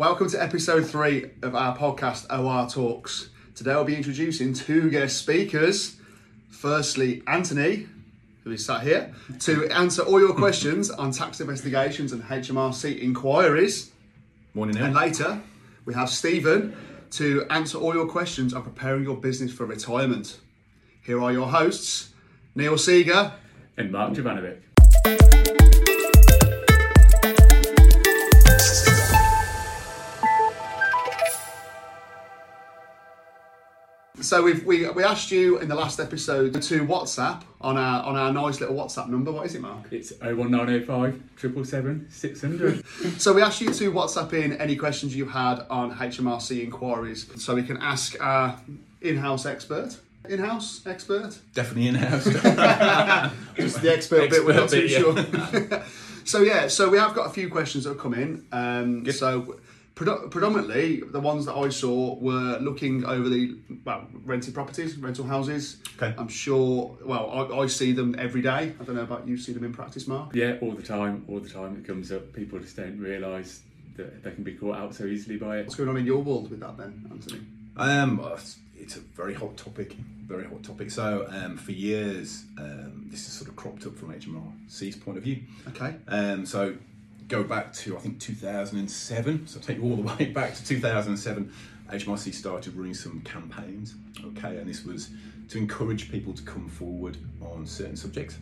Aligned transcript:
Welcome 0.00 0.30
to 0.30 0.42
episode 0.42 0.86
three 0.88 1.26
of 1.42 1.54
our 1.54 1.76
podcast, 1.76 2.24
OR 2.30 2.66
Talks. 2.70 3.28
Today 3.54 3.72
I'll 3.72 3.84
be 3.84 3.94
introducing 3.94 4.54
two 4.54 4.88
guest 4.88 5.18
speakers. 5.18 5.96
Firstly, 6.48 7.22
Anthony, 7.26 7.86
who 8.42 8.52
is 8.52 8.64
sat 8.64 8.82
here, 8.82 9.14
to 9.40 9.68
answer 9.68 10.00
all 10.00 10.18
your 10.18 10.32
questions 10.32 10.90
on 10.90 11.12
tax 11.12 11.42
investigations 11.42 12.12
and 12.12 12.22
HMRC 12.22 12.98
inquiries. 12.98 13.90
Morning, 14.54 14.78
And 14.78 14.94
later, 14.94 15.42
we 15.84 15.92
have 15.92 16.08
Stephen 16.08 16.74
to 17.10 17.44
answer 17.50 17.76
all 17.76 17.92
your 17.92 18.06
questions 18.08 18.54
on 18.54 18.62
preparing 18.62 19.02
your 19.04 19.18
business 19.18 19.52
for 19.52 19.66
retirement. 19.66 20.40
Here 21.02 21.22
are 21.22 21.30
your 21.30 21.48
hosts, 21.48 22.14
Neil 22.54 22.78
Seeger. 22.78 23.34
and 23.76 23.92
Marc 23.92 24.14
Jovanovic. 24.14 24.60
So 34.30 34.44
we've, 34.44 34.64
we 34.64 34.88
we 34.90 35.02
asked 35.02 35.32
you 35.32 35.58
in 35.58 35.66
the 35.66 35.74
last 35.74 35.98
episode 35.98 36.52
to 36.62 36.86
WhatsApp 36.86 37.42
on 37.60 37.76
our 37.76 38.04
on 38.04 38.14
our 38.14 38.32
nice 38.32 38.60
little 38.60 38.76
WhatsApp 38.76 39.08
number. 39.08 39.32
What 39.32 39.44
is 39.44 39.56
it, 39.56 39.60
Marc? 39.60 39.92
It's 39.92 40.12
01905 40.20 41.20
777 41.36 42.06
600. 42.08 42.84
So 43.20 43.32
we 43.32 43.42
asked 43.42 43.60
you 43.60 43.74
to 43.74 43.92
WhatsApp 43.92 44.32
in 44.34 44.52
any 44.52 44.76
questions 44.76 45.16
you 45.16 45.26
had 45.26 45.66
on 45.68 45.96
HMRC 45.96 46.62
inquiries, 46.62 47.26
so 47.42 47.56
we 47.56 47.64
can 47.64 47.78
ask 47.78 48.20
our 48.20 48.56
in-house 49.00 49.46
expert. 49.46 49.98
In-house 50.28 50.86
expert. 50.86 51.36
Definitely 51.52 51.88
in 51.88 51.94
house. 51.96 52.24
Just 53.56 53.82
the 53.82 53.92
expert, 53.92 54.30
bit. 54.30 54.46
We're 54.46 54.54
not 54.54 54.68
too 54.68 54.82
bit, 54.82 54.90
sure. 54.92 55.84
so 56.24 56.42
yeah, 56.42 56.68
so 56.68 56.88
we 56.88 56.98
have 56.98 57.16
got 57.16 57.26
a 57.26 57.30
few 57.30 57.50
questions 57.50 57.82
that 57.82 57.94
have 57.94 57.98
come 57.98 58.14
in. 58.14 58.46
Um, 58.52 59.10
so 59.10 59.40
predo- 59.42 59.60
predominantly, 60.30 61.00
the 61.00 61.20
ones 61.20 61.46
that 61.46 61.54
I 61.54 61.68
saw 61.68 62.14
were 62.16 62.58
looking 62.58 63.04
over 63.04 63.28
the 63.28 63.56
well 63.84 64.06
rented 64.24 64.54
properties, 64.54 64.96
rental 64.96 65.24
houses. 65.24 65.78
Okay. 65.96 66.14
I'm 66.16 66.28
sure. 66.28 66.98
Well, 67.04 67.50
I, 67.52 67.58
I 67.58 67.66
see 67.66 67.92
them 67.92 68.14
every 68.18 68.42
day. 68.42 68.74
I 68.80 68.84
don't 68.84 68.96
know 68.96 69.02
about 69.02 69.26
you. 69.26 69.36
See 69.36 69.52
them 69.52 69.64
in 69.64 69.72
practice, 69.72 70.06
Marc? 70.06 70.34
yeah, 70.34 70.56
all 70.60 70.72
the 70.72 70.82
time, 70.82 71.24
all 71.28 71.40
the 71.40 71.48
time 71.48 71.76
it 71.76 71.86
comes 71.86 72.10
up. 72.12 72.32
People 72.32 72.58
just 72.58 72.76
don't 72.76 72.98
realise 72.98 73.62
that 73.96 74.22
they 74.22 74.30
can 74.32 74.44
be 74.44 74.54
caught 74.54 74.76
out 74.76 74.94
so 74.94 75.04
easily 75.04 75.36
by 75.36 75.58
it. 75.58 75.66
What's 75.66 75.76
going 75.76 75.88
on 75.88 75.96
in 75.96 76.06
your 76.06 76.22
world 76.22 76.50
with 76.50 76.60
that 76.60 76.76
then, 76.76 77.06
Anthony? 77.10 77.40
um, 77.76 78.20
it's 78.76 78.96
a 78.96 79.00
very 79.00 79.34
hot 79.34 79.56
topic. 79.56 79.92
Very 80.26 80.44
hot 80.46 80.62
topic. 80.62 80.90
So, 80.90 81.26
um, 81.28 81.56
for 81.56 81.72
years, 81.72 82.44
um, 82.58 83.06
this 83.10 83.24
has 83.26 83.34
sort 83.34 83.50
of 83.50 83.56
cropped 83.56 83.84
up 83.86 83.96
from 83.96 84.12
HMRC's 84.14 84.96
point 84.96 85.18
of 85.18 85.24
view. 85.24 85.42
Okay. 85.68 85.96
Um, 86.08 86.46
so, 86.46 86.76
go 87.30 87.42
back 87.42 87.72
to 87.72 87.96
I 87.96 88.00
think 88.00 88.20
2007. 88.20 89.46
So, 89.46 89.58
take 89.60 89.78
you 89.78 89.84
all 89.84 89.96
the 89.96 90.02
way 90.18 90.26
back 90.26 90.54
to 90.54 90.64
2007. 90.64 91.50
HMRC 91.88 92.34
started 92.34 92.76
running 92.76 92.94
some 92.94 93.20
campaigns. 93.22 93.94
Okay, 94.24 94.58
and 94.58 94.68
this 94.68 94.84
was 94.84 95.10
to 95.48 95.58
encourage 95.58 96.10
people 96.10 96.32
to 96.34 96.42
come 96.42 96.68
forward 96.68 97.16
on 97.40 97.66
certain 97.66 97.96
subjects. 97.96 98.36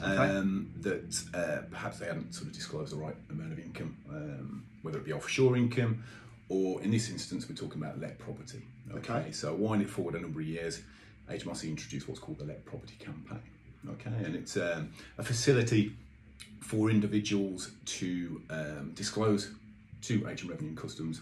Um, 0.00 0.70
that 0.82 1.22
uh, 1.34 1.62
perhaps 1.70 1.98
they 1.98 2.06
hadn't 2.06 2.34
sort 2.34 2.48
of 2.48 2.52
disclosed 2.52 2.92
the 2.92 2.96
right 2.96 3.16
amount 3.30 3.52
of 3.52 3.58
income, 3.58 3.96
um, 4.10 4.64
whether 4.82 4.98
it 4.98 5.06
be 5.06 5.12
offshore 5.14 5.56
income, 5.56 6.02
or 6.50 6.82
in 6.82 6.90
this 6.90 7.08
instance, 7.10 7.48
we're 7.48 7.56
talking 7.56 7.82
about 7.82 7.98
let 7.98 8.18
property. 8.18 8.62
Okay, 8.94 9.12
Okay. 9.14 9.32
so 9.32 9.54
it 9.80 9.88
forward 9.88 10.14
a 10.14 10.20
number 10.20 10.40
of 10.40 10.46
years, 10.46 10.82
HMRC 11.30 11.64
introduced 11.70 12.08
what's 12.08 12.20
called 12.20 12.38
the 12.38 12.44
let 12.44 12.64
property 12.66 12.94
campaign. 12.98 13.40
Okay, 13.88 14.10
and 14.24 14.34
it's 14.36 14.56
um, 14.58 14.90
a 15.16 15.22
facility 15.22 15.96
for 16.60 16.90
individuals 16.90 17.70
to 17.84 18.42
um, 18.50 18.92
disclose 18.94 19.50
to 20.02 20.24
HM 20.24 20.48
Revenue 20.48 20.68
and 20.70 20.76
Customs 20.76 21.20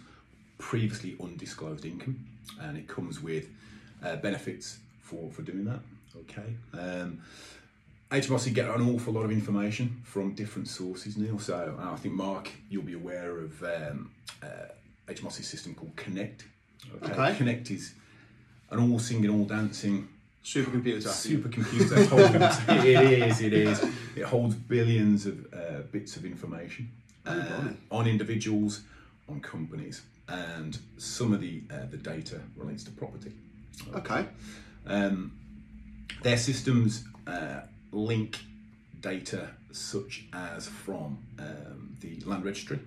previously 0.59 1.17
undisclosed 1.23 1.85
income, 1.85 2.25
and 2.61 2.77
it 2.77 2.89
comes 2.89 3.21
with 3.21 3.49
uh, 4.03 4.17
benefits 4.17 4.79
for, 5.01 5.31
for 5.31 5.43
doing 5.43 5.65
that. 5.65 5.81
Okay. 6.17 6.55
Um, 6.73 7.21
HMRC 8.11 8.55
get 8.55 8.69
an 8.69 8.89
awful 8.95 9.13
lot 9.13 9.25
of 9.25 9.33
information 9.33 10.01
from 10.05 10.35
different 10.35 10.69
sources, 10.69 11.17
Neil. 11.17 11.39
So 11.39 11.77
I 11.81 11.97
think 11.97 12.15
Marc, 12.15 12.51
you'll 12.71 12.83
be 12.83 12.95
aware 12.95 13.39
of 13.39 13.63
um, 13.63 14.11
uh, 14.43 14.69
HMRC 15.09 15.43
system 15.43 15.75
called 15.75 15.97
Connect. 15.97 16.45
Okay. 17.03 17.35
Connect 17.37 17.71
is 17.71 17.95
an 18.71 18.79
all 18.79 18.99
singing, 18.99 19.31
all 19.31 19.45
dancing 19.45 20.09
Supercomputer. 20.45 21.09
supercomputer 21.09 22.07
holds 22.09 22.85
it 22.87 23.23
is 23.23 23.41
it 23.41 23.53
is 23.55 23.83
it 24.15 24.25
holds 24.25 24.55
billions 24.55 25.25
of 25.25 25.47
uh, 25.55 25.81
bits 25.91 26.17
of 26.17 26.25
information 26.27 26.91
uh, 27.27 27.71
on 27.91 28.07
individuals 28.07 28.83
on 29.29 29.41
companies 29.41 30.03
and 30.29 30.79
some 30.99 31.33
of 31.33 31.41
the 31.41 31.63
uh, 31.71 31.87
the 31.91 31.97
data 31.97 32.41
relates 32.57 32.85
to 32.85 32.91
property 32.91 33.33
Okay. 33.95 34.27
um, 34.87 35.33
their 36.23 36.37
systems 36.37 37.05
uh, 37.27 37.61
link 37.93 38.39
data 39.01 39.49
such 39.73 40.25
as 40.33 40.67
from 40.69 41.19
um, 41.39 41.97
the 42.01 42.21
land 42.25 42.45
registry. 42.45 42.79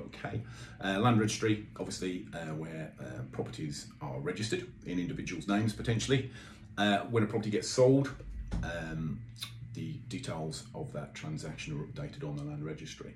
Okay, 0.00 0.40
uh, 0.84 0.98
land 0.98 1.20
registry, 1.20 1.66
obviously, 1.78 2.26
uh, 2.34 2.54
where 2.54 2.92
uh, 3.00 3.22
properties 3.30 3.86
are 4.00 4.18
registered 4.20 4.66
in 4.86 4.98
individuals' 4.98 5.46
names 5.48 5.72
potentially. 5.72 6.30
Uh, 6.78 6.98
when 7.10 7.22
a 7.22 7.26
property 7.26 7.50
gets 7.50 7.68
sold, 7.68 8.10
um, 8.62 9.20
the 9.74 9.92
details 10.08 10.64
of 10.74 10.92
that 10.92 11.14
transaction 11.14 11.78
are 11.78 11.84
updated 11.84 12.26
on 12.28 12.36
the 12.36 12.42
land 12.42 12.64
registry, 12.64 13.14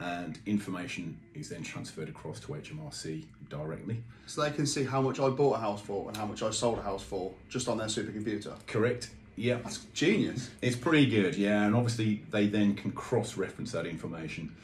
and 0.00 0.38
information 0.46 1.18
is 1.34 1.48
then 1.48 1.62
transferred 1.62 2.08
across 2.08 2.40
to 2.40 2.48
HMRC 2.48 3.26
directly. 3.48 4.02
So 4.26 4.42
they 4.42 4.50
can 4.50 4.66
see 4.66 4.84
how 4.84 5.00
much 5.02 5.20
I 5.20 5.28
bought 5.28 5.56
a 5.56 5.60
house 5.60 5.80
for 5.80 6.08
and 6.08 6.16
how 6.16 6.26
much 6.26 6.42
I 6.42 6.50
sold 6.50 6.78
a 6.78 6.82
house 6.82 7.02
for 7.02 7.32
just 7.48 7.68
on 7.68 7.78
their 7.78 7.88
supercomputer. 7.88 8.54
Correct. 8.66 9.10
Yeah. 9.36 9.56
That's 9.56 9.84
genius. 9.94 10.50
It's 10.60 10.76
pretty 10.76 11.06
good, 11.06 11.34
yeah, 11.34 11.64
and 11.64 11.74
obviously 11.74 12.22
they 12.30 12.46
then 12.46 12.74
can 12.74 12.92
cross-reference 12.92 13.72
that 13.72 13.86
information 13.86 14.54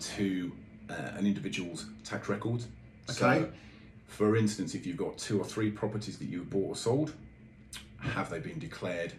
to 0.00 0.52
uh, 0.90 0.94
an 1.16 1.26
individual's 1.26 1.86
tax 2.04 2.28
records. 2.28 2.66
Okay. 3.10 3.16
So, 3.18 3.48
for 4.06 4.36
instance, 4.36 4.74
if 4.74 4.86
you've 4.86 4.96
got 4.96 5.18
two 5.18 5.40
or 5.40 5.44
three 5.44 5.70
properties 5.70 6.18
that 6.18 6.26
you've 6.26 6.48
bought 6.48 6.68
or 6.68 6.76
sold, 6.76 7.12
have 8.04 8.30
they 8.30 8.38
been 8.38 8.58
declared 8.58 9.12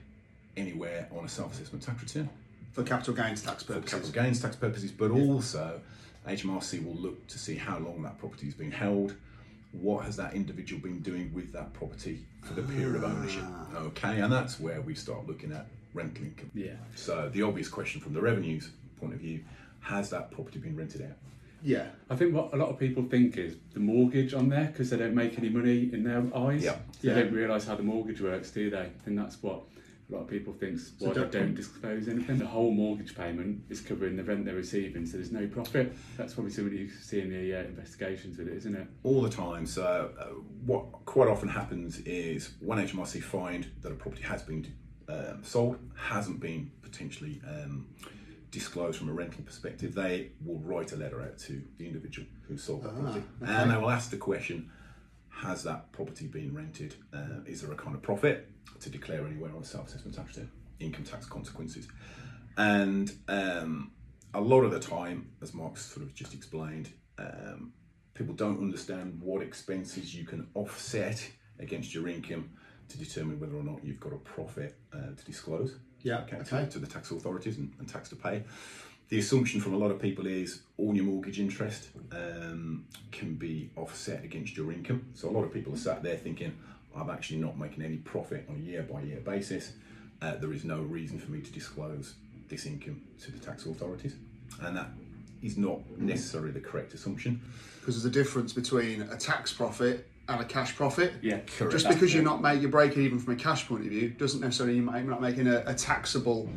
anywhere 0.57 1.07
on 1.17 1.25
a 1.25 1.29
self-assessment 1.29 1.83
tax 1.83 2.01
return 2.01 2.29
For 2.71 2.83
capital 2.83 3.13
gains 3.13 3.41
tax 3.41 3.63
for 3.63 3.73
purposes. 3.73 3.91
capital 3.99 4.23
gains 4.23 4.41
tax 4.41 4.55
purposes? 4.55 4.91
But 4.91 5.11
also, 5.11 5.81
HMRC 6.27 6.85
will 6.85 6.95
look 6.95 7.27
to 7.27 7.39
see 7.39 7.55
how 7.55 7.77
long 7.79 8.01
that 8.03 8.17
property 8.19 8.45
has 8.45 8.55
been 8.55 8.71
held. 8.71 9.15
What 9.71 10.05
has 10.05 10.15
that 10.17 10.33
individual 10.33 10.81
been 10.81 10.99
doing 10.99 11.33
with 11.33 11.51
that 11.53 11.73
property 11.73 12.25
for 12.43 12.53
the 12.53 12.61
period 12.61 12.95
of 12.95 13.03
ah. 13.03 13.07
ownership? 13.07 13.43
Okay, 13.75 14.21
and 14.21 14.31
that's 14.31 14.59
where 14.59 14.81
we 14.81 14.95
start 14.95 15.27
looking 15.27 15.51
at 15.51 15.67
rental 15.93 16.23
income. 16.23 16.51
Yeah. 16.53 16.75
So 16.95 17.29
the 17.33 17.41
obvious 17.41 17.67
question 17.67 17.99
from 18.01 18.13
the 18.13 18.21
revenues 18.21 18.69
point 18.99 19.13
of 19.13 19.19
view, 19.19 19.43
has 19.81 20.09
that 20.11 20.31
property 20.31 20.59
been 20.59 20.75
rented 20.75 21.01
out? 21.01 21.17
Yeah. 21.65 21.87
I 22.11 22.15
think 22.15 22.33
what 22.35 22.53
a 22.53 22.57
lot 22.57 22.69
of 22.69 22.77
people 22.77 23.03
think 23.03 23.37
is 23.37 23.55
the 23.73 23.79
mortgage 23.79 24.35
on 24.35 24.49
there 24.49 24.65
because 24.67 24.91
they 24.91 24.97
don't 24.97 25.15
make 25.15 25.37
any 25.39 25.49
money 25.49 25.89
in 25.91 26.03
their 26.03 26.23
eyes. 26.35 26.63
Yeah. 26.63 26.77
They 27.01 27.09
Yeah. 27.09 27.15
don't 27.15 27.33
realise 27.33 27.65
how 27.65 27.75
the 27.75 27.81
mortgage 27.83 28.21
works, 28.21 28.51
do 28.51 28.69
they? 28.69 28.91
And 29.07 29.17
that's 29.17 29.41
what 29.41 29.63
a 30.07 30.13
lot 30.13 30.21
of 30.21 30.27
people 30.27 30.53
think 30.53 30.75
is 30.75 30.93
why 30.99 31.13
don't- 31.13 31.31
they 31.31 31.39
don't 31.39 31.55
disclose 31.55 32.07
anything. 32.07 32.37
The 32.37 32.45
whole 32.45 32.69
mortgage 32.71 33.15
payment 33.15 33.63
is 33.69 33.81
covering 33.81 34.15
the 34.15 34.23
rent 34.23 34.45
they're 34.45 34.53
receiving, 34.53 35.07
so 35.07 35.17
there's 35.17 35.31
no 35.31 35.47
profit. 35.47 35.91
That's 36.17 36.35
probably 36.35 36.51
something 36.51 36.77
you 36.77 36.87
see 36.87 37.21
in 37.21 37.31
the 37.31 37.55
uh, 37.55 37.63
investigations 37.63 38.37
with 38.37 38.47
it, 38.47 38.57
isn't 38.57 38.75
it? 38.75 38.87
All 39.01 39.23
the 39.23 39.29
time. 39.31 39.65
So 39.65 40.11
uh, 40.19 40.25
what 40.67 40.83
quite 41.05 41.27
often 41.29 41.49
happens 41.49 41.97
is 42.01 42.51
when 42.59 42.77
HMRC 42.77 43.19
find 43.23 43.65
that 43.81 43.91
a 43.91 43.95
property 43.95 44.21
has 44.21 44.43
been 44.43 44.67
um, 45.07 45.43
sold, 45.43 45.77
hasn't 45.95 46.39
been 46.39 46.69
potentially 46.83 47.41
um, 47.47 47.87
disclosed 48.55 48.97
from 48.97 49.09
a 49.09 49.13
rental 49.13 49.43
perspective, 49.43 49.93
they 49.93 50.31
will 50.45 50.59
write 50.59 50.93
a 50.93 50.95
letter 50.95 51.21
out 51.21 51.37
to 51.37 51.61
the 51.77 51.85
individual 51.85 52.25
who 52.47 52.57
sold 52.57 52.83
the 52.83 52.89
property, 52.89 53.21
okay. 53.43 53.51
and 53.51 53.69
they 53.69 53.75
will 53.75 53.91
ask 53.91 54.09
the 54.09 54.17
question: 54.17 54.71
Has 55.29 55.61
that 55.63 55.91
property 55.91 56.27
been 56.27 56.55
rented? 56.55 56.95
Uh, 57.13 57.43
is 57.45 57.61
there 57.61 57.71
a 57.73 57.75
kind 57.75 57.95
of 57.95 58.01
profit 58.01 58.49
to 58.79 58.89
declare 58.89 59.27
anywhere 59.27 59.51
on 59.53 59.61
a 59.61 59.65
self-assessment 59.65 60.15
tax 60.15 60.29
return? 60.29 60.49
Income 60.79 61.03
tax 61.03 61.25
consequences, 61.25 61.89
and 62.57 63.11
um, 63.27 63.91
a 64.33 64.39
lot 64.41 64.61
of 64.61 64.71
the 64.71 64.79
time, 64.79 65.29
as 65.41 65.53
Marc 65.53 65.75
sort 65.77 66.05
of 66.05 66.15
just 66.15 66.33
explained, 66.33 66.89
um, 67.17 67.73
people 68.13 68.33
don't 68.33 68.59
understand 68.59 69.19
what 69.21 69.41
expenses 69.41 70.15
you 70.15 70.25
can 70.25 70.47
offset 70.53 71.29
against 71.59 71.93
your 71.93 72.07
income 72.07 72.51
to 72.87 72.97
determine 72.97 73.37
whether 73.37 73.57
or 73.57 73.63
not 73.63 73.83
you've 73.83 73.99
got 73.99 74.13
a 74.13 74.17
profit 74.17 74.77
uh, 74.93 75.13
to 75.17 75.25
disclose 75.25 75.75
Yeah. 76.05 76.19
okay, 76.19 76.37
Okay. 76.37 76.67
To, 76.69 76.79
the 76.79 76.85
tax 76.85 77.09
authorities 77.09 77.57
and, 77.57 77.73
and 77.79 77.89
tax 77.89 78.09
to 78.09 78.15
pay. 78.15 78.43
The 79.09 79.17
assumption 79.17 79.59
from 79.59 79.73
a 79.73 79.77
lot 79.77 79.89
of 79.89 79.99
people 79.99 80.27
is 80.27 80.61
all 80.77 80.95
your 80.95 81.03
mortgage 81.03 81.39
interest 81.39 81.89
um, 82.11 82.85
can 83.11 83.33
be 83.33 83.71
offset 83.75 84.23
against 84.23 84.55
your 84.55 84.71
income. 84.71 85.07
So 85.15 85.27
a 85.29 85.31
lot 85.31 85.43
of 85.43 85.51
people 85.51 85.73
are 85.73 85.77
sat 85.77 86.03
there 86.03 86.15
thinking, 86.15 86.55
I'm 86.95 87.09
actually 87.09 87.39
not 87.39 87.57
making 87.57 87.83
any 87.83 87.97
profit 87.97 88.45
on 88.47 88.55
a 88.55 88.59
year 88.59 88.83
by 88.83 89.01
year 89.01 89.19
basis. 89.19 89.73
Uh, 90.21 90.35
there 90.35 90.53
is 90.53 90.63
no 90.63 90.79
reason 90.81 91.19
for 91.19 91.31
me 91.31 91.41
to 91.41 91.51
disclose 91.51 92.13
this 92.49 92.67
income 92.67 93.01
to 93.23 93.31
the 93.31 93.39
tax 93.39 93.65
authorities. 93.65 94.15
And 94.61 94.77
that 94.77 94.89
is 95.41 95.57
not 95.57 95.79
necessarily 95.97 96.51
the 96.51 96.59
correct 96.59 96.93
assumption. 96.93 97.41
Because 97.79 97.95
there's 97.95 98.05
a 98.05 98.23
difference 98.23 98.53
between 98.53 99.01
a 99.01 99.17
tax 99.17 99.51
profit 99.51 100.07
and 100.27 100.41
a 100.41 100.45
cash 100.45 100.75
profit. 100.75 101.13
Yeah, 101.21 101.39
Correct. 101.57 101.71
Just 101.71 101.87
because 101.87 102.13
you're 102.13 102.23
not 102.23 102.41
making 102.41 102.61
you're 102.61 102.71
breaking 102.71 103.03
even 103.03 103.19
from 103.19 103.33
a 103.33 103.37
cash 103.37 103.67
point 103.67 103.81
of 103.85 103.89
view 103.91 104.09
doesn't 104.09 104.41
necessarily 104.41 104.79
mean 104.79 104.93
you're 104.95 105.03
not 105.03 105.21
making 105.21 105.47
a, 105.47 105.63
a 105.67 105.73
taxable 105.73 106.49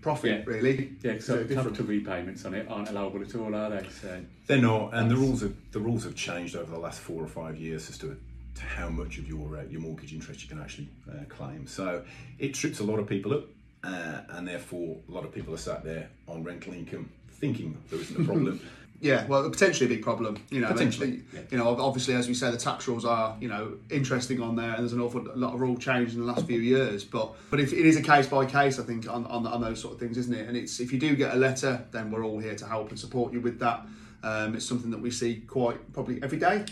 profit, 0.00 0.30
Yeah. 0.30 0.42
really. 0.54 0.92
Yeah, 1.02 1.18
So 1.18 1.38
different. 1.44 1.68
capital 1.68 1.86
repayments 1.86 2.44
on 2.44 2.54
it 2.54 2.66
aren't 2.68 2.88
allowable 2.90 3.22
at 3.22 3.34
all, 3.34 3.54
are 3.54 3.70
they? 3.70 3.88
So 3.88 4.20
They're 4.46 4.58
not, 4.60 4.94
and 4.94 5.10
the 5.10 5.16
rules 5.16 5.42
have 5.42 5.54
the 5.72 5.80
rules 5.80 6.04
have 6.04 6.14
changed 6.14 6.56
over 6.56 6.70
the 6.70 6.78
last 6.78 7.00
four 7.00 7.22
or 7.22 7.28
five 7.28 7.56
years 7.56 7.88
as 7.88 7.98
to, 7.98 8.16
to 8.56 8.62
how 8.62 8.88
much 8.88 9.18
of 9.18 9.28
your 9.28 9.56
uh, 9.58 9.62
your 9.70 9.80
mortgage 9.80 10.12
interest 10.12 10.42
you 10.42 10.48
can 10.48 10.60
actually 10.60 10.88
uh, 11.10 11.24
claim. 11.28 11.66
So 11.66 12.04
it 12.38 12.54
trips 12.54 12.80
a 12.80 12.84
lot 12.84 12.98
of 12.98 13.06
people 13.08 13.32
up, 13.32 13.44
uh, 13.84 14.20
and 14.30 14.46
therefore 14.46 14.98
a 15.08 15.12
lot 15.12 15.24
of 15.24 15.32
people 15.32 15.54
are 15.54 15.58
sat 15.58 15.84
there 15.84 16.08
on 16.28 16.42
rental 16.44 16.72
income 16.74 17.10
thinking 17.30 17.76
there 17.90 18.00
isn't 18.00 18.20
a 18.20 18.24
problem. 18.32 18.60
Yeah, 19.04 19.26
well, 19.26 19.48
potentially 19.50 19.84
a 19.84 19.94
big 19.94 20.02
problem. 20.02 20.38
You 20.50 20.60
know, 20.62 20.68
Potentially, 20.72 21.22
they- 21.32 21.44
You 21.50 21.58
know, 21.58 21.68
obviously, 21.78 22.14
as 22.14 22.26
we 22.26 22.32
say, 22.32 22.50
the 22.50 22.56
tax 22.56 22.88
rules 22.88 23.04
are 23.04 23.36
you 23.38 23.48
know 23.48 23.74
interesting 23.90 24.40
on 24.40 24.56
there, 24.56 24.70
and 24.70 24.78
there's 24.78 24.94
an 24.94 25.00
awful 25.00 25.22
lot 25.36 25.52
of 25.52 25.60
rule 25.60 25.76
change 25.76 26.14
in 26.14 26.20
the 26.20 26.24
last 26.26 26.46
few 26.46 26.58
years. 26.60 27.04
But 27.04 27.34
but 27.50 27.60
if 27.60 27.72
it 27.74 27.84
is 27.84 27.96
a 27.98 28.02
case 28.02 28.26
by 28.26 28.46
case, 28.46 28.78
I 28.78 28.82
think 28.82 29.06
on, 29.08 29.26
on 29.26 29.46
on 29.46 29.60
those 29.60 29.78
sort 29.80 29.92
of 29.94 30.00
things, 30.00 30.16
isn't 30.16 30.34
it? 30.34 30.48
And 30.48 30.56
it's 30.56 30.80
if 30.80 30.90
you 30.90 30.98
do 30.98 31.14
get 31.16 31.34
a 31.34 31.36
letter, 31.36 31.84
then 31.90 32.10
we're 32.10 32.24
all 32.24 32.38
here 32.38 32.54
to 32.54 32.66
help 32.66 32.88
and 32.90 32.98
support 32.98 33.32
you 33.34 33.40
with 33.42 33.58
that. 33.58 33.86
Um, 34.22 34.54
it's 34.54 34.64
something 34.64 34.90
that 34.90 35.00
we 35.00 35.10
see 35.10 35.42
quite 35.46 35.92
probably 35.92 36.22
every 36.22 36.38
day. 36.38 36.64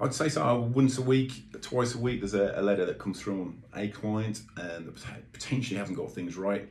I'd 0.00 0.12
say 0.12 0.28
so. 0.28 0.60
Once 0.74 0.98
a 0.98 1.02
week, 1.02 1.30
twice 1.62 1.94
a 1.94 1.98
week, 1.98 2.18
there's 2.20 2.34
a, 2.34 2.54
a 2.56 2.62
letter 2.62 2.84
that 2.84 2.98
comes 2.98 3.20
from 3.20 3.62
a 3.76 3.86
client 3.86 4.42
and 4.56 4.92
potentially 5.32 5.78
hasn't 5.78 5.96
got 5.96 6.10
things 6.10 6.36
right. 6.36 6.68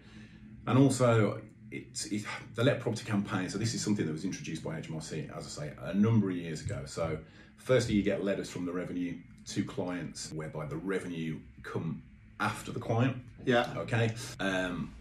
And 0.67 0.77
also, 0.77 1.39
it's 1.73 2.05
it, 2.05 2.23
the 2.55 2.63
Let 2.63 2.79
Property 2.79 3.05
campaign. 3.05 3.49
So 3.49 3.57
this 3.57 3.73
is 3.73 3.83
something 3.83 4.05
that 4.05 4.11
was 4.11 4.25
introduced 4.25 4.63
by 4.63 4.79
HMRC, 4.79 5.35
as 5.35 5.45
I 5.45 5.65
say, 5.65 5.73
a 5.81 5.93
number 5.93 6.29
of 6.29 6.35
years 6.35 6.61
ago. 6.61 6.83
So 6.85 7.17
firstly, 7.57 7.95
you 7.95 8.03
get 8.03 8.23
letters 8.23 8.49
from 8.49 8.65
the 8.65 8.71
revenue 8.71 9.15
to 9.47 9.63
clients, 9.63 10.31
whereby 10.31 10.65
the 10.65 10.77
revenue 10.77 11.39
come 11.63 12.01
after 12.39 12.71
the 12.71 12.79
client. 12.79 13.17
Yeah. 13.45 13.73
Okay. 13.77 14.11
Um, 14.39 14.93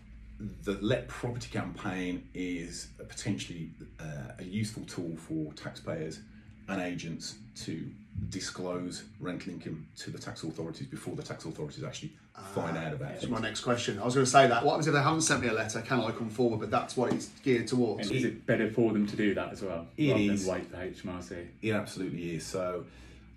the 0.64 0.78
Let 0.80 1.08
Property 1.08 1.50
campaign 1.50 2.28
is 2.34 2.88
a 2.98 3.04
potentially 3.04 3.70
uh, 4.00 4.32
a 4.38 4.44
useful 4.44 4.84
tool 4.84 5.16
for 5.16 5.52
taxpayers 5.52 6.20
and 6.68 6.80
agents 6.80 7.36
to 7.64 7.90
disclose 8.28 9.04
rental 9.20 9.52
income 9.52 9.86
to 9.96 10.10
the 10.10 10.18
tax 10.18 10.42
authorities 10.44 10.86
before 10.86 11.16
the 11.16 11.22
tax 11.22 11.44
authorities 11.44 11.82
actually 11.84 12.12
find 12.54 12.76
out 12.76 12.92
about 12.92 13.12
it. 13.22 13.28
my 13.30 13.40
next 13.40 13.60
question. 13.60 13.98
I 13.98 14.04
was 14.04 14.14
going 14.14 14.24
to 14.24 14.30
say 14.30 14.46
that. 14.48 14.64
What 14.64 14.72
happens 14.72 14.86
if 14.88 14.94
they 14.94 15.02
haven't 15.02 15.22
sent 15.22 15.42
me 15.42 15.48
a 15.48 15.52
letter? 15.52 15.80
Can 15.82 16.00
I 16.00 16.10
come 16.12 16.30
forward? 16.30 16.60
But 16.60 16.70
that's 16.70 16.96
what 16.96 17.12
it's 17.12 17.28
geared 17.42 17.66
towards. 17.66 18.08
and 18.08 18.16
is 18.16 18.24
it 18.24 18.46
better 18.46 18.70
for 18.70 18.92
them 18.92 19.06
to 19.06 19.16
do 19.16 19.34
that 19.34 19.52
as 19.52 19.62
well, 19.62 19.86
It 19.96 20.10
rather 20.10 20.20
is. 20.22 20.46
than 20.46 20.54
wait 20.54 20.70
for 20.70 20.76
HMRC? 20.76 21.46
It 21.62 21.72
absolutely 21.72 22.36
is. 22.36 22.46
So, 22.46 22.84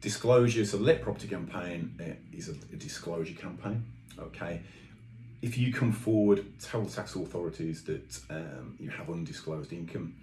disclosure. 0.02 0.66
So, 0.66 0.78
Let 0.78 1.02
Property 1.02 1.28
campaign 1.28 1.94
uh, 2.00 2.14
is 2.36 2.50
a, 2.50 2.54
a 2.74 2.78
disclosure 2.78 3.34
campaign. 3.34 3.84
Okay. 4.20 4.62
If 5.42 5.58
you 5.58 5.74
come 5.74 5.92
forward, 5.92 6.46
tell 6.62 6.82
the 6.82 6.92
tax 6.92 7.16
authorities 7.16 7.84
that 7.84 8.20
um, 8.30 8.76
you 8.80 8.90
have 8.90 9.10
undisclosed 9.10 9.74
income. 9.74 10.16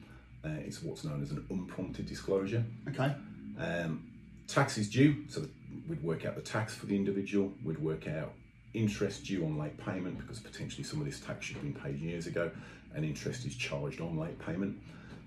Uh, 0.45 0.49
it's 0.65 0.83
what's 0.83 1.05
known 1.05 1.23
as 1.23 1.31
an 1.31 1.45
unprompted 1.51 2.07
disclosure. 2.07 2.65
Okay. 2.89 3.15
Um, 3.59 4.09
tax 4.53 4.79
is 4.79 4.89
due, 4.89 5.25
so 5.29 5.45
we'd 5.89 6.03
work 6.03 6.25
out 6.25 6.35
the 6.37 6.43
tax 6.43 6.75
for 6.75 6.87
the 6.87 6.97
individual. 6.97 7.53
We'd 7.65 7.79
work 7.79 8.07
out 8.09 8.33
interest 8.75 9.25
due 9.25 9.45
on 9.45 9.59
late 9.59 9.77
payment 9.79 10.19
because 10.19 10.39
potentially 10.41 10.83
some 10.83 10.99
of 11.01 11.07
this 11.07 11.21
tax 11.21 11.47
should 11.47 11.57
have 11.57 11.65
been 11.65 11.75
paid 11.75 11.99
years 12.01 12.27
ago, 12.27 12.51
and 12.95 13.05
interest 13.05 13.45
is 13.47 13.55
charged 13.55 14.01
on 14.01 14.19
late 14.19 14.39
payment. 14.39 14.79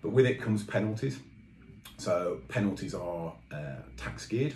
But 0.02 0.12
with 0.12 0.26
it 0.26 0.40
comes 0.42 0.64
penalties. 0.64 1.20
So 1.98 2.42
penalties 2.50 2.94
are 2.94 3.34
uh, 3.52 3.76
tax 3.98 4.26
geared, 4.26 4.54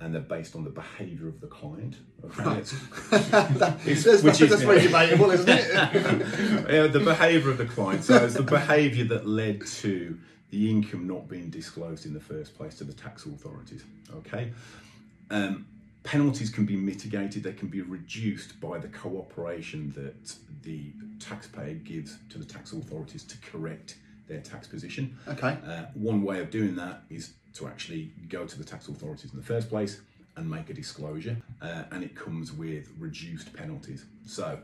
and 0.00 0.14
they're 0.14 0.20
based 0.22 0.54
on 0.54 0.64
the 0.64 0.70
behaviour 0.70 1.28
of 1.28 1.40
the 1.40 1.46
client. 1.46 1.96
It's- 2.24 2.74
That's, 3.10 4.22
which 4.22 4.40
is- 4.40 4.50
that's 4.50 4.62
very 4.62 4.80
debatable, 4.88 5.30
isn't 5.30 5.48
it? 5.48 5.68
yeah, 6.70 6.86
the 6.86 7.00
behaviour 7.04 7.50
of 7.50 7.58
the 7.58 7.66
client. 7.66 8.04
So 8.04 8.16
it's 8.24 8.34
the 8.34 8.42
behaviour 8.42 9.04
that 9.04 9.26
led 9.26 9.64
to 9.66 10.18
the 10.56 10.70
income 10.70 11.06
not 11.06 11.28
being 11.28 11.50
disclosed 11.50 12.06
in 12.06 12.14
the 12.14 12.20
first 12.20 12.56
place 12.56 12.76
to 12.76 12.84
the 12.84 12.92
tax 12.94 13.26
authorities. 13.26 13.84
Okay. 14.14 14.52
Um, 15.30 15.66
penalties 16.02 16.48
can 16.48 16.64
be 16.64 16.76
mitigated, 16.76 17.42
they 17.42 17.52
can 17.52 17.68
be 17.68 17.82
reduced 17.82 18.58
by 18.58 18.78
the 18.78 18.88
cooperation 18.88 19.92
that 19.96 20.34
the 20.62 20.92
taxpayer 21.20 21.74
gives 21.74 22.16
to 22.30 22.38
the 22.38 22.44
tax 22.44 22.72
authorities 22.72 23.22
to 23.24 23.36
correct 23.38 23.98
their 24.28 24.40
tax 24.40 24.66
position. 24.66 25.18
okay. 25.28 25.58
Uh, 25.66 25.84
one 25.92 26.22
way 26.22 26.40
of 26.40 26.50
doing 26.50 26.74
that 26.76 27.02
is 27.10 27.34
to 27.52 27.66
actually 27.66 28.12
go 28.30 28.46
to 28.46 28.56
the 28.56 28.64
tax 28.64 28.88
authorities 28.88 29.32
in 29.32 29.38
the 29.38 29.44
first 29.44 29.68
place 29.68 30.00
and 30.36 30.48
make 30.48 30.70
a 30.70 30.74
disclosure, 30.74 31.36
uh, 31.60 31.82
and 31.90 32.02
it 32.02 32.14
comes 32.14 32.50
with 32.50 32.90
reduced 32.98 33.52
penalties. 33.52 34.06
So, 34.26 34.58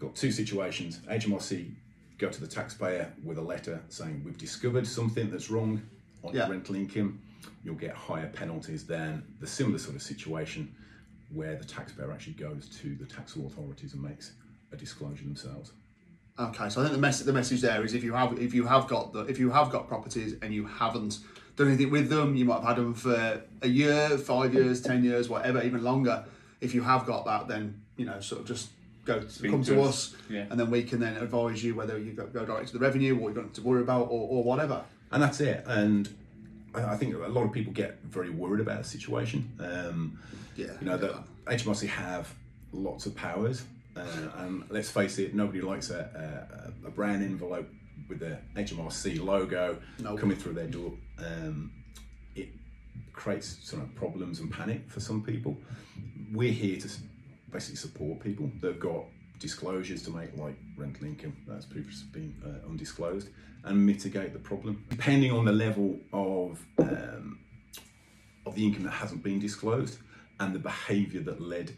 got 0.00 0.16
two 0.16 0.32
situations. 0.32 0.98
HMRC 1.08 1.72
go 2.20 2.28
to 2.28 2.40
the 2.40 2.46
taxpayer 2.46 3.10
with 3.24 3.38
a 3.38 3.42
letter 3.42 3.80
saying 3.88 4.22
we've 4.24 4.38
discovered 4.38 4.86
something 4.86 5.30
that's 5.30 5.50
wrong 5.50 5.82
on 6.22 6.34
Yeah. 6.34 6.42
your 6.46 6.50
rental 6.50 6.74
income. 6.76 7.18
You'll 7.64 7.74
get 7.76 7.94
higher 7.94 8.28
penalties 8.28 8.84
than 8.84 9.22
the 9.40 9.46
similar 9.46 9.78
sort 9.78 9.96
of 9.96 10.02
situation 10.02 10.74
where 11.32 11.56
the 11.56 11.64
taxpayer 11.64 12.12
actually 12.12 12.34
goes 12.34 12.68
to 12.80 12.94
the 12.96 13.06
tax 13.06 13.36
authorities 13.36 13.94
and 13.94 14.02
makes 14.02 14.32
a 14.72 14.76
disclosure 14.76 15.24
themselves. 15.24 15.72
Okay, 16.38 16.68
so 16.68 16.80
I 16.80 16.84
think 16.84 16.94
the 16.94 17.00
message 17.00 17.26
the 17.26 17.32
message 17.32 17.60
there 17.60 17.84
is 17.84 17.94
if 17.94 18.04
you 18.04 18.12
have 18.14 18.38
if 18.38 18.54
you 18.54 18.64
have 18.66 18.86
got 18.86 19.12
the 19.12 19.20
if 19.20 19.38
you 19.38 19.50
have 19.50 19.70
got 19.70 19.88
properties 19.88 20.34
and 20.42 20.52
you 20.54 20.66
haven't 20.66 21.18
done 21.56 21.68
anything 21.68 21.90
with 21.90 22.08
them, 22.08 22.34
you 22.36 22.44
might 22.44 22.60
have 22.60 22.64
had 22.64 22.76
them 22.76 22.94
for 22.94 23.42
a 23.62 23.68
year, 23.68 24.16
five 24.16 24.54
years, 24.54 24.80
ten 24.80 25.04
years, 25.04 25.28
whatever, 25.28 25.62
even 25.62 25.82
longer. 25.82 26.24
If 26.60 26.74
you 26.74 26.82
have 26.82 27.04
got 27.06 27.24
that, 27.26 27.48
then 27.48 27.80
you 27.96 28.04
know 28.06 28.20
sort 28.20 28.42
of 28.42 28.46
just 28.46 28.70
go 29.04 29.20
to, 29.20 29.48
come 29.50 29.62
to 29.64 29.74
to 29.74 29.82
us, 29.82 30.14
us, 30.14 30.16
yeah. 30.28 30.46
and 30.50 30.58
then 30.60 30.70
we 30.70 30.82
can 30.82 31.00
then 31.00 31.16
advise 31.16 31.62
you 31.64 31.74
whether 31.74 31.98
you 31.98 32.12
go, 32.12 32.26
go 32.26 32.44
direct 32.44 32.68
to 32.68 32.72
the 32.74 32.78
revenue, 32.78 33.14
what 33.16 33.28
you 33.28 33.34
don't 33.34 33.44
have 33.44 33.52
got 33.52 33.62
to 33.62 33.62
worry 33.62 33.82
about, 33.82 34.02
or, 34.10 34.28
or 34.28 34.44
whatever. 34.44 34.84
and 35.10 35.22
that's 35.22 35.40
it. 35.40 35.64
And 35.66 36.08
I 36.74 36.96
think 36.96 37.14
a 37.14 37.18
lot 37.28 37.44
of 37.44 37.52
people 37.52 37.72
get 37.72 37.98
very 38.04 38.30
worried 38.30 38.60
about 38.60 38.82
the 38.82 38.88
situation. 38.88 39.50
Um, 39.58 40.18
Yeah, 40.56 40.72
you 40.80 40.86
know 40.86 40.96
that 40.98 41.24
HMRC 41.46 41.88
have 41.88 42.32
lots 42.72 43.06
of 43.06 43.16
powers, 43.16 43.64
uh, 43.96 44.06
and 44.38 44.64
let's 44.70 44.90
face 44.90 45.18
it, 45.18 45.34
nobody 45.34 45.60
likes 45.60 45.90
a, 45.90 46.70
a, 46.84 46.88
a 46.88 46.90
brown 46.90 47.22
envelope 47.22 47.68
with 48.08 48.20
the 48.20 48.38
HMRC 48.56 49.22
logo 49.24 49.78
No. 49.98 50.16
coming 50.16 50.36
through 50.36 50.52
their 50.54 50.66
door. 50.68 50.92
Um, 51.18 51.72
it 52.36 52.48
creates 53.12 53.58
sort 53.68 53.82
of 53.82 53.94
problems 53.94 54.40
and 54.40 54.50
panic 54.50 54.88
for 54.88 55.00
some 55.00 55.22
people. 55.22 55.56
We're 56.32 56.52
here 56.52 56.78
to 56.80 56.88
basically 57.50 57.76
support 57.76 58.20
people 58.20 58.50
that've 58.60 58.80
got 58.80 59.04
disclosures 59.38 60.02
to 60.04 60.10
make, 60.10 60.36
like 60.36 60.54
rental 60.76 61.06
income 61.06 61.34
that's 61.46 61.64
previously 61.66 62.06
been 62.12 62.34
uh, 62.44 62.68
undisclosed, 62.68 63.28
and 63.64 63.86
mitigate 63.86 64.32
the 64.32 64.38
problem. 64.38 64.84
Depending 64.90 65.32
on 65.32 65.44
the 65.44 65.52
level 65.52 65.98
of 66.12 66.64
um, 66.78 67.38
of 68.46 68.54
the 68.54 68.64
income 68.64 68.84
that 68.84 68.90
hasn't 68.92 69.22
been 69.22 69.38
disclosed 69.38 69.98
and 70.40 70.54
the 70.54 70.58
behaviour 70.58 71.20
that 71.20 71.40
led 71.40 71.72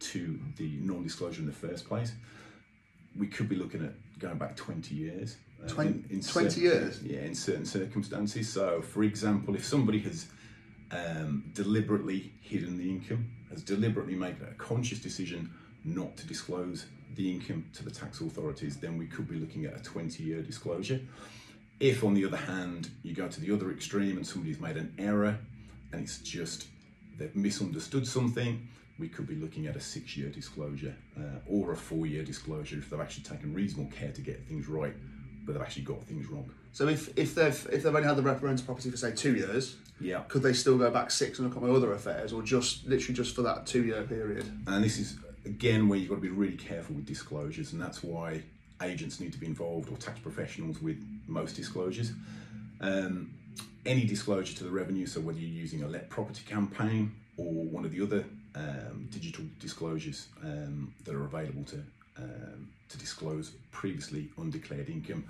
to 0.00 0.38
the 0.56 0.78
non-disclosure 0.80 1.40
in 1.40 1.46
the 1.46 1.52
first 1.52 1.88
place, 1.88 2.12
we 3.18 3.26
could 3.26 3.48
be 3.48 3.56
looking 3.56 3.84
at 3.84 3.92
going 4.20 4.38
back 4.38 4.54
20 4.56 4.94
years. 4.94 5.36
uh, 5.64 5.68
Twen- 5.68 6.04
20 6.08 6.22
certain- 6.22 6.62
years? 6.62 7.02
Yeah, 7.02 7.20
in 7.22 7.34
certain 7.34 7.66
circumstances. 7.66 8.48
So, 8.48 8.80
for 8.80 9.02
example, 9.02 9.56
if 9.56 9.64
somebody 9.64 9.98
has 10.00 10.26
um, 10.92 11.50
deliberately 11.52 12.32
hidden 12.40 12.78
the 12.78 12.88
income, 12.88 13.28
has 13.50 13.62
deliberately 13.62 14.14
made 14.14 14.36
a 14.42 14.54
conscious 14.54 14.98
decision 14.98 15.50
not 15.84 16.16
to 16.16 16.26
disclose 16.26 16.86
the 17.14 17.30
income 17.30 17.64
to 17.74 17.84
the 17.84 17.90
tax 17.90 18.20
authorities, 18.20 18.76
then 18.76 18.98
we 18.98 19.06
could 19.06 19.28
be 19.28 19.36
looking 19.36 19.64
at 19.64 19.74
a 19.74 19.82
20 19.82 20.22
year 20.22 20.42
disclosure. 20.42 21.00
If, 21.80 22.04
on 22.04 22.14
the 22.14 22.24
other 22.24 22.36
hand, 22.36 22.90
you 23.02 23.14
go 23.14 23.28
to 23.28 23.40
the 23.40 23.52
other 23.52 23.70
extreme 23.70 24.16
and 24.16 24.26
somebody's 24.26 24.60
made 24.60 24.76
an 24.76 24.94
error 24.98 25.38
and 25.92 26.02
it's 26.02 26.18
just 26.18 26.66
they've 27.16 27.34
misunderstood 27.34 28.06
something, 28.06 28.68
we 28.98 29.08
could 29.08 29.26
be 29.26 29.36
looking 29.36 29.66
at 29.66 29.76
a 29.76 29.80
six 29.80 30.16
year 30.16 30.28
disclosure 30.28 30.94
uh, 31.16 31.38
or 31.46 31.72
a 31.72 31.76
four 31.76 32.06
year 32.06 32.24
disclosure 32.24 32.78
if 32.78 32.90
they've 32.90 33.00
actually 33.00 33.24
taken 33.24 33.54
reasonable 33.54 33.90
care 33.90 34.12
to 34.12 34.20
get 34.20 34.44
things 34.46 34.68
right, 34.68 34.94
but 35.44 35.52
they've 35.52 35.62
actually 35.62 35.84
got 35.84 36.02
things 36.04 36.26
wrong. 36.28 36.50
So 36.72 36.88
if, 36.88 37.16
if 37.16 37.34
they've 37.34 37.68
if 37.72 37.82
they've 37.82 37.94
only 37.94 38.06
had 38.06 38.16
the 38.16 38.22
rental 38.22 38.64
property 38.66 38.90
for 38.90 38.96
say 38.96 39.12
two 39.12 39.34
years, 39.34 39.76
Yeah. 40.00 40.20
could 40.28 40.42
they 40.42 40.52
still 40.52 40.78
go 40.78 40.90
back 40.90 41.10
six 41.10 41.38
and 41.38 41.48
look 41.48 41.56
at 41.56 41.62
my 41.62 41.74
other 41.74 41.92
affairs, 41.92 42.32
or 42.32 42.42
just 42.42 42.86
literally 42.86 43.14
just 43.14 43.34
for 43.34 43.42
that 43.42 43.66
two 43.66 43.84
year 43.84 44.02
period? 44.02 44.44
And 44.66 44.84
this 44.84 44.98
is 44.98 45.16
again 45.44 45.88
where 45.88 45.98
you've 45.98 46.08
got 46.08 46.16
to 46.16 46.20
be 46.20 46.28
really 46.28 46.56
careful 46.56 46.96
with 46.96 47.06
disclosures, 47.06 47.72
and 47.72 47.80
that's 47.80 48.02
why 48.02 48.42
agents 48.82 49.20
need 49.20 49.32
to 49.32 49.38
be 49.38 49.46
involved 49.46 49.90
or 49.90 49.96
tax 49.96 50.20
professionals 50.20 50.80
with 50.80 50.98
most 51.26 51.56
disclosures. 51.56 52.12
Um, 52.80 53.34
any 53.84 54.04
disclosure 54.04 54.56
to 54.56 54.64
the 54.64 54.70
revenue, 54.70 55.06
so 55.06 55.20
whether 55.20 55.38
you're 55.38 55.48
using 55.48 55.82
a 55.82 55.88
let 55.88 56.10
property 56.10 56.42
campaign 56.46 57.12
or 57.36 57.64
one 57.64 57.84
of 57.84 57.90
the 57.90 58.02
other 58.02 58.24
um, 58.54 59.08
digital 59.10 59.44
disclosures 59.60 60.28
um, 60.42 60.92
that 61.04 61.14
are 61.14 61.24
available 61.24 61.64
to 61.64 61.82
um, 62.16 62.68
to 62.88 62.98
disclose 62.98 63.52
previously 63.70 64.28
undeclared 64.38 64.88
income, 64.88 65.24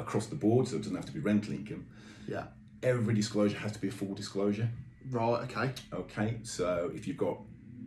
across 0.00 0.26
the 0.26 0.34
board, 0.34 0.66
so 0.68 0.76
it 0.76 0.80
doesn't 0.80 0.96
have 0.96 1.06
to 1.06 1.12
be 1.12 1.20
rental 1.20 1.52
income. 1.52 1.86
Yeah. 2.26 2.44
Every 2.82 3.14
disclosure 3.14 3.58
has 3.58 3.72
to 3.72 3.80
be 3.80 3.88
a 3.88 3.92
full 3.92 4.14
disclosure. 4.14 4.68
Right. 5.10 5.42
Okay. 5.50 5.70
Okay, 5.92 6.36
so 6.42 6.90
if 6.94 7.06
you've 7.08 7.16
got 7.16 7.38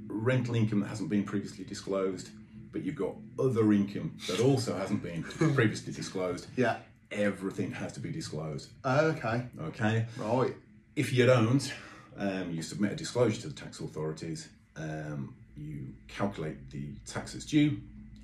rental 0.08 0.56
income 0.56 0.82
that 0.82 0.88
hasn't 0.88 1.10
been 1.10 1.24
previously 1.24 1.64
disclosed, 1.64 2.30
but 2.72 2.84
you've 2.84 2.96
got 2.96 3.16
other 3.40 3.72
income 3.74 4.18
that 4.28 4.40
also 4.40 4.76
hasn't 4.78 5.02
been 5.04 5.24
previously 5.56 5.94
disclosed, 5.94 6.48
Yeah. 6.58 6.78
everything 7.12 7.72
has 7.72 7.94
to 7.94 8.00
be 8.00 8.12
disclosed. 8.12 8.70
Okay. 8.86 9.44
Okay, 9.62 10.06
Right. 10.18 10.54
if 10.96 11.14
you 11.14 11.26
don't, 11.26 11.74
um, 12.18 12.52
you 12.52 12.62
submit 12.62 12.92
a 12.92 12.96
disclosure 12.96 13.40
to 13.42 13.48
the 13.50 13.54
tax 13.54 13.80
authorities. 13.80 14.50
Um, 14.76 15.36
you 15.56 15.94
calculate 16.08 16.70
the 16.72 16.90
tax 17.06 17.34
that's 17.34 17.46
due, 17.46 17.78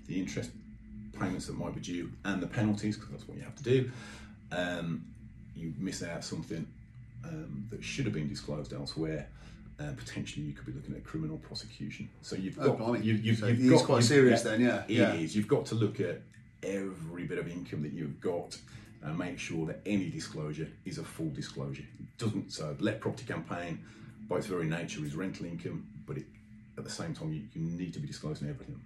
the 0.07 0.19
interest 0.19 0.51
payments 1.19 1.47
that 1.47 1.57
might 1.57 1.75
be 1.75 1.81
due, 1.81 2.11
and 2.25 2.41
the 2.41 2.47
penalties 2.47 2.95
because 2.95 3.11
that's 3.11 3.27
what 3.27 3.37
you 3.37 3.43
have 3.43 3.55
to 3.55 3.63
do. 3.63 3.91
Um, 4.51 5.05
you 5.57 5.73
miss 5.77 6.03
out 6.03 6.23
something 6.23 6.65
um, 7.23 7.67
that 7.71 7.83
should 7.83 8.05
have 8.05 8.13
been 8.13 8.29
disclosed 8.29 8.73
elsewhere. 8.73 9.27
Uh, 9.79 9.91
potentially, 9.95 10.43
you 10.45 10.53
could 10.53 10.65
be 10.65 10.71
looking 10.71 10.95
at 10.95 11.03
criminal 11.03 11.37
prosecution. 11.37 12.09
So 12.21 12.35
you've 12.35 12.57
Oh, 12.59 12.69
got 12.73 12.77
blimey. 12.79 13.03
you, 13.03 13.13
you've, 13.15 13.37
So 13.39 13.47
you've 13.47 13.71
got 13.73 13.85
quite 13.85 14.03
serious 14.03 14.41
then, 14.41 14.61
yeah, 14.61 14.83
It 14.87 14.89
yeah. 14.89 15.13
is. 15.13 15.35
You've 15.35 15.47
got 15.47 15.65
to 15.67 15.75
look 15.75 15.99
at 15.99 16.21
every 16.63 17.25
bit 17.25 17.37
of 17.37 17.47
income 17.47 17.83
that 17.83 17.93
you've 17.93 18.19
got 18.19 18.57
and 19.03 19.17
make 19.17 19.37
sure 19.37 19.67
that 19.67 19.79
any 19.85 20.09
disclosure 20.09 20.67
is 20.85 20.97
a 20.97 21.03
full 21.03 21.29
disclosure. 21.29 21.83
It 21.99 22.17
doesn't 22.17 22.51
so 22.51 22.75
let 22.79 22.99
property 22.99 23.25
campaign 23.25 23.79
by 24.27 24.37
its 24.37 24.47
very 24.47 24.65
nature 24.65 25.05
is 25.05 25.15
rental 25.15 25.45
income, 25.45 25.85
but 26.07 26.17
it, 26.17 26.25
at 26.77 26.83
the 26.83 26.89
same 26.89 27.13
time 27.13 27.31
you, 27.31 27.43
you 27.53 27.61
need 27.61 27.93
to 27.93 27.99
be 27.99 28.07
disclosing 28.07 28.49
everything. 28.49 28.79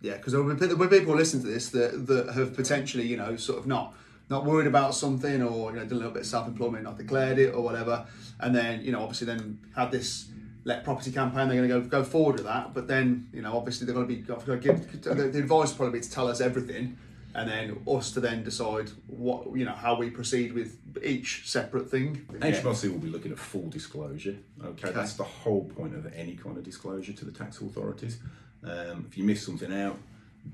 Yeah, 0.00 0.16
because 0.16 0.32
there 0.32 0.42
will 0.42 0.54
be 0.54 0.66
there 0.66 0.76
will 0.76 0.86
be 0.88 1.00
people 1.00 1.16
listen 1.16 1.40
to 1.40 1.48
this 1.48 1.70
that, 1.70 2.06
that 2.06 2.32
have 2.34 2.54
potentially, 2.54 3.04
you 3.08 3.16
know, 3.16 3.34
sort 3.34 3.58
of 3.58 3.66
not 3.66 3.94
not 4.30 4.44
worried 4.44 4.66
about 4.66 4.94
something 4.94 5.42
or 5.42 5.70
you 5.70 5.76
know 5.78 5.84
done 5.84 5.92
a 5.92 5.94
little 5.94 6.12
bit 6.12 6.22
of 6.22 6.26
self 6.26 6.46
employment, 6.46 6.84
not 6.84 6.98
declared 6.98 7.38
it 7.38 7.54
or 7.54 7.62
whatever, 7.62 8.06
and 8.40 8.54
then 8.54 8.82
you 8.82 8.92
know 8.92 9.02
obviously 9.02 9.26
then 9.26 9.58
had 9.74 9.90
this 9.90 10.30
let 10.64 10.84
property 10.84 11.10
campaign. 11.10 11.48
They're 11.48 11.66
going 11.66 11.82
to 11.82 11.88
go 11.88 12.02
go 12.02 12.04
forward 12.04 12.36
with 12.36 12.44
that, 12.44 12.74
but 12.74 12.86
then 12.86 13.28
you 13.32 13.42
know 13.42 13.56
obviously 13.56 13.86
they're 13.86 13.94
going 13.94 14.08
to 14.08 14.14
be 14.14 14.20
got 14.20 14.44
to 14.44 14.56
give 14.58 15.02
the, 15.02 15.14
the 15.14 15.38
advice 15.38 15.72
probably 15.72 15.98
be 15.98 16.04
to 16.04 16.10
tell 16.10 16.28
us 16.28 16.40
everything, 16.40 16.98
and 17.34 17.48
then 17.50 17.82
us 17.86 18.12
to 18.12 18.20
then 18.20 18.44
decide 18.44 18.90
what 19.06 19.56
you 19.56 19.64
know 19.64 19.72
how 19.72 19.96
we 19.96 20.10
proceed 20.10 20.52
with 20.52 20.78
each 21.02 21.48
separate 21.48 21.90
thing. 21.90 22.26
HMRC 22.32 22.90
will 22.92 22.98
be 22.98 23.08
looking 23.08 23.32
at 23.32 23.38
full 23.38 23.68
disclosure. 23.68 24.36
Okay, 24.62 24.90
that's 24.92 25.14
the 25.14 25.24
whole 25.24 25.64
point 25.64 25.94
of 25.94 26.12
any 26.14 26.34
kind 26.34 26.56
of 26.56 26.64
disclosure 26.64 27.12
to 27.12 27.24
the 27.24 27.32
tax 27.32 27.60
authorities. 27.60 28.18
Um, 28.62 29.06
if 29.08 29.16
you 29.16 29.24
miss 29.24 29.46
something 29.46 29.72
out, 29.72 29.96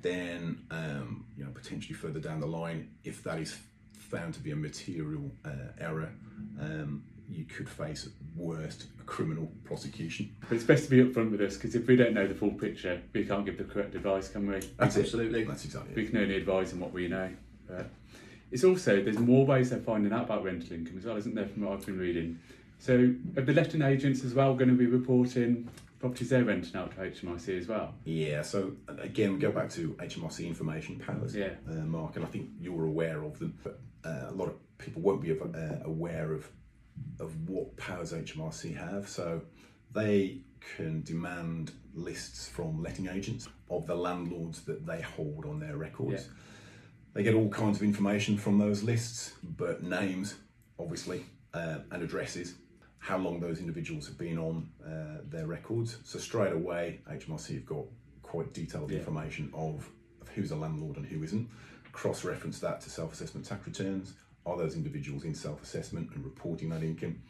then 0.03 0.63
um, 0.71 1.25
you 1.37 1.45
know 1.45 1.51
potentially 1.51 1.95
further 1.95 2.21
down 2.21 2.41
the 2.41 2.47
line, 2.47 2.91
if 3.05 3.23
that 3.25 3.39
is 3.39 3.57
found 3.93 4.35
to 4.35 4.41
be 4.41 4.51
a 4.51 4.57
material 4.57 5.31
uh, 5.45 5.51
error, 5.81 6.13
um, 6.61 7.03
you 7.29 7.45
could 7.45 7.69
face 7.69 8.07
at 8.07 8.13
worst 8.37 8.87
a 9.01 9.05
criminal 9.05 9.51
prosecution. 9.65 10.35
But 10.49 10.53
it's 10.57 10.65
best 10.65 10.85
to 10.85 10.91
be 10.91 11.03
upfront 11.03 11.31
with 11.31 11.41
us 11.41 11.55
because 11.55 11.75
if 11.75 11.87
we 11.87 11.97
don't 11.97 12.13
know 12.13 12.27
the 12.27 12.35
full 12.35 12.51
picture, 12.51 13.01
we 13.13 13.25
can't 13.25 13.45
give 13.47 13.57
the 13.59 13.65
correct 13.65 13.95
advice, 13.95 14.29
can 14.29 14.47
we? 14.47 14.61
That's 14.77 14.97
it. 14.97 15.01
Absolutely. 15.05 15.45
That's 15.45 15.65
exactly 15.65 15.95
We 15.95 16.03
it. 16.05 16.11
can 16.11 16.19
only 16.21 16.37
advise 16.37 16.73
on 16.73 16.81
what 16.81 16.93
we 16.93 17.09
know. 17.09 17.31
But 17.67 17.89
it's 18.51 18.65
also 18.65 19.03
there's 19.03 19.19
more 19.19 19.47
ways 19.47 19.71
they're 19.71 19.81
finding 19.81 20.13
out 20.13 20.25
about 20.25 20.45
rental 20.45 20.73
income 20.75 20.99
as 20.99 21.05
well, 21.05 21.17
isn't 21.17 21.35
there? 21.35 21.47
From 21.49 21.63
what 21.65 21.73
I've 21.73 21.87
been 21.87 21.99
reading. 21.99 22.39
So 22.79 23.15
are 23.37 23.43
the 23.43 23.53
letting 23.55 23.81
agents 23.83 24.23
as 24.25 24.35
well 24.35 24.55
going 24.55 24.69
to 24.69 24.77
be 24.77 24.87
reporting 24.87 25.69
properties 26.05 26.29
they're 26.29 26.45
renting 26.45 26.77
out 26.77 26.91
to 26.91 26.99
HMRC 26.99 27.59
as 27.59 27.67
well? 27.67 27.95
Yeah, 28.05 28.43
so 28.43 28.73
again, 28.99 29.33
we 29.33 29.39
go 29.39 29.51
back 29.51 29.71
to 29.71 29.95
HMRC 29.95 30.47
information 30.47 30.99
powers, 30.99 31.35
Yeah. 31.35 31.55
uh, 31.67 31.77
Marc, 31.77 32.17
and 32.17 32.27
I 32.27 32.29
think 32.29 32.51
you're 32.61 32.85
aware 32.85 33.23
of 33.25 33.39
them, 33.39 33.59
but 33.63 33.81
uh, 34.05 34.27
a 34.29 34.33
lot 34.33 34.49
of 34.49 34.55
people 34.77 35.01
won't 35.01 35.23
be 35.23 35.33
uh, 35.33 35.79
aware 35.85 36.35
of 36.35 36.47
of 37.19 37.49
what 37.49 37.75
powers 37.79 38.13
HMRC 38.13 38.77
have. 38.77 39.09
So 39.09 39.41
they 39.95 40.43
can 40.77 41.03
demand 41.03 41.73
lists 41.95 42.49
from 42.49 42.83
letting 42.83 43.09
agents 43.09 43.49
of 43.71 43.87
the 43.87 43.95
landlords 43.97 44.61
that 44.65 44.85
they 44.87 45.01
hold 45.01 45.47
on 45.47 45.59
their 45.59 45.79
records. 45.79 46.27
Yeah. 46.27 46.33
They 47.15 47.23
get 47.23 47.35
all 47.35 47.49
kinds 47.49 47.79
of 47.79 47.83
information 47.83 48.37
from 48.37 48.59
those 48.59 48.83
lists, 48.83 49.33
but 49.43 49.83
names, 49.83 50.35
obviously, 50.79 51.25
uh, 51.55 51.79
and 51.91 52.03
addresses, 52.03 52.55
how 53.05 53.19
long 53.19 53.39
those 53.39 53.59
individuals 53.59 54.07
have 54.07 54.17
been 54.17 54.39
on 54.39 54.67
uh, 54.83 55.21
their 55.29 55.47
records. 55.47 55.99
So 56.05 56.19
straight 56.19 56.55
away, 56.55 57.01
HMRC 57.07 57.53
have 57.57 57.67
got 57.67 57.85
quite 58.23 58.55
detailed 58.55 58.91
Yeah. 58.91 59.01
information 59.01 59.51
of, 59.53 59.87
of 60.23 60.29
who's 60.29 60.53
a 60.53 60.57
landlord 60.57 60.97
and 60.97 61.05
who 61.05 61.23
isn't. 61.23 61.47
Cross-reference 61.93 62.61
that 62.61 62.81
to 62.81 62.89
self-assessment 62.89 63.45
tax 63.47 63.67
returns. 63.67 64.15
Are 64.47 64.57
those 64.57 64.75
individuals 64.75 65.25
in 65.25 65.35
self-assessment 65.35 66.13
and 66.15 66.25
reporting 66.25 66.71
that 66.71 66.83
income? 66.83 67.21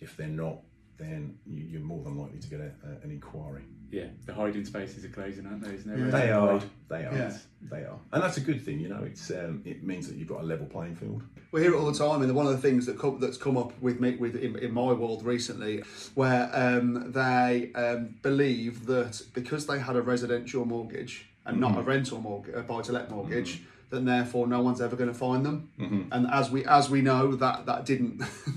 If 0.00 0.18
they're 0.18 0.26
not, 0.28 0.58
then 0.98 1.38
you, 1.46 1.64
you're 1.64 1.80
more 1.80 2.04
than 2.04 2.18
likely 2.18 2.38
to 2.38 2.48
get 2.48 2.60
a, 2.60 2.72
a, 2.84 2.90
an 3.02 3.10
inquiry. 3.10 3.62
Yeah, 3.92 4.06
the 4.24 4.32
hiding 4.32 4.64
spaces 4.64 5.04
are 5.04 5.08
closing, 5.10 5.44
aren't 5.46 5.62
they? 5.62 5.74
Isn't 5.74 5.86
there? 5.94 6.06
Yeah. 6.06 6.10
They 6.10 6.30
are, 6.32 6.60
they 6.88 7.04
are, 7.04 7.14
Yeah. 7.14 7.36
they 7.70 7.84
are, 7.84 7.98
and 8.10 8.22
that's 8.22 8.38
a 8.38 8.40
good 8.40 8.64
thing. 8.64 8.80
You 8.80 8.88
know, 8.88 9.02
it's 9.04 9.30
um, 9.30 9.60
it 9.66 9.84
means 9.84 10.08
that 10.08 10.16
you've 10.16 10.28
got 10.28 10.40
a 10.40 10.44
level 10.44 10.64
playing 10.66 10.96
field. 10.96 11.22
We 11.52 11.60
hear 11.60 11.74
it 11.74 11.76
all 11.76 11.92
the 11.92 11.98
time, 11.98 12.22
and 12.22 12.34
one 12.34 12.46
of 12.46 12.52
the 12.52 12.58
things 12.66 12.86
that 12.86 12.98
come, 12.98 13.20
that's 13.20 13.36
come 13.36 13.58
up 13.58 13.78
with 13.82 14.00
me 14.00 14.16
with 14.16 14.34
in, 14.36 14.58
in 14.58 14.72
my 14.72 14.94
world 14.94 15.26
recently, 15.26 15.82
where 16.14 16.48
um, 16.54 17.12
they 17.12 17.70
um, 17.74 18.14
believe 18.22 18.86
that 18.86 19.20
because 19.34 19.66
they 19.66 19.78
had 19.78 19.94
a 19.94 20.00
residential 20.02 20.64
mortgage 20.64 21.26
and 21.44 21.60
not 21.60 21.76
a 21.76 21.82
rental 21.82 22.18
mortgage, 22.18 22.54
a 22.54 22.62
buy-to-let 22.62 23.10
mortgage, 23.10 23.62
then 23.92 24.04
therefore 24.04 24.48
no 24.48 24.60
one's 24.62 24.80
ever 24.80 24.96
going 24.96 25.12
to 25.12 25.14
find 25.18 25.46
them. 25.46 25.68
Mm-hmm. 25.78 26.12
And 26.12 26.26
as 26.32 26.50
we 26.50 26.64
as 26.64 26.90
we 26.90 27.00
know, 27.02 27.36
that 27.36 27.66
that 27.66 27.84
didn't 27.84 28.22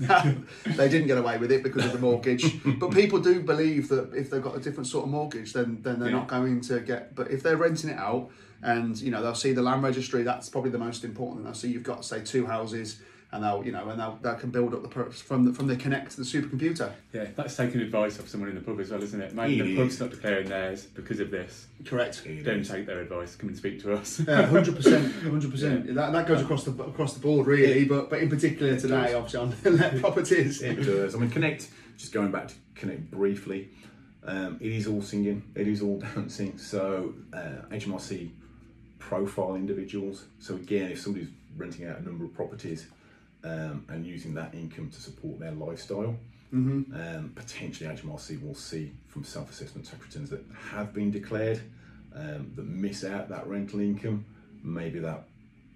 they 0.66 0.88
didn't 0.88 1.06
get 1.06 1.18
away 1.18 1.38
with 1.38 1.52
it 1.52 1.62
because 1.62 1.84
of 1.84 1.92
the 1.92 1.98
mortgage. 1.98 2.60
but 2.80 2.90
people 2.90 3.20
do 3.20 3.40
believe 3.40 3.88
that 3.90 4.12
if 4.14 4.30
they've 4.30 4.42
got 4.42 4.56
a 4.56 4.60
different 4.60 4.86
sort 4.88 5.04
of 5.04 5.10
mortgage, 5.10 5.52
then 5.52 5.78
then 5.82 6.00
they're 6.00 6.08
Yeah. 6.10 6.16
not 6.16 6.28
going 6.28 6.60
to 6.62 6.80
get. 6.80 7.14
But 7.14 7.30
if 7.30 7.42
they're 7.42 7.56
renting 7.56 7.90
it 7.90 7.98
out, 7.98 8.30
and 8.62 8.98
you 9.00 9.10
know 9.10 9.22
they'll 9.22 9.34
see 9.34 9.52
the 9.52 9.62
land 9.62 9.82
registry, 9.82 10.22
that's 10.22 10.48
probably 10.48 10.70
the 10.70 10.78
most 10.78 11.04
important. 11.04 11.44
They'll 11.44 11.54
see 11.54 11.68
you've 11.68 11.82
got 11.82 12.04
say 12.04 12.22
two 12.22 12.46
houses, 12.46 13.00
and 13.32 13.42
they'll 13.42 13.64
you 13.66 13.72
know 13.72 13.88
and 13.88 14.00
they'll 14.00 14.18
they 14.22 14.34
can 14.38 14.50
build 14.50 14.72
up 14.72 14.82
the 14.82 14.88
per- 14.88 15.10
from 15.10 15.44
the, 15.44 15.52
from 15.52 15.66
the 15.66 15.76
connect 15.76 16.12
to 16.12 16.16
the 16.18 16.22
supercomputer. 16.22 16.92
Yeah, 17.12 17.26
that's 17.36 17.56
taking 17.56 17.80
advice 17.80 18.18
off 18.20 18.28
someone 18.28 18.48
in 18.48 18.54
the 18.54 18.60
pub 18.60 18.78
as 18.80 18.90
well, 18.90 19.02
isn't 19.02 19.20
it? 19.20 19.34
Maybe 19.34 19.58
It 19.60 19.64
the 19.64 19.76
pub's 19.76 19.94
is. 19.94 20.00
not 20.00 20.10
declaring 20.10 20.48
theirs 20.48 20.84
because 20.84 21.20
of 21.20 21.30
this. 21.30 21.66
Correct. 21.84 22.22
Don't 22.44 22.64
take 22.64 22.86
their 22.86 23.00
advice. 23.00 23.34
Come 23.36 23.48
and 23.48 23.56
speak 23.58 23.82
to 23.82 23.94
us. 23.94 24.20
Yeah, 24.26 24.46
Hundred 24.46 24.76
percent, 24.76 25.12
hundred 25.22 25.50
percent. 25.50 25.94
That 25.94 26.12
that 26.12 26.26
goes 26.26 26.40
across 26.42 26.64
the 26.64 26.72
across 26.84 27.14
the 27.14 27.20
board 27.20 27.46
really, 27.46 27.84
but 27.84 28.10
but 28.10 28.20
in 28.20 28.28
particular 28.30 28.78
today, 28.78 29.14
obviously 29.14 29.40
on 29.40 29.54
let 29.76 29.98
properties. 30.00 30.62
It 30.62 30.76
does. 30.76 31.14
I 31.14 31.18
mean, 31.18 31.30
Connect. 31.30 31.68
Just 31.96 32.12
going 32.12 32.30
back 32.30 32.48
to 32.48 32.54
Connect 32.74 33.10
briefly, 33.10 33.70
um, 34.24 34.58
it 34.60 34.70
is 34.70 34.86
all 34.86 35.00
singing. 35.02 35.42
It 35.54 35.66
is 35.66 35.80
all 35.82 35.98
dancing. 36.14 36.58
So 36.58 37.14
uh, 37.32 37.62
HMRC 37.70 38.30
profile 38.98 39.54
individuals. 39.54 40.24
So 40.38 40.54
again, 40.54 40.90
if 40.90 41.00
somebody's 41.00 41.28
renting 41.56 41.86
out 41.86 41.98
a 41.98 42.02
number 42.02 42.24
of 42.24 42.34
properties 42.34 42.86
um, 43.44 43.84
and 43.88 44.06
using 44.06 44.34
that 44.34 44.54
income 44.54 44.90
to 44.90 45.00
support 45.00 45.38
their 45.40 45.52
lifestyle, 45.52 46.16
um, 46.52 47.32
potentially 47.34 47.88
HMRC 47.90 48.42
will 48.42 48.54
see 48.54 48.92
from 49.08 49.24
self-assessment 49.24 49.86
tax 49.86 50.02
returns 50.02 50.30
that 50.30 50.42
have 50.70 50.94
been 50.94 51.10
declared 51.10 51.60
um, 52.14 52.50
that 52.56 52.66
miss 52.66 53.04
out 53.04 53.28
that 53.28 53.46
rental 53.46 53.80
income. 53.80 54.24
Maybe 54.62 54.98
that 55.00 55.24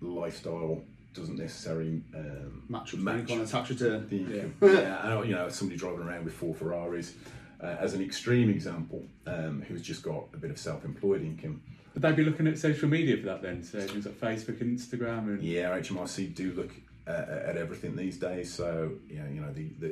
lifestyle 0.00 0.82
doesn't 1.12 1.38
necessarily 1.38 2.02
um, 2.14 2.62
Match 2.68 2.94
up 2.94 3.00
match. 3.00 3.30
on 3.30 3.40
a 3.40 3.46
tax 3.46 3.70
return. 3.70 4.08
the 4.08 4.18
income. 4.20 4.54
Yeah, 4.62 5.00
I 5.02 5.22
you 5.22 5.34
know, 5.34 5.48
somebody 5.50 5.78
driving 5.78 6.00
around 6.06 6.24
with 6.24 6.34
four 6.34 6.54
Ferraris, 6.54 7.14
uh, 7.62 7.76
as 7.78 7.94
an 7.94 8.02
extreme 8.02 8.48
example, 8.48 9.04
um, 9.26 9.62
who's 9.68 9.82
just 9.82 10.02
got 10.02 10.24
a 10.32 10.38
bit 10.38 10.50
of 10.50 10.58
self-employed 10.58 11.20
income. 11.22 11.60
But 11.92 12.02
they'd 12.02 12.16
be 12.16 12.24
looking 12.24 12.46
at 12.46 12.58
social 12.58 12.88
media 12.88 13.16
for 13.18 13.24
that 13.24 13.42
then? 13.42 13.62
So 13.64 13.80
things 13.80 14.06
like 14.06 14.14
Facebook 14.20 14.60
and 14.60 14.78
Instagram 14.78 15.26
and 15.26 15.42
Yeah, 15.42 15.76
HMRC 15.78 16.34
do 16.34 16.52
look 16.52 16.70
uh, 17.10 17.48
at 17.50 17.56
everything 17.56 17.96
these 17.96 18.16
days. 18.16 18.52
So 18.52 18.92
you 19.08 19.18
know, 19.20 19.28
you 19.34 19.40
know, 19.40 19.52
the, 19.52 19.68
the 19.78 19.88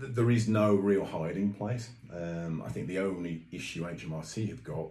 th- 0.00 0.14
there 0.14 0.30
is 0.30 0.48
no 0.48 0.74
real 0.74 1.04
hiding 1.04 1.52
place. 1.54 1.90
Um, 2.12 2.62
I 2.66 2.70
think 2.70 2.86
the 2.88 2.98
only 2.98 3.42
issue 3.52 3.84
HMRC 3.84 4.48
have 4.48 4.62
got 4.64 4.86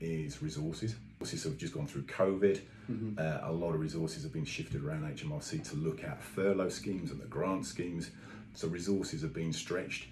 is 0.00 0.42
resources. 0.42 0.94
Resources 1.20 1.44
have 1.44 1.58
just 1.58 1.74
gone 1.74 1.86
through 1.86 2.02
COVID. 2.02 2.60
Uh, 3.18 3.38
a 3.44 3.52
lot 3.52 3.72
of 3.74 3.80
resources 3.80 4.24
have 4.24 4.32
been 4.32 4.44
shifted 4.44 4.84
around 4.84 5.02
HMRC 5.16 5.68
to 5.70 5.76
look 5.76 6.02
at 6.02 6.20
furlough 6.20 6.70
schemes 6.70 7.12
and 7.12 7.20
the 7.20 7.26
grant 7.26 7.64
schemes. 7.64 8.10
So 8.54 8.66
resources 8.66 9.22
have 9.22 9.32
been 9.32 9.52
stretched. 9.52 10.06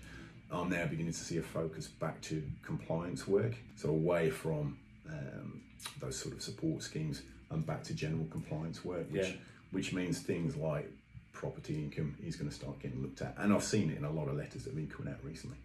I'm 0.53 0.71
now 0.71 0.87
beginning 0.87 1.13
to 1.13 1.19
see 1.19 1.39
a 1.39 1.43
focus 1.43 1.89
back 1.89 2.21
to 2.23 2.41
compliance 2.63 3.27
work. 3.27 3.55
So 3.77 3.89
away 3.89 4.31
from 4.31 4.79
um, 5.09 5.61
those 6.01 6.17
sort 6.17 6.35
of 6.37 6.43
support 6.43 6.83
schemes 6.83 7.23
and 7.51 7.67
back 7.67 7.83
to 7.85 7.95
general 7.95 8.27
compliance 8.31 8.85
work, 8.85 9.07
which 9.11 9.27
Yeah. 9.31 9.37
Which 9.71 9.93
means 9.93 10.21
things 10.21 10.57
like 10.57 10.91
property 11.33 11.77
income 11.77 12.17
is 12.25 12.37
going 12.37 12.49
to 12.49 12.55
start 12.55 12.81
getting 12.81 13.01
looked 13.01 13.23
at. 13.23 13.35
And 13.39 13.53
I've 13.53 13.63
seen 13.63 13.91
it 13.91 13.99
in 13.99 14.05
a 14.05 14.11
lot 14.11 14.29
of 14.29 14.37
letters 14.37 14.65
that 14.65 14.71
have 14.71 14.77
been 14.77 14.89
coming 14.89 15.13
out 15.13 15.21
recently. 15.23 15.57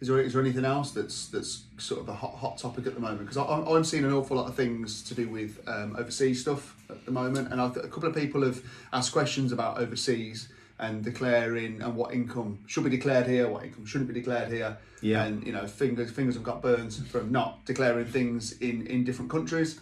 Is 0.00 0.08
there, 0.08 0.20
is 0.20 0.32
there 0.32 0.42
anything 0.42 0.64
else 0.64 0.90
that's 0.90 1.28
that's 1.28 1.62
sort 1.78 2.00
of 2.00 2.08
a 2.08 2.12
hot 2.12 2.34
hot 2.34 2.58
topic 2.58 2.88
at 2.88 2.94
the 2.94 3.00
moment? 3.00 3.20
Because 3.20 3.36
I'm, 3.36 3.66
I'm 3.68 3.84
seeing 3.84 4.04
an 4.04 4.12
awful 4.12 4.36
lot 4.36 4.48
of 4.48 4.56
things 4.56 5.00
to 5.04 5.14
do 5.14 5.28
with 5.28 5.62
um, 5.68 5.94
overseas 5.96 6.40
stuff 6.40 6.76
at 6.90 7.04
the 7.06 7.12
moment, 7.12 7.52
and 7.52 7.60
I've, 7.60 7.76
a 7.76 7.86
couple 7.86 8.08
of 8.08 8.14
people 8.16 8.42
have 8.42 8.60
asked 8.92 9.12
questions 9.12 9.52
about 9.52 9.78
overseas 9.78 10.48
and 10.80 11.04
declaring 11.04 11.80
and 11.80 11.94
what 11.94 12.12
income 12.12 12.58
should 12.66 12.82
be 12.82 12.90
declared 12.90 13.28
here, 13.28 13.48
what 13.48 13.62
income 13.62 13.86
shouldn't 13.86 14.12
be 14.12 14.14
declared 14.14 14.52
here. 14.52 14.76
Yeah. 15.00 15.22
And 15.22 15.46
you 15.46 15.52
know, 15.52 15.68
fingers 15.68 16.10
fingers 16.10 16.34
have 16.34 16.42
got 16.42 16.62
burns 16.62 16.98
from 16.98 17.30
not 17.30 17.64
declaring 17.64 18.06
things 18.06 18.58
in 18.58 18.84
in 18.88 19.04
different 19.04 19.30
countries. 19.30 19.80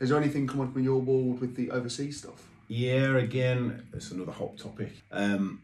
Is 0.00 0.08
there 0.08 0.18
anything 0.18 0.48
come 0.48 0.60
up 0.60 0.74
on 0.74 0.82
your 0.82 1.00
board 1.00 1.40
with 1.40 1.54
the 1.54 1.70
overseas 1.70 2.18
stuff? 2.18 2.48
Yeah, 2.72 3.18
again, 3.18 3.86
it's 3.92 4.12
another 4.12 4.32
hot 4.32 4.56
topic. 4.56 4.92
Um, 5.10 5.60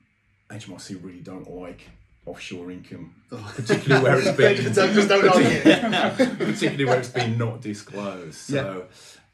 HMRC 0.51 1.03
really 1.03 1.21
don't 1.21 1.51
like 1.51 1.89
offshore 2.27 2.71
income, 2.71 3.15
particularly 3.31 4.05
where 4.05 4.19
it's 4.19 4.31
been 4.37 4.73
particularly 6.37 6.85
where 6.85 6.99
it's 6.99 7.09
been 7.09 7.39
not 7.39 7.63
disclosed. 7.63 8.35
So 8.35 8.89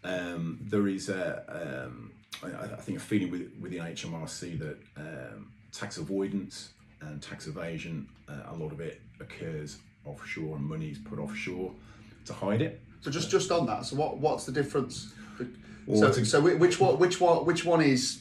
um, 0.04 0.60
there 0.62 0.86
is 0.86 1.08
a, 1.08 1.88
um, 1.88 2.12
I, 2.44 2.74
I 2.74 2.76
think, 2.76 2.98
a 2.98 3.00
feeling 3.00 3.32
with, 3.32 3.50
within 3.60 3.80
HMRC 3.80 4.56
that 4.60 4.78
um, 4.96 5.50
tax 5.72 5.96
avoidance 5.96 6.74
and 7.00 7.20
tax 7.20 7.48
evasion, 7.48 8.06
uh, 8.28 8.52
a 8.52 8.54
lot 8.54 8.70
of 8.70 8.80
it 8.80 9.00
occurs 9.18 9.78
offshore, 10.04 10.58
and 10.58 10.64
money 10.64 10.90
is 10.90 10.98
put 10.98 11.18
offshore 11.18 11.72
to 12.26 12.32
hide 12.34 12.62
it. 12.62 12.80
So 13.00 13.10
just 13.10 13.30
just 13.30 13.50
on 13.50 13.66
that, 13.66 13.84
so 13.84 13.96
what 13.96 14.18
what's 14.18 14.46
the 14.46 14.52
difference? 14.52 15.12
So 15.86 16.40
which 16.40 16.80
one 16.80 16.98
which 16.98 17.20
one 17.20 17.44
which 17.44 17.64
one 17.64 17.80
is 17.82 18.20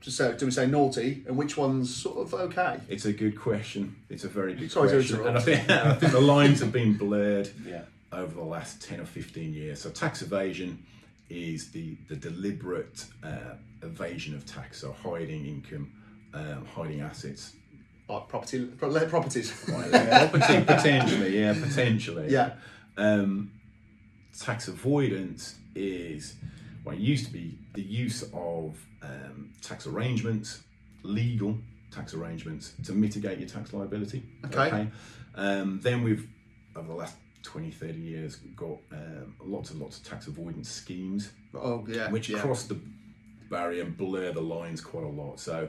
just 0.00 0.16
so 0.16 0.32
do 0.34 0.44
we 0.46 0.50
say 0.52 0.66
naughty 0.66 1.22
and 1.26 1.36
which 1.36 1.56
one's 1.56 1.94
sort 1.94 2.18
of 2.18 2.34
okay? 2.34 2.80
It's 2.88 3.04
a 3.06 3.12
good 3.12 3.38
question. 3.40 3.96
It's 4.10 4.24
a 4.24 4.28
very 4.28 4.54
good 4.54 4.70
Sorry 4.70 4.88
to 4.90 4.94
question, 4.96 5.26
and 5.26 5.38
I 5.38 5.40
think, 5.40 5.70
I 5.70 5.94
think 5.94 6.12
the 6.12 6.20
lines 6.20 6.60
have 6.60 6.72
been 6.72 6.96
blurred 6.96 7.48
Yeah. 7.66 7.82
over 8.12 8.34
the 8.34 8.42
last 8.44 8.82
ten 8.82 9.00
or 9.00 9.06
fifteen 9.06 9.54
years. 9.54 9.80
So 9.80 9.90
tax 9.90 10.20
evasion 10.22 10.84
is 11.30 11.70
the 11.70 11.96
the 12.08 12.16
deliberate 12.16 13.06
uh, 13.22 13.54
evasion 13.82 14.34
of 14.34 14.44
tax, 14.44 14.80
so 14.82 14.92
hiding 15.02 15.46
income, 15.46 15.90
um, 16.34 16.66
hiding 16.74 17.00
assets. 17.00 17.54
Like 18.06 18.28
property 18.28 18.66
pro- 18.66 19.06
properties. 19.08 19.50
Yeah, 19.68 20.28
poten- 20.28 20.66
potentially, 20.66 21.38
yeah, 21.40 21.54
potentially. 21.54 22.30
Yeah. 22.30 22.52
Um, 22.98 23.52
tax 24.38 24.68
avoidance 24.68 25.54
is 25.74 26.34
well, 26.84 26.94
it 26.94 27.00
used 27.00 27.26
to 27.26 27.32
be 27.32 27.58
the 27.74 27.82
use 27.82 28.22
of 28.32 28.76
um, 29.02 29.52
tax 29.62 29.86
arrangements, 29.86 30.62
legal 31.02 31.56
tax 31.90 32.14
arrangements 32.14 32.74
to 32.84 32.92
mitigate 32.92 33.38
your 33.38 33.48
tax 33.48 33.72
liability. 33.72 34.22
Okay. 34.46 34.88
Um, 35.34 35.80
then 35.82 36.02
we've 36.02 36.28
over 36.76 36.88
the 36.88 36.94
last 36.94 37.16
20, 37.44 37.70
30 37.70 37.98
years 37.98 38.36
got 38.56 38.78
um, 38.92 39.34
lots 39.40 39.70
and 39.70 39.80
lots 39.80 39.98
of 39.98 40.04
tax 40.04 40.26
avoidance 40.26 40.68
schemes 40.68 41.30
oh 41.54 41.84
yeah. 41.86 42.10
which 42.10 42.28
yeah. 42.28 42.40
cross 42.40 42.64
the 42.64 42.76
barrier 43.50 43.82
and 43.82 43.96
blur 43.96 44.32
the 44.32 44.40
lines 44.40 44.80
quite 44.80 45.04
a 45.04 45.08
lot. 45.08 45.38
So, 45.38 45.68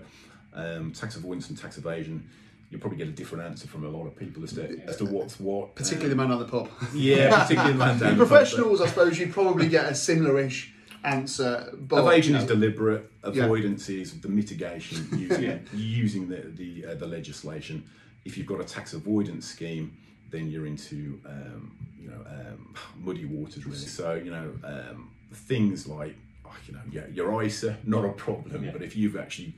um, 0.54 0.92
tax 0.92 1.16
avoidance 1.16 1.50
and 1.50 1.58
tax 1.58 1.78
evasion, 1.78 2.28
you'll 2.70 2.82
probably 2.82 2.98
get 2.98 3.08
a 3.08 3.12
different 3.12 3.44
answer 3.44 3.68
from 3.68 3.86
a 3.86 3.90
lot 3.90 4.08
of 4.08 4.16
people 4.16 4.44
as 4.44 4.54
to 4.54 4.82
as 4.88 4.98
to 4.98 5.06
what's 5.06 5.40
what. 5.40 5.76
particularly 5.76 6.10
the 6.10 6.16
man 6.16 6.32
on 6.32 6.40
the 6.40 6.46
pub. 6.46 6.70
Um, 6.82 6.90
yeah, 6.94 7.42
particularly 7.42 7.74
the 7.74 7.80
man 7.80 7.88
down 8.00 8.00
The 8.00 8.06
the 8.06 8.10
pub, 8.12 8.28
professionals, 8.28 8.82
I 8.82 8.88
suppose, 8.88 9.20
you'd 9.20 9.34
probably 9.34 9.68
get 9.68 9.86
a 9.86 9.96
similar-ish 9.96 10.74
answer. 11.06 11.72
but 11.78 12.00
Evasion 12.04 12.34
you 12.34 12.40
is 12.42 12.46
deliberate. 12.46 13.10
Avoidance 13.24 13.90
is 13.90 14.20
the 14.22 14.28
mitigation 14.30 15.08
using 15.18 15.44
Yeah. 15.44 15.58
using 15.74 16.28
the 16.30 16.38
the, 16.62 16.86
uh, 16.92 16.96
the 16.96 17.08
legislation. 17.08 17.84
If 18.26 18.38
you've 18.38 18.48
got 18.48 18.60
a 18.60 18.64
tax 18.64 18.94
avoidance 18.94 19.46
scheme, 19.48 19.96
then 20.32 20.50
you're 20.50 20.66
into 20.66 21.20
um, 21.26 21.72
you 22.02 22.10
know 22.10 22.22
um, 22.30 22.76
muddy 23.04 23.26
waters 23.26 23.66
really. 23.66 23.78
So 23.78 24.14
you 24.16 24.32
know 24.32 24.52
um, 24.64 25.10
things 25.34 25.88
like 25.88 26.16
oh, 26.46 26.56
you 26.68 26.74
know 26.74 26.82
yeah, 26.92 27.06
your 27.14 27.42
ISA 27.44 27.78
not 27.86 28.04
a 28.06 28.10
problem, 28.10 28.64
Yeah. 28.66 28.72
but 28.72 28.82
if 28.82 28.96
you've 28.96 29.18
actually 29.18 29.54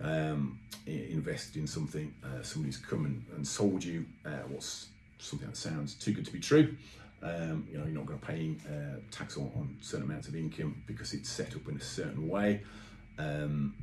um, 0.00 0.58
invested 0.86 1.56
in 1.60 1.66
something, 1.66 2.12
uh, 2.24 2.42
somebody's 2.42 2.78
come 2.78 3.04
and, 3.04 3.24
and 3.36 3.46
sold 3.46 3.84
you 3.84 4.04
uh, 4.24 4.30
what's 4.48 4.88
something 5.18 5.46
that 5.48 5.56
sounds 5.56 5.94
too 5.94 6.12
good 6.12 6.24
to 6.26 6.32
be 6.32 6.40
true. 6.40 6.74
Um, 7.22 7.68
you 7.70 7.78
know, 7.78 7.84
you're 7.84 7.94
not 7.94 8.06
going 8.06 8.18
to 8.18 8.26
pay 8.26 8.56
uh, 8.68 8.98
tax 9.10 9.36
on, 9.36 9.44
on 9.56 9.76
certain 9.80 10.06
amounts 10.06 10.28
of 10.28 10.34
income 10.34 10.82
because 10.86 11.14
it's 11.14 11.28
set 11.28 11.54
up 11.54 11.68
in 11.68 11.76
a 11.76 11.80
certain 11.80 12.28
way. 12.28 12.62
Um, 13.18 13.74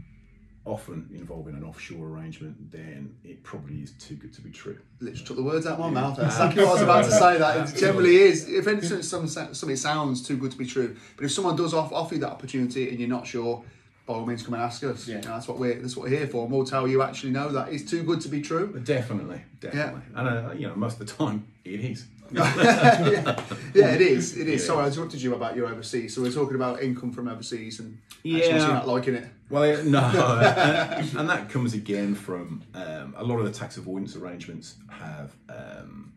often 0.65 1.09
involving 1.13 1.55
an 1.55 1.63
offshore 1.63 2.07
arrangement, 2.07 2.71
then 2.71 3.15
it 3.23 3.43
probably 3.43 3.77
is 3.77 3.91
too 3.93 4.15
good 4.15 4.33
to 4.33 4.41
be 4.41 4.49
true. 4.49 4.77
literally 4.99 5.25
took 5.25 5.37
the 5.37 5.43
words 5.43 5.65
out 5.65 5.73
of 5.73 5.79
my 5.79 5.89
mouth. 5.89 6.17
That's 6.17 6.35
exactly 6.35 6.63
what 6.63 6.69
I 6.69 6.73
was 6.73 6.81
about 6.81 7.05
to 7.05 7.11
say. 7.11 7.37
That 7.37 7.69
it 7.69 7.75
generally 7.79 8.15
is. 8.17 8.47
If 8.47 8.67
anything, 8.67 9.01
something 9.01 9.75
sounds 9.75 10.21
too 10.21 10.37
good 10.37 10.51
to 10.51 10.57
be 10.57 10.65
true, 10.65 10.95
but 11.15 11.25
if 11.25 11.31
someone 11.31 11.55
does 11.55 11.73
off, 11.73 11.91
offer 11.91 12.15
you 12.15 12.21
that 12.21 12.31
opportunity 12.31 12.89
and 12.89 12.99
you're 12.99 13.09
not 13.09 13.25
sure, 13.25 13.63
by 14.05 14.13
all 14.15 14.25
means, 14.25 14.43
come 14.43 14.53
and 14.53 14.63
ask 14.63 14.83
us. 14.83 15.07
Yeah. 15.07 15.17
You 15.17 15.21
know, 15.23 15.29
that's 15.29 15.47
what 15.47 15.57
we're 15.57 15.79
that's 15.79 15.95
what 15.95 16.09
we're 16.09 16.17
here 16.17 16.27
for, 16.27 16.43
and 16.43 16.51
we'll 16.51 16.65
tell 16.65 16.87
you 16.87 17.01
actually 17.01 17.31
know 17.31 17.49
that 17.49 17.71
it's 17.71 17.89
too 17.89 18.03
good 18.03 18.21
to 18.21 18.29
be 18.29 18.41
true. 18.41 18.79
Definitely, 18.83 19.41
definitely, 19.59 20.01
and 20.15 20.27
uh, 20.27 20.51
you 20.53 20.67
know, 20.67 20.75
most 20.75 20.99
of 20.99 21.07
the 21.07 21.13
time 21.13 21.47
it 21.63 21.79
is. 21.79 22.05
Yeah, 22.31 22.55
yeah, 23.73 23.91
it 23.93 24.01
is. 24.01 24.37
It 24.37 24.47
is. 24.47 24.61
Yeah. 24.61 24.67
Sorry, 24.67 24.83
I 24.83 24.87
interrupted 24.87 25.21
you 25.21 25.35
about 25.35 25.55
your 25.55 25.67
overseas. 25.67 26.15
So 26.15 26.21
we're 26.21 26.31
talking 26.31 26.55
about 26.55 26.81
income 26.81 27.11
from 27.11 27.27
overseas, 27.27 27.79
and 27.79 27.97
Yeah. 28.23 28.37
actually 28.45 28.73
not 28.73 28.87
liking 28.87 29.15
it. 29.15 29.27
Well, 29.49 29.65
yeah, 29.65 29.81
no, 29.83 29.99
and, 30.97 31.15
and 31.17 31.29
that 31.29 31.49
comes 31.49 31.73
again 31.73 32.13
from 32.15 32.63
um, 32.75 33.15
a 33.17 33.23
lot 33.23 33.39
of 33.39 33.45
the 33.45 33.51
tax 33.51 33.77
avoidance 33.77 34.15
arrangements 34.15 34.75
have 34.89 35.35
um, 35.49 36.13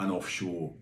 an 0.00 0.10
offshore 0.10 0.72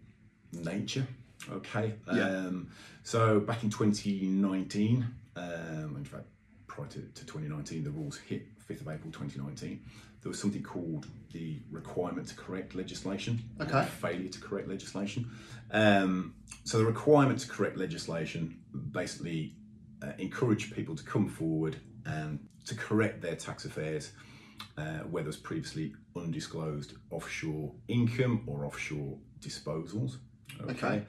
nature. 0.52 1.06
Okay, 1.50 1.94
Yeah. 2.12 2.28
um, 2.28 2.68
so 3.02 3.40
back 3.40 3.64
in 3.64 3.70
2019, 3.70 5.06
um, 5.36 5.96
in 5.96 6.04
fact, 6.04 6.26
prior 6.68 6.86
to, 6.86 7.00
to 7.00 7.26
2019, 7.26 7.82
the 7.84 7.90
rules 7.90 8.16
hit 8.18 8.46
5th 8.68 8.82
of 8.82 8.88
April 8.88 9.10
2019. 9.10 9.80
There 10.22 10.30
was 10.30 10.38
something 10.40 10.62
called 10.62 11.06
the 11.32 11.58
requirement 11.70 12.28
to 12.28 12.34
correct 12.36 12.74
legislation, 12.74 13.40
Okay. 13.60 13.84
failure 14.00 14.28
to 14.28 14.40
correct 14.40 14.68
legislation. 14.68 15.28
Um, 15.72 16.34
so 16.64 16.78
the 16.78 16.84
requirement 16.84 17.40
to 17.40 17.48
correct 17.48 17.76
legislation 17.76 18.60
basically 18.92 19.56
uh, 20.02 20.12
encourage 20.18 20.72
people 20.74 20.94
to 20.94 21.02
come 21.02 21.28
forward 21.28 21.76
and 22.06 22.38
to 22.66 22.74
correct 22.76 23.20
their 23.20 23.34
tax 23.34 23.64
affairs, 23.64 24.12
uh, 24.78 24.98
whether 25.10 25.28
it's 25.28 25.38
previously 25.38 25.92
undisclosed 26.14 26.94
offshore 27.10 27.72
income 27.88 28.42
or 28.46 28.64
offshore 28.64 29.18
disposals. 29.40 30.18
Okay. 30.68 31.02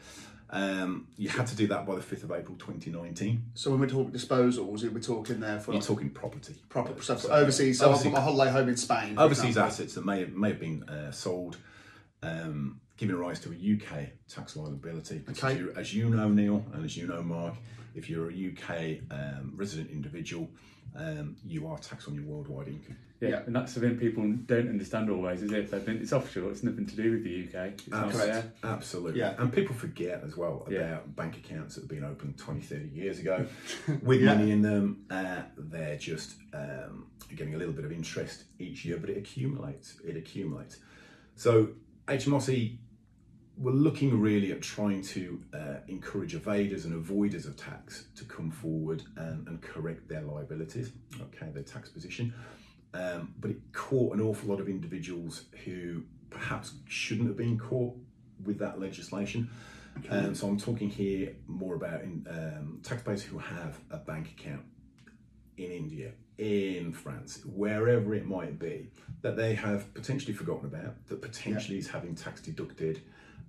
Um, 0.54 1.08
you 1.18 1.30
had 1.30 1.48
to 1.48 1.56
do 1.56 1.66
that 1.68 1.84
by 1.88 1.96
the 1.96 2.02
5th 2.02 2.24
of 2.26 2.32
April 2.32 2.56
2019. 2.60 3.44
So 3.56 3.72
when 3.72 3.80
we 3.80 3.88
talk 3.88 4.12
disposals, 4.12 4.84
we're 4.88 5.00
talking 5.00 5.40
there 5.40 5.60
for 5.60 5.72
You're 5.72 5.80
like 5.82 5.88
talking 5.88 6.10
property. 6.12 6.54
proper 6.70 7.02
stuff. 7.02 7.26
overseas. 7.26 7.80
So 7.80 7.86
I've 7.86 7.94
Overseas- 7.96 8.12
got 8.14 8.20
my 8.20 8.24
holiday 8.24 8.52
home 8.52 8.70
in 8.70 8.78
Spain. 8.78 9.16
for 9.16 9.22
Overseas 9.22 9.46
example. 9.46 9.68
assets 9.72 9.96
that 9.96 10.06
may 10.06 10.20
have, 10.20 10.34
may 10.34 10.50
have 10.50 10.60
been 10.60 10.84
uh, 10.88 11.12
sold, 11.12 11.58
um, 12.22 12.80
giving 12.98 13.16
rise 13.16 13.40
to 13.40 13.50
a 13.52 13.56
UK 13.56 14.10
tax 14.30 14.56
liability. 14.56 15.18
Because 15.26 15.44
Okay. 15.44 15.54
As, 15.54 15.60
you, 15.60 15.74
as 15.76 15.94
you 15.96 16.10
know, 16.10 16.30
Neil, 16.30 16.64
and 16.74 16.86
as 16.86 16.96
you 16.96 17.08
know, 17.08 17.24
Marc, 17.24 17.56
if 17.96 18.08
you're 18.08 18.30
a 18.30 18.34
UK 18.34 19.00
um, 19.10 19.54
resident 19.56 19.90
individual, 19.90 20.52
um, 20.96 21.36
you 21.44 21.66
are 21.66 21.80
taxed 21.80 22.08
on 22.08 22.14
your 22.14 22.26
worldwide 22.26 22.68
income. 22.68 22.98
Yeah, 23.24 23.30
Yeah. 23.30 23.44
and 23.46 23.56
that's 23.56 23.74
something 23.74 23.98
people 23.98 24.24
don't 24.46 24.68
understand 24.68 25.10
always, 25.10 25.42
is 25.42 25.52
it? 25.52 25.72
They 25.72 25.80
think 25.80 26.02
it's 26.02 26.12
offshore, 26.12 26.52
it's 26.52 26.64
nothing 26.64 26.86
to 26.86 26.96
do 26.96 27.12
with 27.12 27.24
the 27.24 27.44
UK. 27.46 27.68
It's 27.74 27.88
not 27.88 28.12
there. 28.12 28.52
Absolutely. 28.64 29.20
Yeah. 29.20 29.36
And 29.42 29.52
people 29.52 29.74
forget 29.76 30.22
as 30.26 30.36
well 30.36 30.62
about 30.68 30.72
Yeah. 30.72 31.00
bank 31.16 31.38
accounts 31.38 31.76
that 31.76 31.82
have 31.82 31.90
been 31.90 32.04
opened 32.04 32.38
20, 32.38 32.60
30 32.62 32.90
years 32.90 33.20
ago 33.20 33.46
with 34.02 34.22
Yeah. 34.22 34.34
money 34.36 34.52
in 34.52 34.62
them. 34.62 35.06
Uh, 35.10 35.44
they're 35.58 35.98
just 35.98 36.36
um, 36.54 37.08
getting 37.36 37.56
a 37.56 37.58
little 37.58 37.74
bit 37.74 37.86
of 37.86 37.92
interest 37.92 38.44
each 38.60 38.84
year, 38.86 38.98
but 38.98 39.10
it 39.10 39.18
accumulates. 39.18 40.00
It 40.06 40.18
accumulates. 40.18 40.80
So 41.36 41.70
HMRC 42.08 42.80
we're 43.56 43.70
looking 43.72 44.20
really 44.20 44.52
at 44.52 44.64
trying 44.64 45.00
to 45.04 45.40
uh, 45.54 45.76
encourage 45.88 46.34
evaders 46.36 46.86
and 46.86 47.06
avoiders 47.06 47.46
of 47.46 47.56
tax 47.56 48.06
to 48.16 48.26
come 48.26 48.50
forward 48.50 49.04
and, 49.16 49.48
and 49.48 49.62
correct 49.62 50.08
their 50.10 50.22
liabilities, 50.22 50.92
okay, 51.22 51.52
their 51.54 51.62
tax 51.62 51.88
position. 51.88 52.34
Um, 52.94 53.34
but 53.40 53.52
it 53.52 53.58
caught 53.74 54.14
an 54.14 54.22
awful 54.22 54.50
lot 54.50 54.60
of 54.60 54.68
individuals 54.68 55.46
who 55.66 56.04
perhaps 56.30 56.74
shouldn't 56.88 57.28
have 57.28 57.38
been 57.38 57.58
caught 57.58 57.96
with 58.44 58.60
that 58.60 58.80
legislation. 58.80 59.50
Um, 60.10 60.34
so 60.36 60.48
I'm 60.48 60.58
talking 60.60 60.90
here 60.90 61.36
more 61.48 61.76
about 61.76 62.02
in, 62.02 62.26
um, 62.30 62.80
taxpayers 62.84 63.24
who 63.24 63.38
have 63.38 63.80
a 63.92 63.98
bank 63.98 64.32
account 64.38 64.64
in 65.58 65.72
India, 65.72 66.12
in 66.38 66.92
France, 66.92 67.42
wherever 67.46 68.14
it 68.16 68.26
might 68.26 68.58
be, 68.58 68.90
that 69.22 69.36
they 69.38 69.54
have 69.54 69.94
potentially 69.94 70.34
forgotten 70.34 70.66
about, 70.66 71.06
that 71.08 71.22
potentially 71.22 71.78
is 71.78 71.88
having 71.88 72.16
tax 72.16 72.42
deducted 72.42 73.02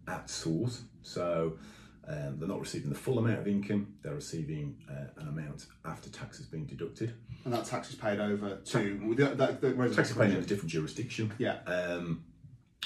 at 0.07 0.29
source. 0.29 0.83
So 1.03 1.59
um, 2.07 2.39
they're 2.39 2.49
not 2.49 2.61
receiving 2.61 2.91
the 2.91 2.97
full 2.97 3.19
amount 3.19 3.39
of 3.39 3.49
income, 3.49 3.95
they're 4.03 4.15
receiving 4.15 4.77
uh, 4.91 5.21
an 5.21 5.29
amount 5.29 5.67
after 5.85 6.11
tax 6.11 6.37
has 6.37 6.47
been 6.47 6.67
deducted. 6.67 7.15
And 7.45 7.53
that 7.53 7.65
tax 7.65 7.91
is 7.91 7.95
paid 7.95 8.21
over 8.21 8.57
to 8.57 9.15
the, 9.17 9.27
that, 9.35 9.61
the 9.61 9.73
Tax 9.95 10.11
is 10.11 10.17
paid 10.17 10.31
in 10.31 10.37
a 10.37 10.43
different 10.43 10.71
jurisdiction. 10.71 11.33
Yeah. 11.39 11.59
Um, 11.67 12.25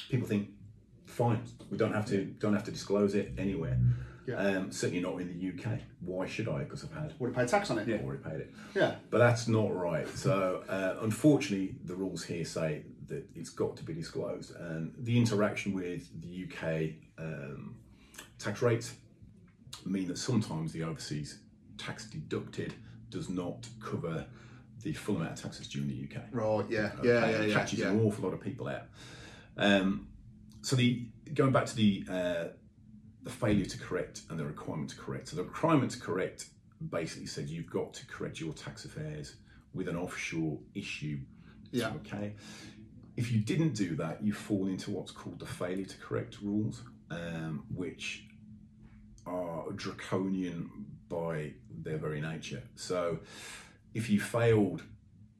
people 0.09 0.29
think 0.29 0.51
fine. 1.07 1.43
We 1.71 1.77
don't 1.77 1.93
have 1.93 2.07
to 2.07 2.25
don't 2.25 2.55
have 2.55 2.65
to 2.65 2.71
disclose 2.71 3.15
it 3.15 3.35
anywhere. 3.39 3.79
Yeah. 4.27 4.37
Um, 4.37 4.71
certainly 4.71 5.01
not 5.03 5.21
in 5.21 5.29
the 5.29 5.49
UK. 5.49 5.81
Why 6.01 6.27
should 6.27 6.49
I? 6.49 6.59
Because 6.59 6.85
I've 6.85 6.93
had 6.93 7.15
Would 7.19 7.29
have 7.29 7.37
paid 7.37 7.49
tax 7.49 7.71
on 7.71 7.79
it. 7.79 7.89
I've 7.89 8.05
already 8.05 8.23
paid 8.23 8.41
it. 8.41 8.55
Yeah. 8.75 8.97
But 9.11 9.19
that's 9.19 9.49
not 9.49 9.75
right. 9.75 10.07
So, 10.09 10.65
uh, 10.69 10.97
unfortunately, 11.01 11.77
the 11.85 11.95
rules 11.95 12.25
here 12.25 12.45
say 12.45 12.83
that 13.07 13.27
it's 13.35 13.49
got 13.49 13.77
to 13.79 13.85
be 13.85 13.95
disclosed. 13.95 14.55
And 14.57 14.93
the 14.99 15.17
interaction 15.17 15.73
with 15.73 16.09
the 16.21 16.45
UK 16.45 16.91
um, 17.19 17.77
tax 18.39 18.61
rates 18.61 18.95
mean 19.85 20.09
that 20.09 20.19
sometimes 20.19 20.73
the 20.73 20.83
overseas 20.83 21.39
tax 21.77 22.07
deducted 22.07 22.75
does 23.11 23.29
not 23.29 23.67
cover 23.81 24.27
the 24.83 24.93
full 24.93 25.17
amount 25.17 25.33
of 25.33 25.41
taxes 25.43 25.67
due 25.69 25.81
in 25.83 25.89
the 25.89 26.09
UK. 26.17 26.25
Right. 26.31 26.65
Yeah. 26.69 26.93
Okay, 26.99 27.09
Yeah. 27.09 27.21
Yeah. 27.31 27.41
it 27.43 27.49
Yeah. 27.49 27.55
catches 27.55 27.79
yeah. 27.81 27.91
an 27.91 28.01
awful 28.01 28.25
lot 28.25 28.35
of 28.35 28.41
people 28.41 28.69
out. 28.69 28.83
Um, 29.57 30.09
so 30.63 30.77
the 30.77 31.07
going 31.35 31.53
back 31.53 31.67
to 31.67 31.77
the 31.77 32.05
uh, 32.09 32.45
the 33.23 33.31
failure 33.31 33.65
to 33.65 33.79
correct 33.79 34.23
and 34.31 34.39
the 34.39 34.45
requirement 34.45 34.91
to 34.91 34.97
correct. 34.97 35.29
So 35.29 35.37
the 35.37 35.43
requirement 35.45 35.91
to 35.93 36.01
correct 36.01 36.47
basically 36.91 37.27
said 37.27 37.49
you've 37.49 37.71
got 37.71 37.93
to 37.95 38.07
correct 38.07 38.41
your 38.41 38.53
tax 38.53 38.85
affairs 38.85 39.37
with 39.75 39.89
an 39.89 39.97
offshore 39.97 40.59
issue. 40.75 41.19
Yeah. 41.73 41.91
Okay. 41.97 42.35
If 43.17 43.33
you 43.33 43.41
didn't 43.41 43.75
do 43.75 43.97
that, 43.97 44.23
you 44.23 44.33
fall 44.33 44.69
into 44.69 44.93
what's 44.93 45.11
called 45.11 45.41
the 45.41 45.47
failure 45.47 45.85
to 45.85 45.99
correct 45.99 46.39
rules, 46.41 46.83
um, 47.11 47.65
which 47.75 48.28
are 49.29 49.71
draconian 49.73 50.71
by 51.09 51.53
their 51.83 51.99
very 51.99 52.21
nature. 52.21 52.63
So 52.77 53.19
if 53.95 54.11
you 54.11 54.21
failed 54.21 54.83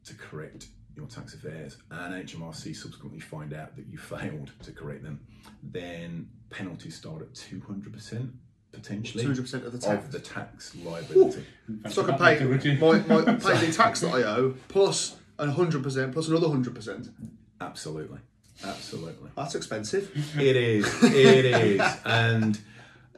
to 0.05 0.13
correct 0.15 0.67
your 0.95 1.07
tax 1.07 1.33
affairs 1.33 1.77
and 1.91 2.27
HMRC 2.27 2.75
subsequently 2.75 3.19
find 3.19 3.53
out 3.53 3.75
that 3.75 3.87
you 3.87 3.97
failed 4.13 4.51
to 4.63 4.71
correct 4.71 5.03
them, 5.03 5.19
then 5.63 6.29
penalties 6.49 6.95
start 6.95 7.21
at 7.21 7.33
200% 7.33 8.31
potentially 8.71 9.25
200% 9.25 9.65
of 9.65 9.71
the 9.71 9.79
tax. 9.79 10.05
of 10.05 10.11
the 10.11 10.19
tax 10.19 10.75
liability. 10.75 11.43
So 11.89 12.03
I 12.03 12.05
can 12.05 12.17
pay 12.17 12.45
would 12.45 12.63
my, 12.79 12.99
my 12.99 13.35
pay 13.35 13.65
the 13.65 13.73
tax 13.73 14.01
that 14.01 14.13
I 14.13 14.21
owe 14.23 14.53
plus 14.67 15.15
an 15.39 15.49
hundred 15.49 15.81
percent 15.81 16.13
plus 16.13 16.27
another 16.27 16.49
hundred 16.49 16.75
percent. 16.75 17.09
Absolutely. 17.59 18.19
Absolutely. 18.63 19.29
That's 19.35 19.55
expensive. 19.55 20.11
It 20.37 20.55
is. 20.55 21.03
It 21.03 21.45
is. 21.45 21.81
And 22.05 22.59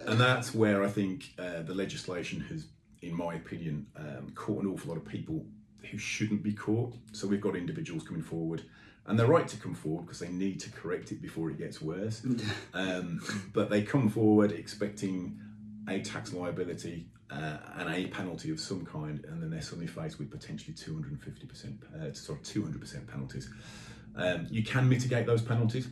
and 0.08 0.20
that's 0.20 0.54
where 0.54 0.84
I 0.84 0.88
think 0.88 1.34
uh, 1.38 1.62
the 1.64 1.74
legislation 1.74 2.42
has, 2.50 2.68
in 3.02 3.16
my 3.16 3.36
opinion, 3.36 3.88
um, 3.96 4.32
caught 4.36 4.64
an 4.64 4.70
awful 4.70 4.90
lot 4.90 4.98
of 4.98 5.06
people 5.06 5.46
who 5.90 5.98
shouldn't 5.98 6.44
be 6.44 6.54
caught. 6.54 6.94
So 7.12 7.28
we've 7.28 7.42
got 7.42 7.56
individuals 7.56 8.04
coming 8.04 8.22
forward, 8.22 8.64
and 9.06 9.18
they're 9.18 9.28
right 9.28 9.48
to 9.48 9.58
come 9.58 9.74
forward 9.74 10.06
because 10.06 10.20
they 10.20 10.30
need 10.30 10.60
to 10.62 10.72
correct 10.72 11.12
it 11.12 11.22
before 11.22 11.50
it 11.50 11.58
gets 11.58 11.82
worse. 11.82 12.26
Um, 12.74 13.22
but 13.54 13.70
they 13.70 13.82
come 13.82 14.10
forward 14.10 14.54
expecting 14.54 15.38
a 15.90 16.00
tax 16.00 16.32
liability 16.32 17.08
uh, 17.30 17.58
and 17.76 17.94
a 17.94 18.08
penalty 18.08 18.50
of 18.50 18.60
some 18.60 18.86
kind, 18.86 19.26
and 19.26 19.42
then 19.42 19.50
they're 19.50 19.62
suddenly 19.62 19.88
faced 19.88 20.20
with 20.20 20.32
potentially 20.32 20.74
250%, 20.74 21.84
uh, 21.94 22.14
sorry, 22.14 22.40
200% 22.40 23.08
penalties. 23.08 23.50
Um, 24.16 24.48
you 24.50 24.64
can 24.64 24.88
mitigate 24.88 25.26
those 25.26 25.42
penalties 25.42 25.88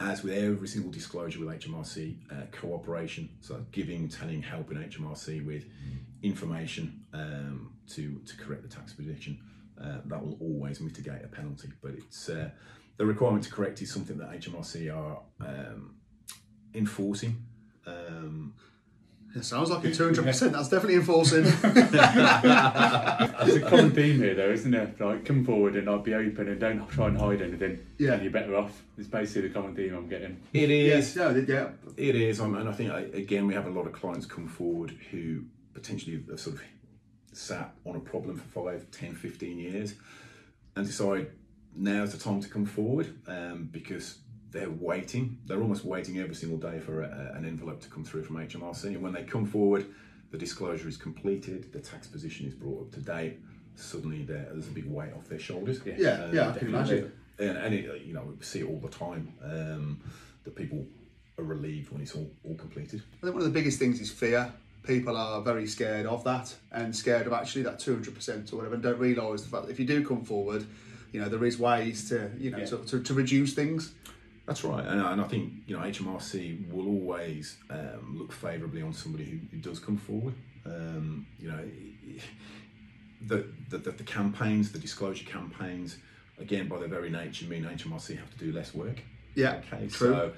as 0.00 0.22
with 0.22 0.34
every 0.34 0.68
single 0.68 0.90
disclosure 0.90 1.40
with 1.40 1.48
HMRC, 1.48 2.16
uh, 2.30 2.46
cooperation, 2.52 3.28
so 3.40 3.64
giving, 3.72 4.08
telling, 4.08 4.42
helping 4.42 4.78
HMRC 4.78 5.44
with 5.44 5.64
information 6.22 7.04
um, 7.12 7.72
to, 7.88 8.20
to 8.26 8.36
correct 8.36 8.62
the 8.62 8.68
tax 8.68 8.92
position, 8.92 9.38
uh, 9.82 9.98
that 10.06 10.24
will 10.24 10.36
always 10.40 10.80
mitigate 10.80 11.24
a 11.24 11.28
penalty. 11.28 11.68
But 11.82 11.92
it's 11.92 12.28
uh, 12.28 12.50
the 12.96 13.06
requirement 13.06 13.44
to 13.44 13.50
correct 13.50 13.80
is 13.82 13.92
something 13.92 14.18
that 14.18 14.30
HMRC 14.30 14.94
are 14.94 15.20
um, 15.40 15.94
enforcing. 16.74 17.44
Um, 17.86 18.54
It 19.36 19.44
sounds 19.44 19.70
like 19.70 19.84
a 19.84 19.92
two 19.92 20.04
hundred 20.04 20.24
percent. 20.24 20.52
That's 20.52 20.68
definitely 20.68 20.96
enforcing. 20.96 21.42
There's 21.62 21.62
a 23.56 23.66
common 23.68 23.92
theme 23.92 24.18
here, 24.18 24.34
though, 24.34 24.50
isn't 24.50 24.72
it? 24.74 25.00
Like, 25.00 25.24
come 25.24 25.44
forward 25.44 25.76
and 25.76 25.88
I'll 25.88 25.98
be 25.98 26.14
open 26.14 26.48
and 26.48 26.58
don't 26.58 26.88
try 26.88 27.08
and 27.08 27.18
hide 27.18 27.42
anything. 27.42 27.78
Yeah. 27.98 28.14
And 28.14 28.22
you're 28.22 28.32
better 28.32 28.56
off. 28.56 28.82
It's 28.96 29.06
basically 29.06 29.48
the 29.48 29.54
common 29.54 29.74
theme 29.74 29.94
I'm 29.94 30.08
getting. 30.08 30.40
it 30.52 30.70
is. 30.70 31.14
yes. 31.14 31.36
Yeah. 31.36 31.42
Yeah. 31.46 31.68
It 31.96 32.16
is, 32.16 32.40
um, 32.40 32.54
and 32.54 32.68
I 32.68 32.72
think 32.72 32.90
again 33.14 33.46
we 33.46 33.54
have 33.54 33.66
a 33.66 33.70
lot 33.70 33.86
of 33.86 33.92
clients 33.92 34.26
come 34.26 34.48
forward 34.48 34.94
who 35.10 35.44
potentially 35.74 36.22
have 36.30 36.40
sort 36.40 36.56
of 36.56 36.62
sat 37.32 37.74
on 37.86 37.96
a 37.96 38.00
problem 38.00 38.36
for 38.36 38.70
5, 38.72 38.90
10, 38.90 39.14
15 39.14 39.58
years 39.58 39.94
and 40.74 40.86
decide 40.86 41.28
now's 41.76 42.12
the 42.12 42.18
time 42.18 42.40
to 42.40 42.48
come 42.48 42.66
forward 42.66 43.14
um, 43.28 43.68
because 43.70 44.18
they're 44.50 44.70
waiting. 44.70 45.38
They're 45.46 45.60
almost 45.60 45.84
waiting 45.84 46.18
every 46.18 46.34
single 46.34 46.58
day 46.58 46.78
for 46.80 47.02
a, 47.02 47.32
an 47.36 47.44
envelope 47.44 47.80
to 47.82 47.88
come 47.88 48.04
through 48.04 48.24
from 48.24 48.36
HMRC, 48.36 48.84
and 48.86 49.02
when 49.02 49.12
they 49.12 49.24
come 49.24 49.46
forward, 49.46 49.86
the 50.30 50.38
disclosure 50.38 50.88
is 50.88 50.96
completed, 50.96 51.72
the 51.72 51.80
tax 51.80 52.06
position 52.06 52.46
is 52.46 52.54
brought 52.54 52.82
up 52.82 52.92
to 52.92 53.00
date. 53.00 53.38
Suddenly, 53.76 54.24
there's 54.24 54.68
a 54.68 54.72
big 54.72 54.86
weight 54.86 55.12
off 55.14 55.28
their 55.28 55.38
shoulders. 55.38 55.80
Yeah. 55.84 55.94
Yeah. 55.98 56.08
Uh, 56.10 56.30
yeah. 56.32 56.48
I 56.50 56.58
can 56.58 56.68
imagine. 56.68 57.12
And, 57.38 57.56
and 57.56 57.74
it, 57.74 58.02
you 58.04 58.12
know, 58.12 58.22
we 58.36 58.44
see 58.44 58.60
it 58.60 58.68
all 58.68 58.80
the 58.80 58.88
time 58.88 59.32
um, 59.44 60.00
that 60.44 60.56
people 60.56 60.84
are 61.38 61.44
relieved 61.44 61.92
when 61.92 62.00
it's 62.02 62.14
all, 62.16 62.28
all 62.44 62.56
completed. 62.56 63.02
I 63.18 63.26
think 63.26 63.34
one 63.34 63.42
of 63.42 63.44
the 63.52 63.58
biggest 63.58 63.78
things 63.78 64.00
is 64.00 64.10
fear. 64.10 64.52
People 64.82 65.16
are 65.16 65.40
very 65.42 65.66
scared 65.66 66.06
of 66.06 66.24
that 66.24 66.54
and 66.72 66.94
scared 66.94 67.26
of 67.28 67.32
actually 67.32 67.62
that 67.62 67.78
200% 67.78 68.52
or 68.52 68.56
whatever 68.56 68.74
and 68.74 68.82
don't 68.82 68.98
realise 68.98 69.42
the 69.42 69.48
fact 69.48 69.66
that 69.66 69.70
if 69.70 69.78
you 69.78 69.86
do 69.86 70.04
come 70.04 70.24
forward, 70.24 70.66
you 71.12 71.20
know, 71.20 71.28
there 71.28 71.44
is 71.44 71.58
ways 71.58 72.08
to, 72.08 72.30
you 72.38 72.50
know, 72.50 72.58
Yeah. 72.58 72.64
to, 72.66 72.78
to, 72.86 73.02
to 73.02 73.14
reduce 73.14 73.54
things. 73.54 73.92
That's 74.48 74.64
right, 74.64 74.82
and, 74.86 74.98
and 74.98 75.20
I 75.20 75.24
think 75.24 75.52
you 75.66 75.76
know 75.76 75.82
HMRC 75.82 76.72
will 76.72 76.86
always 76.88 77.58
um, 77.68 78.16
look 78.18 78.32
favourably 78.32 78.80
on 78.80 78.94
somebody 78.94 79.24
who, 79.26 79.38
who 79.50 79.58
does 79.58 79.78
come 79.78 79.98
forward. 79.98 80.32
Um, 80.64 81.26
you 81.38 81.50
know, 81.50 81.60
the, 83.26 83.46
the 83.68 83.76
the 83.76 83.90
the 83.90 84.04
campaigns, 84.04 84.72
the 84.72 84.78
disclosure 84.78 85.26
campaigns, 85.26 85.98
again 86.40 86.66
by 86.66 86.78
their 86.78 86.88
very 86.88 87.10
nature, 87.10 87.44
mean 87.44 87.64
HMRC 87.64 88.16
have 88.16 88.30
to 88.30 88.38
do 88.38 88.50
less 88.50 88.72
work. 88.74 89.02
Yeah, 89.34 89.60
Okay, 89.70 89.86
true. 89.88 89.88
so 89.90 90.32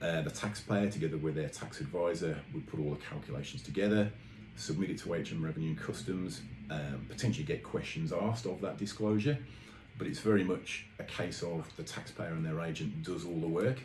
uh, 0.00 0.22
the 0.22 0.30
taxpayer, 0.30 0.88
together 0.88 1.16
with 1.16 1.34
their 1.34 1.48
tax 1.48 1.80
advisor, 1.80 2.38
would 2.54 2.64
put 2.68 2.78
all 2.78 2.90
the 2.90 3.04
calculations 3.04 3.62
together, 3.62 4.12
submit 4.54 4.90
it 4.90 4.98
to 4.98 5.12
HM 5.14 5.44
Revenue 5.44 5.70
and 5.70 5.78
Customs, 5.80 6.42
um, 6.70 7.06
potentially 7.08 7.44
get 7.44 7.64
questions 7.64 8.12
asked 8.12 8.46
of 8.46 8.60
that 8.60 8.78
disclosure. 8.78 9.36
But 9.98 10.06
it's 10.06 10.20
very 10.20 10.44
much 10.44 10.86
a 10.98 11.04
case 11.04 11.42
of 11.42 11.68
the 11.76 11.82
taxpayer 11.82 12.28
and 12.28 12.44
their 12.46 12.60
agent 12.60 13.02
does 13.02 13.24
all 13.24 13.40
the 13.40 13.48
work. 13.48 13.78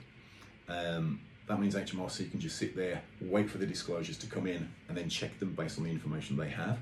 Um, 0.69 1.19
that 1.47 1.59
means 1.59 1.75
HMRC 1.75 2.31
can 2.31 2.39
just 2.39 2.57
sit 2.57 2.75
there, 2.75 3.01
wait 3.19 3.49
for 3.49 3.57
the 3.57 3.65
disclosures 3.65 4.17
to 4.19 4.27
come 4.27 4.47
in, 4.47 4.69
and 4.87 4.97
then 4.97 5.09
check 5.09 5.39
them 5.39 5.53
based 5.53 5.77
on 5.77 5.83
the 5.85 5.89
information 5.89 6.37
they 6.37 6.49
have. 6.49 6.77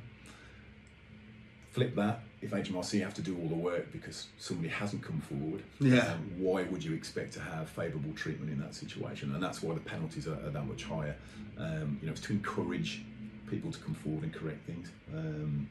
Flip 1.71 1.95
that, 1.95 2.19
if 2.41 2.51
HMRC 2.51 3.01
have 3.01 3.13
to 3.13 3.21
do 3.21 3.37
all 3.37 3.47
the 3.47 3.55
work 3.55 3.91
because 3.93 4.27
somebody 4.37 4.67
hasn't 4.67 5.01
come 5.01 5.21
forward, 5.21 5.63
Yeah. 5.79 5.99
um, 6.13 6.29
why 6.37 6.63
would 6.63 6.83
you 6.83 6.93
expect 6.93 7.31
to 7.33 7.39
have 7.39 7.69
favourable 7.69 8.11
treatment 8.13 8.51
in 8.51 8.59
that 8.59 8.75
situation? 8.75 9.33
And 9.33 9.41
that's 9.41 9.63
why 9.63 9.73
the 9.73 9.79
penalties 9.79 10.27
are, 10.27 10.33
are 10.45 10.49
that 10.49 10.65
much 10.67 10.83
higher. 10.83 11.15
Um, 11.57 11.97
you 12.01 12.07
know, 12.07 12.11
it's 12.11 12.21
to 12.21 12.33
encourage 12.33 13.03
people 13.49 13.71
to 13.71 13.79
come 13.79 13.93
forward 13.93 14.23
and 14.23 14.33
correct 14.33 14.65
things. 14.67 14.91
Um, 15.15 15.69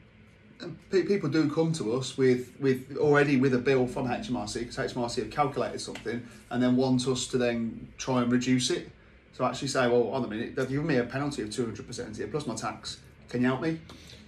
People 0.89 1.29
do 1.29 1.49
come 1.49 1.73
to 1.73 1.93
us 1.93 2.17
with, 2.17 2.53
with 2.59 2.97
already 2.97 3.37
with 3.37 3.53
a 3.53 3.59
bill 3.59 3.87
from 3.87 4.07
HMRC 4.07 4.59
because 4.59 4.77
HMRC 4.77 5.17
have 5.17 5.31
calculated 5.31 5.79
something 5.79 6.25
and 6.49 6.61
then 6.63 6.75
want 6.75 7.07
us 7.07 7.27
to 7.27 7.37
then 7.37 7.87
try 7.97 8.21
and 8.21 8.31
reduce 8.31 8.69
it. 8.69 8.89
So 9.33 9.45
actually 9.45 9.69
say, 9.69 9.87
well, 9.87 10.09
on 10.09 10.23
a 10.23 10.27
minute, 10.27 10.55
they've 10.55 10.69
given 10.69 10.87
me 10.87 10.97
a 10.97 11.03
penalty 11.03 11.41
of 11.41 11.49
200% 11.49 12.17
here 12.17 12.27
plus 12.27 12.45
my 12.45 12.55
tax. 12.55 12.99
Can 13.29 13.41
you 13.41 13.47
help 13.47 13.61
me? 13.61 13.79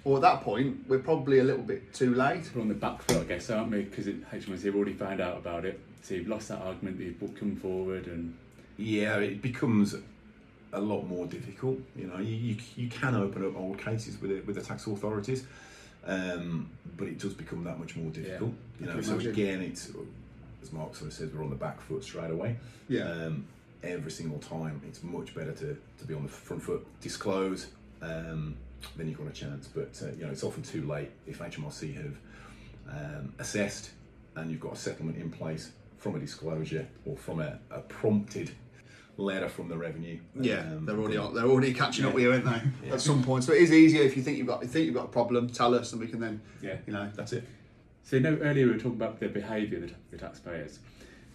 Or 0.05 0.17
at 0.17 0.21
that 0.21 0.41
point, 0.41 0.85
we're 0.87 0.99
probably 0.99 1.39
a 1.39 1.43
little 1.43 1.61
bit 1.61 1.93
too 1.93 2.13
late. 2.13 2.49
We're 2.53 2.61
on 2.61 2.67
the 2.67 2.73
back 2.73 3.01
foot, 3.03 3.17
I 3.17 3.23
guess, 3.23 3.49
aren't 3.49 3.71
we? 3.71 3.83
Because 3.83 4.07
HMRC 4.07 4.63
have 4.63 4.75
already 4.75 4.93
found 4.93 5.21
out 5.21 5.37
about 5.37 5.65
it. 5.65 5.79
So 6.01 6.15
you've 6.15 6.27
lost 6.27 6.49
that 6.49 6.61
argument 6.61 6.97
that 6.97 7.05
you've 7.05 7.39
come 7.39 7.55
forward 7.55 8.07
and 8.07 8.35
yeah, 8.77 9.17
it 9.19 9.41
becomes 9.41 9.95
a 10.73 10.79
lot 10.79 11.03
more 11.03 11.25
difficult. 11.25 11.79
You 11.95 12.07
know, 12.07 12.17
you, 12.17 12.35
you, 12.35 12.57
you 12.75 12.89
can 12.89 13.15
open 13.15 13.45
up 13.45 13.55
old 13.55 13.77
cases 13.77 14.19
with 14.19 14.31
it, 14.31 14.45
with 14.45 14.55
the 14.55 14.61
tax 14.61 14.87
authorities, 14.87 15.45
um, 16.05 16.69
but 16.97 17.07
it 17.07 17.19
does 17.19 17.33
become 17.33 17.63
that 17.63 17.79
much 17.79 17.95
more 17.95 18.11
difficult. 18.11 18.53
I 18.79 18.83
you 18.83 18.93
know, 18.93 19.01
so 19.01 19.17
again, 19.17 19.61
it's 19.61 19.91
as 20.61 20.71
Marc 20.71 20.95
sort 20.95 21.09
of 21.09 21.13
says, 21.13 21.31
we're 21.33 21.43
on 21.43 21.49
the 21.49 21.55
back 21.55 21.81
foot 21.81 22.03
straight 22.03 22.31
away. 22.31 22.57
Yeah. 22.87 23.09
Um, 23.09 23.45
every 23.83 24.11
single 24.11 24.39
time, 24.39 24.81
it's 24.87 25.03
much 25.03 25.35
better 25.35 25.51
to, 25.51 25.77
to 25.99 26.05
be 26.05 26.13
on 26.13 26.23
the 26.23 26.29
front 26.29 26.63
foot, 26.63 26.85
disclose, 27.01 27.67
um, 28.01 28.55
then 28.95 29.07
you've 29.07 29.17
got 29.17 29.27
a 29.27 29.31
chance. 29.31 29.67
But 29.67 29.99
uh, 30.01 30.11
you 30.17 30.25
know, 30.25 30.31
it's 30.31 30.43
often 30.43 30.63
too 30.63 30.87
late 30.87 31.11
if 31.27 31.39
HMRC 31.39 31.95
have 31.95 32.17
um, 32.89 33.33
assessed 33.39 33.91
and 34.35 34.49
you've 34.49 34.59
got 34.59 34.73
a 34.73 34.77
settlement 34.77 35.17
in 35.17 35.29
place 35.29 35.71
from 35.97 36.15
a 36.15 36.19
disclosure 36.19 36.87
or 37.05 37.15
from 37.15 37.39
a, 37.39 37.59
a 37.71 37.79
prompted 37.81 38.51
letter 39.17 39.49
from 39.49 39.69
the 39.69 39.77
revenue. 39.77 40.19
Yeah, 40.39 40.59
um, 40.59 40.85
they're 40.85 40.97
already 40.97 41.15
they're 41.15 41.45
already 41.45 41.73
catching 41.73 42.05
up 42.05 42.13
with 42.13 42.23
you, 42.23 42.31
aren't 42.31 42.45
they? 42.45 42.87
Yeah. 42.87 42.93
At 42.93 43.01
some 43.01 43.23
point, 43.23 43.43
so 43.43 43.53
it 43.53 43.61
is 43.61 43.71
easier 43.71 44.03
if 44.03 44.17
you 44.17 44.23
think 44.23 44.37
you've 44.37 44.47
got 44.47 44.61
you 44.61 44.67
think 44.67 44.85
you've 44.85 44.95
got 44.95 45.05
a 45.05 45.09
problem. 45.09 45.49
Tell 45.49 45.75
us, 45.75 45.91
and 45.91 46.01
we 46.01 46.07
can 46.07 46.19
then, 46.19 46.41
yeah. 46.61 46.77
you 46.85 46.93
know, 46.93 47.09
That's 47.15 47.33
it. 47.33 47.47
So 48.03 48.17
you 48.17 48.21
know, 48.21 48.37
earlier 48.41 48.65
we 48.65 48.73
were 48.73 48.77
talking 48.77 48.93
about 48.93 49.19
the 49.19 49.27
behaviour 49.27 49.77
of 49.77 49.89
the, 49.89 49.93
the 50.11 50.17
taxpayers. 50.17 50.79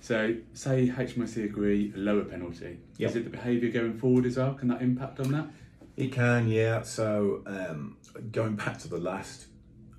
So, 0.01 0.37
say 0.53 0.89
HMRC 0.89 1.45
agree 1.45 1.93
a 1.95 1.99
lower 1.99 2.25
penalty. 2.25 2.79
Yep. 2.99 3.11
Is 3.11 3.17
it 3.17 3.25
the 3.25 3.31
behaviour 3.31 3.71
going 3.71 3.99
forward 3.99 4.27
as 4.27 4.37
well? 4.37 4.55
Can 4.55 4.69
that 4.69 4.81
impact 4.81 5.19
on 5.19 5.33
that? 5.33 5.47
It 5.97 6.13
can, 6.13 6.47
yeah. 6.47 6.83
So 6.83 7.43
um, 7.47 7.97
going 8.31 8.55
back 8.55 8.79
to 8.79 8.89
the 8.89 8.99
last 8.99 9.47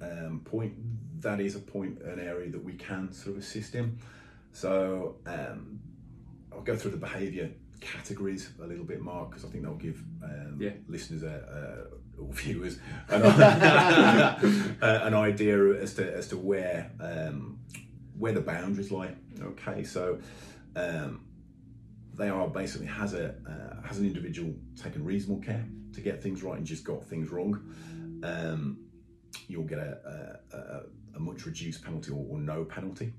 um, 0.01 0.41
point, 0.45 0.73
that 1.21 1.41
is 1.41 1.55
a 1.55 1.59
point, 1.59 2.01
an 2.01 2.19
area 2.19 2.49
that 2.49 2.63
we 2.63 2.73
can 2.73 3.11
sort 3.11 3.35
of 3.35 3.43
assist 3.43 3.75
in. 3.75 3.99
So 4.53 5.17
um, 5.25 5.81
I'll 6.53 6.61
go 6.61 6.77
through 6.77 6.91
the 6.91 6.97
behaviour 6.97 7.49
categories 7.79 8.49
a 8.61 8.67
little 8.67 8.85
bit, 8.85 9.01
Marc, 9.01 9.29
because 9.29 9.45
I 9.45 9.49
think 9.49 9.63
that'll 9.63 9.77
give 9.77 10.03
um, 10.23 10.57
Yeah. 10.59 10.71
listeners 10.87 11.23
a, 11.23 11.87
a, 12.17 12.21
or 12.21 12.33
viewers 12.33 12.77
an, 13.09 13.21
uh, 13.23 14.75
an 14.81 15.13
idea 15.13 15.57
as 15.81 15.93
to 15.95 16.15
as 16.15 16.27
to 16.29 16.37
where 16.37 16.91
um, 16.99 17.59
where 18.17 18.33
the 18.33 18.41
boundaries 18.41 18.91
lie. 18.91 19.13
Okay, 19.41 19.83
so. 19.83 20.19
Um, 20.75 21.25
they 22.13 22.27
are 22.29 22.49
basically 22.49 22.85
has 22.87 23.13
a 23.13 23.29
uh, 23.47 23.87
has 23.87 23.97
an 23.97 24.05
individual 24.05 24.53
taken 24.75 25.05
reasonable 25.05 25.41
care 25.41 25.65
to 25.93 26.01
get 26.01 26.21
things 26.21 26.43
right 26.43 26.57
and 26.57 26.65
just 26.67 26.83
got 26.83 27.03
things 27.05 27.29
wrong, 27.31 27.59
um, 28.23 28.77
you'll 29.47 29.63
get 29.63 29.79
a, 29.79 30.39
a, 30.53 30.57
a, 30.57 30.81
a 31.15 31.19
much 31.19 31.45
reduced 31.45 31.81
penalty 31.83 32.11
or, 32.11 32.25
or 32.29 32.37
no 32.39 32.65
penalty. 32.65 33.13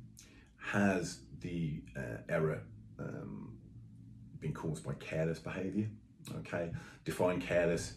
Has 0.59 1.21
the 1.41 1.83
uh, 1.97 2.19
error 2.29 2.63
um, 2.99 3.50
been 4.41 4.53
caused 4.55 4.85
by 4.85 4.95
careless 4.95 5.39
behaviour? 5.39 5.89
Okay, 6.39 6.71
define 7.05 7.41
careless. 7.41 7.95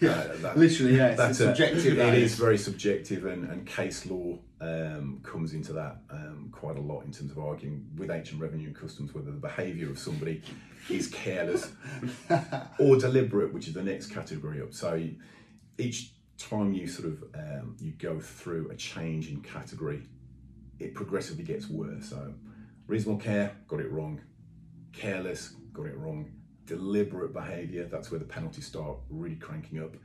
Yeah, 0.00 0.10
Uh, 0.10 0.36
that- 0.38 0.56
literally, 0.64 0.96
yeah. 0.96 1.08
It's, 1.08 1.18
that's 1.18 1.40
a- 1.40 1.46
subjective. 1.48 1.96
that 1.96 2.14
It 2.14 2.22
is 2.22 2.34
very 2.36 2.56
subjective, 2.58 3.26
and, 3.26 3.48
and 3.50 3.66
case 3.66 4.06
law 4.06 4.38
um, 4.60 5.20
comes 5.22 5.52
into 5.52 5.72
that 5.74 5.98
um, 6.10 6.48
quite 6.52 6.76
a 6.76 6.80
lot 6.80 7.04
in 7.04 7.12
terms 7.12 7.30
of 7.30 7.38
arguing 7.38 7.86
with 7.96 8.10
ancient 8.10 8.40
revenue 8.40 8.68
and 8.68 8.76
customs 8.76 9.12
whether 9.14 9.30
the 9.30 9.36
behaviour 9.36 9.90
of 9.90 9.98
somebody 9.98 10.42
is 10.88 11.08
careless 11.08 11.70
or 12.78 12.96
deliberate, 12.96 13.52
which 13.52 13.68
is 13.68 13.74
the 13.74 13.82
next 13.82 14.06
category 14.06 14.62
up. 14.62 14.72
So 14.72 15.06
each 15.78 16.12
time 16.38 16.72
you 16.72 16.86
sort 16.86 17.08
of 17.08 17.22
um, 17.34 17.76
you 17.78 17.92
go 17.92 18.18
through 18.20 18.70
a 18.70 18.76
change 18.76 19.28
in 19.28 19.42
category, 19.42 20.02
it 20.78 20.94
progressively 20.94 21.44
gets 21.44 21.68
worse. 21.68 22.08
So 22.08 22.32
reasonable 22.86 23.20
care, 23.20 23.54
got 23.68 23.80
it 23.80 23.90
wrong. 23.90 24.20
Careless, 24.96 25.54
got 25.72 25.86
it 25.86 25.96
wrong. 25.96 26.30
Deliberate 26.66 27.32
behaviour, 27.32 27.84
that's 27.84 28.10
where 28.10 28.18
the 28.18 28.24
penalties 28.24 28.66
start 28.66 28.96
really 29.10 29.36
cranking 29.36 29.82
up. 29.82 29.96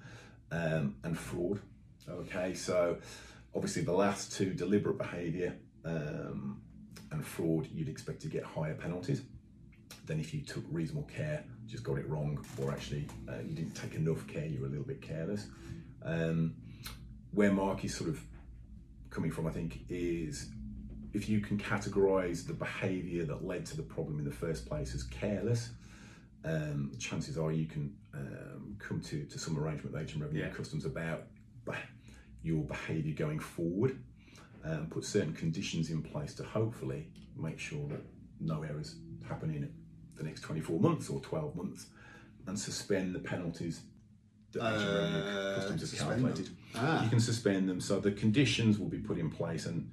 Um, 0.51 0.95
and 1.03 1.17
fraud. 1.17 1.61
Okay, 2.09 2.53
so 2.55 2.97
obviously 3.55 3.83
the 3.83 3.93
last 3.93 4.33
two, 4.33 4.53
deliberate 4.53 4.97
behaviour 4.97 5.55
um, 5.85 6.61
and 7.11 7.25
fraud, 7.25 7.67
you'd 7.73 7.89
expect 7.89 8.21
to 8.21 8.27
get 8.27 8.43
higher 8.43 8.73
penalties 8.73 9.21
than 10.05 10.19
if 10.19 10.33
you 10.33 10.41
took 10.41 10.63
reasonable 10.71 11.07
care, 11.07 11.43
just 11.67 11.83
got 11.83 11.99
it 11.99 12.09
wrong, 12.09 12.43
or 12.61 12.71
actually 12.71 13.07
uh, 13.27 13.37
you 13.47 13.53
didn't 13.55 13.75
take 13.75 13.93
enough 13.93 14.25
care, 14.27 14.45
you 14.45 14.59
were 14.59 14.67
a 14.67 14.69
little 14.69 14.85
bit 14.85 15.01
careless. 15.01 15.47
Um, 16.03 16.55
where 17.31 17.51
Marc 17.51 17.85
is 17.85 17.95
sort 17.95 18.09
of 18.09 18.19
coming 19.11 19.31
from, 19.31 19.45
I 19.45 19.51
think, 19.51 19.81
is 19.87 20.49
if 21.13 21.27
you 21.29 21.39
can 21.39 21.57
categorise 21.57 22.45
the 22.45 22.53
behaviour 22.53 23.25
that 23.25 23.43
led 23.45 23.65
to 23.67 23.77
the 23.77 23.83
problem 23.83 24.19
in 24.19 24.25
the 24.25 24.31
first 24.31 24.67
place 24.67 24.93
as 24.93 25.03
careless, 25.03 25.71
um, 26.45 26.91
chances 26.99 27.37
are 27.37 27.51
you 27.51 27.65
can 27.65 27.93
um, 28.13 28.75
come 28.79 29.01
to, 29.01 29.25
to 29.25 29.39
some 29.39 29.57
arrangement 29.57 29.93
with 29.93 30.11
HM 30.11 30.21
Revenue 30.21 30.41
and 30.43 30.51
Yeah. 30.51 30.55
Customs 30.55 30.85
about 30.85 31.23
your 32.41 32.63
behaviour 32.63 33.13
going 33.13 33.37
forward, 33.39 33.99
um, 34.63 34.87
put 34.89 35.03
certain 35.03 35.33
conditions 35.33 35.89
in 35.89 36.01
place 36.01 36.33
to 36.35 36.43
hopefully 36.43 37.07
make 37.35 37.59
sure 37.59 37.85
that 37.89 38.01
no 38.39 38.63
errors 38.63 38.95
happen 39.27 39.49
in 39.53 39.69
the 40.15 40.23
next 40.23 40.41
24 40.41 40.79
months 40.79 41.09
or 41.09 41.19
12 41.19 41.55
months 41.55 41.87
and 42.47 42.57
suspend 42.57 43.13
the 43.13 43.19
penalties 43.19 43.81
that 44.53 44.61
HM 44.61 44.71
Revenue 44.71 45.19
and 45.19 45.37
Uh, 45.37 45.55
Customs 45.55 45.91
have 45.91 46.07
calculated. 46.09 46.49
Ah. 46.75 47.03
You 47.03 47.09
can 47.09 47.19
suspend 47.19 47.67
them, 47.69 47.81
so 47.81 47.99
the 47.99 48.11
conditions 48.11 48.79
will 48.79 48.87
be 48.89 48.99
put 48.99 49.17
in 49.17 49.29
place 49.29 49.65
and 49.65 49.89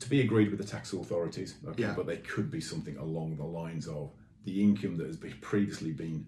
to 0.00 0.08
be 0.08 0.20
agreed 0.20 0.50
with 0.50 0.58
the 0.58 0.66
tax 0.66 0.92
authorities. 0.92 1.56
Okay, 1.66 1.82
Yeah. 1.82 1.94
but 1.94 2.06
they 2.06 2.18
could 2.18 2.50
be 2.50 2.60
something 2.60 2.96
along 2.96 3.36
the 3.36 3.44
lines 3.44 3.86
of 3.88 4.12
the 4.44 4.62
income 4.62 4.96
that 4.96 5.06
has 5.06 5.16
been 5.16 5.34
previously 5.40 5.92
been 5.92 6.26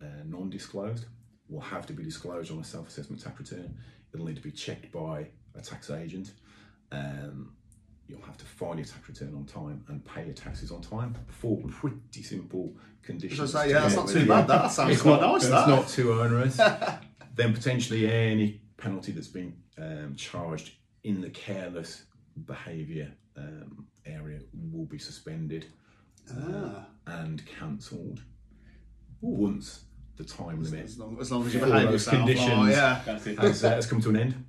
uh, 0.00 0.06
non-disclosed 0.26 1.06
will 1.48 1.60
have 1.60 1.86
to 1.86 1.92
be 1.92 2.02
disclosed 2.02 2.52
on 2.52 2.58
a 2.58 2.64
self-assessment 2.64 3.22
tax 3.22 3.38
return. 3.38 3.76
It'll 4.12 4.26
need 4.26 4.36
to 4.36 4.42
be 4.42 4.50
checked 4.52 4.92
by 4.92 5.26
a 5.54 5.60
tax 5.60 5.90
agent. 5.90 6.32
Um, 6.92 7.52
you'll 8.06 8.22
have 8.22 8.36
to 8.38 8.44
file 8.44 8.76
your 8.76 8.84
tax 8.84 9.08
return 9.08 9.34
on 9.34 9.44
time 9.44 9.84
and 9.88 10.04
pay 10.04 10.24
your 10.24 10.34
taxes 10.34 10.70
on 10.70 10.80
time. 10.82 11.14
Four 11.28 11.58
pretty 11.68 12.22
simple 12.22 12.74
conditions. 13.02 13.52
Say, 13.52 13.70
yeah, 13.70 13.80
that's 13.80 13.96
not 13.96 14.08
too 14.08 14.26
bad. 14.26 14.46
That 14.46 14.68
sounds 14.70 15.00
quite 15.02 15.20
not, 15.20 15.32
nice. 15.32 15.42
It's 15.42 15.50
That. 15.50 15.68
not 15.68 15.88
too 15.88 16.12
onerous. 16.12 16.56
then 17.34 17.52
potentially 17.54 18.10
any 18.10 18.60
penalty 18.76 19.12
that's 19.12 19.28
been 19.28 19.56
um, 19.78 20.14
charged 20.16 20.72
in 21.04 21.20
the 21.20 21.30
careless 21.30 22.04
behaviour 22.46 23.12
um, 23.36 23.86
area 24.06 24.40
will 24.72 24.86
be 24.86 24.98
suspended 24.98 25.66
Ah. 26.30 26.86
and 27.06 27.44
cancelled 27.46 28.20
once 29.20 29.84
the 30.16 30.24
time 30.24 30.62
limit 30.62 30.84
As 30.84 30.98
long, 30.98 31.16
as 31.20 31.30
long 31.32 31.46
as 31.46 31.54
you 31.54 31.60
For 31.60 31.66
behave 31.66 31.84
those 31.84 31.92
yourself. 32.06 32.16
conditions. 32.16 32.50
Oh, 32.52 32.66
yeah. 32.66 33.00
That's 33.06 33.24
has, 33.24 33.64
uh, 33.64 33.70
has 33.70 33.86
come 33.86 34.00
to 34.02 34.10
an 34.10 34.16
end. 34.16 34.44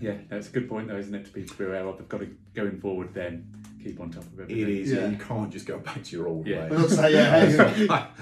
Yeah, 0.00 0.14
that's 0.28 0.48
a 0.48 0.50
good 0.50 0.68
point, 0.68 0.88
though, 0.88 0.96
isn't 0.98 1.14
it? 1.14 1.24
To 1.26 1.30
be 1.32 1.44
to 1.44 1.54
be 1.54 1.64
aware 1.64 1.86
of. 1.86 1.98
They've 1.98 2.08
got 2.08 2.20
to 2.20 2.28
going 2.54 2.80
forward, 2.80 3.14
then 3.14 3.46
keep 3.82 4.00
on 4.00 4.10
top 4.10 4.24
of 4.24 4.40
It 4.40 4.42
everything. 4.52 4.76
is. 4.82 4.92
Yeah. 4.92 5.08
You 5.08 5.16
can't 5.16 5.50
just 5.52 5.66
go 5.66 5.78
back 5.78 6.02
to 6.02 6.16
your 6.16 6.26
old 6.28 6.46
Yeah. 6.46 6.62
way. 6.64 6.68
We'll 6.70 6.88
say, 6.88 7.12
yeah, 7.12 7.46
hey, 7.46 7.46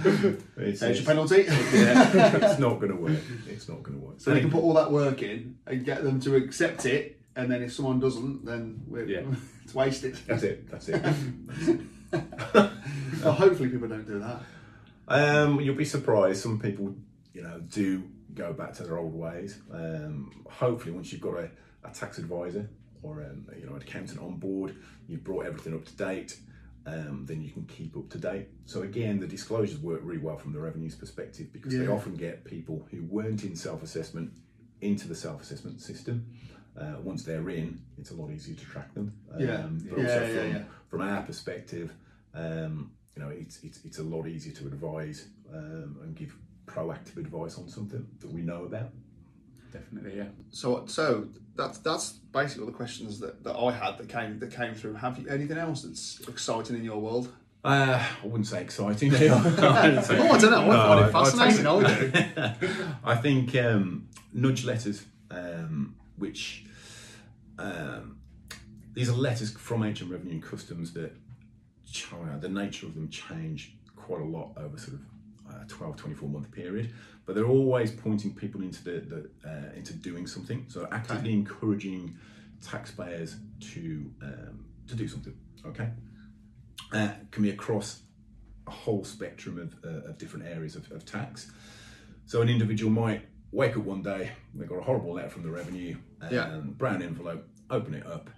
it's, 0.56 0.80
there's 0.80 0.80
your 0.80 0.90
it's, 0.90 1.00
penalty. 1.02 1.36
it's 1.46 2.58
not 2.58 2.78
going 2.80 2.90
to 2.92 2.96
work. 2.96 3.18
It's 3.48 3.68
not 3.68 3.82
going 3.82 3.98
to 4.00 4.06
work. 4.06 4.20
So 4.20 4.34
you 4.34 4.40
can 4.40 4.50
put 4.50 4.62
all 4.62 4.74
that 4.74 4.90
work 4.90 5.22
in 5.22 5.56
and 5.66 5.84
get 5.84 6.02
them 6.02 6.20
to 6.20 6.36
accept 6.36 6.84
it, 6.86 7.20
and 7.36 7.50
then 7.50 7.62
if 7.62 7.72
someone 7.72 8.00
doesn't, 8.00 8.44
then 8.44 8.82
we're, 8.86 9.04
Yeah. 9.04 9.22
it's 9.64 9.74
wasted. 9.74 10.16
That's 10.26 10.42
it. 10.42 10.70
That's 10.70 10.88
it. 10.88 11.80
Well, 13.22 13.32
hopefully 13.34 13.68
people 13.68 13.86
don't 13.88 14.06
do 14.06 14.18
that. 14.18 14.40
Um, 15.06 15.60
you'll 15.60 15.76
be 15.76 15.84
surprised. 15.84 16.42
Some 16.42 16.58
people, 16.58 16.94
you 17.32 17.42
know, 17.42 17.60
do 17.60 18.02
go 18.34 18.52
back 18.52 18.72
to 18.74 18.82
their 18.82 18.98
old 18.98 19.14
ways. 19.14 19.58
Um, 19.72 20.44
hopefully, 20.50 20.92
once 20.92 21.12
you've 21.12 21.20
got 21.20 21.34
a, 21.34 21.50
a 21.84 21.90
tax 21.92 22.18
advisor 22.18 22.68
or 23.02 23.22
um, 23.22 23.46
you 23.58 23.66
know 23.66 23.74
an 23.76 23.82
accountant 23.82 24.20
on 24.20 24.36
board, 24.38 24.74
you've 25.06 25.22
brought 25.22 25.46
everything 25.46 25.74
up 25.74 25.84
to 25.84 25.96
date. 25.96 26.36
Um, 26.84 27.24
then 27.26 27.40
you 27.42 27.50
can 27.50 27.64
keep 27.66 27.96
up 27.96 28.10
to 28.10 28.18
date. 28.18 28.48
So 28.66 28.82
again, 28.82 29.20
the 29.20 29.26
disclosures 29.28 29.78
work 29.78 30.00
really 30.02 30.18
well 30.20 30.36
from 30.36 30.52
the 30.52 30.58
revenues 30.58 30.96
perspective 30.96 31.52
because 31.52 31.72
they 31.72 31.86
often 31.86 32.16
get 32.16 32.44
people 32.44 32.88
who 32.90 33.04
weren't 33.04 33.44
in 33.44 33.54
self-assessment 33.54 34.32
into 34.80 35.06
the 35.06 35.14
self-assessment 35.14 35.80
system. 35.80 36.26
Uh, 36.78 36.94
once 37.02 37.22
they're 37.24 37.50
in, 37.50 37.80
it's 37.98 38.10
a 38.12 38.14
lot 38.14 38.30
easier 38.30 38.54
to 38.54 38.64
track 38.64 38.92
them. 38.94 39.12
Yeah. 39.38 39.56
Um, 39.56 39.78
but 39.88 39.98
Yeah, 39.98 40.04
also 40.04 40.26
yeah, 40.26 40.40
from, 40.40 40.52
yeah. 40.52 40.62
from 40.88 41.00
our 41.02 41.22
perspective, 41.22 41.92
um, 42.34 42.90
you 43.14 43.22
know, 43.22 43.28
it's, 43.28 43.62
it's, 43.62 43.80
it's 43.84 43.98
a 43.98 44.02
lot 44.02 44.26
easier 44.26 44.54
to 44.54 44.66
advise 44.66 45.26
um, 45.52 45.98
and 46.02 46.16
give 46.16 46.34
proactive 46.66 47.18
advice 47.18 47.58
on 47.58 47.68
something 47.68 48.06
that 48.20 48.32
we 48.32 48.40
know 48.40 48.64
about. 48.64 48.90
Definitely, 49.72 50.16
yeah. 50.16 50.26
So, 50.50 50.84
so 50.86 51.28
that's 51.56 51.78
that's 51.78 52.12
basically 52.12 52.64
all 52.64 52.70
the 52.70 52.76
questions 52.76 53.20
that, 53.20 53.42
that 53.44 53.54
I 53.56 53.72
had 53.72 53.96
that 53.98 54.08
came 54.08 54.38
that 54.38 54.52
came 54.54 54.74
through. 54.74 54.94
Have 54.94 55.18
you 55.18 55.28
anything 55.28 55.56
else 55.56 55.82
that's 55.82 56.20
exciting 56.28 56.76
in 56.76 56.84
your 56.84 56.98
world? 56.98 57.32
Uh, 57.64 58.04
I 58.22 58.26
wouldn't 58.26 58.46
say 58.46 58.60
exciting. 58.60 59.12
Oh, 59.14 59.18
I 59.18 60.38
don't 60.38 60.50
know. 60.50 60.70
I 60.70 60.86
find 60.86 61.06
it 61.06 61.12
fascinating. 61.12 61.66
I 61.66 62.54
do. 62.60 62.68
I 63.04 63.14
think 63.16 63.54
um, 63.56 64.08
nudge 64.34 64.64
letters, 64.64 65.04
um, 65.30 65.94
which 66.22 66.64
um, 67.58 68.16
these 68.92 69.08
are 69.08 69.16
letters 69.28 69.50
from 69.50 69.82
HM 69.82 70.08
Revenue 70.08 70.34
and 70.34 70.42
Customs 70.42 70.92
that 70.92 71.10
ch- 71.90 72.12
uh, 72.12 72.38
the 72.38 72.48
nature 72.48 72.86
of 72.86 72.94
them 72.94 73.08
change 73.10 73.76
quite 73.96 74.20
a 74.20 74.24
lot 74.24 74.52
over 74.56 74.78
sort 74.78 74.98
of 74.98 75.00
uh, 75.52 75.64
12, 75.66 75.96
24 75.96 76.28
month 76.28 76.52
period, 76.52 76.94
but 77.26 77.34
they're 77.34 77.52
always 77.58 77.90
pointing 77.90 78.32
people 78.34 78.62
into 78.62 78.84
the, 78.84 79.00
the 79.12 79.30
uh, 79.44 79.76
into 79.76 79.94
doing 79.94 80.28
something. 80.28 80.64
So 80.68 80.86
actively 80.92 81.32
encouraging 81.32 82.16
taxpayers 82.64 83.34
to 83.72 84.12
um, 84.22 84.64
to 84.86 84.94
do 84.94 85.08
something. 85.08 85.34
Okay, 85.66 85.88
uh, 86.92 87.14
can 87.32 87.42
be 87.42 87.50
across 87.50 88.02
a 88.68 88.70
whole 88.70 89.02
spectrum 89.02 89.58
of, 89.58 89.74
uh, 89.84 90.10
of 90.10 90.18
different 90.18 90.46
areas 90.46 90.76
of, 90.76 90.88
of 90.92 91.04
tax. 91.04 91.50
So 92.26 92.42
an 92.42 92.48
individual 92.48 92.92
might 92.92 93.22
wake 93.52 93.76
up 93.76 93.84
one 93.84 94.02
day, 94.02 94.32
they 94.54 94.64
got 94.66 94.76
a 94.78 94.82
horrible 94.82 95.12
letter 95.14 95.28
from 95.28 95.42
the 95.42 95.50
revenue, 95.50 95.96
um, 96.20 96.32
Yeah. 96.34 96.60
brown 96.60 97.02
envelope, 97.02 97.46
open 97.70 97.94
it 97.94 98.06
up, 98.06 98.30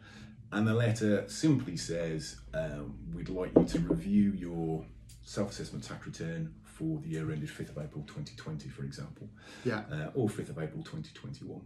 and 0.52 0.66
the 0.66 0.74
letter 0.74 1.28
simply 1.28 1.76
says, 1.76 2.40
um, 2.52 2.98
"We'd 3.14 3.28
like 3.28 3.52
you 3.56 3.64
to 3.64 3.78
review 3.80 4.32
your 4.32 4.84
self-assessment 5.22 5.84
tax 5.84 6.04
return 6.06 6.54
for 6.64 7.00
the 7.00 7.08
year 7.08 7.30
ended 7.30 7.48
5th 7.48 7.70
of 7.70 7.78
April 7.78 8.04
2020, 8.04 8.68
for 8.68 8.84
example, 8.84 9.30
Yeah. 9.64 9.80
uh, 9.90 10.10
or 10.14 10.28
5th 10.28 10.50
of 10.50 10.58
April 10.58 10.82
2021." 10.82 11.62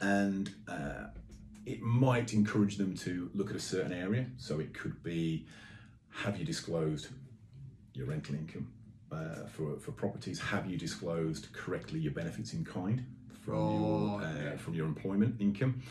And 0.00 0.52
uh, 0.66 1.08
it 1.66 1.82
might 1.82 2.32
encourage 2.32 2.76
them 2.78 2.94
to 2.96 3.30
look 3.34 3.50
at 3.50 3.56
a 3.56 3.60
certain 3.60 3.92
area. 3.92 4.30
So 4.38 4.60
it 4.60 4.72
could 4.74 5.02
be 5.02 5.46
have 6.08 6.38
you 6.38 6.44
disclosed 6.44 7.08
your 7.92 8.06
rental 8.06 8.34
income 8.34 8.70
uh, 9.12 9.46
for, 9.46 9.78
for 9.78 9.92
properties? 9.92 10.40
Have 10.40 10.70
you 10.70 10.76
disclosed 10.76 11.52
correctly 11.52 12.00
your 12.00 12.12
benefits 12.12 12.52
in 12.52 12.64
kind 12.64 13.04
from, 13.44 13.82
your, 13.82 14.20
Right, 14.20 14.52
uh, 14.54 14.56
from 14.56 14.74
your 14.74 14.86
employment 14.86 15.36
income? 15.40 15.82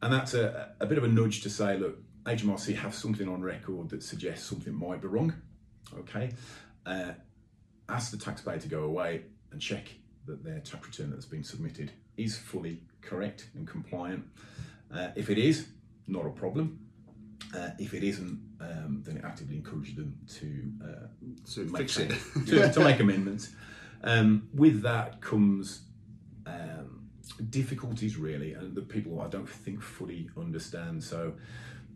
And 0.00 0.12
that's 0.12 0.34
a, 0.34 0.70
a 0.80 0.86
bit 0.86 0.98
of 0.98 1.04
a 1.04 1.08
nudge 1.08 1.42
to 1.42 1.50
say, 1.50 1.76
look, 1.76 1.98
HMRC 2.24 2.76
have 2.76 2.94
something 2.94 3.28
on 3.28 3.42
record 3.42 3.90
that 3.90 4.02
suggests 4.02 4.48
something 4.48 4.72
might 4.72 5.00
be 5.00 5.08
wrong. 5.08 5.34
Okay. 5.98 6.32
Uh, 6.86 7.12
ask 7.88 8.10
the 8.10 8.16
taxpayer 8.16 8.58
to 8.58 8.68
go 8.68 8.84
away 8.84 9.22
and 9.50 9.60
check 9.60 9.88
that 10.26 10.44
their 10.44 10.60
tax 10.60 10.86
return 10.86 11.10
that's 11.10 11.26
been 11.26 11.44
submitted 11.44 11.92
is 12.16 12.36
fully 12.36 12.80
correct 13.00 13.48
and 13.54 13.66
compliant. 13.66 14.24
Uh, 14.92 15.08
if 15.16 15.30
it 15.30 15.38
is, 15.38 15.66
not 16.06 16.26
a 16.26 16.30
problem. 16.30 16.78
Uh, 17.54 17.70
if 17.78 17.92
it 17.92 18.02
isn't, 18.02 18.40
um, 18.60 19.02
then 19.04 19.18
it 19.18 19.24
actively 19.24 19.56
encourages 19.56 19.94
them 19.94 20.16
to 20.26 20.72
uh, 20.82 21.06
To 21.54 21.64
make 21.64 21.90
fix 21.90 21.98
it. 21.98 22.10
to, 22.46 22.72
to 22.72 22.80
make 22.80 22.98
amendments. 23.00 23.50
Um, 24.04 24.48
with 24.54 24.82
that 24.82 25.20
comes 25.20 25.82
um, 26.46 27.08
difficulties, 27.50 28.16
really, 28.16 28.54
and 28.54 28.74
that 28.74 28.88
people 28.88 29.20
I 29.20 29.28
don't 29.28 29.48
think 29.48 29.82
fully 29.82 30.30
understand. 30.36 31.04
So 31.04 31.34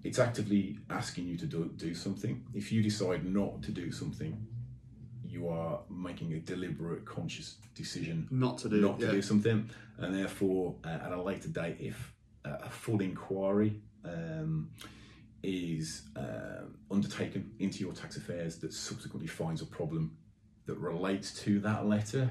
it's 0.04 0.18
actively 0.18 0.78
asking 0.90 1.26
you 1.26 1.36
to 1.38 1.46
do, 1.46 1.72
do 1.76 1.94
something. 1.94 2.44
If 2.54 2.70
you 2.70 2.82
decide 2.82 3.24
not 3.24 3.62
to 3.62 3.72
do 3.72 3.90
something, 3.90 4.46
you 5.24 5.48
are 5.48 5.80
making 5.90 6.32
a 6.34 6.38
deliberate, 6.38 7.04
conscious 7.04 7.56
decision 7.74 8.28
Not 8.30 8.58
to 8.58 8.68
do 8.68 8.80
not 8.80 9.00
to 9.00 9.06
yeah. 9.06 9.12
do 9.12 9.22
something, 9.22 9.68
and 9.98 10.14
therefore, 10.14 10.74
uh, 10.84 10.88
at 10.88 11.12
a 11.12 11.20
later 11.20 11.48
date, 11.48 11.76
if 11.80 12.14
uh, 12.44 12.58
a 12.62 12.70
full 12.70 13.00
inquiry 13.00 13.80
um, 14.04 14.70
is 15.46 16.02
uh, 16.16 16.62
undertaken 16.90 17.50
into 17.60 17.78
your 17.84 17.92
tax 17.92 18.16
affairs 18.16 18.56
that 18.58 18.72
subsequently 18.72 19.28
finds 19.28 19.62
a 19.62 19.66
problem 19.66 20.16
that 20.66 20.76
relates 20.78 21.32
to 21.42 21.60
that 21.60 21.86
letter, 21.86 22.28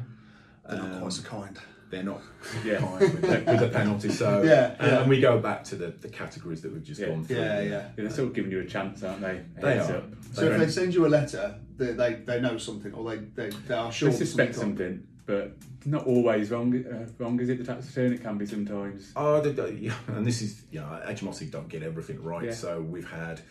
They're 0.68 0.78
not 0.78 0.92
um, 0.94 1.00
quite 1.00 1.14
so 1.14 1.24
kind. 1.24 1.58
they're 1.90 2.04
not 2.04 2.22
Yeah. 2.66 2.80
kind 2.80 3.00
with, 3.00 3.22
the, 3.22 3.44
with 3.52 3.60
the 3.62 3.70
penalty. 3.70 4.10
So, 4.10 4.42
Yeah, 4.44 4.76
yeah. 4.80 5.00
and 5.02 5.10
we 5.10 5.22
go 5.22 5.40
back 5.40 5.64
to 5.66 5.76
the, 5.76 5.88
the 5.88 6.10
categories 6.10 6.62
that 6.62 6.74
we've 6.74 6.84
just 6.84 7.00
Yeah. 7.00 7.08
gone 7.08 7.24
through. 7.24 7.38
Yeah, 7.38 7.62
yeah. 7.62 7.70
Yeah, 7.70 7.88
they're 7.96 8.10
sort 8.10 8.28
of 8.30 8.34
giving 8.34 8.52
you 8.52 8.60
a 8.60 8.66
chance, 8.66 9.02
aren't 9.04 9.22
they? 9.22 9.42
They 9.62 9.80
are. 9.80 9.98
up. 9.98 10.04
So 10.34 10.44
if 10.46 10.52
They- 10.60 10.66
they 10.66 10.72
send 10.72 10.94
you 10.94 11.06
a 11.06 11.08
letter, 11.10 11.60
they, 11.78 11.94
they, 11.94 12.14
they 12.26 12.42
know 12.42 12.58
something, 12.58 12.94
or 12.94 13.10
they, 13.10 13.18
they, 13.36 13.50
they 13.68 13.74
are 13.76 13.92
sure 13.92 14.10
They 14.10 14.18
suspect 14.18 14.56
something. 14.56 15.08
But 15.26 15.54
not 15.86 16.06
always 16.06 16.52
wrong. 16.52 16.76
Uh, 16.86 17.08
wrong 17.18 17.40
is 17.40 17.50
it? 17.50 17.58
The 17.58 17.64
tax 17.64 17.88
return 17.88 18.14
it 18.14 18.22
can 18.22 18.38
be 18.38 18.46
sometimes. 18.46 19.12
Oh, 19.16 19.42
they, 19.42 19.52
they, 19.52 19.72
yeah, 19.72 19.94
and 20.08 20.26
this 20.26 20.42
is, 20.42 20.64
you 20.72 20.80
know, 20.80 21.02
HMRC 21.06 21.52
don't 21.52 21.68
get 21.68 21.84
everything 21.84 22.22
right. 22.24 22.46
Yeah. 22.46 22.54
So 22.54 22.82
we've 22.82 23.10
had, 23.10 23.42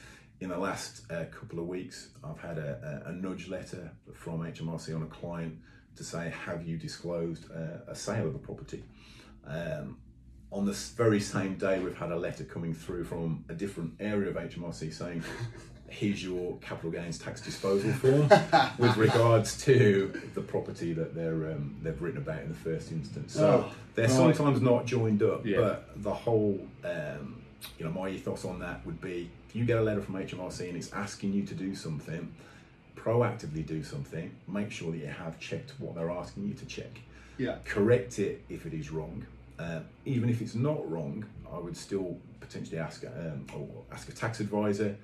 in 0.40 0.50
the 0.50 0.58
last 0.58 1.10
uh, 1.10 1.24
couple 1.30 1.58
of 1.58 1.66
weeks, 1.66 2.08
I've 2.22 2.40
had 2.40 2.58
a, 2.58 3.02
a, 3.06 3.10
a 3.10 3.12
nudge 3.12 3.48
letter 3.48 3.90
from 4.12 4.40
HMRC 4.40 4.94
on 4.94 5.02
a 5.02 5.06
client 5.06 5.58
to 5.96 6.04
say, 6.04 6.32
have 6.44 6.66
you 6.66 6.76
disclosed 6.76 7.50
uh, 7.50 7.90
a 7.90 7.94
sale 7.94 8.28
of 8.28 8.34
a 8.34 8.38
property? 8.38 8.82
Um, 9.46 9.98
on 10.50 10.64
the 10.64 10.72
very 10.72 11.20
same 11.20 11.56
day, 11.56 11.80
we've 11.80 11.96
had 11.96 12.12
a 12.12 12.16
letter 12.16 12.44
coming 12.44 12.74
through 12.74 13.04
from 13.04 13.44
a 13.48 13.54
different 13.54 13.94
area 13.98 14.30
of 14.30 14.36
HMRC 14.36 14.92
saying, 14.92 15.24
here's 15.94 16.22
your 16.24 16.56
capital 16.58 16.90
gains 16.90 17.18
tax 17.18 17.40
disposal 17.40 17.92
form 17.92 18.28
with 18.78 18.96
regards 18.96 19.62
to 19.64 20.12
the 20.34 20.40
property 20.40 20.92
that 20.92 21.14
they're 21.14 21.52
um, 21.52 21.76
they've 21.82 22.00
written 22.02 22.18
about 22.18 22.40
in 22.42 22.48
the 22.48 22.54
first 22.54 22.90
instance. 22.92 23.34
So 23.34 23.66
Oh, 23.70 23.74
they're 23.94 24.08
right. 24.08 24.34
sometimes 24.36 24.60
not 24.60 24.86
joined 24.86 25.22
up, 25.22 25.46
Yeah. 25.46 25.58
but 25.60 26.02
the 26.02 26.12
whole 26.12 26.60
um, 26.84 27.40
you 27.78 27.84
know 27.84 27.92
my 27.92 28.08
ethos 28.08 28.44
on 28.44 28.58
that 28.60 28.84
would 28.84 29.00
be 29.00 29.30
if 29.48 29.54
you 29.56 29.64
get 29.64 29.78
a 29.78 29.82
letter 29.82 30.00
from 30.02 30.16
HMRC 30.16 30.68
and 30.68 30.76
it's 30.76 30.92
asking 30.92 31.32
you 31.32 31.44
to 31.46 31.54
do 31.54 31.74
something, 31.74 32.32
proactively 32.96 33.64
do 33.64 33.82
something. 33.82 34.34
Make 34.48 34.70
sure 34.70 34.90
that 34.92 34.98
you 34.98 35.06
have 35.06 35.38
checked 35.38 35.72
what 35.78 35.94
they're 35.94 36.10
asking 36.10 36.48
you 36.48 36.54
to 36.54 36.66
check 36.66 37.00
Yeah. 37.38 37.56
correct 37.64 38.18
it 38.18 38.42
if 38.48 38.66
it 38.66 38.74
is 38.74 38.90
wrong. 38.90 39.24
Uh, 39.58 39.80
even 40.04 40.28
if 40.28 40.42
it's 40.42 40.56
not 40.56 40.90
wrong, 40.90 41.24
I 41.52 41.58
would 41.58 41.76
still 41.76 42.18
potentially 42.40 42.78
ask 42.78 43.04
um, 43.06 43.46
or 43.54 43.68
ask 43.92 44.08
a 44.08 44.12
tax 44.12 44.40
advisor 44.40 44.96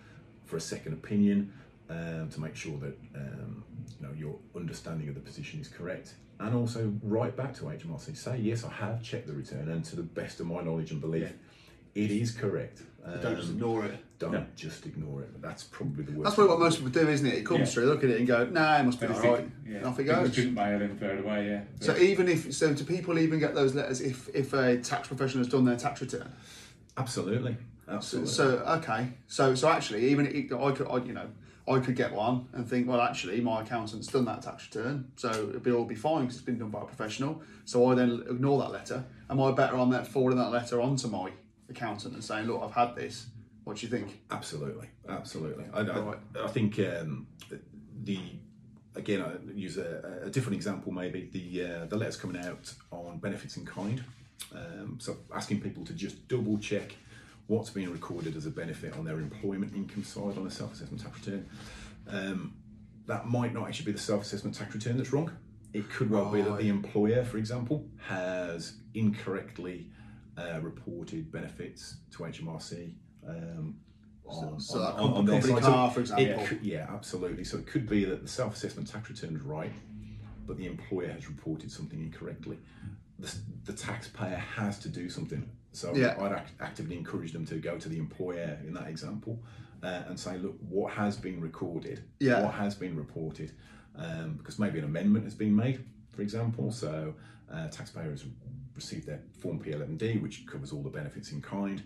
for 0.50 0.56
a 0.56 0.60
second 0.60 0.92
opinion 0.92 1.52
um, 1.88 2.28
to 2.30 2.40
make 2.40 2.56
sure 2.56 2.76
that 2.78 2.98
um, 3.14 3.62
you 3.98 4.06
know 4.06 4.12
your 4.18 4.36
understanding 4.56 5.08
of 5.08 5.14
the 5.14 5.20
position 5.20 5.60
is 5.60 5.68
correct, 5.68 6.14
and 6.40 6.54
also 6.54 6.92
write 7.02 7.36
back 7.36 7.54
to 7.54 7.62
HMRC 7.64 8.16
say 8.16 8.36
yes, 8.38 8.64
I 8.64 8.70
have 8.72 9.02
checked 9.02 9.28
the 9.28 9.32
return, 9.32 9.68
and 9.68 9.84
to 9.86 9.96
the 9.96 10.02
best 10.02 10.40
of 10.40 10.46
my 10.46 10.60
knowledge 10.62 10.90
and 10.90 11.00
belief, 11.00 11.32
it 11.94 12.10
is 12.10 12.32
correct. 12.32 12.82
Don't 13.22 13.34
just 13.36 13.48
Um, 13.48 13.54
ignore 13.54 13.86
it. 13.86 13.94
don't 14.18 14.32
No. 14.32 14.44
just 14.56 14.84
ignore 14.84 15.22
it. 15.22 15.40
That's 15.40 15.62
probably 15.64 16.04
the 16.04 16.12
worst. 16.12 16.24
That's 16.24 16.34
probably 16.34 16.50
what 16.50 16.60
most 16.60 16.76
people 16.84 16.90
do, 17.02 17.08
isn't 17.08 17.26
it? 17.26 17.34
It 17.38 17.46
comes 17.46 17.60
Yeah. 17.60 17.64
through, 17.66 17.86
look 17.86 18.04
at 18.04 18.10
it 18.10 18.18
and 18.18 18.26
go, 18.28 18.44
nah, 18.44 18.78
it 18.78 18.84
must 18.84 19.00
be 19.00 19.06
They 19.06 19.14
all 19.14 19.20
right. 19.22 19.36
think- 19.38 19.52
yeah, 19.66 19.82
Off 19.88 19.98
it 19.98 20.04
goes. 20.04 20.28
it's 20.28 20.36
junk 20.36 20.52
mail 20.52 20.82
and 20.82 20.98
throw 20.98 21.08
it 21.08 21.20
away. 21.20 21.46
Yeah. 21.48 21.62
So 21.80 21.96
even 21.96 22.28
if, 22.28 22.52
so 22.52 22.74
do 22.74 22.84
people 22.84 23.18
even 23.18 23.38
get 23.38 23.54
those 23.54 23.74
letters 23.74 24.02
if, 24.02 24.28
if 24.34 24.52
a 24.52 24.76
tax 24.76 25.08
professional 25.08 25.42
has 25.44 25.50
done 25.50 25.64
their 25.64 25.78
tax 25.78 26.02
return? 26.02 26.28
Absolutely, 26.98 27.52
So, 27.54 27.58
absolutely. 27.90 28.30
so 28.30 28.44
okay, 28.58 29.08
so 29.26 29.54
so 29.54 29.68
actually, 29.68 30.08
even 30.08 30.26
if 30.26 30.52
I 30.52 30.72
could, 30.72 30.86
I, 30.88 30.96
you 30.98 31.12
know, 31.12 31.28
I 31.68 31.78
could 31.78 31.96
get 31.96 32.12
one 32.12 32.48
and 32.52 32.68
think, 32.68 32.88
well, 32.88 33.00
actually, 33.00 33.40
my 33.40 33.62
accountant's 33.62 34.08
done 34.08 34.24
that 34.26 34.42
tax 34.42 34.66
return, 34.66 35.10
so 35.16 35.30
it'll 35.30 35.60
be 35.60 35.70
all 35.70 35.84
be 35.84 35.94
fine 35.94 36.22
because 36.22 36.36
it's 36.36 36.44
been 36.44 36.58
done 36.58 36.70
by 36.70 36.82
a 36.82 36.84
professional. 36.84 37.42
So 37.64 37.90
I 37.90 37.94
then 37.94 38.24
ignore 38.28 38.58
that 38.60 38.72
letter. 38.72 39.04
Am 39.28 39.40
I 39.40 39.52
better 39.52 39.76
on 39.76 39.90
that 39.90 40.06
forwarding 40.06 40.38
that 40.38 40.50
letter 40.50 40.80
onto 40.80 41.08
my 41.08 41.30
accountant 41.68 42.14
and 42.14 42.24
saying, 42.24 42.46
look, 42.46 42.62
I've 42.62 42.72
had 42.72 42.96
this. 42.96 43.26
What 43.64 43.76
do 43.76 43.86
you 43.86 43.90
think? 43.90 44.20
Absolutely, 44.30 44.88
absolutely. 45.08 45.64
I, 45.72 45.80
I, 45.82 46.14
I 46.44 46.48
think 46.48 46.78
um, 46.80 47.26
the 48.02 48.18
again 48.96 49.22
I 49.22 49.52
use 49.54 49.78
a, 49.78 50.22
a 50.24 50.30
different 50.30 50.56
example 50.56 50.90
maybe 50.92 51.28
the 51.32 51.64
uh, 51.64 51.86
the 51.86 51.96
letters 51.96 52.16
coming 52.16 52.42
out 52.44 52.72
on 52.90 53.18
benefits 53.18 53.56
in 53.56 53.64
kind. 53.64 54.02
Um, 54.54 54.98
so 54.98 55.18
asking 55.34 55.60
people 55.60 55.84
to 55.84 55.92
just 55.92 56.26
double 56.26 56.58
check 56.58 56.96
what's 57.50 57.70
being 57.70 57.90
recorded 57.90 58.36
as 58.36 58.46
a 58.46 58.50
benefit 58.50 58.96
on 58.96 59.04
their 59.04 59.18
employment 59.18 59.74
income 59.74 60.04
side 60.04 60.38
on 60.38 60.46
a 60.46 60.50
self-assessment 60.50 61.02
tax 61.02 61.18
return. 61.26 61.44
Um, 62.08 62.54
that 63.06 63.26
might 63.26 63.52
not 63.52 63.66
actually 63.66 63.86
be 63.86 63.92
the 63.92 63.98
self-assessment 63.98 64.54
tax 64.56 64.72
return 64.72 64.96
that's 64.96 65.12
wrong. 65.12 65.32
It 65.72 65.90
could 65.90 66.10
well 66.10 66.30
be 66.30 66.42
that 66.42 66.58
the 66.58 66.68
employer, 66.68 67.24
for 67.24 67.38
example, 67.38 67.88
has 68.06 68.74
incorrectly 68.94 69.88
uh, 70.38 70.60
reported 70.62 71.32
benefits 71.32 71.96
to 72.12 72.18
HMRC. 72.22 72.94
Um, 73.28 73.80
on, 74.24 74.60
so 74.60 74.80
on- 74.80 75.00
on- 75.00 75.12
on 75.14 75.24
their 75.24 75.42
side. 75.42 75.62
Car, 75.62 75.90
for 75.90 76.00
example. 76.00 76.46
could- 76.46 76.62
yeah, 76.62 76.86
absolutely. 76.88 77.42
So 77.42 77.58
it 77.58 77.66
could 77.66 77.88
be 77.88 78.04
that 78.04 78.22
the 78.22 78.28
self-assessment 78.28 78.88
tax 78.88 79.10
return 79.10 79.34
is 79.34 79.42
right, 79.42 79.72
but 80.46 80.56
the 80.56 80.66
employer 80.66 81.08
has 81.10 81.28
reported 81.28 81.72
something 81.72 82.00
incorrectly. 82.00 82.58
The, 83.18 83.34
the 83.64 83.72
taxpayer 83.72 84.36
has 84.36 84.78
to 84.80 84.88
do 84.88 85.08
something. 85.10 85.50
So 85.72 85.94
Yeah. 85.94 86.16
I'd 86.20 86.32
act, 86.32 86.52
actively 86.60 86.96
encourage 86.96 87.32
them 87.32 87.44
to 87.46 87.56
go 87.56 87.78
to 87.78 87.88
the 87.88 87.98
employer 87.98 88.58
in 88.66 88.74
that 88.74 88.88
example 88.88 89.40
uh, 89.82 90.02
and 90.08 90.18
say, 90.18 90.36
look, 90.38 90.56
what 90.68 90.92
has 90.92 91.16
been 91.16 91.40
recorded? 91.40 92.02
Yeah. 92.18 92.42
What 92.42 92.54
has 92.54 92.74
been 92.74 92.96
reported? 92.96 93.52
Um, 93.96 94.34
because 94.34 94.58
maybe 94.58 94.78
an 94.78 94.84
amendment 94.84 95.24
has 95.24 95.34
been 95.34 95.54
made, 95.54 95.84
for 96.10 96.22
example. 96.22 96.70
So 96.72 97.14
uh, 97.52 97.68
taxpayer 97.68 98.10
has 98.10 98.24
received 98.74 99.06
their 99.06 99.20
Form 99.40 99.58
P11D, 99.62 100.20
which 100.22 100.46
covers 100.46 100.72
all 100.72 100.82
the 100.82 100.90
benefits 100.90 101.32
in 101.32 101.40
kind. 101.42 101.82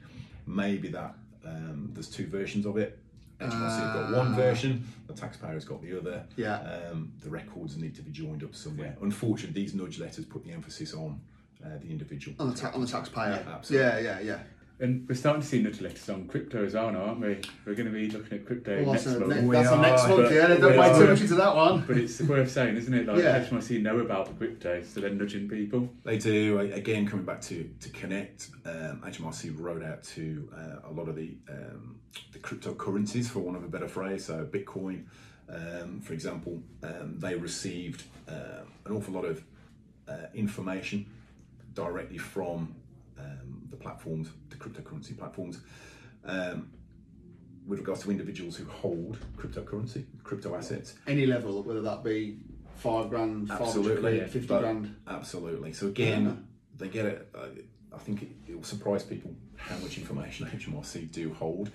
Maybe 0.46 0.88
that 0.88 1.14
um, 1.44 1.90
there's 1.92 2.08
two 2.08 2.26
versions 2.26 2.66
of 2.66 2.76
it. 2.76 2.98
HMRC 3.40 3.50
have 3.80 3.94
got 3.94 4.16
one 4.16 4.28
Ah. 4.32 4.36
version, 4.36 4.86
the 5.08 5.12
taxpayer 5.12 5.54
has 5.54 5.64
got 5.64 5.82
the 5.82 5.98
other. 5.98 6.24
Yeah. 6.36 6.58
Um, 6.90 7.12
the 7.22 7.28
records 7.28 7.76
need 7.76 7.94
to 7.96 8.02
be 8.02 8.10
joined 8.12 8.44
up 8.44 8.54
somewhere. 8.54 8.96
Unfortunately, 9.02 9.60
these 9.60 9.74
nudge 9.74 9.98
letters 9.98 10.24
put 10.24 10.44
the 10.44 10.52
emphasis 10.52 10.94
on 10.94 11.20
uh, 11.64 11.78
the 11.80 11.90
individual. 11.90 12.36
On 12.38 12.50
the, 12.50 12.56
ta- 12.56 12.72
on 12.74 12.80
the 12.80 12.86
taxpayer. 12.86 13.42
Yeah, 13.46 13.54
absolutely. 13.54 13.86
Yeah, 13.86 14.00
yeah, 14.00 14.20
yeah. 14.20 14.38
And 14.80 15.08
we're 15.08 15.14
starting 15.14 15.40
to 15.40 15.46
see 15.46 15.62
nudge 15.62 15.80
on 16.10 16.26
crypto 16.26 16.64
as 16.66 16.74
well 16.74 16.90
now, 16.90 17.04
aren't 17.04 17.20
we? 17.20 17.40
We're 17.64 17.76
going 17.76 17.86
to 17.86 17.92
be 17.92 18.10
looking 18.10 18.38
at 18.38 18.44
crypto 18.44 18.82
Well, 18.82 18.92
next 18.94 19.06
month. 19.06 19.28
ne- 19.28 19.48
that's 19.52 19.68
a 19.68 19.72
are, 19.74 19.80
next 19.82 20.08
month, 20.08 20.32
yeah. 20.32 20.46
Don't 20.48 20.72
we 20.72 20.78
wait 20.78 20.94
too 20.98 21.06
much 21.06 21.20
into 21.20 21.34
that 21.36 21.54
one. 21.54 21.84
But 21.86 21.96
it's 21.96 22.20
worth 22.20 22.50
saying, 22.50 22.76
isn't 22.76 22.92
it? 22.92 23.06
Like 23.06 23.18
Yeah. 23.22 23.38
HMRC 23.44 23.80
know 23.80 24.00
about 24.00 24.26
the 24.26 24.32
crypto, 24.32 24.82
so 24.82 25.00
they're 25.00 25.10
nudging 25.10 25.48
people. 25.48 25.88
They 26.02 26.18
do. 26.18 26.58
Again, 26.58 27.06
coming 27.06 27.24
back 27.24 27.40
to 27.42 27.70
to 27.80 27.88
Connect, 27.90 28.48
um, 28.66 29.00
HMRC 29.06 29.56
wrote 29.56 29.84
out 29.84 30.02
to 30.14 30.50
uh, 30.54 30.88
a 30.88 30.92
lot 30.92 31.08
of 31.08 31.14
the 31.14 31.36
um, 31.48 32.00
the 32.32 32.40
cryptocurrencies, 32.40 33.28
for 33.28 33.38
want 33.38 33.56
of 33.56 33.62
a 33.62 33.68
better 33.68 33.88
phrase. 33.88 34.24
So 34.24 34.44
Bitcoin, 34.44 35.04
um, 35.48 36.00
for 36.00 36.14
example, 36.14 36.60
um, 36.82 37.20
they 37.20 37.36
received 37.36 38.02
um 38.26 38.66
an 38.86 38.92
awful 38.96 39.14
lot 39.14 39.24
of 39.24 39.42
uh, 40.08 40.26
information 40.34 41.06
directly 41.78 42.18
from 42.18 42.74
um, 43.18 43.62
the 43.70 43.76
platforms, 43.76 44.28
the 44.50 44.56
cryptocurrency 44.56 45.16
platforms. 45.16 45.60
Um, 46.24 46.70
with 47.66 47.78
regards 47.78 48.02
to 48.02 48.10
individuals 48.10 48.56
who 48.56 48.66
hold 48.66 49.18
cryptocurrency, 49.38 50.04
crypto 50.22 50.54
assets, 50.54 50.94
Any 51.06 51.24
level, 51.26 51.62
whether 51.62 51.80
that 51.80 52.04
be 52.04 52.36
five 52.76 53.08
grand, 53.08 53.48
five 53.48 53.62
Absolutely, 53.62 54.18
quid, 54.18 54.30
fifty 54.30 54.46
but- 54.48 54.60
grand. 54.60 54.94
Absolutely. 55.08 55.72
So 55.72 55.86
again, 55.86 56.24
Yeah. 56.24 56.32
they 56.76 56.88
get 56.88 57.06
it. 57.06 57.34
I 57.94 57.98
think 57.98 58.22
it, 58.22 58.28
it 58.48 58.54
will 58.56 58.64
surprise 58.64 59.02
people 59.02 59.34
how 59.56 59.78
much 59.78 59.96
information 59.98 60.46
HMRC 60.54 61.10
do 61.10 61.32
hold. 61.32 61.70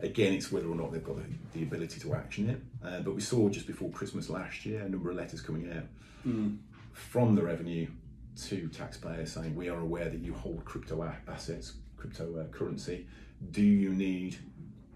Again, 0.00 0.32
it's 0.34 0.50
whether 0.52 0.66
or 0.68 0.74
not 0.74 0.92
they've 0.92 1.04
got 1.04 1.16
the, 1.16 1.58
the 1.58 1.62
ability 1.62 2.00
to 2.00 2.14
action 2.14 2.50
it. 2.50 2.60
Uh, 2.84 3.00
but 3.00 3.14
we 3.14 3.20
saw 3.22 3.48
just 3.48 3.66
before 3.66 3.88
Christmas 3.90 4.28
last 4.28 4.66
year 4.66 4.82
a 4.82 4.88
number 4.88 5.10
of 5.10 5.16
letters 5.16 5.40
coming 5.40 5.70
out 5.72 5.84
from 6.92 7.34
the 7.34 7.42
revenue 7.42 7.86
to 8.48 8.68
taxpayers 8.68 9.32
saying 9.32 9.54
we 9.54 9.68
are 9.68 9.80
aware 9.80 10.08
that 10.08 10.20
you 10.20 10.32
hold 10.34 10.64
crypto 10.64 11.02
a- 11.02 11.16
assets, 11.30 11.74
cryptocurrency. 11.98 13.04
Do 13.50 13.62
you 13.62 13.90
need 13.90 14.36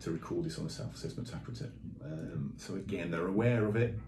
to 0.01 0.11
record 0.11 0.45
this 0.45 0.59
on 0.59 0.66
a 0.66 0.70
self-assessment 0.70 1.30
tax 1.30 1.47
return? 1.49 1.72
Um, 2.05 2.55
so 2.57 2.74
again, 2.74 3.11
they're 3.11 3.26
aware 3.26 3.64
of 3.66 3.76
it. 3.76 3.99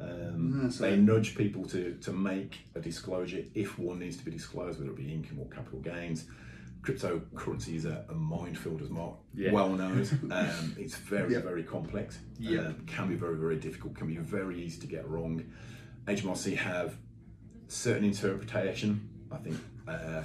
Um, 0.00 0.60
Yeah, 0.64 0.70
so- 0.70 0.82
they 0.84 0.96
nudge 0.96 1.36
people 1.36 1.64
to, 1.66 1.94
to 2.02 2.12
make 2.12 2.58
a 2.74 2.80
disclosure 2.80 3.44
if 3.54 3.78
one 3.78 3.98
needs 3.98 4.16
to 4.16 4.24
be 4.24 4.30
disclosed, 4.30 4.78
whether 4.78 4.90
it 4.90 4.96
be 4.96 5.12
income 5.12 5.38
or 5.40 5.46
capital 5.46 5.80
gains. 5.80 6.26
Cryptocurrency 6.82 7.74
is 7.74 7.84
a, 7.84 8.06
a 8.08 8.14
minefield, 8.14 8.80
as 8.80 8.88
Marc 8.88 9.14
Yeah. 9.34 9.52
well 9.52 9.68
knows. 9.70 10.12
Um, 10.30 10.74
it's 10.78 10.96
very, 10.96 11.34
Yep. 11.34 11.42
very 11.44 11.62
complex. 11.62 12.18
Yep. 12.38 12.64
Um, 12.66 12.86
can 12.86 13.08
be 13.08 13.14
very, 13.16 13.36
very 13.36 13.56
difficult. 13.56 13.94
Can 13.96 14.06
be 14.06 14.16
very 14.16 14.62
easy 14.62 14.80
to 14.80 14.86
get 14.86 15.06
wrong. 15.06 15.44
HMRC 16.06 16.56
have 16.56 16.96
certain 17.70 18.04
interpretation, 18.04 19.08
I 19.32 19.36
think, 19.38 19.56
uh, 19.88 20.22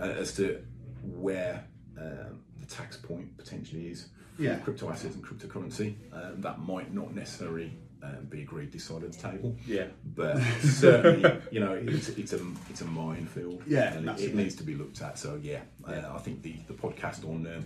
uh, 0.00 0.04
as 0.04 0.34
to 0.36 0.62
where 1.02 1.64
um, 1.98 2.40
the 2.60 2.66
tax 2.66 2.96
point 2.96 3.36
potentially 3.36 3.88
is 3.88 4.06
for 4.36 4.42
Yeah. 4.42 4.56
crypto 4.58 4.90
assets 4.90 5.14
and 5.14 5.24
cryptocurrency. 5.24 5.94
Um, 6.12 6.40
that 6.40 6.60
might 6.60 6.92
not 6.94 7.14
necessarily 7.14 7.72
um, 8.02 8.24
be 8.28 8.42
agreed 8.42 8.72
this 8.72 8.84
side 8.84 9.04
of 9.04 9.16
the 9.16 9.30
table, 9.30 9.56
Yeah. 9.66 9.86
but 10.16 10.40
certainly, 10.60 11.40
you 11.52 11.60
know, 11.60 11.72
it's, 11.74 12.08
it's 12.10 12.32
a 12.32 12.40
it's 12.68 12.80
a 12.80 12.84
minefield, 12.86 13.62
Yeah, 13.66 13.94
and 13.94 14.08
it, 14.08 14.20
it 14.20 14.34
needs 14.34 14.54
to 14.56 14.64
be 14.64 14.74
looked 14.74 15.00
at. 15.02 15.18
So 15.18 15.38
yeah, 15.42 15.60
uh, 15.86 16.02
I 16.12 16.18
think 16.18 16.42
the, 16.42 16.56
the 16.66 16.74
podcast 16.74 17.24
on 17.24 17.46
um, 17.46 17.64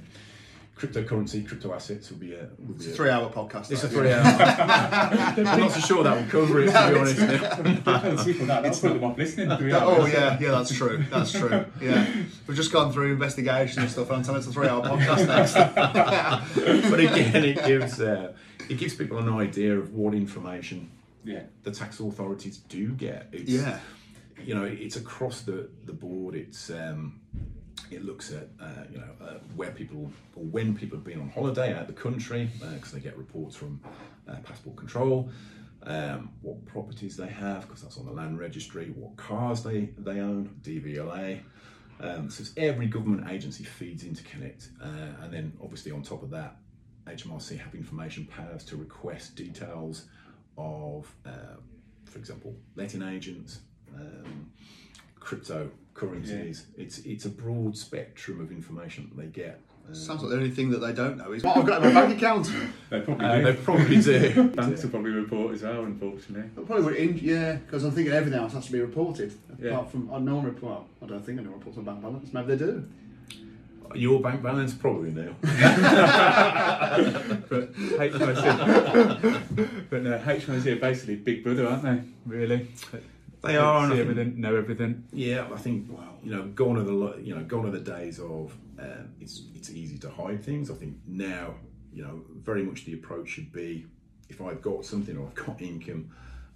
cryptocurrency, 0.79 1.47
crypto 1.49 1.73
assets 1.73 2.11
will 2.11 2.19
be 2.19 2.35
a 2.35 2.49
will 2.59 2.75
be 2.75 2.75
It's 2.75 2.87
a 2.89 2.91
a- 2.91 2.95
three-hour 2.95 3.31
podcast. 3.31 3.71
It's 3.71 3.83
a 3.83 3.89
that, 3.89 3.95
three 3.97 4.13
hour. 4.13 4.23
I'm 5.49 5.61
not 5.61 5.71
so 5.73 5.81
sure 5.81 6.05
that 6.05 6.17
will 6.21 6.31
cover 6.31 6.61
it, 6.61 6.67
to 6.67 6.71
be 6.73 6.99
honest. 6.99 7.17
Telling 7.85 8.25
people 8.25 8.47
that, 8.47 8.63
that'll 8.63 8.81
put 8.81 8.93
them 8.95 9.05
off 9.05 9.17
listening. 9.19 9.49
to 9.49 9.57
be 9.57 9.71
yeah. 9.71 9.81
Oh 9.85 10.05
yeah, 10.07 10.39
yeah, 10.39 10.51
that's 10.51 10.75
true. 10.77 11.05
That's 11.11 11.33
true. 11.33 11.65
Yeah, 11.81 12.07
we've 12.47 12.57
just 12.57 12.73
gone 12.73 12.93
through 12.93 13.13
investigation 13.13 13.83
and 13.83 13.91
stuff, 13.91 14.09
and 14.09 14.19
I'm 14.19 14.23
telling 14.23 14.39
it's 14.39 14.49
a 14.49 14.53
three-hour 14.53 14.83
podcast 14.83 15.27
next. 15.27 15.55
but 16.91 17.01
again, 17.01 17.45
it 17.45 17.65
gives 17.65 18.01
uh, 18.01 18.33
it 18.69 18.77
gives 18.79 18.95
people 18.95 19.19
an 19.19 19.29
idea 19.33 19.79
of 19.79 19.95
what 19.95 20.15
information 20.15 20.91
Yeah. 21.25 21.43
the 21.63 21.71
tax 21.71 22.01
authorities 22.01 22.59
do 22.59 22.89
get. 22.93 23.29
It's, 23.33 23.51
Yeah. 23.51 23.79
you 24.45 24.55
know, 24.55 24.65
it's 24.65 24.97
across 24.97 25.41
the 25.43 25.69
the 25.87 25.93
board. 25.95 26.35
It's 26.35 26.69
um, 26.71 27.21
it 27.91 28.05
looks 28.05 28.33
at 28.33 28.49
uh, 28.61 28.85
you 28.91 28.99
know 28.99 29.11
uh, 29.21 29.35
where 29.55 29.71
people 29.71 30.11
or 30.35 30.45
when 30.45 30.77
people 30.77 30.97
have 30.97 31.05
been 31.05 31.21
on 31.21 31.29
holiday 31.29 31.73
out 31.73 31.83
of 31.83 31.87
the 31.87 31.93
country 31.93 32.51
because 32.75 32.93
they 32.93 33.01
get 33.01 33.17
reports 33.17 33.57
from 33.57 33.81
uh, 34.29 34.37
passport 34.45 34.77
control. 34.77 35.31
Um, 35.83 36.31
what 36.43 36.65
properties 36.67 37.17
they 37.17 37.29
have 37.29 37.63
because 37.63 37.83
that's 37.83 37.97
on 37.97 38.07
the 38.07 38.13
land 38.13 38.39
registry. 38.39 38.93
What 38.97 39.17
cars 39.17 39.63
they 39.63 39.91
they 39.99 40.21
own, 40.21 40.57
DVLA. 40.63 41.41
Um, 42.01 42.29
so 42.29 42.43
it's 42.43 42.53
every 42.57 42.87
government 42.87 43.31
agency 43.31 43.65
feeds 43.65 44.05
into 44.05 44.23
Connect, 44.25 44.69
uh, 44.83 45.23
and 45.23 45.33
then 45.33 45.53
obviously 45.63 45.93
on 45.93 46.03
top 46.03 46.23
of 46.23 46.31
that, 46.31 46.57
HMRC 47.07 47.59
have 47.59 47.75
information 47.75 48.27
powers 48.27 48.65
to 48.65 48.77
request 48.77 49.37
details 49.37 50.07
of, 50.59 51.15
uh, 51.25 51.57
for 52.05 52.19
example, 52.19 52.55
letting 52.75 53.03
agents, 53.03 53.61
cryptocurrencies. 55.27 56.63
It's 56.77 56.99
it's 57.01 57.25
a 57.25 57.31
broad 57.31 57.77
spectrum 57.77 58.41
of 58.41 58.51
information 58.51 59.11
that 59.11 59.21
they 59.21 59.29
get. 59.29 59.61
Uh, 59.89 59.95
Sounds 59.95 60.23
like 60.23 60.31
the 60.31 60.37
only 60.37 60.51
thing 60.51 60.71
that 60.71 60.79
they 60.79 60.93
don't 60.93 61.17
know 61.17 61.33
is 61.33 61.45
what 61.45 61.57
I've 61.59 61.67
got 61.67 61.85
in 61.85 61.95
my 61.95 62.03
bank 62.07 62.17
account. 62.17 62.51
They 62.91 63.01
probably 63.01 63.27
uh, 63.27 63.39
do. 63.39 63.45
they 63.45 63.53
probably 63.55 64.01
do. 64.01 64.49
Banks 64.57 64.83
will 64.83 64.91
probably 64.91 65.13
report 65.13 65.55
as 65.55 65.63
well, 65.63 65.85
unfortunately. 65.85 66.51
Probably 66.65 66.85
would 66.85 66.97
in, 66.97 67.19
yeah, 67.19 67.55
because 67.57 67.85
I'm 67.85 67.93
thinking 67.93 68.13
everything 68.13 68.39
else 68.39 68.53
has 68.55 68.67
to 68.67 68.73
be 68.73 68.81
reported. 68.81 69.33
Yeah. 69.61 69.71
Apart 69.71 69.91
from, 69.93 70.07
no 70.25 70.37
one 70.37 70.45
report. 70.45 70.83
Well, 70.83 70.87
I 71.03 71.07
don't 71.07 71.25
think 71.25 71.39
anyone 71.39 71.59
reports 71.59 71.79
on 71.79 71.85
bank 71.85 72.03
balance. 72.03 72.33
Maybe 72.33 72.57
they 72.57 72.65
do. 72.65 72.89
Your 73.95 74.21
bank 74.21 74.43
balance 74.43 74.75
probably 74.75 75.13
nil. 75.13 75.35
But 77.49 77.73
HMRC, 77.75 78.41
but 79.91 80.03
no, 80.03 80.19
HMRC 80.19 80.67
are 80.73 80.77
basically 80.77 81.17
Big 81.17 81.45
Brother, 81.45 81.69
aren't 81.69 81.83
they? 81.85 82.03
Really? 82.27 82.69
They 83.47 83.57
are. 83.57 83.85
and 83.85 83.93
I 83.93 83.97
See 83.97 84.03
think- 84.03 84.11
everything, 84.11 84.41
know 84.41 84.57
everything. 84.57 85.05
Yeah, 85.13 85.49
I 85.53 85.57
think 85.59 85.91
you 86.25 86.31
know, 86.33 86.47
gone 86.49 86.77
are 86.79 86.83
the 86.85 87.19
you 87.23 87.35
know, 87.35 87.45
gone 87.45 87.67
are 87.67 87.71
the 87.71 87.81
days 87.81 88.19
of 88.19 88.55
um, 88.79 89.09
it's 89.21 89.43
it's 89.55 89.71
easy 89.71 89.99
to 89.99 90.11
hide 90.11 90.43
things. 90.45 90.71
I 90.71 90.75
think 90.75 90.97
now, 91.07 91.55
you 91.93 92.03
know, 92.03 92.23
very 92.43 92.63
much 92.63 92.85
the 92.85 92.95
approach 92.95 93.29
should 93.29 93.53
be 93.53 93.87
if 94.29 94.41
I've 94.41 94.61
got 94.63 94.85
something 94.85 95.17
or 95.17 95.27
I've 95.29 95.35
got 95.47 95.63
income, 95.63 96.11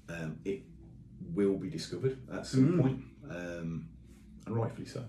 um, 0.09 0.39
it 0.45 0.63
will 1.35 1.57
be 1.57 1.69
discovered 1.71 2.19
at 2.33 2.47
some 2.47 2.73
Mm. 2.73 2.81
point, 2.83 3.05
um, 3.31 3.89
and 4.47 4.57
rightfully 4.57 4.87
so. 4.87 5.05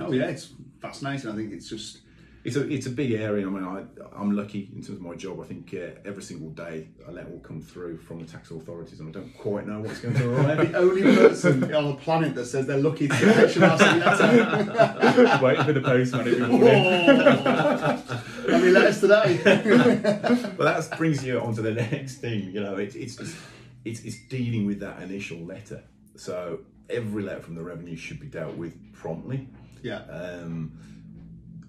Oh 0.00 0.12
yeah, 0.12 0.24
it's 0.28 0.52
fascinating. 0.80 1.30
I 1.30 1.36
think 1.36 1.52
it's 1.52 1.68
just 1.68 2.00
It's 2.44 2.56
a 2.56 2.70
it's 2.70 2.84
a 2.84 2.90
big 2.90 3.12
area. 3.12 3.46
I 3.46 3.50
mean, 3.50 3.64
I 3.64 3.84
I'm 4.14 4.36
lucky 4.36 4.68
in 4.74 4.82
terms 4.82 4.90
of 4.90 5.00
my 5.00 5.14
job. 5.14 5.40
I 5.40 5.44
think 5.44 5.72
uh, 5.72 5.98
every 6.04 6.22
single 6.22 6.50
day 6.50 6.88
a 7.06 7.10
letter 7.10 7.30
will 7.30 7.40
come 7.40 7.62
through 7.62 7.96
from 7.96 8.20
the 8.20 8.26
tax 8.26 8.50
authorities, 8.50 9.00
and 9.00 9.08
I 9.08 9.12
don't 9.12 9.34
quite 9.38 9.66
know 9.66 9.80
what's 9.80 10.00
going 10.00 10.14
to 10.14 10.30
arrive. 10.30 10.72
the 10.72 10.78
only 10.78 11.02
person 11.02 11.74
on 11.74 11.86
the 11.88 11.94
planet 11.94 12.34
that 12.34 12.44
says 12.44 12.66
they're 12.66 12.76
lucky 12.76 13.08
to 13.08 13.14
get 13.18 13.48
HMRC 13.48 13.98
letter. 13.98 15.38
Waiting 15.44 15.64
for 15.64 15.72
the 15.72 15.80
postman 15.80 16.28
every 16.28 16.46
morning. 16.46 17.44
How 17.44 18.58
many 18.58 18.70
letters 18.70 19.00
today? 19.00 19.40
but 20.58 20.64
that 20.64 20.98
brings 20.98 21.24
you 21.24 21.40
on 21.40 21.54
to 21.54 21.62
the 21.62 21.72
next 21.72 22.16
thing. 22.16 22.50
You 22.50 22.60
know, 22.60 22.76
it's 22.76 22.94
it's 22.94 23.16
just 23.16 23.36
it's, 23.86 24.00
it's 24.04 24.20
dealing 24.28 24.66
with 24.66 24.80
that 24.80 25.00
initial 25.00 25.38
letter. 25.38 25.82
So 26.16 26.60
every 26.90 27.22
letter 27.22 27.40
from 27.40 27.54
the 27.54 27.62
revenue 27.62 27.96
should 27.96 28.20
be 28.20 28.26
dealt 28.26 28.54
with 28.56 28.74
promptly. 28.92 29.48
yeah. 29.82 30.02
Um, 30.10 30.93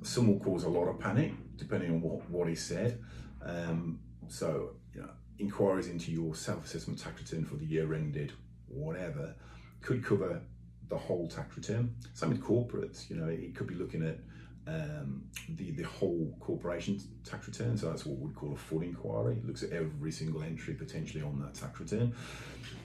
some 0.06 0.28
will 0.28 0.39
cause 0.39 0.64
a 0.64 0.70
lot 0.70 0.88
of 0.88 0.99
panic 0.99 1.34
depending 1.58 1.91
on 1.91 2.01
what, 2.01 2.30
what 2.30 2.49
is 2.49 2.62
said. 2.62 3.01
Um, 3.41 3.99
so, 4.28 4.72
you 4.93 5.01
know, 5.01 5.10
inquiries 5.39 5.88
into 5.88 6.12
your 6.12 6.36
self-assessment 6.36 6.99
tax 6.99 7.22
return 7.22 7.45
for 7.45 7.56
the 7.56 7.66
year 7.66 7.93
ended, 7.93 8.34
whatever, 8.68 9.36
could 9.82 10.03
cover 10.03 10.41
the 10.89 10.97
whole 10.97 11.28
tax 11.28 11.56
return. 11.56 11.95
Same 12.14 12.30
with 12.30 12.41
corporates. 12.41 13.10
You 13.10 13.18
know, 13.18 13.28
it 13.28 13.56
could 13.56 13.68
be 13.68 13.76
looking 13.76 14.06
at 14.06 14.20
um, 14.68 15.24
the 15.49 15.72
the 15.72 15.84
whole 15.84 16.36
corporation 16.39 16.99
tax 17.24 17.47
return. 17.47 17.78
So 17.78 17.89
that's 17.89 18.06
what 18.06 18.18
we'd 18.20 18.36
call 18.36 18.53
a 18.53 18.58
full 18.58 18.82
inquiry. 18.82 19.38
It 19.38 19.45
looks 19.45 19.64
at 19.64 19.72
every 19.72 20.12
single 20.12 20.41
entry 20.43 20.74
potentially 20.74 21.24
on 21.24 21.39
that 21.39 21.53
tax 21.53 21.80
return. 21.80 22.14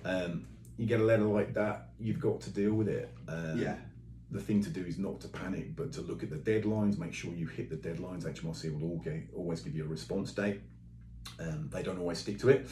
Um, 0.04 0.46
you 0.76 0.86
get 0.86 1.00
a 1.00 1.04
letter 1.04 1.24
like 1.24 1.52
that, 1.54 1.88
you've 1.98 2.20
got 2.20 2.40
to 2.42 2.50
deal 2.50 2.72
with 2.72 2.88
it. 2.88 3.12
Um, 3.28 3.58
Yeah. 3.58 3.76
The 4.30 4.40
thing 4.40 4.62
to 4.62 4.70
do 4.70 4.84
is 4.84 4.98
not 4.98 5.20
to 5.20 5.28
panic, 5.28 5.74
but 5.76 5.92
to 5.92 6.00
look 6.02 6.22
at 6.22 6.30
the 6.30 6.36
deadlines, 6.36 6.98
make 6.98 7.12
sure 7.12 7.32
you 7.32 7.46
hit 7.46 7.68
the 7.68 7.76
deadlines. 7.76 8.24
HMRC 8.24 8.78
will 8.78 8.90
all 8.90 8.98
get, 8.98 9.28
always 9.34 9.60
give 9.60 9.74
you 9.74 9.84
a 9.84 9.88
response 9.88 10.32
date. 10.32 10.60
Um, 11.38 11.68
they 11.72 11.82
don't 11.82 11.98
always 11.98 12.18
stick 12.18 12.38
to 12.40 12.48
it, 12.48 12.66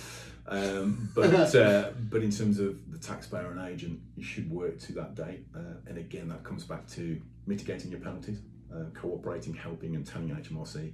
um, 0.47 1.11
but 1.15 1.55
uh, 1.55 1.91
but 2.11 2.23
in 2.23 2.31
terms 2.31 2.59
of 2.59 2.91
the 2.91 2.99
taxpayer 2.99 3.51
and 3.51 3.61
agent, 3.69 4.01
you 4.17 4.25
should 4.25 4.51
work 4.51 4.79
to 4.81 4.93
that 4.95 5.15
date. 5.15 5.45
Uh, 5.55 5.75
and 5.87 5.99
again, 5.99 6.29
that 6.29 6.45
comes 6.45 6.65
back 6.65 6.87
to 6.91 7.21
mitigating 7.47 7.91
your 7.91 8.01
penalties, 8.01 8.41
uh, 8.75 8.85
cooperating, 8.95 9.53
helping, 9.55 9.97
and 9.97 10.07
telling 10.07 10.31
HMRC 10.31 10.93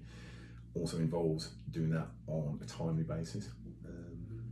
also 0.74 0.96
involves 0.96 1.50
doing 1.70 1.90
that 1.90 2.08
on 2.26 2.58
a 2.62 2.66
timely 2.66 3.04
basis. 3.04 3.48
Um, 3.86 4.42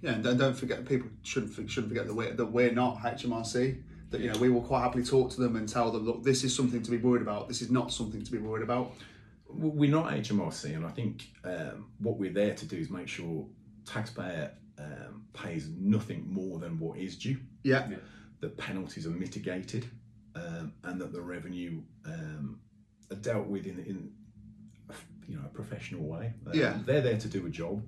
Yeah, 0.00 0.12
and 0.12 0.24
don't- 0.24 0.38
don't 0.38 0.56
forget 0.56 0.86
people 0.86 1.10
shouldn't 1.22 1.52
shouldn't 1.70 1.88
forget 1.88 2.06
that 2.06 2.14
we're 2.14 2.32
that 2.34 2.46
we're 2.46 2.72
not 2.72 2.98
HMRC. 3.02 3.82
That 4.10 4.20
you 4.20 4.30
know 4.32 4.38
we 4.38 4.50
will 4.50 4.62
quite 4.62 4.82
happily 4.82 5.04
talk 5.04 5.30
to 5.32 5.40
them 5.40 5.56
and 5.56 5.68
tell 5.68 5.90
them, 5.90 6.04
look, 6.04 6.22
this 6.22 6.44
is 6.44 6.54
something 6.54 6.82
to 6.82 6.90
be 6.90 6.96
worried 6.98 7.22
about. 7.22 7.48
This 7.48 7.60
is 7.62 7.70
not 7.70 7.92
something 7.92 8.22
to 8.22 8.30
be 8.32 8.38
worried 8.38 8.62
about. 8.62 8.92
we're 9.48 9.90
not 9.90 10.12
HMRC, 10.12 10.74
and 10.76 10.84
I 10.86 10.90
think 10.90 11.24
um, 11.44 11.86
what 11.98 12.16
we're 12.18 12.32
there 12.32 12.54
to 12.54 12.66
do 12.66 12.76
is 12.76 12.88
make 12.90 13.08
sure 13.08 13.46
taxpayer 13.84 14.52
um, 14.78 15.24
pays 15.32 15.68
nothing 15.76 16.26
more 16.32 16.58
than 16.58 16.78
what 16.78 16.98
is 16.98 17.16
due. 17.16 17.38
Yeah, 17.62 17.88
the 18.40 18.48
penalties 18.50 19.06
are 19.06 19.10
mitigated 19.10 19.88
um, 20.34 20.72
and 20.84 21.00
that 21.00 21.12
the 21.12 21.20
revenue 21.22 21.80
um, 22.04 22.60
are 23.10 23.16
dealt 23.16 23.46
with 23.46 23.66
in, 23.66 23.78
in 23.80 24.12
you 25.28 25.36
know 25.36 25.42
a 25.44 25.48
professional 25.48 26.02
way. 26.06 26.32
Um, 26.46 26.52
Yeah. 26.54 26.78
they're 26.84 27.00
there 27.00 27.18
to 27.18 27.28
do 27.28 27.46
a 27.46 27.50
job, 27.50 27.82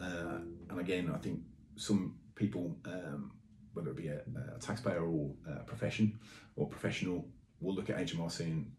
uh, 0.00 0.38
and 0.70 0.80
again, 0.80 1.10
I 1.14 1.18
think 1.18 1.40
some 1.76 2.16
people, 2.34 2.76
um, 2.86 3.32
whether 3.74 3.90
it 3.90 3.96
be 3.96 4.08
a, 4.08 4.20
a 4.56 4.58
taxpayer 4.60 5.02
or 5.04 5.30
a 5.48 5.60
profession 5.64 6.18
or 6.56 6.66
professional, 6.68 7.26
will 7.60 7.74
look 7.74 7.90
at 7.90 7.96
HMRC 7.98 8.40
and 8.40 8.70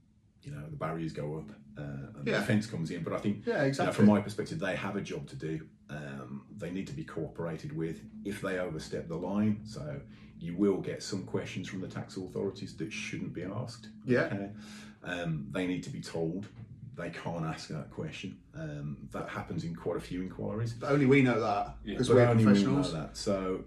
you 0.42 0.52
know 0.52 0.62
the 0.70 0.76
barriers 0.76 1.14
go 1.14 1.38
up 1.38 1.50
uh, 1.78 1.82
and 2.18 2.28
Yeah. 2.28 2.40
the 2.40 2.46
fence 2.46 2.68
comes 2.68 2.92
in. 2.92 3.04
But 3.04 3.14
I 3.14 3.18
think 3.20 3.46
yeah, 3.46 3.64
you 3.66 3.74
know, 3.78 3.92
from 3.92 4.08
my 4.08 4.20
perspective, 4.22 4.60
they 4.60 4.76
have 4.76 4.96
a 4.96 5.02
job 5.02 5.28
to 5.30 5.36
do. 5.36 5.62
Um, 5.90 6.46
they 6.58 6.72
need 6.72 6.88
to 6.88 6.94
be 6.94 7.04
cooperated 7.04 7.76
with 7.76 8.02
if 8.26 8.42
they 8.42 8.60
overstep 8.60 9.08
the 9.08 9.16
line. 9.16 9.62
So 9.64 10.00
you 10.40 10.56
will 10.58 10.78
get 10.82 11.02
some 11.04 11.24
questions 11.24 11.68
from 11.70 11.82
the 11.82 11.88
tax 11.88 12.18
authorities 12.18 12.76
that 12.78 12.92
shouldn't 12.92 13.34
be 13.34 13.44
asked. 13.44 13.88
Yeah. 14.06 14.22
Okay. 14.26 14.50
Um, 15.04 15.48
they 15.52 15.68
need 15.68 15.84
to 15.84 15.90
be 15.90 16.02
told 16.02 16.48
they 16.96 17.10
can't 17.10 17.44
ask 17.46 17.70
that 17.70 17.90
question. 17.92 18.38
Um, 18.56 18.98
that 19.12 19.28
happens 19.30 19.64
in 19.64 19.76
quite 19.76 19.98
a 19.98 20.02
few 20.02 20.22
inquiries. 20.22 20.74
But 20.74 20.92
only 20.92 21.06
we 21.06 21.22
know 21.22 21.40
that 21.40 21.76
because 21.84 22.08
But 22.10 22.16
we're 22.18 22.26
only 22.28 22.46
we 22.46 22.52
know 22.52 22.60
professionals. 22.60 22.94
that. 22.94 23.18
So, 23.18 23.64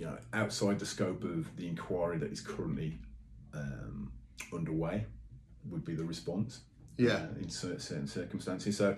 you 0.00 0.06
know, 0.06 0.16
outside 0.32 0.78
the 0.78 0.86
scope 0.86 1.24
of 1.24 1.54
the 1.56 1.68
inquiry 1.68 2.16
that 2.16 2.32
is 2.32 2.40
currently 2.40 2.98
um, 3.52 4.10
underway, 4.50 5.04
would 5.68 5.84
be 5.84 5.94
the 5.94 6.04
response. 6.04 6.60
Yeah. 6.96 7.14
uh, 7.14 7.38
in 7.38 7.50
certain 7.50 8.06
circumstances. 8.06 8.78
So, 8.78 8.96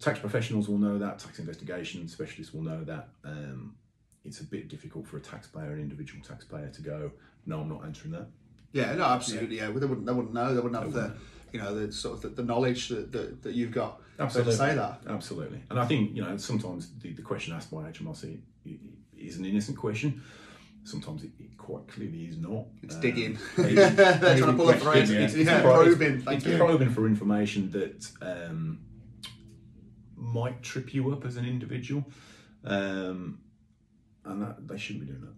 tax 0.00 0.20
professionals 0.20 0.68
will 0.68 0.78
know 0.78 0.98
that. 0.98 1.18
Tax 1.18 1.40
investigation 1.40 2.06
specialists 2.06 2.54
will 2.54 2.62
know 2.62 2.84
that. 2.84 3.08
Um, 3.24 3.74
it's 4.24 4.40
a 4.40 4.44
bit 4.44 4.68
difficult 4.68 5.06
for 5.08 5.16
a 5.16 5.20
taxpayer, 5.20 5.72
an 5.72 5.80
individual 5.80 6.22
taxpayer, 6.24 6.68
to 6.68 6.82
go, 6.82 7.10
"No, 7.44 7.60
I'm 7.60 7.68
not 7.68 7.84
answering 7.84 8.12
that." 8.12 8.28
Yeah, 8.72 8.94
no, 8.94 9.04
absolutely. 9.04 9.56
Yeah, 9.56 9.68
Well, 9.70 9.80
they 9.80 9.86
wouldn't. 9.86 10.06
They 10.06 10.12
wouldn't 10.12 10.34
know. 10.34 10.54
They 10.54 10.60
wouldn't 10.60 10.80
have 10.80 10.92
the, 10.92 11.14
you 11.52 11.60
know, 11.60 11.74
the 11.74 11.92
sort 11.92 12.16
of 12.16 12.22
the, 12.22 12.28
the 12.28 12.44
knowledge 12.44 12.88
that, 12.88 13.10
that, 13.10 13.42
that 13.42 13.54
you've 13.54 13.72
got. 13.72 14.00
So 14.30 14.44
to 14.44 14.52
say 14.52 14.74
that. 14.74 15.02
Absolutely. 15.08 15.60
And 15.70 15.78
I 15.78 15.86
think, 15.86 16.14
you 16.16 16.22
know, 16.22 16.36
sometimes 16.36 16.90
the, 17.00 17.12
the 17.12 17.22
question 17.22 17.52
asked 17.52 17.70
by 17.70 17.90
HMRC 17.90 18.38
is 19.26 19.36
an 19.38 19.44
innocent 19.44 19.76
question. 19.76 20.22
Sometimes 20.84 21.24
it, 21.24 21.30
it 21.40 21.56
quite 21.58 21.86
clearly 21.88 22.24
is 22.26 22.38
not. 22.38 22.66
It's 22.82 22.94
Um, 22.94 23.00
digging. 23.00 23.38
They're 23.56 23.74
trying 23.94 24.38
to 24.38 24.52
pull 24.52 24.68
a 24.70 24.76
question, 24.76 24.78
thread. 24.78 25.08
yeah. 25.08 25.18
It's, 25.20 25.34
It's 25.34 25.48
yeah, 25.50 25.60
pro- 25.60 25.80
it's- 25.82 25.96
probing. 25.96 26.20
Thank 26.20 26.36
it's 26.38 26.46
you. 26.46 26.56
probing 26.58 26.90
for 26.90 27.06
information 27.06 27.70
that 27.72 28.08
um, 28.22 28.78
might 30.16 30.62
trip 30.62 30.94
you 30.94 31.10
up 31.12 31.24
as 31.24 31.36
an 31.36 31.44
individual. 31.46 32.04
Um, 32.64 33.38
and 34.24 34.42
that 34.42 34.66
they 34.66 34.76
shouldn't 34.76 35.06
be 35.06 35.12
doing 35.12 35.20
that. 35.22 35.34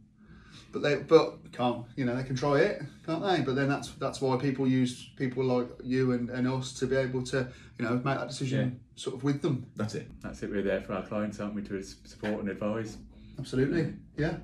But 0.73 0.83
they, 0.83 0.97
but 0.97 1.51
can't. 1.53 1.85
You 1.97 2.05
know, 2.05 2.15
they 2.17 2.23
can 2.25 2.37
try 2.37 2.61
it, 2.61 2.83
can't 3.07 3.23
they? 3.23 3.43
But 3.43 3.55
then 3.55 3.69
that's 3.69 3.91
that's 3.93 4.21
why 4.21 4.37
people 4.37 4.67
use 4.67 5.11
people 5.17 5.45
like 5.45 5.69
you 5.83 6.13
and, 6.13 6.29
and 6.31 6.47
us 6.47 6.73
to 6.75 6.87
be 6.87 6.97
able 6.97 7.23
to, 7.25 7.49
you 7.79 7.85
know, 7.87 7.95
make 7.95 8.05
that 8.19 8.29
decision 8.29 8.81
sort 8.97 9.17
of 9.17 9.25
with 9.25 9.41
them. 9.43 9.67
That's 9.77 9.95
it. 9.95 10.11
That's 10.23 10.43
it. 10.43 10.51
We're 10.51 10.63
there 10.63 10.81
for 10.83 10.93
our 10.95 11.03
clients, 11.03 11.39
aren't 11.41 11.55
we, 11.55 11.63
to 11.63 11.83
support 11.83 12.41
and 12.41 12.49
advise. 12.51 12.97
Absolutely. 13.39 13.95
Yeah. 14.17 14.37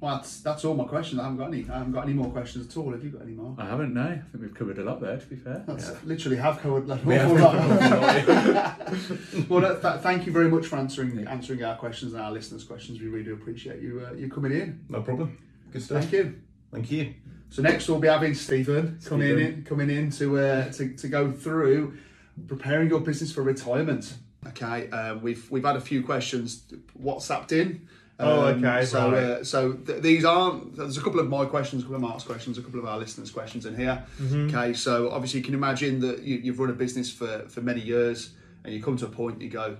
Well, 0.00 0.16
that's 0.16 0.40
that's 0.42 0.64
all 0.64 0.74
my 0.74 0.84
questions. 0.84 1.20
I 1.20 1.24
haven't 1.24 1.38
got 1.38 1.48
any. 1.48 1.68
I 1.68 1.78
haven't 1.78 1.92
got 1.92 2.04
any 2.04 2.12
more 2.12 2.30
questions 2.30 2.68
at 2.68 2.76
all. 2.76 2.92
Have 2.92 3.02
you 3.02 3.10
got 3.10 3.22
any 3.22 3.32
more? 3.32 3.56
I 3.58 3.64
haven't. 3.64 3.94
No, 3.94 4.02
I 4.02 4.22
think 4.30 4.42
we've 4.42 4.54
covered 4.54 4.78
a 4.78 4.84
lot 4.84 5.00
there. 5.00 5.16
To 5.16 5.26
be 5.26 5.34
fair. 5.34 5.64
That's 5.66 6.04
literally 6.04 6.36
have 6.36 6.60
covered 6.60 6.86
like, 6.86 7.04
We 7.04 7.14
have 7.14 7.32
lot. 7.32 7.54
well, 9.48 9.60
that, 9.60 9.82
that, 9.82 10.02
thank 10.04 10.24
you 10.24 10.30
very 10.30 10.48
much 10.48 10.66
for 10.66 10.76
answering 10.76 11.26
answering 11.26 11.64
our 11.64 11.76
questions 11.76 12.12
and 12.12 12.22
our 12.22 12.30
listeners' 12.30 12.62
questions. 12.62 13.00
We 13.00 13.08
really 13.08 13.24
do 13.24 13.34
appreciate 13.34 13.82
you 13.82 14.06
uh, 14.08 14.12
you 14.12 14.30
coming 14.30 14.52
in. 14.52 14.84
No 14.88 15.02
problem. 15.02 15.36
Good 15.72 15.82
stuff. 15.82 16.02
Thank 16.02 16.12
you. 16.12 16.40
Thank 16.70 16.90
you. 16.92 17.14
So 17.50 17.62
next 17.62 17.88
we'll 17.88 17.98
be 17.98 18.08
having 18.08 18.34
Stephen 18.34 19.00
coming 19.04 19.38
in 19.38 19.64
coming 19.64 19.90
in 19.90 20.10
to, 20.12 20.38
uh, 20.38 20.70
to 20.72 20.94
to 20.94 21.08
go 21.08 21.32
through 21.32 21.98
preparing 22.46 22.88
your 22.88 23.00
business 23.00 23.32
for 23.32 23.42
retirement. 23.42 24.14
Okay, 24.46 24.88
um, 24.90 25.22
we've 25.22 25.50
we've 25.50 25.64
had 25.64 25.74
a 25.74 25.80
few 25.80 26.04
questions 26.04 26.72
WhatsApped 27.02 27.50
in. 27.50 27.88
Oh, 28.20 28.46
Um, 28.48 28.64
okay, 28.64 28.84
So, 28.84 29.12
right. 29.12 29.22
uh, 29.22 29.44
so 29.44 29.72
th- 29.74 30.02
these 30.02 30.24
aren't. 30.24 30.74
There's 30.76 30.96
a 30.98 31.00
couple 31.00 31.20
of 31.20 31.28
my 31.28 31.44
questions, 31.44 31.82
a 31.82 31.84
couple 31.84 31.96
of 31.96 32.02
Marc's 32.02 32.24
questions, 32.24 32.58
a 32.58 32.62
couple 32.62 32.80
of 32.80 32.86
our 32.86 32.98
listeners' 32.98 33.30
questions 33.30 33.64
in 33.64 33.76
here. 33.76 34.04
Mm-hmm. 34.20 34.48
Okay, 34.56 34.74
so 34.74 35.10
obviously 35.10 35.38
you 35.40 35.44
can 35.44 35.54
imagine 35.54 36.00
that 36.00 36.22
you, 36.22 36.36
you've 36.38 36.58
run 36.58 36.70
a 36.70 36.72
business 36.72 37.12
for, 37.12 37.44
for 37.48 37.60
many 37.60 37.80
years, 37.80 38.30
and 38.64 38.74
you 38.74 38.82
come 38.82 38.96
to 38.96 39.06
a 39.06 39.08
point 39.08 39.40
you 39.40 39.48
go, 39.50 39.76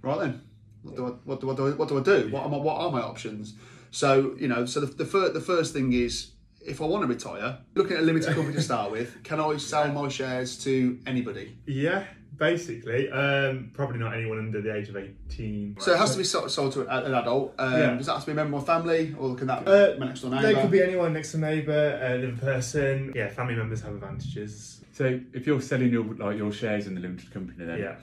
right 0.00 0.18
then, 0.20 0.40
what 0.82 0.96
do 0.96 1.06
I 1.06 1.10
what 1.24 1.40
do 1.40 1.50
I 1.50 1.54
do? 1.54 1.76
What 1.76 1.88
do 1.88 1.98
I 1.98 2.02
do? 2.02 2.28
What 2.30 2.42
are 2.44 2.48
my 2.48 2.56
what 2.56 2.76
are 2.78 2.90
my 2.90 3.02
options? 3.02 3.54
So 3.90 4.34
you 4.38 4.48
know, 4.48 4.64
so 4.64 4.80
the 4.80 4.86
the, 4.86 5.04
fir- 5.04 5.28
the 5.32 5.40
first 5.40 5.74
thing 5.74 5.92
is 5.92 6.30
if 6.64 6.80
I 6.80 6.86
want 6.86 7.02
to 7.02 7.08
retire, 7.08 7.58
looking 7.74 7.96
at 7.98 8.02
a 8.04 8.06
limited 8.06 8.34
company 8.34 8.54
to 8.54 8.62
start 8.62 8.90
with, 8.90 9.22
can 9.22 9.38
I 9.38 9.56
sell 9.58 9.88
my 9.92 10.08
shares 10.08 10.56
to 10.64 10.98
anybody? 11.06 11.58
Yeah, 11.66 12.04
basically. 12.36 13.10
Um, 13.10 13.70
probably 13.74 13.98
not 13.98 14.14
anyone 14.14 14.38
under 14.38 14.60
the 14.60 14.74
age 14.74 14.88
of 14.88 14.96
18. 14.96 15.76
So 15.80 15.92
it 15.94 15.98
has 15.98 16.12
to 16.12 16.18
be 16.18 16.24
sold, 16.24 16.50
sold 16.50 16.72
to 16.72 16.80
an 16.88 17.14
adult. 17.14 17.54
Um, 17.58 17.72
Yeah. 17.72 17.94
Does 17.96 18.06
that 18.06 18.12
have 18.14 18.22
to 18.22 18.26
be 18.26 18.32
a 18.32 18.36
member 18.36 18.56
of 18.56 18.66
family, 18.66 19.14
or 19.18 19.34
can 19.34 19.46
that 19.48 19.64
be 19.64 19.70
Uh, 19.70 19.94
my 19.98 20.06
next 20.06 20.20
door 20.22 20.30
There 20.30 20.42
neighbour? 20.42 20.60
could 20.62 20.70
be 20.70 20.82
anyone 20.82 21.12
next 21.12 21.32
to 21.32 21.38
a 21.38 21.40
neighbour, 21.40 22.00
a 22.02 22.18
living 22.18 22.36
person. 22.36 23.12
Yeah, 23.14 23.28
family 23.28 23.54
members 23.54 23.80
have 23.82 23.94
advantages. 23.94 24.80
So 24.92 25.20
if 25.32 25.46
you're 25.46 25.60
selling 25.60 25.90
your 25.90 26.04
like 26.14 26.36
your 26.36 26.52
shares 26.52 26.86
in 26.86 26.94
the 26.94 27.00
limited 27.00 27.32
company, 27.32 27.64
then 27.64 27.78
Yeah. 27.78 27.96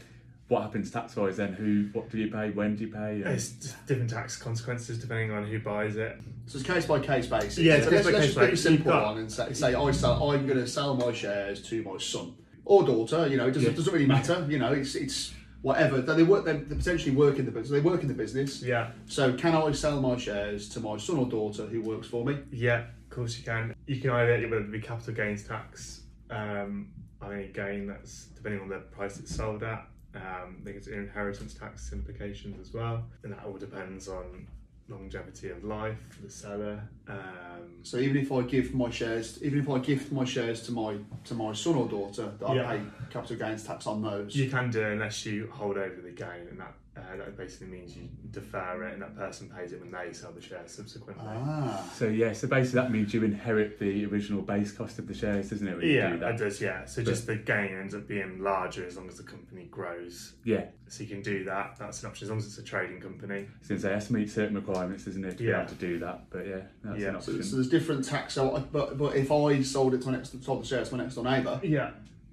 what 0.48 0.64
happens 0.64 0.90
tax 0.90 1.16
wise? 1.16 1.38
Then 1.38 1.54
who? 1.54 1.90
What 1.94 2.10
do 2.10 2.18
you 2.18 2.32
pay? 2.32 2.50
When 2.50 2.76
do 2.76 2.86
you 2.86 2.92
pay? 2.92 3.22
And- 3.22 3.28
It's 3.36 3.50
different 3.86 4.10
tax 4.10 4.36
consequences 4.38 4.98
depending 5.00 5.32
on 5.32 5.46
who 5.46 5.60
buys 5.60 5.98
it. 5.98 6.20
So 6.48 6.58
it's 6.58 6.68
case 6.68 6.86
by 6.88 7.00
case 7.00 7.28
basis. 7.28 7.60
Yeah, 7.60 7.76
it's 7.76 7.86
So 7.86 7.92
case 7.92 8.06
let's, 8.06 8.08
by 8.08 8.12
let's 8.14 8.26
case 8.26 8.34
just 8.34 8.38
pick 8.40 8.48
a 8.48 8.52
basis. 8.52 8.64
simple 8.64 8.92
one 8.92 9.18
and 9.20 9.32
say, 9.32 9.54
say 9.54 9.76
I 9.76 9.92
sell, 9.92 10.32
I'm 10.32 10.48
going 10.48 10.58
to 10.60 10.68
sell 10.68 10.96
my 10.96 11.14
shares 11.14 11.62
to 11.70 11.84
my 11.84 11.98
son 12.00 12.34
or 12.70 12.84
daughter. 12.84 13.28
You 13.28 13.38
know, 13.38 13.48
it 13.48 13.52
doesn't, 13.54 13.72
Yeah. 13.72 13.76
doesn't 13.76 13.94
really 13.94 14.06
matter. 14.06 14.46
You 14.50 14.60
know, 14.60 14.72
it's 14.72 14.96
it's 14.96 15.34
whatever. 15.62 16.02
They 16.02 16.24
work. 16.24 16.46
They 16.46 16.58
potentially 16.58 17.16
work 17.16 17.38
in 17.40 17.46
the 17.46 17.52
business. 17.52 17.72
They 17.72 17.82
work 17.92 18.02
in 18.04 18.08
the 18.08 18.14
business. 18.14 18.62
Yeah, 18.64 18.92
So 19.08 19.34
can 19.34 19.54
I 19.56 19.72
sell 19.74 20.00
my 20.02 20.16
shares 20.18 20.70
to 20.70 20.80
my 20.80 20.96
son 20.98 21.18
or 21.18 21.26
daughter 21.28 21.66
who 21.66 21.82
works 21.82 22.08
for 22.08 22.24
me? 22.24 22.38
yeah, 22.52 22.80
of 23.04 23.10
course 23.10 23.38
you 23.38 23.44
can. 23.44 23.76
You 23.88 24.00
can 24.00 24.12
either 24.12 24.48
whether 24.48 24.64
it 24.64 24.72
be 24.72 24.80
capital 24.80 25.14
gains 25.14 25.44
tax, 25.44 26.04
um, 26.30 26.90
I 27.22 27.28
think 27.30 27.50
again 27.50 27.88
that's 27.88 28.28
depending 28.36 28.62
on 28.62 28.70
the 28.70 28.78
price 28.98 29.20
it's 29.20 29.36
sold 29.36 29.64
at. 29.64 29.86
Um, 30.16 30.58
I 30.62 30.64
think 30.64 30.78
it's 30.78 30.88
inheritance 30.88 31.54
tax 31.54 31.92
implications 31.94 32.60
as 32.66 32.74
well, 32.74 33.04
and 33.24 33.34
that 33.34 33.44
all 33.46 33.58
depends 33.58 34.08
on 34.08 34.48
longevity 34.90 35.50
of 35.50 35.64
life 35.64 35.98
for 36.10 36.22
the 36.24 36.30
seller. 36.30 36.82
Um, 37.08 37.80
So 37.84 37.98
even 37.98 38.18
if 38.18 38.32
I 38.32 38.42
give 38.42 38.74
my 38.74 38.90
shares, 38.90 39.42
even 39.44 39.60
if 39.60 39.70
I 39.70 39.80
gift 39.80 40.12
my 40.12 40.26
shares 40.26 40.62
to 40.64 40.72
my 40.72 40.98
to 41.26 41.34
my 41.34 41.54
son 41.54 41.76
or 41.76 41.88
daughter, 41.88 42.32
that 42.40 42.56
Yeah. 42.56 42.70
I 42.70 42.78
pay 42.78 42.84
capital 43.10 43.38
gains 43.38 43.64
tax 43.64 43.88
on 43.88 44.02
those. 44.02 44.36
You 44.36 44.50
can 44.50 44.70
do 44.70 44.82
it 44.82 44.94
unless 44.94 45.26
you 45.26 45.48
hold 45.52 45.78
over 45.78 46.02
the 46.02 46.12
gain, 46.12 46.48
and 46.50 46.60
that 46.60 46.74
uh, 47.12 47.18
that 47.18 47.38
basically 47.38 47.68
means 47.68 47.96
you 47.96 48.10
defer 48.32 48.84
it, 48.84 48.94
and 48.94 49.02
that 49.02 49.16
person 49.16 49.50
pays 49.50 49.72
it 49.74 49.80
when 49.80 49.92
they 49.92 50.12
sell 50.14 50.32
the 50.32 50.42
shares 50.42 50.72
subsequently. 50.72 51.24
Ah. 51.28 51.90
So 51.96 52.08
yeah, 52.08 52.34
so 52.34 52.48
basically 52.48 52.82
that 52.82 52.92
means 52.92 53.14
you 53.14 53.24
inherit 53.24 53.80
the 53.80 54.06
original 54.06 54.42
base 54.42 54.72
cost 54.72 55.00
of 55.00 55.08
the 55.08 55.14
shares, 55.14 55.50
doesn't 55.50 55.68
it? 55.68 55.78
When 55.78 55.86
you 55.86 55.94
yeah, 55.94 56.10
do 56.12 56.18
that 56.20 56.38
that. 56.38 56.44
does. 56.46 56.62
Yeah, 56.62 56.86
so 56.86 57.04
just 57.04 57.28
the 57.28 57.36
gain 57.36 57.76
ends 57.78 57.94
up 57.96 58.08
being 58.08 58.42
larger 58.42 58.86
as 58.86 58.98
long 58.98 59.08
as 59.08 59.18
the 59.18 59.24
company 59.24 59.66
grows. 59.72 60.34
Yeah. 60.44 60.66
So 60.88 61.04
you 61.04 61.10
can 61.10 61.22
do 61.22 61.44
that. 61.44 61.76
That's 61.78 62.02
an 62.04 62.10
option 62.10 62.26
as 62.26 62.30
long 62.30 62.40
as 62.40 62.46
it's 62.48 62.58
a 62.58 62.64
trading 62.64 63.00
company. 63.00 63.48
Since 63.62 63.84
they 63.84 63.92
have 63.92 64.06
to 64.08 64.14
meet 64.14 64.30
certain 64.30 64.56
requirements, 64.56 65.06
isn't 65.08 65.24
it, 65.24 65.32
to 65.32 65.38
be 65.38 65.44
Yeah. 65.46 65.60
able 65.62 65.70
to 65.70 65.76
do 65.76 66.00
that? 66.00 66.30
But 66.32 66.48
yeah, 66.48 66.62
that's 66.84 67.00
Yeah. 67.00 67.10
an 67.10 67.22
So, 67.22 67.32
option. 67.32 67.44
so 67.44 67.56
there's 67.58 67.70
different 67.70 68.06
tax. 68.06 68.34
So, 68.34 68.56
I- 68.56 68.60
but 68.62 68.98
but 68.98 69.16
if 69.16 69.32
I 69.32 69.62
sold 69.62 69.94
it 69.94 70.02
to 70.02 70.08
my 70.10 70.18
next 70.18 70.44
sold 70.44 70.64
the 70.64 70.68
shares 70.68 70.90
to 70.90 70.96
my 70.98 71.04
next 71.04 71.16
door 71.16 71.24
neighbour, 71.26 71.60
Yeah, 71.64 71.92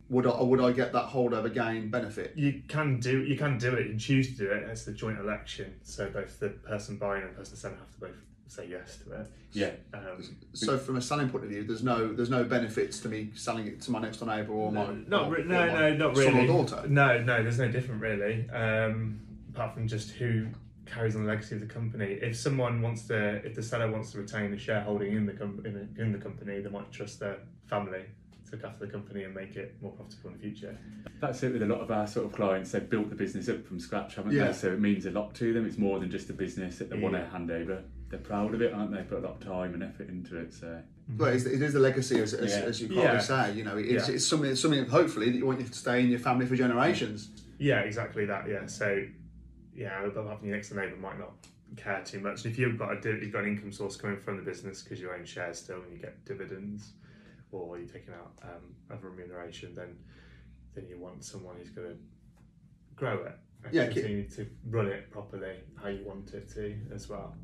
would 0.09 0.27
I 0.27 0.41
would 0.43 0.61
I 0.61 0.73
get 0.73 0.93
that 0.93 1.09
holdover 1.09 1.53
gain 1.53 1.91
benefit? 1.91 2.33
you 2.37 2.63
can 2.69 3.01
do 3.01 3.23
you 3.25 3.37
can 3.37 3.59
do 3.59 3.75
it. 3.75 3.85
You 3.85 3.91
can 3.91 3.99
choose 3.99 4.29
to 4.33 4.37
do 4.45 4.51
it. 4.51 4.63
It's 4.69 4.85
the 4.85 4.93
joint 4.93 5.19
election. 5.19 5.75
So 5.83 6.09
both 6.11 6.39
the 6.41 6.51
person 6.51 6.97
buying 6.97 7.23
and 7.23 7.33
the 7.33 7.39
person 7.39 7.57
selling 7.57 7.79
have 7.79 7.93
to 7.95 8.01
both 8.01 8.17
say 8.49 8.69
yes 8.71 8.99
to 9.05 9.13
it. 9.21 9.27
yeah. 9.53 9.71
Um, 9.93 10.23
So 10.53 10.79
from 10.79 10.97
a 10.97 11.03
selling 11.03 11.29
point 11.29 11.43
of 11.45 11.51
view, 11.51 11.65
there's 11.65 11.83
no 11.83 12.13
there's 12.13 12.31
no 12.31 12.45
benefits 12.45 13.01
to 13.01 13.09
me 13.09 13.31
selling 13.35 13.67
it 13.67 13.81
to 13.83 13.91
my 13.91 14.01
next 14.01 14.19
door 14.19 14.29
neighbour 14.29 14.53
or 14.53 14.71
my 14.71 14.95
not 15.09 15.27
or, 15.29 15.35
re- 15.35 15.43
or 15.43 15.47
no, 15.47 15.67
my 15.67 15.91
no, 15.91 15.97
not 15.97 16.17
really. 16.17 16.47
daughter. 16.47 16.85
No, 16.89 17.21
no, 17.23 17.43
there's 17.43 17.59
no 17.59 17.69
different 17.69 18.01
really. 18.01 18.49
Um, 18.51 19.21
apart 19.53 19.75
from 19.75 19.89
just 19.89 20.11
who 20.13 20.47
carries 20.85 21.17
on 21.17 21.25
the 21.25 21.29
legacy 21.29 21.57
of 21.57 21.61
the 21.61 21.67
company. 21.67 22.13
If 22.23 22.37
someone 22.37 22.81
wants 22.81 23.09
to, 23.09 23.45
if 23.45 23.57
the 23.57 23.63
seller 23.63 23.91
wants 23.91 24.13
to 24.13 24.19
retain 24.19 24.53
the 24.53 24.59
shareholding 24.59 25.13
in 25.17 25.27
the 25.27 25.33
com- 25.33 25.61
in, 25.65 25.75
the, 25.75 26.01
in 26.01 26.13
the 26.13 26.19
company, 26.19 26.61
they 26.61 26.71
might 26.71 26.93
trust 26.93 27.19
their 27.19 27.39
family 27.65 28.03
to 28.47 28.57
look 28.57 28.65
after 28.65 28.87
the 28.87 28.93
company 28.93 29.25
and 29.25 29.35
make 29.35 29.57
it 29.57 29.75
more 29.83 29.93
profitable 29.93 30.31
in 30.31 30.37
the 30.37 30.43
future. 30.43 30.77
That's 31.21 31.43
it 31.43 31.53
with 31.53 31.63
a 31.63 31.67
lot 31.67 31.81
of 31.81 31.91
our 31.91 32.07
sort 32.07 32.27
of 32.27 32.33
clients. 32.33 32.73
They've 32.73 32.89
built 32.89 33.09
the 33.09 33.15
business 33.17 33.49
up 33.49 33.67
from 33.67 33.81
scratch, 33.81 34.15
haven't 34.17 34.33
Yeah. 34.33 34.49
they? 34.49 34.53
So 34.53 34.73
it 34.73 34.81
means 34.81 35.07
a 35.07 35.11
lot 35.11 35.35
to 35.37 35.53
them. 35.53 35.67
It's 35.67 35.79
more 35.79 35.99
than 35.99 36.11
just 36.11 36.31
a 36.31 36.33
business 36.33 36.79
that 36.79 36.91
they 36.91 36.99
want 36.99 37.15
to 37.15 37.25
hand 37.27 37.51
over. 37.51 37.83
They're 38.09 38.21
proud 38.21 38.55
of 38.55 38.63
it, 38.63 38.73
aren't 38.73 38.93
they? 38.93 39.03
Put 39.03 39.19
a 39.19 39.27
lot 39.27 39.35
of 39.35 39.41
time 39.41 39.75
and 39.75 39.83
effort 39.83 40.09
into 40.09 40.37
it. 40.39 40.53
So 40.53 40.67
mm-hmm. 40.67 41.17
But 41.17 41.35
it's, 41.35 41.45
it 41.45 41.61
is 41.61 41.73
the 41.73 41.81
legacy, 41.81 42.21
as, 42.21 42.35
as, 42.35 42.53
Yeah. 42.53 42.61
as 42.63 42.81
you 42.81 42.87
probably 42.89 43.03
Yeah. 43.05 43.19
say. 43.19 43.53
You 43.55 43.65
know, 43.65 43.77
it's, 43.77 44.09
Yeah. 44.09 44.15
it's 44.15 44.27
something 44.27 44.51
it's 44.51 44.61
something 44.61 44.87
hopefully 44.87 45.31
that 45.31 45.37
you 45.37 45.47
want 45.47 45.61
you 45.61 45.67
to 45.67 45.73
stay 45.73 46.01
in 46.01 46.09
your 46.09 46.21
family 46.21 46.47
for 46.47 46.55
generations. 46.57 47.31
Yeah, 47.59 47.81
exactly 47.81 48.27
that. 48.27 48.49
Yeah, 48.49 48.67
so 48.67 49.03
yeah, 49.75 50.07
but 50.15 50.27
having 50.27 50.47
your 50.49 50.57
next 50.57 50.71
door 50.71 50.83
neighbour 50.85 50.97
might 50.97 51.19
not 51.19 51.33
care 51.77 52.03
too 52.05 52.21
much. 52.21 52.45
And 52.45 52.53
if 52.53 52.59
you've 52.59 52.79
got 52.79 53.05
a 53.05 53.09
you've 53.21 53.33
got 53.33 53.43
an 53.45 53.51
income 53.51 53.73
source 53.73 53.97
coming 53.97 54.17
from 54.19 54.37
the 54.37 54.43
business 54.43 54.83
because 54.83 55.01
you 55.01 55.11
own 55.11 55.25
shares 55.25 55.59
still 55.59 55.83
and 55.83 55.93
you 55.93 55.99
get 55.99 56.25
dividends, 56.25 56.93
or 57.53 57.79
you're 57.79 57.87
taking 57.89 58.13
out 58.15 58.33
um, 58.43 58.75
other 58.91 59.09
remuneration, 59.09 59.75
then 59.75 59.97
then 60.75 60.87
you 60.89 60.99
want 60.99 61.25
someone 61.25 61.57
who's 61.57 61.71
going 61.71 61.89
to 61.89 61.97
grow 62.95 63.25
it 63.25 63.33
and 63.65 63.73
Yeah, 63.75 63.87
keep- 63.87 63.95
continue 64.05 64.29
to 64.31 64.47
run 64.69 64.87
it 64.89 65.11
properly 65.11 65.57
how 65.83 65.89
you 65.89 66.05
want 66.05 66.35
it 66.35 66.49
to 66.55 66.77
as 66.95 67.09
well. 67.09 67.35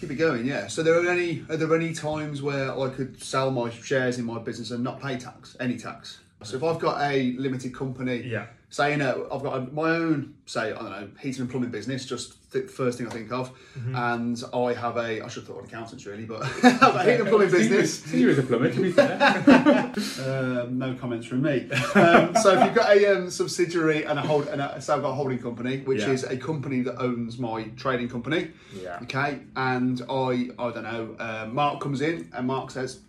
Keep 0.00 0.12
it 0.12 0.14
going, 0.14 0.46
yeah. 0.46 0.66
So 0.66 0.82
there 0.82 0.94
are 0.94 1.06
any 1.10 1.44
are 1.50 1.56
there 1.58 1.74
any 1.76 1.92
times 1.92 2.40
where 2.40 2.72
I 2.78 2.88
could 2.88 3.22
sell 3.22 3.50
my 3.50 3.68
shares 3.68 4.18
in 4.18 4.24
my 4.24 4.38
business 4.38 4.70
and 4.70 4.82
not 4.82 5.00
pay 5.00 5.18
tax, 5.18 5.56
any 5.60 5.76
tax? 5.76 6.20
So 6.42 6.56
if 6.56 6.64
I've 6.64 6.78
got 6.78 7.02
a 7.02 7.32
limited 7.32 7.74
company 7.74 8.22
Yeah, 8.26 8.46
say 8.70 8.92
you 8.92 8.96
know 8.96 9.28
I've 9.30 9.42
got 9.42 9.58
a, 9.58 9.60
my 9.72 9.90
own 9.90 10.36
say 10.46 10.72
I 10.72 10.78
don't 10.78 10.90
know 10.90 11.10
heating 11.20 11.42
and 11.42 11.50
plumbing 11.50 11.70
business, 11.70 12.06
just 12.06 12.38
th- 12.52 12.68
first 12.70 12.98
thing 12.98 13.06
I 13.06 13.10
think 13.10 13.30
of, 13.32 13.50
and 13.94 14.42
I 14.52 14.72
have 14.74 14.96
a 14.96 15.20
I 15.22 15.28
should 15.28 15.42
have 15.42 15.48
thought 15.48 15.58
an 15.60 15.64
accountants 15.66 16.04
really, 16.06 16.24
but 16.24 16.42
I 16.64 17.04
heating 17.04 17.20
and 17.20 17.28
plumbing 17.28 17.50
business. 17.50 18.02
See 18.04 18.20
you 18.20 18.30
as 18.30 18.38
a 18.38 18.42
plumber, 18.42 18.70
to 18.72 18.80
be 18.80 18.92
fair. 18.98 19.92
Um, 20.24 20.78
no 20.78 20.94
comments 20.94 21.26
from 21.26 21.42
me. 21.42 21.70
Um, 21.94 22.34
so 22.36 22.58
if 22.58 22.64
you've 22.64 22.74
got 22.74 22.96
a 22.96 23.06
um, 23.16 23.30
subsidiary 23.30 24.04
and 24.04 24.18
a 24.18 24.22
hold, 24.22 24.46
and 24.48 24.60
a, 24.60 24.80
so 24.80 24.96
I've 24.96 25.02
got 25.02 25.10
a 25.10 25.14
holding 25.14 25.38
company, 25.38 25.78
which 25.78 26.00
Yeah. 26.00 26.10
is 26.10 26.24
a 26.24 26.36
company 26.36 26.80
that 26.82 27.00
owns 27.00 27.38
my 27.38 27.64
trading 27.76 28.08
company. 28.08 28.50
Yeah. 28.74 28.98
Okay, 29.02 29.40
and 29.56 30.02
I 30.08 30.50
I 30.58 30.70
don't 30.70 30.82
know. 30.82 31.16
Uh, 31.18 31.48
Marc 31.50 31.80
comes 31.80 32.00
in 32.00 32.30
and 32.34 32.46
Marc 32.46 32.70
says, 32.70 33.00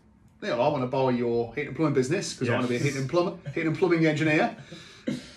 "Neil, 0.41 0.61
I 0.61 0.67
want 0.67 0.83
to 0.83 0.87
buy 0.87 1.11
your 1.11 1.49
heating 1.53 1.69
and 1.69 1.75
plumbing 1.75 1.93
business 1.95 2.33
because 2.33 2.49
I 2.49 2.53
want 2.53 2.65
to 2.65 2.69
be 2.69 2.75
a 2.75 2.77
Yes. 2.79 2.87
heating 2.87 3.01
and 3.01 3.09
plumber, 3.09 3.37
heating 3.53 3.67
and 3.67 3.77
plumbing 3.77 4.05
engineer." 4.05 4.55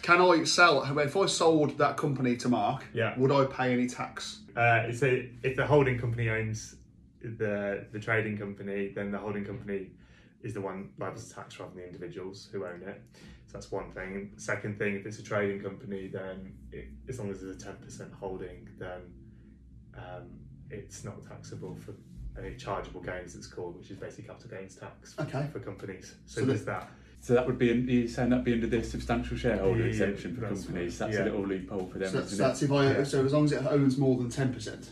Can 0.05 0.21
I 0.21 0.45
sell? 0.45 0.83
If 0.99 1.17
I 1.17 1.25
sold 1.25 1.79
that 1.79 1.97
company 1.97 2.37
to 2.37 2.49
Marc, 2.51 2.85
Yeah. 2.93 3.19
would 3.19 3.33
I 3.33 3.47
pay 3.47 3.73
any 3.73 3.87
tax? 3.89 4.41
Uh, 4.55 4.93
so 4.93 5.07
if 5.43 5.57
the 5.57 5.67
holding 5.67 5.99
company 5.99 6.29
owns 6.29 6.77
the 7.23 7.87
the 7.91 7.99
trading 7.99 8.37
company, 8.37 8.89
then 8.95 9.11
the 9.11 9.17
holding 9.17 9.47
company 9.47 9.93
is 10.43 10.53
the 10.53 10.61
one 10.61 10.91
liable 10.99 11.19
to 11.19 11.31
tax 11.35 11.59
rather 11.59 11.73
than 11.73 11.81
the 11.81 11.87
individuals 11.87 12.51
who 12.53 12.67
own 12.67 12.83
it. 12.83 13.01
So 13.47 13.55
that's 13.55 13.73
one 13.73 13.91
thing. 13.93 14.33
Second 14.37 14.79
thing, 14.79 14.95
if 14.95 15.07
it's 15.07 15.21
a 15.21 15.23
trading 15.23 15.63
company, 15.63 16.09
then 16.09 16.53
it, 16.71 16.89
as 17.09 17.19
long 17.19 17.31
as 17.31 17.41
there's 17.41 17.57
a 17.57 17.59
ten 17.59 17.77
percent 17.77 18.13
holding, 18.13 18.69
then 18.79 19.01
um, 19.97 20.27
it's 20.69 21.03
not 21.05 21.25
taxable 21.27 21.77
for 21.77 21.95
any 22.39 22.57
chargeable 22.57 23.01
gains. 23.01 23.35
It's 23.37 23.47
called, 23.47 23.79
which 23.79 23.91
is 23.91 23.97
basically 23.97 24.25
capital 24.25 24.51
gains 24.51 24.77
tax 24.77 25.15
Okay. 25.19 25.49
for 25.51 25.61
companies. 25.61 26.15
So, 26.27 26.43
So 26.43 26.47
there's 26.47 26.67
that. 26.67 26.91
So 27.25 27.33
that 27.33 27.47
would 27.47 27.57
be, 27.59 27.71
in, 27.71 27.89
you're 27.89 28.07
saying 28.07 28.29
that'd 28.29 28.45
be 28.45 28.53
under 28.53 28.67
the 28.67 28.85
substantial 28.85 29.35
shareholder 29.35 29.81
Yeah, 29.81 29.87
exemption 29.87 30.35
for 30.35 30.43
that's 30.43 30.67
companies. 30.67 31.01
right. 31.01 31.07
That's 31.09 31.19
Yeah. 31.19 31.25
a 31.25 31.31
little 31.33 31.47
loophole 31.47 31.87
for 31.91 31.99
them, 31.99 32.11
So 32.13 32.19
that's, 32.19 32.37
that's 32.37 32.63
if 32.63 32.71
I 32.71 32.85
Yeah. 32.99 33.03
so 33.05 33.25
as 33.25 33.33
long 33.33 33.47
as 33.47 33.53
it 33.53 33.65
owns 33.67 33.97
more 33.97 34.19
than 34.19 34.29
ten 34.29 34.53
percent. 34.53 34.91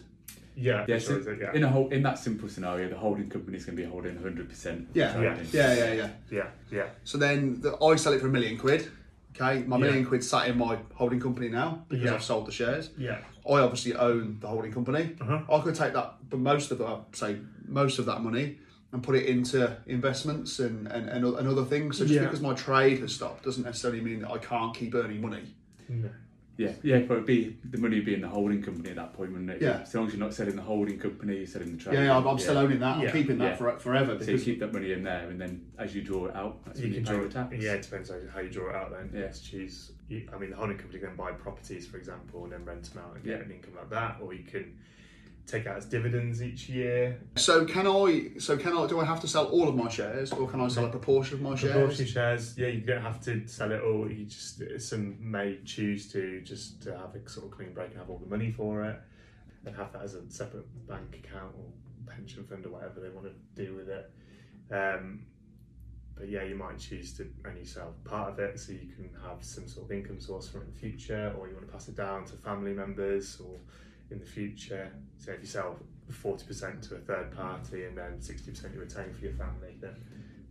Yeah, 0.57 0.87
Yeah, 0.89 0.99
so 0.99 1.21
sure, 1.23 1.35
yeah. 1.39 1.53
in 1.53 1.63
a 1.63 1.69
whole, 1.69 1.91
in 1.91 2.03
that 2.05 2.19
simple 2.19 2.49
scenario, 2.49 2.89
the 2.89 2.97
holding 2.97 3.29
company 3.29 3.59
is 3.59 3.67
going 3.67 3.77
to 3.77 3.83
be 3.83 3.87
holding 3.87 4.17
100%. 4.17 4.87
Yeah. 4.95 5.21
Yeah. 5.21 5.37
Yeah, 5.53 5.75
yeah, 5.75 5.93
yeah. 5.93 6.09
yeah, 6.31 6.47
yeah, 6.71 6.87
So 7.05 7.19
then 7.19 7.61
the, 7.61 7.77
I 7.85 7.97
sell 7.97 8.15
it 8.15 8.21
for 8.23 8.29
a 8.29 8.31
million 8.31 8.57
quid. 8.57 8.89
Okay, 9.37 9.63
my 9.65 9.77
Yeah. 9.77 9.85
million 9.85 10.07
quid 10.07 10.25
sat 10.25 10.49
in 10.49 10.57
my 10.57 10.79
holding 10.95 11.21
company 11.21 11.51
now 11.51 11.85
because 11.91 12.05
Yeah. 12.07 12.15
I've 12.15 12.23
sold 12.23 12.47
the 12.47 12.53
shares. 12.53 12.89
yeah. 12.97 13.19
I 13.47 13.59
obviously 13.61 13.95
own 13.95 14.39
the 14.41 14.47
holding 14.47 14.73
company. 14.73 15.17
Uh-huh. 15.21 15.41
I 15.55 15.61
could 15.61 15.75
take 15.75 15.93
that, 15.93 16.15
but 16.31 16.39
most 16.39 16.71
of 16.71 16.79
that, 16.79 17.01
say 17.13 17.37
most 17.69 17.99
of 17.99 18.07
that 18.07 18.23
money, 18.23 18.59
and 18.93 19.03
put 19.03 19.15
it 19.17 19.27
into 19.27 19.77
investments 19.87 20.59
and 20.59 20.87
and, 20.87 21.09
and, 21.09 21.25
and 21.25 21.49
other 21.49 21.65
things. 21.65 21.99
So 21.99 22.05
just 22.05 22.15
Yeah. 22.15 22.25
because 22.25 22.41
my 22.41 22.55
trade 22.55 23.01
has 23.01 23.15
stopped 23.15 23.45
doesn't 23.45 23.65
necessarily 23.65 24.01
mean 24.01 24.21
that 24.21 24.31
I 24.31 24.39
can't 24.39 24.75
keep 24.75 24.95
earning 24.95 25.21
money. 25.21 25.43
No. 25.89 26.11
Yeah, 26.59 26.73
yeah, 26.83 26.99
but 26.99 27.15
it'd 27.15 27.27
be 27.27 27.57
the 27.71 27.79
money 27.79 27.97
would 27.97 28.05
be 28.05 28.13
in 28.13 28.21
the 28.21 28.29
holding 28.29 28.63
company 28.63 28.91
at 28.91 28.97
that 28.97 29.15
point, 29.15 29.33
wouldn't 29.33 29.49
it? 29.51 29.63
Yeah. 29.63 29.81
As 29.81 29.95
long 29.95 30.07
as 30.07 30.13
you're 30.13 30.21
not 30.21 30.35
selling 30.35 30.55
the 30.55 30.61
holding 30.63 30.99
company, 30.99 31.39
you're 31.39 31.47
selling 31.47 31.77
the 31.79 31.93
Yeah, 31.93 32.05
yeah, 32.05 32.17
I'm, 32.17 32.27
I'm 32.27 32.39
still 32.39 32.59
owning 32.59 32.79
that. 32.81 32.99
I'm 32.99 33.11
keeping 33.11 33.39
that 33.39 33.53
Yeah. 33.53 33.57
for, 33.57 33.79
forever 33.79 34.23
So 34.23 34.33
you 34.33 34.39
keep 34.39 34.61
that 34.61 34.71
money 34.73 34.93
in 34.93 35.03
there, 35.03 35.31
and 35.31 35.41
then 35.41 35.65
as 35.79 35.95
you 35.95 36.03
draw 36.03 36.27
it 36.27 36.37
out, 36.37 36.63
that's 36.67 36.79
you 36.79 36.85
when 36.85 36.93
you, 36.93 36.99
can 37.01 37.07
pay 37.07 37.13
draw 37.19 37.23
the 37.27 37.33
tax. 37.33 37.57
Yeah, 37.65 37.73
it 37.73 37.83
depends 37.83 38.11
on 38.11 38.29
how 38.33 38.41
you 38.41 38.51
draw 38.51 38.69
it 38.69 38.77
out. 38.77 38.91
Then 38.91 39.11
Yeah. 39.19 39.29
Just 39.29 39.47
choose. 39.51 39.93
I 40.11 40.39
mean, 40.39 40.51
the 40.51 40.57
holding 40.57 40.77
company 40.77 40.99
can 41.01 41.17
buy 41.17 41.33
properties, 41.33 41.87
for 41.87 41.97
example, 41.97 42.45
and 42.45 42.53
then 42.53 42.67
rent 42.67 42.85
them 42.85 43.03
out 43.03 43.15
and 43.17 43.25
get 43.25 43.39
Yeah. 43.39 43.45
an 43.47 43.51
income 43.51 43.75
like 43.75 43.89
that, 43.89 44.19
or 44.21 44.35
you 44.35 44.45
can 44.45 44.77
take 45.47 45.67
out 45.67 45.77
as 45.77 45.87
dividends 45.87 46.43
each 46.43 46.69
year. 46.69 47.21
so 47.37 47.65
can 47.65 47.87
I 47.87 48.39
so 48.39 48.57
can 48.57 48.77
I 48.77 48.87
do 48.87 49.01
I 49.01 49.05
have 49.05 49.21
to 49.21 49.29
sell 49.29 49.47
all 49.47 49.69
of 49.69 49.75
my 49.75 49.89
shares 49.89 50.33
or 50.33 50.49
can 50.49 50.61
I 50.61 50.69
sell 50.69 50.85
a 50.85 50.89
proportion 50.89 51.35
of 51.35 51.43
my 51.43 51.55
shares? 51.55 51.73
Proportion 51.73 52.07
shares, 52.07 52.57
yeah, 52.57 52.69
you 52.69 52.81
don't 52.81 53.03
have 53.03 53.21
to 53.23 53.47
sell 53.47 53.73
it 53.73 53.83
all. 53.83 54.11
You 54.11 54.25
just 54.25 54.63
some 54.81 55.17
may 55.19 55.59
choose 55.65 56.11
to 56.13 56.41
just 56.43 56.83
to 56.85 56.97
have 56.97 57.15
a 57.15 57.29
sort 57.29 57.47
of 57.47 57.53
clean 57.53 57.73
break 57.73 57.91
and 57.91 57.99
have 57.99 58.11
all 58.11 58.19
the 58.19 58.31
money 58.31 58.53
for 58.53 58.85
it, 58.85 58.99
and 59.67 59.77
have 59.77 59.93
that 59.93 60.03
as 60.03 60.15
a 60.15 60.23
separate 60.31 60.67
bank 60.87 61.23
account 61.25 61.55
or 61.59 61.65
pension 62.07 62.45
fund 62.45 62.65
or 62.67 62.71
whatever 62.71 63.01
they 63.01 63.09
want 63.09 63.27
to 63.27 63.65
do 63.65 63.75
with 63.75 63.89
it. 63.89 64.11
Um, 64.71 65.27
but 66.15 66.29
yeah, 66.29 66.45
you 66.45 66.55
might 66.55 66.79
choose 66.79 67.15
to 67.15 67.27
only 67.47 67.65
sell 67.65 67.95
part 68.05 68.33
of 68.33 68.39
it 68.39 68.59
so 68.61 68.73
you 68.73 68.93
can 68.95 69.11
have 69.27 69.43
some 69.43 69.67
sort 69.67 69.87
of 69.87 69.93
income 69.93 70.21
source 70.21 70.49
from 70.49 70.63
it 70.63 70.65
in 70.67 70.73
the 70.73 70.79
future, 70.79 71.35
or 71.39 71.49
you 71.49 71.55
want 71.55 71.67
to 71.67 71.73
pass 71.73 71.89
it 71.89 71.97
down 71.97 72.25
to 72.27 72.35
family 72.35 72.73
members 72.73 73.41
or 73.41 73.57
in 74.13 74.19
the 74.21 74.27
future. 74.27 74.91
So 75.19 75.33
if 75.33 75.41
you 75.41 75.47
sell 75.47 75.77
40% 76.11 76.89
to 76.89 76.95
a 76.97 76.99
third 76.99 77.35
party 77.35 77.85
and 77.87 77.97
then 77.97 78.19
60% 78.21 78.75
you 78.75 78.81
retain 78.81 79.13
for 79.13 79.25
your 79.25 79.35
family, 79.35 79.77
then 79.81 79.95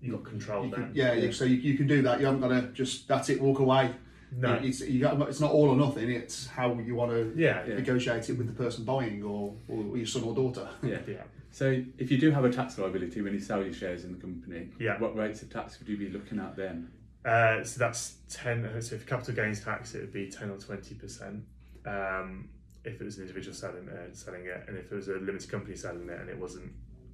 you've 0.02 0.16
got 0.16 0.26
control 0.30 0.66
You 0.66 0.72
then. 0.72 0.86
can, 0.88 0.92
yeah, 0.96 1.14
you, 1.14 1.32
so 1.32 1.46
you, 1.46 1.58
you 1.58 1.78
can 1.78 1.88
do 1.88 2.02
that. 2.02 2.20
You 2.20 2.26
haven't 2.26 2.42
got 2.42 2.50
to 2.50 2.62
just 2.74 3.08
that's 3.08 3.30
it, 3.30 3.42
walk 3.42 3.60
away. 3.60 3.92
No. 4.34 4.54
It's, 4.54 4.80
you 4.82 5.02
got, 5.02 5.22
it's 5.28 5.42
not 5.42 5.52
all 5.52 5.70
or 5.70 5.76
nothing. 5.76 6.10
It's 6.10 6.48
how 6.48 6.74
you 6.80 6.96
want 6.96 7.12
to 7.12 7.34
Yeah, 7.36 7.66
Yeah. 7.68 7.76
negotiate 7.76 8.30
it 8.30 8.38
with 8.38 8.48
the 8.48 8.54
person 8.54 8.86
buying 8.86 9.22
or, 9.24 9.54
or 9.68 9.98
your 9.98 10.06
son 10.06 10.24
or 10.24 10.34
daughter. 10.34 10.68
Yeah. 10.82 11.00
yeah. 11.08 11.24
So 11.52 11.84
if 11.98 12.10
you 12.10 12.18
do 12.18 12.32
have 12.32 12.46
a 12.46 12.50
tax 12.50 12.78
liability 12.78 13.22
when 13.22 13.34
you 13.34 13.40
sell 13.42 13.62
your 13.62 13.74
shares 13.74 14.06
in 14.06 14.14
the 14.14 14.18
company, 14.20 14.70
Yeah. 14.80 14.98
what 15.00 15.18
rates 15.18 15.42
of 15.42 15.50
tax 15.52 15.78
would 15.80 15.90
you 15.90 15.98
be 15.98 16.10
looking 16.10 16.40
at 16.40 16.56
then? 16.56 16.90
Uh, 17.26 17.62
so 17.64 17.78
that's 17.78 18.16
10, 18.30 18.66
uh, 18.66 18.82
so 18.82 18.98
for 18.98 19.06
capital 19.06 19.36
gains 19.36 19.62
tax, 19.64 19.94
it 19.94 20.00
would 20.00 20.14
be 20.14 20.32
10 20.32 20.50
or 20.50 20.56
20%. 20.56 21.42
Um, 21.86 22.50
if 22.84 23.00
it 23.00 23.04
was 23.04 23.18
an 23.18 23.24
individual 23.24 23.54
selling 23.56 23.88
it, 23.88 24.18
selling 24.18 24.46
it, 24.46 24.64
and 24.68 24.78
if 24.78 24.92
it 24.92 24.96
was 24.96 25.08
a 25.08 25.14
limited 25.14 25.50
company 25.50 25.76
selling 25.76 26.10
it 26.10 26.20
and 26.20 26.30
it 26.30 26.38
wasn't 26.38 26.72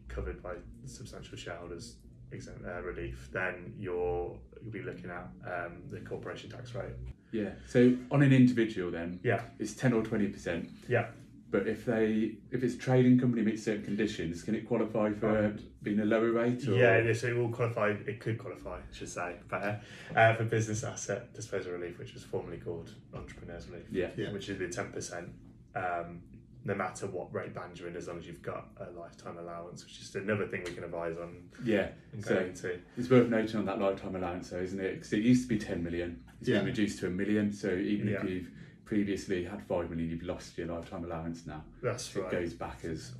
covered 0.07 0.41
by 0.41 0.53
substantial 0.85 1.37
shareholders 1.37 1.97
exempt, 2.31 2.65
uh, 2.65 2.81
relief, 2.81 3.29
then 3.31 3.73
you're, 3.77 4.37
you'll 4.61 4.71
be 4.71 4.81
looking 4.81 5.09
at 5.09 5.27
um, 5.45 5.73
the 5.89 5.99
corporation 6.01 6.49
tax 6.49 6.73
rate. 6.73 6.93
Yeah. 7.31 7.49
So 7.67 7.95
on 8.11 8.21
an 8.21 8.31
individual 8.33 8.91
then, 8.91 9.19
Yeah, 9.23 9.41
it's 9.59 9.73
10 9.73 9.93
or 9.93 10.01
20%. 10.03 10.69
yeah. 10.87 11.07
But 11.49 11.65
if 11.65 11.85
they, 11.85 12.33
if 12.51 12.61
it's 12.61 12.75
a 12.75 12.77
trading 12.77 13.17
company 13.17 13.41
meets 13.41 13.63
certain 13.63 13.85
conditions, 13.85 14.43
can 14.43 14.53
it 14.53 14.67
qualify 14.67 15.13
for 15.13 15.55
being 15.81 16.01
a 16.01 16.05
lower 16.05 16.31
rate? 16.33 16.67
Or? 16.67 16.75
Yeah, 16.75 16.97
yeah, 16.99 17.13
so 17.13 17.27
it 17.27 17.37
will 17.37 17.47
qualify, 17.47 17.91
it 18.05 18.19
could 18.19 18.37
qualify, 18.37 18.79
I 18.79 18.81
should 18.93 19.07
say, 19.07 19.35
better, 19.49 19.79
uh, 20.13 20.33
for 20.35 20.43
business 20.43 20.83
asset 20.83 21.33
disposal 21.33 21.71
relief, 21.71 21.99
which 21.99 22.13
was 22.13 22.23
formerly 22.25 22.57
called 22.57 22.93
entrepreneurs 23.13 23.69
relief. 23.69 23.85
Yeah. 23.89 24.09
Yeah. 24.17 24.33
which 24.33 24.49
is 24.49 24.59
the 24.59 24.67
ten 24.67 24.91
percent, 24.91 25.29
um, 25.77 26.21
no 26.65 26.75
matter 26.75 27.07
what 27.07 27.33
rate 27.33 27.53
band 27.53 27.79
you're 27.79 27.87
in, 27.87 27.95
as 27.95 28.07
long 28.07 28.17
as 28.17 28.27
you've 28.27 28.41
got 28.41 28.67
a 28.79 28.89
lifetime 28.99 29.37
allowance, 29.37 29.83
which 29.85 29.99
is 30.01 30.13
another 30.15 30.45
thing 30.47 30.63
we 30.65 30.73
can 30.73 30.83
advise 30.83 31.15
on 31.17 31.49
Yeah. 31.63 31.89
and 32.11 32.25
So 32.25 32.35
go 32.35 32.79
it's 32.97 33.09
worth 33.09 33.29
noting 33.29 33.55
on 33.59 33.65
that 33.65 33.79
lifetime 33.79 34.15
allowance, 34.15 34.49
though, 34.49 34.59
isn't 34.59 34.79
it? 34.79 34.95
Because 34.95 35.13
it 35.13 35.21
used 35.23 35.43
to 35.43 35.47
be 35.49 35.57
10 35.57 35.81
million. 35.83 36.21
It's 36.41 36.49
Yeah. 36.49 36.57
been 36.57 36.65
reduced 36.67 36.99
to 36.99 37.07
a 37.07 37.09
million. 37.09 37.53
So 37.53 37.69
even 37.73 38.09
if 38.09 38.23
you've 38.23 38.49
previously 38.83 39.45
had 39.45 39.61
5 39.63 39.89
million, 39.89 40.09
you've 40.09 40.23
lost 40.23 40.57
your 40.57 40.67
lifetime 40.67 41.05
allowance 41.05 41.45
now. 41.45 41.63
That's 41.81 42.03
So 42.05 42.21
right. 42.23 42.33
it 42.33 42.39
goes 42.41 42.53
back 42.53 42.83
as, 42.83 43.13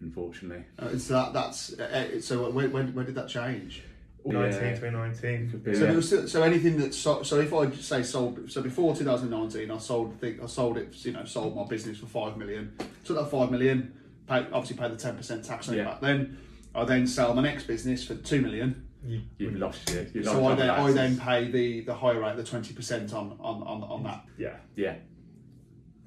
unfortunately. 0.00 0.64
Uh, 0.78 0.90
it's 0.92 1.08
that 1.08 1.32
that's 1.32 1.78
uh, 1.78 2.10
uh, 2.16 2.20
so 2.20 2.50
when, 2.50 2.72
when 2.72 2.94
when 2.94 3.06
did 3.06 3.14
that 3.14 3.28
change? 3.28 3.82
19, 4.32 4.60
2019. 4.60 5.46
Be, 5.64 5.74
So, 5.74 5.84
yeah. 5.84 5.92
was 5.92 6.32
so 6.32 6.42
anything 6.42 6.78
that 6.78 6.94
so, 6.94 7.22
so 7.22 7.40
if 7.40 7.52
I 7.52 7.70
say 7.72 8.02
sold 8.02 8.50
so 8.50 8.62
before 8.62 8.94
2019 8.94 9.70
I 9.70 9.78
sold 9.78 10.18
think 10.20 10.42
I 10.42 10.46
sold 10.46 10.78
it 10.78 11.04
you 11.04 11.12
know 11.12 11.24
sold 11.24 11.54
my 11.56 11.64
business 11.64 11.98
for 11.98 12.06
five 12.06 12.36
million 12.36 12.72
took 13.04 13.16
that 13.16 13.30
five 13.30 13.50
million 13.50 13.92
pay, 14.26 14.46
obviously 14.52 14.76
paid 14.76 14.92
the 14.92 14.96
10 14.96 15.16
percent 15.16 15.44
tax 15.44 15.68
on 15.68 15.74
it 15.76 15.84
back 15.84 16.00
then 16.00 16.38
I 16.74 16.84
then 16.84 17.06
sell 17.06 17.34
my 17.34 17.42
next 17.42 17.64
business 17.64 18.04
for 18.04 18.14
two 18.16 18.40
million 18.42 18.86
You, 19.04 19.22
You've 19.38 19.56
lost 19.56 19.88
your, 19.90 20.02
your 20.04 20.24
so 20.24 20.44
I 20.46 20.54
then 20.54 20.70
I 20.70 20.90
then 20.92 21.18
pay 21.18 21.50
the 21.50 21.80
the 21.82 21.94
higher 21.94 22.20
rate 22.20 22.36
the 22.36 22.44
20 22.44 22.74
percent 22.74 23.12
on, 23.14 23.36
on 23.40 23.62
on 23.62 23.82
on 23.84 24.02
that 24.04 24.24
yeah, 24.36 24.56
Yeah. 24.74 24.96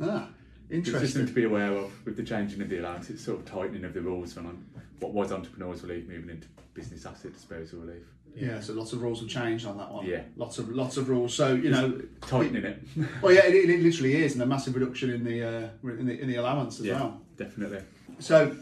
ah 0.02 0.28
It's 0.70 0.86
just 0.90 0.92
something 0.92 1.10
interesting 1.10 1.26
to 1.28 1.34
be 1.34 1.44
aware 1.46 1.72
of 1.72 2.06
with 2.06 2.16
the 2.18 2.24
changing 2.24 2.62
of 2.62 2.70
the 2.70 2.78
allowance. 2.80 3.10
It's 3.10 3.24
sort 3.24 3.40
of 3.40 3.46
tightening 3.46 3.86
of 3.86 3.94
the 3.94 4.02
rules 4.02 4.38
on 4.38 4.66
what 5.00 5.14
was 5.14 5.32
entrepreneurs 5.32 5.82
relief 5.84 6.08
moving 6.08 6.30
into 6.30 6.48
business 6.74 7.06
asset 7.06 7.34
disposal 7.34 7.80
relief. 7.80 8.04
yeah 8.36 8.60
so 8.60 8.74
lots 8.74 8.94
of 8.94 9.02
rules 9.02 9.20
have 9.22 9.30
changed 9.30 9.66
on 9.66 9.78
that 9.78 9.92
one 9.92 10.06
Yeah. 10.06 10.22
lots 10.36 10.58
of 10.60 10.70
lots 10.70 10.98
of 10.98 11.10
rules 11.10 11.34
so 11.34 11.54
you 11.54 11.72
know 11.72 12.02
Tightening 12.22 12.64
it. 12.66 12.80
well 13.22 13.34
yeah 13.34 13.46
it, 13.46 13.70
it 13.70 13.82
literally 13.82 14.16
is 14.24 14.34
and 14.34 14.42
a 14.42 14.46
massive 14.46 14.76
reduction 14.76 15.10
in 15.10 15.24
the 15.24 15.44
uh, 15.44 15.90
in 16.00 16.06
the 16.06 16.20
in 16.22 16.28
the 16.28 16.36
allowance 16.36 16.80
as 16.80 16.86
yeah, 16.86 16.94
well 17.00 17.22
definitely. 17.38 17.80
So, 18.20 18.56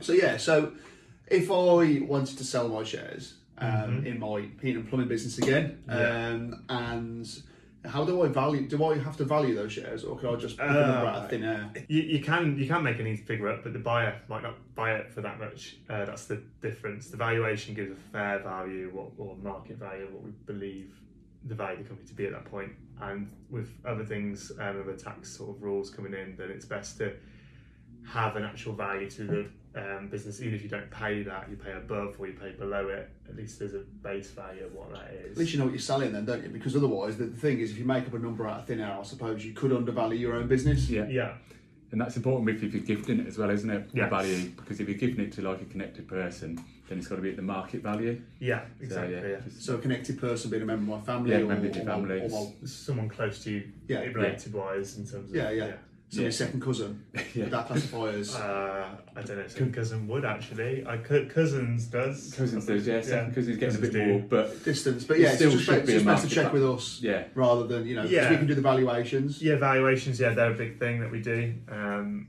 so 0.00 0.12
yeah, 0.12 0.36
so 0.38 0.72
if 1.28 1.50
I 1.50 1.54
wanted 2.00 2.36
to 2.38 2.44
sell 2.44 2.68
my 2.68 2.82
shares 2.84 3.34
um, 3.58 3.68
Mm-hmm. 3.70 4.06
in 4.06 4.18
my 4.18 4.40
heating 4.60 4.76
and 4.80 4.88
plumbing 4.88 5.08
business 5.08 5.38
again, 5.38 5.78
Yeah. 5.88 6.28
um, 6.30 6.64
and 6.68 7.42
how 7.88 8.04
do 8.04 8.22
I 8.22 8.28
value? 8.28 8.68
Do 8.68 8.84
I 8.84 8.98
have 8.98 9.16
to 9.16 9.24
value 9.24 9.54
those 9.54 9.72
shares, 9.72 10.04
or 10.04 10.16
can 10.18 10.28
I 10.28 10.36
just 10.36 10.56
pick 10.58 10.66
them 10.68 10.76
up 10.76 11.04
out 11.06 11.16
Uh, 11.16 11.20
of 11.24 11.30
thin 11.30 11.44
air? 11.44 11.70
You, 11.88 12.02
you 12.02 12.20
can 12.20 12.58
you 12.58 12.66
can 12.66 12.82
make 12.82 13.00
any 13.00 13.16
figure 13.16 13.48
up, 13.48 13.62
but 13.64 13.72
the 13.72 13.78
buyer 13.78 14.20
might 14.28 14.42
not 14.42 14.56
buy 14.74 14.92
it 14.94 15.10
for 15.10 15.20
that 15.22 15.38
much. 15.38 15.76
Uh, 15.88 16.04
that's 16.04 16.26
the 16.26 16.42
difference. 16.60 17.08
The 17.08 17.16
valuation 17.16 17.74
gives 17.74 17.92
a 17.92 18.00
fair 18.12 18.38
value, 18.40 18.90
what 18.92 19.08
or 19.16 19.36
market 19.36 19.76
value, 19.78 20.06
what 20.12 20.22
we 20.22 20.30
believe 20.46 20.92
the 21.44 21.54
value 21.54 21.78
of 21.78 21.82
the 21.84 21.88
company 21.88 22.08
to 22.08 22.14
be 22.14 22.26
at 22.26 22.32
that 22.32 22.44
point. 22.44 22.72
And 23.00 23.30
with 23.48 23.70
other 23.86 24.04
things, 24.04 24.50
um, 24.58 24.80
other 24.82 24.96
tax 24.96 25.36
sort 25.36 25.56
of 25.56 25.62
rules 25.62 25.88
coming 25.90 26.12
in, 26.12 26.36
then 26.36 26.50
it's 26.50 26.64
best 26.66 26.98
to 26.98 27.12
have 28.06 28.36
an 28.36 28.42
actual 28.44 28.72
value 28.74 29.08
to 29.10 29.22
the 29.24 29.46
um, 29.74 30.08
business. 30.08 30.40
Even 30.40 30.54
if 30.54 30.62
you 30.62 30.68
don't 30.68 30.90
pay 30.90 31.22
that, 31.22 31.48
you 31.50 31.56
pay 31.56 31.72
above 31.72 32.16
or 32.18 32.26
you 32.26 32.32
pay 32.34 32.52
below 32.52 32.88
it. 32.88 33.10
At 33.28 33.36
least 33.36 33.58
there's 33.58 33.74
a 33.74 33.80
base 34.02 34.30
value 34.30 34.64
of 34.66 34.74
what 34.74 34.92
that 34.92 35.12
is. 35.12 35.32
At 35.32 35.38
least 35.38 35.52
you 35.52 35.58
know 35.58 35.64
what 35.64 35.72
you're 35.74 35.80
selling 35.80 36.12
then, 36.12 36.24
don't 36.24 36.42
you? 36.42 36.48
Because 36.50 36.74
otherwise, 36.76 37.16
the, 37.16 37.24
the 37.26 37.36
thing 37.36 37.60
is, 37.60 37.70
if 37.72 37.78
you 37.78 37.84
make 37.84 38.06
up 38.06 38.14
a 38.14 38.18
number 38.18 38.46
out 38.46 38.60
of 38.60 38.66
thin 38.66 38.80
air, 38.80 38.96
I 38.98 39.02
suppose 39.02 39.44
you 39.44 39.52
could 39.52 39.72
undervalue 39.72 40.18
your 40.18 40.34
own 40.34 40.48
business. 40.48 40.88
Yeah. 40.88 41.06
yeah, 41.08 41.34
And 41.92 42.00
that's 42.00 42.16
important 42.16 42.48
if 42.50 42.62
you're 42.74 42.82
gifting 42.82 43.20
it 43.20 43.26
as 43.26 43.38
well, 43.38 43.50
isn't 43.50 43.70
it? 43.70 43.90
Yeah. 43.92 44.08
Value. 44.08 44.50
Because 44.50 44.80
if 44.80 44.88
you're 44.88 44.98
giving 44.98 45.20
it 45.24 45.32
to 45.32 45.42
like 45.42 45.60
a 45.60 45.66
connected 45.66 46.08
person, 46.08 46.62
then 46.88 46.96
it's 46.98 47.06
got 47.06 47.16
to 47.16 47.22
be 47.22 47.28
at 47.30 47.36
the 47.36 47.42
market 47.42 47.82
value. 47.82 48.18
yeah, 48.40 48.62
So, 48.78 48.84
exactly. 48.84 49.14
yeah, 49.16 49.26
yeah. 49.28 49.40
So 49.58 49.74
a 49.74 49.78
connected 49.78 50.18
person 50.18 50.50
being 50.50 50.62
a 50.62 50.66
member 50.66 50.90
of 50.94 51.00
my 51.00 51.04
family, 51.04 51.32
Yeah, 51.32 51.40
or, 51.40 51.46
member 51.46 51.66
of 51.68 51.76
your 51.76 51.84
or 51.84 51.86
my- 51.86 52.08
family. 52.08 52.20
or 52.32 52.66
Someone 52.66 53.08
close 53.10 53.44
to 53.44 53.50
you, 53.50 53.68
Yeah, 53.88 54.00
related 54.04 54.54
wise, 54.54 54.96
in 54.96 55.06
terms 55.06 55.30
of 55.30 55.36
Yeah, 55.36 55.50
yeah. 55.50 55.72
So 56.10 56.20
Yeah. 56.20 56.26
my 56.26 56.30
second 56.30 56.62
cousin. 56.62 57.04
Yeah. 57.34 57.44
Would 57.44 57.52
that 57.52 57.66
classify 57.66 58.08
as? 58.10 58.34
Uh, 58.34 58.96
I 59.14 59.22
don't 59.22 59.36
know. 59.38 59.46
Second 59.46 59.74
cousin 59.74 60.08
would 60.08 60.24
actually. 60.24 60.84
I 60.86 60.96
cousins 60.96 61.86
does. 61.86 62.32
Cousins 62.34 62.66
does, 62.66 62.86
yeah. 62.86 63.00
Second 63.02 63.34
cousins 63.34 63.58
getting 63.58 63.76
a 63.76 63.80
bit 63.80 63.92
Cousins 63.92 64.06
do. 64.06 64.06
more, 64.12 64.20
but 64.28 64.64
distance, 64.64 65.04
but 65.04 65.18
It 65.18 65.22
yeah, 65.22 65.28
it's 65.28 65.36
still 65.36 65.50
just, 65.50 65.64
should 65.64 65.86
be 65.86 65.92
it's 65.94 66.02
a 66.02 66.06
best 66.06 66.28
to 66.28 66.34
check 66.34 66.44
cap. 66.44 66.52
with 66.54 66.64
us 66.64 67.00
yeah, 67.02 67.24
rather 67.34 67.66
than 67.66 67.86
you 67.86 67.94
know 67.96 68.02
because 68.02 68.12
Yeah. 68.14 68.30
we 68.30 68.36
can 68.38 68.46
do 68.46 68.54
the 68.54 68.62
valuations. 68.62 69.42
Yeah, 69.42 69.56
valuations. 69.56 70.18
Yeah, 70.18 70.30
they're 70.34 70.52
a 70.52 70.56
big 70.56 70.78
thing 70.78 71.00
that 71.00 71.10
we 71.10 71.20
do. 71.20 71.54
Um, 71.68 72.28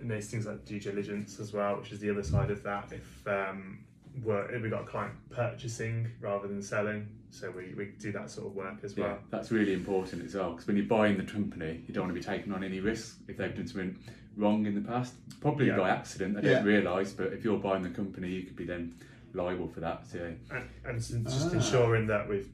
and 0.00 0.10
there's 0.10 0.28
things 0.30 0.46
like 0.46 0.64
due 0.64 0.78
diligence 0.80 1.40
as 1.40 1.52
well, 1.52 1.76
which 1.78 1.90
is 1.92 1.98
the 1.98 2.10
other 2.10 2.22
side 2.22 2.50
of 2.50 2.62
that. 2.62 2.92
If 2.92 3.26
um, 3.26 3.78
we're, 4.22 4.48
if 4.52 4.62
we 4.62 4.68
got 4.68 4.82
a 4.82 4.86
client 4.86 5.14
purchasing 5.30 6.08
rather 6.20 6.46
than 6.46 6.62
selling, 6.62 7.08
so 7.34 7.50
we, 7.50 7.74
we 7.76 7.86
do 7.98 8.12
that 8.12 8.30
sort 8.30 8.46
of 8.46 8.54
work 8.54 8.76
as 8.84 8.96
yeah, 8.96 9.04
well. 9.06 9.18
that's 9.30 9.50
really 9.50 9.72
important 9.72 10.24
as 10.24 10.34
well. 10.34 10.52
Because 10.52 10.66
when 10.66 10.76
you're 10.76 10.86
buying 10.86 11.16
the 11.16 11.24
company, 11.24 11.82
you 11.86 11.92
don't 11.92 12.04
want 12.04 12.14
to 12.14 12.20
be 12.20 12.24
taking 12.24 12.52
on 12.52 12.62
any 12.62 12.80
risks 12.80 13.16
if 13.28 13.36
they've 13.36 13.54
done 13.54 13.66
something 13.66 13.98
wrong 14.36 14.66
in 14.66 14.74
the 14.74 14.80
past, 14.80 15.14
probably 15.40 15.66
Yeah. 15.66 15.76
by 15.76 15.90
accident. 15.90 16.40
They 16.40 16.48
Yeah. 16.48 16.56
don't 16.58 16.66
realise, 16.66 17.12
but 17.12 17.32
if 17.32 17.44
you're 17.44 17.58
buying 17.58 17.82
the 17.82 17.90
company, 17.90 18.28
you 18.30 18.42
could 18.44 18.56
be 18.56 18.64
then 18.64 18.94
liable 19.32 19.66
for 19.68 19.80
that. 19.80 20.06
So 20.06 20.32
and, 20.52 20.68
and 20.84 20.98
just 21.00 21.48
Ah. 21.48 21.52
ensuring 21.54 22.06
that 22.06 22.28
we've 22.28 22.48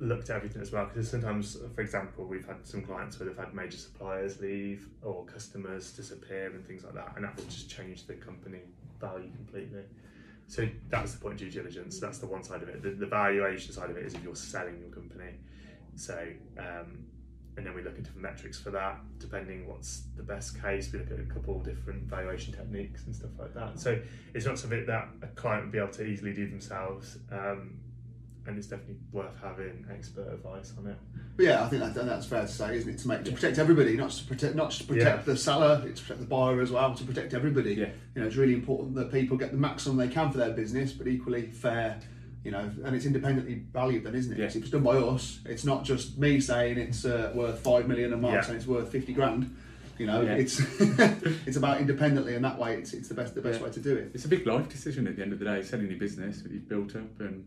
looked 0.00 0.28
at 0.30 0.36
everything 0.36 0.60
as 0.60 0.72
well 0.72 0.86
because 0.86 1.08
sometimes 1.08 1.56
for 1.72 1.80
example 1.80 2.24
we've 2.26 2.44
had 2.44 2.56
some 2.66 2.82
clients 2.82 3.18
where 3.18 3.28
they've 3.28 3.38
had 3.38 3.54
major 3.54 3.76
suppliers 3.76 4.40
leave 4.40 4.88
or 5.02 5.24
customers 5.24 5.92
disappear 5.92 6.46
and 6.52 6.66
things 6.66 6.82
like 6.82 6.94
that 6.94 7.12
and 7.14 7.24
that 7.24 7.34
will 7.36 7.44
just 7.44 7.70
change 7.70 8.04
the 8.08 8.14
company 8.14 8.58
value 9.00 9.30
completely 9.36 9.82
so 10.46 10.68
that's 10.88 11.14
the 11.14 11.20
point 11.20 11.34
of 11.34 11.40
due 11.40 11.50
diligence. 11.50 11.98
That's 11.98 12.18
the 12.18 12.26
one 12.26 12.42
side 12.42 12.62
of 12.62 12.68
it. 12.68 12.82
The, 12.82 12.90
the 12.90 13.06
valuation 13.06 13.72
side 13.72 13.90
of 13.90 13.96
it 13.96 14.04
is 14.04 14.14
if 14.14 14.22
you're 14.22 14.36
selling 14.36 14.78
your 14.80 14.90
company. 14.90 15.32
So 15.96 16.18
um, 16.58 17.04
and 17.56 17.64
then 17.64 17.74
we 17.74 17.82
look 17.82 17.96
at 17.96 18.02
different 18.02 18.22
metrics 18.22 18.58
for 18.58 18.70
that 18.70 18.98
depending 19.18 19.68
what's 19.68 20.04
the 20.16 20.22
best 20.22 20.60
case. 20.60 20.92
We 20.92 20.98
look 20.98 21.12
at 21.12 21.20
a 21.20 21.24
couple 21.24 21.56
of 21.56 21.64
different 21.64 22.04
valuation 22.04 22.52
techniques 22.52 23.04
and 23.06 23.14
stuff 23.14 23.30
like 23.38 23.54
that. 23.54 23.78
So 23.78 23.98
it's 24.34 24.46
not 24.46 24.58
something 24.58 24.84
that 24.86 25.08
a 25.22 25.28
client 25.28 25.64
would 25.64 25.72
be 25.72 25.78
able 25.78 25.92
to 25.92 26.04
easily 26.04 26.32
do 26.32 26.48
themselves. 26.48 27.18
Um, 27.30 27.78
and 28.46 28.58
it's 28.58 28.66
definitely 28.66 28.96
worth 29.12 29.34
having 29.42 29.86
expert 29.90 30.32
advice 30.32 30.72
on 30.78 30.86
it 30.86 30.96
But 31.36 31.46
yeah, 31.46 31.64
I 31.64 31.68
think 31.68 31.82
that, 31.82 31.94
that's 31.94 32.26
fair 32.26 32.42
to 32.42 32.48
say, 32.48 32.76
isn't 32.76 32.90
it? 32.94 32.98
To 32.98 33.08
make 33.08 33.24
to 33.24 33.32
protect 33.32 33.58
everybody, 33.58 33.96
not 33.96 34.10
just 34.10 34.22
to 34.22 34.28
protect 34.28 34.54
not 34.54 34.70
just 34.70 34.82
to 34.82 34.86
protect 34.88 35.26
Yeah. 35.26 35.32
the 35.32 35.36
seller, 35.38 35.82
it's 35.86 36.00
to 36.00 36.06
protect 36.06 36.20
the 36.20 36.26
buyer 36.26 36.60
as 36.60 36.70
well, 36.70 36.94
to 36.94 37.04
protect 37.04 37.32
everybody. 37.34 37.74
Yeah. 37.74 37.88
You 38.14 38.20
know, 38.20 38.26
it's 38.26 38.36
really 38.36 38.54
important 38.54 38.94
that 38.96 39.10
people 39.10 39.36
get 39.36 39.50
the 39.50 39.56
maximum 39.58 39.96
they 39.96 40.08
can 40.08 40.30
for 40.30 40.38
their 40.38 40.50
business, 40.52 40.92
but 40.92 41.06
equally 41.08 41.46
fair. 41.46 41.98
You 42.44 42.50
know, 42.50 42.70
and 42.84 42.94
it's 42.94 43.06
independently 43.06 43.62
valued, 43.72 44.04
then, 44.04 44.14
isn't 44.14 44.30
it? 44.32 44.38
Yeah. 44.38 44.44
It's 44.60 44.68
done 44.70 44.82
by 44.82 44.96
us, 44.98 45.40
it's 45.46 45.64
not 45.64 45.82
just 45.82 46.18
me 46.18 46.40
saying 46.40 46.76
it's 46.76 47.06
uh, 47.06 47.32
worth 47.34 47.60
five 47.60 47.88
million 47.88 48.12
and 48.12 48.20
Marc 48.20 48.34
Yeah. 48.34 48.40
saying 48.42 48.58
it's 48.58 48.66
worth 48.66 48.92
fifty 48.92 49.14
grand. 49.14 49.56
You 49.96 50.06
know, 50.06 50.20
Yeah. 50.20 50.34
it's 50.34 50.60
it's 51.46 51.56
about 51.56 51.80
independently, 51.80 52.34
and 52.34 52.44
that 52.44 52.58
way, 52.58 52.76
it's, 52.76 52.92
it's 52.92 53.08
the 53.08 53.14
best 53.14 53.34
the 53.34 53.40
best 53.40 53.60
way 53.62 53.70
to 53.70 53.80
do 53.80 53.96
it. 53.96 54.10
it's 54.12 54.24
a 54.26 54.28
big 54.28 54.46
life 54.46 54.68
decision 54.68 55.06
at 55.06 55.16
the 55.16 55.22
end 55.22 55.32
of 55.32 55.38
the 55.38 55.44
day, 55.46 55.62
selling 55.62 55.88
your 55.88 55.98
business 55.98 56.42
that 56.42 56.52
you've 56.52 56.68
built 56.68 56.94
up, 56.96 57.18
and 57.20 57.46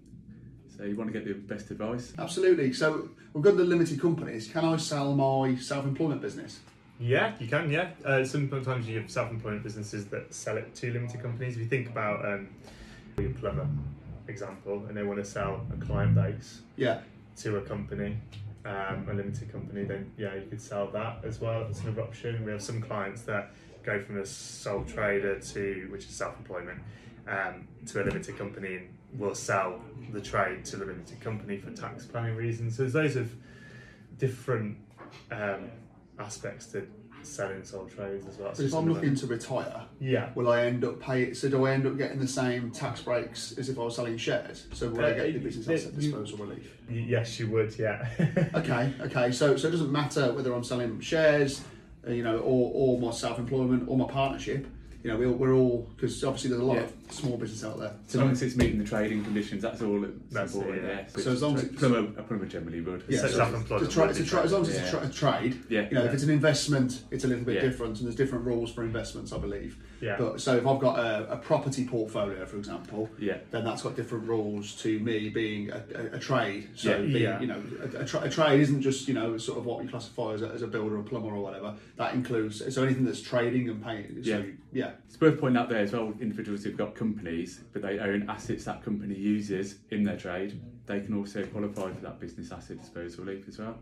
so 0.77 0.83
you 0.83 0.95
want 0.95 1.11
to 1.11 1.19
get 1.19 1.25
the 1.27 1.33
best 1.33 1.71
advice. 1.71 2.13
Absolutely. 2.17 2.71
So 2.73 3.09
we've 3.33 3.43
got 3.43 3.57
the 3.57 3.63
limited 3.63 3.99
companies. 3.99 4.47
Can 4.47 4.63
I 4.65 4.77
sell 4.77 5.13
my 5.13 5.55
self-employment 5.55 6.21
business? 6.21 6.59
yeah 6.99 7.35
you 7.39 7.47
can 7.47 7.69
yeah 7.69 7.89
uh, 8.05 8.23
sometimes 8.23 8.87
you 8.89 8.99
have 8.99 9.07
self-employment 9.11 9.61
businesses 9.61 10.07
that 10.07 10.33
sell 10.33 10.57
it 10.57 10.73
to 10.73 10.91
limited 10.91 11.21
companies 11.21 11.53
if 11.53 11.59
you 11.59 11.67
think 11.67 11.87
about 11.87 12.25
um, 12.25 12.47
your 13.19 13.29
plumber 13.33 13.67
example 14.27 14.83
and 14.87 14.97
they 14.97 15.03
want 15.03 15.19
to 15.19 15.23
sell 15.25 15.61
a 15.71 15.85
client 15.85 16.15
base 16.15 16.61
Yeah. 16.75 17.01
to 17.43 17.57
a 17.57 17.61
company, 17.61 18.17
um, 18.65 19.07
a 19.11 19.13
limited 19.13 19.51
company, 19.51 19.83
then 19.83 20.11
yeah, 20.17 20.33
you 20.33 20.47
could 20.49 20.59
sell 20.59 20.87
that 20.87 21.23
as 21.23 21.39
well. 21.39 21.67
It's 21.69 21.81
another 21.81 22.01
option. 22.01 22.43
We 22.43 22.51
have 22.51 22.63
some 22.63 22.81
clients 22.81 23.21
that 23.23 23.51
go 23.83 24.01
from 24.03 24.17
a 24.17 24.25
sole 24.25 24.83
trader 24.83 25.39
to, 25.39 25.87
which 25.91 26.05
is 26.05 26.15
self-employment, 26.15 26.79
um, 27.27 27.67
to 27.85 28.01
a 28.01 28.05
limited 28.05 28.37
company 28.39 28.75
and 28.77 28.87
will 29.13 29.35
sell 29.35 29.81
the 30.11 30.21
trade 30.21 30.65
to 30.65 30.77
the 30.77 30.85
limited 30.85 31.19
company 31.21 31.57
for 31.57 31.71
tax 31.71 32.05
planning 32.05 32.35
reasons. 32.35 32.75
So 32.77 32.83
there's 32.83 32.95
loads 32.95 33.15
of 33.15 33.31
different 34.17 34.77
um, 35.31 35.69
aspects 36.19 36.67
to 36.67 36.87
selling 37.23 37.63
sole 37.63 37.85
trades 37.87 38.25
as 38.27 38.37
well. 38.37 38.53
So 38.53 38.63
if 38.63 38.73
I'm 38.73 38.87
looking 38.91 39.15
to 39.15 39.27
retire, 39.27 39.83
yeah. 39.99 40.29
will 40.35 40.49
I 40.49 40.65
end 40.65 40.85
up 40.85 40.99
pay? 41.01 41.33
So 41.33 41.49
do 41.49 41.65
I 41.65 41.73
end 41.73 41.85
up 41.85 41.97
getting 41.97 42.19
the 42.19 42.27
same 42.27 42.71
tax 42.71 43.01
breaks 43.01 43.57
as 43.57 43.69
if 43.69 43.77
I 43.77 43.81
was 43.83 43.95
selling 43.95 44.17
shares? 44.17 44.67
So 44.73 44.89
will 44.89 45.03
I 45.05 45.11
Uh, 45.11 45.13
get 45.15 45.33
the 45.33 45.39
business 45.39 45.67
you- 45.67 45.73
asset 45.73 45.95
disposal 45.99 46.37
relief? 46.37 46.71
Yes, 46.89 47.39
you 47.39 47.49
would. 47.51 47.77
Yeah. 47.77 48.07
Okay, 48.55 48.93
okay. 49.01 49.31
So 49.31 49.57
so 49.57 49.67
it 49.67 49.71
doesn't 49.71 49.91
matter 49.91 50.31
whether 50.33 50.53
I'm 50.53 50.63
selling 50.63 50.99
shares, 51.01 51.61
uh, 52.07 52.11
you 52.11 52.23
know, 52.23 52.37
or, 52.39 52.71
or 52.73 52.99
my 53.01 53.11
self-employment 53.11 53.85
or 53.87 53.97
my 53.97 54.05
partnership. 54.07 54.67
You 55.07 55.13
know, 55.13 55.19
we're, 55.19 55.31
we're 55.31 55.53
all 55.53 55.89
because 55.95 56.21
obviously 56.25 56.49
there's 56.49 56.61
a 56.61 56.65
lot 56.65 56.75
Yeah. 56.75 56.81
of 56.81 56.93
small 57.11 57.37
business 57.37 57.63
out 57.63 57.79
there. 57.79 57.93
So 58.07 58.19
long 58.19 58.31
as 58.31 58.41
it's 58.41 58.57
meeting 58.57 58.77
the 58.77 58.83
trading 58.83 59.23
conditions, 59.23 59.61
that's 59.61 59.81
all 59.81 60.01
that's, 60.01 60.11
That's 60.31 60.53
it, 60.53 60.57
important. 60.57 60.85
yeah. 60.85 61.05
yeah. 61.15 61.23
So 61.23 61.31
as 61.31 61.41
long 61.41 61.55
as 61.55 61.63
it's- 61.63 61.79
plumber, 61.79 61.99
a 62.19 62.23
plumber 62.23 62.45
generally 62.45 62.81
would. 62.81 63.05
Yeah, 63.07 63.19
So 63.21 63.27
so 63.29 63.37
self-employed 63.37 63.83
it's 63.83 63.95
a 63.95 63.97
tra- 63.97 64.09
it's 64.09 64.19
a 64.19 64.25
tra- 64.25 64.43
as 64.43 64.51
long 64.51 64.63
as 64.63 64.67
it's 64.69 64.79
Yeah. 64.79 64.87
a, 64.87 64.91
tra- 64.91 65.07
a 65.07 65.09
trade. 65.09 65.63
Yeah. 65.69 65.87
You 65.87 65.95
know, 65.95 66.03
if 66.03 66.13
it's 66.13 66.23
an 66.23 66.29
investment, 66.29 67.03
it's 67.09 67.23
a 67.23 67.27
little 67.29 67.45
bit 67.45 67.55
Yeah. 67.55 67.61
different, 67.61 67.99
and 67.99 68.05
there's 68.05 68.17
different 68.17 68.43
rules 68.43 68.69
for 68.69 68.83
investments, 68.83 69.31
I 69.31 69.37
believe. 69.37 69.77
Yeah. 69.99 70.15
But 70.17 70.39
so 70.41 70.55
if 70.57 70.67
I've 70.67 70.79
got 70.79 70.99
a, 70.99 71.31
a 71.33 71.37
property 71.37 71.85
portfolio, 71.85 72.45
for 72.45 72.57
example, 72.57 73.09
Yeah. 73.17 73.37
then 73.51 73.63
that's 73.65 73.81
got 73.81 73.95
different 73.95 74.27
rules 74.27 74.75
to 74.83 74.99
me 74.99 75.29
being 75.29 75.71
a, 75.71 75.83
a, 75.95 76.15
a 76.17 76.19
trade. 76.19 76.69
So 76.75 76.91
Yeah. 76.91 76.97
being, 76.97 77.15
Yeah. 77.23 77.39
you 77.41 77.47
know, 77.47 77.61
tra- 78.05 78.21
a 78.21 78.29
trade 78.29 78.59
isn't 78.59 78.81
just 78.81 79.07
you 79.07 79.13
know 79.13 79.37
sort 79.37 79.57
of 79.57 79.65
what 79.65 79.83
you 79.83 79.89
classify 79.89 80.33
as 80.33 80.41
a, 80.43 80.49
as 80.49 80.61
a 80.61 80.67
builder, 80.67 80.97
or 80.99 81.03
plumber, 81.03 81.33
or 81.33 81.41
whatever. 81.41 81.73
That 81.95 82.13
includes 82.13 82.61
so 82.73 82.83
anything 82.83 83.05
that's 83.05 83.21
trading 83.21 83.69
and 83.69 83.83
paying. 83.83 84.23
So, 84.23 84.29
Yeah. 84.29 84.43
yeah. 84.71 84.91
It's 85.07 85.19
worth 85.19 85.39
pointing 85.39 85.57
out 85.59 85.69
there 85.69 85.79
as 85.81 85.93
well, 85.93 86.13
individuals 86.21 86.63
who've 86.63 86.77
got 86.77 86.93
companies, 86.95 87.61
but 87.73 87.81
they 87.81 87.97
own 87.99 88.29
assets 88.29 88.65
that 88.65 88.83
company 88.83 89.15
uses 89.15 89.79
in 89.89 90.03
their 90.03 90.17
trade, 90.17 90.59
they 90.85 90.99
can 91.01 91.15
also 91.15 91.43
qualify 91.45 91.91
for 91.91 92.01
that 92.01 92.19
business 92.19 92.51
asset 92.51 92.79
disposal 92.79 93.25
relief 93.25 93.47
as 93.47 93.57
well. 93.57 93.77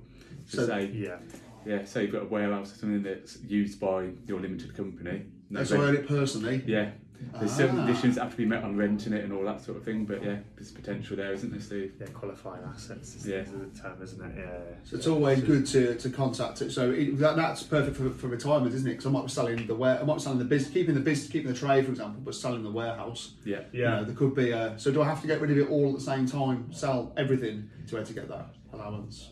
So, 0.45 0.59
So- 0.59 0.67
say, 0.67 0.85
yeah. 0.93 1.17
yeah, 1.65 1.83
say 1.83 2.03
you've 2.03 2.11
got 2.13 2.23
a 2.23 2.27
warehouse 2.27 2.71
or 2.73 2.75
something 2.77 3.03
that's 3.03 3.41
used 3.43 3.79
by 3.79 4.09
your 4.27 4.39
limited 4.39 4.75
company. 4.77 5.23
No 5.49 5.63
So 5.63 5.75
I 5.75 5.79
rent- 5.85 5.89
own 5.89 5.95
it 6.03 6.07
personally. 6.07 6.63
yeah, 6.65 6.91
there's 7.39 7.51
certain 7.51 7.77
Ah. 7.79 7.85
conditions 7.85 8.15
that 8.15 8.23
have 8.23 8.31
to 8.31 8.37
be 8.37 8.45
met 8.45 8.63
on 8.63 8.75
renting 8.75 9.13
it 9.13 9.23
and 9.23 9.31
all 9.31 9.43
that 9.45 9.61
sort 9.61 9.77
of 9.77 9.83
thing, 9.83 10.05
but 10.05 10.23
yeah, 10.23 10.37
there's 10.55 10.71
potential 10.71 11.15
there, 11.15 11.31
isn't 11.33 11.51
there, 11.51 11.59
Steve? 11.61 11.93
Yeah, 11.99 12.07
qualifying 12.07 12.63
assets 12.63 13.15
is 13.15 13.27
Yeah. 13.27 13.37
is 13.37 13.51
the 13.51 13.67
term, 13.79 14.01
isn't 14.01 14.21
it? 14.21 14.33
Yeah. 14.37 14.43
yeah. 14.43 14.75
So 14.83 14.97
it's 14.97 15.07
always 15.07 15.41
good 15.41 15.65
to, 15.67 15.95
to 15.95 16.09
contact 16.09 16.61
it. 16.61 16.71
So 16.71 16.91
it, 16.91 17.17
that, 17.19 17.35
that's 17.35 17.63
perfect 17.63 17.95
for, 17.97 18.09
for 18.09 18.27
retirement, 18.27 18.73
isn't 18.73 18.87
it? 18.87 18.91
Because 18.91 19.05
I 19.05 19.09
might 19.11 19.23
be 19.25 19.29
selling 19.31 19.65
the 19.67 19.75
ware, 19.75 19.99
I 19.99 20.03
might 20.03 20.15
be 20.15 20.19
selling 20.21 20.39
the 20.39 20.45
business, 20.45 20.73
keeping 20.73 20.95
the 20.95 21.01
business, 21.01 21.31
keeping 21.31 21.51
the 21.51 21.57
trade, 21.57 21.85
for 21.85 21.91
example, 21.91 22.21
but 22.25 22.33
selling 22.35 22.63
the 22.63 22.71
warehouse. 22.71 23.35
Yeah. 23.45 23.61
You 23.71 23.83
Yeah. 23.83 23.89
know, 23.97 24.03
there 24.05 24.15
could 24.15 24.33
be 24.35 24.49
a. 24.51 24.73
So 24.77 24.91
do 24.91 25.01
I 25.01 25.05
have 25.05 25.21
to 25.21 25.27
get 25.27 25.39
rid 25.41 25.51
of 25.51 25.57
it 25.57 25.69
all 25.69 25.89
at 25.89 25.95
the 25.95 26.01
same 26.01 26.25
time? 26.25 26.71
Sell 26.73 27.13
everything 27.17 27.69
to 27.87 27.91
be 27.93 27.97
able 27.97 28.07
to 28.07 28.13
get 28.13 28.27
that 28.29 28.47
allowance. 28.73 29.31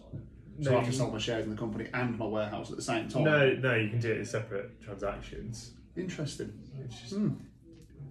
So 0.61 0.69
No, 0.69 0.77
I 0.77 0.81
have 0.81 0.91
to 0.91 0.95
sell 0.95 1.09
my 1.09 1.17
shares 1.17 1.45
in 1.45 1.49
the 1.49 1.57
company 1.57 1.89
and 1.95 2.17
my 2.17 2.27
warehouse 2.27 2.69
at 2.69 2.75
the 2.77 2.83
same 2.83 3.09
time. 3.09 3.23
No, 3.23 3.53
no, 3.55 3.73
you 3.75 3.89
can 3.89 3.99
do 3.99 4.11
it 4.11 4.19
in 4.19 4.25
separate 4.25 4.79
transactions. 4.81 5.71
Interesting. 5.95 6.53
It's 6.85 6.99
just, 7.01 7.13
Hmm. 7.15 7.29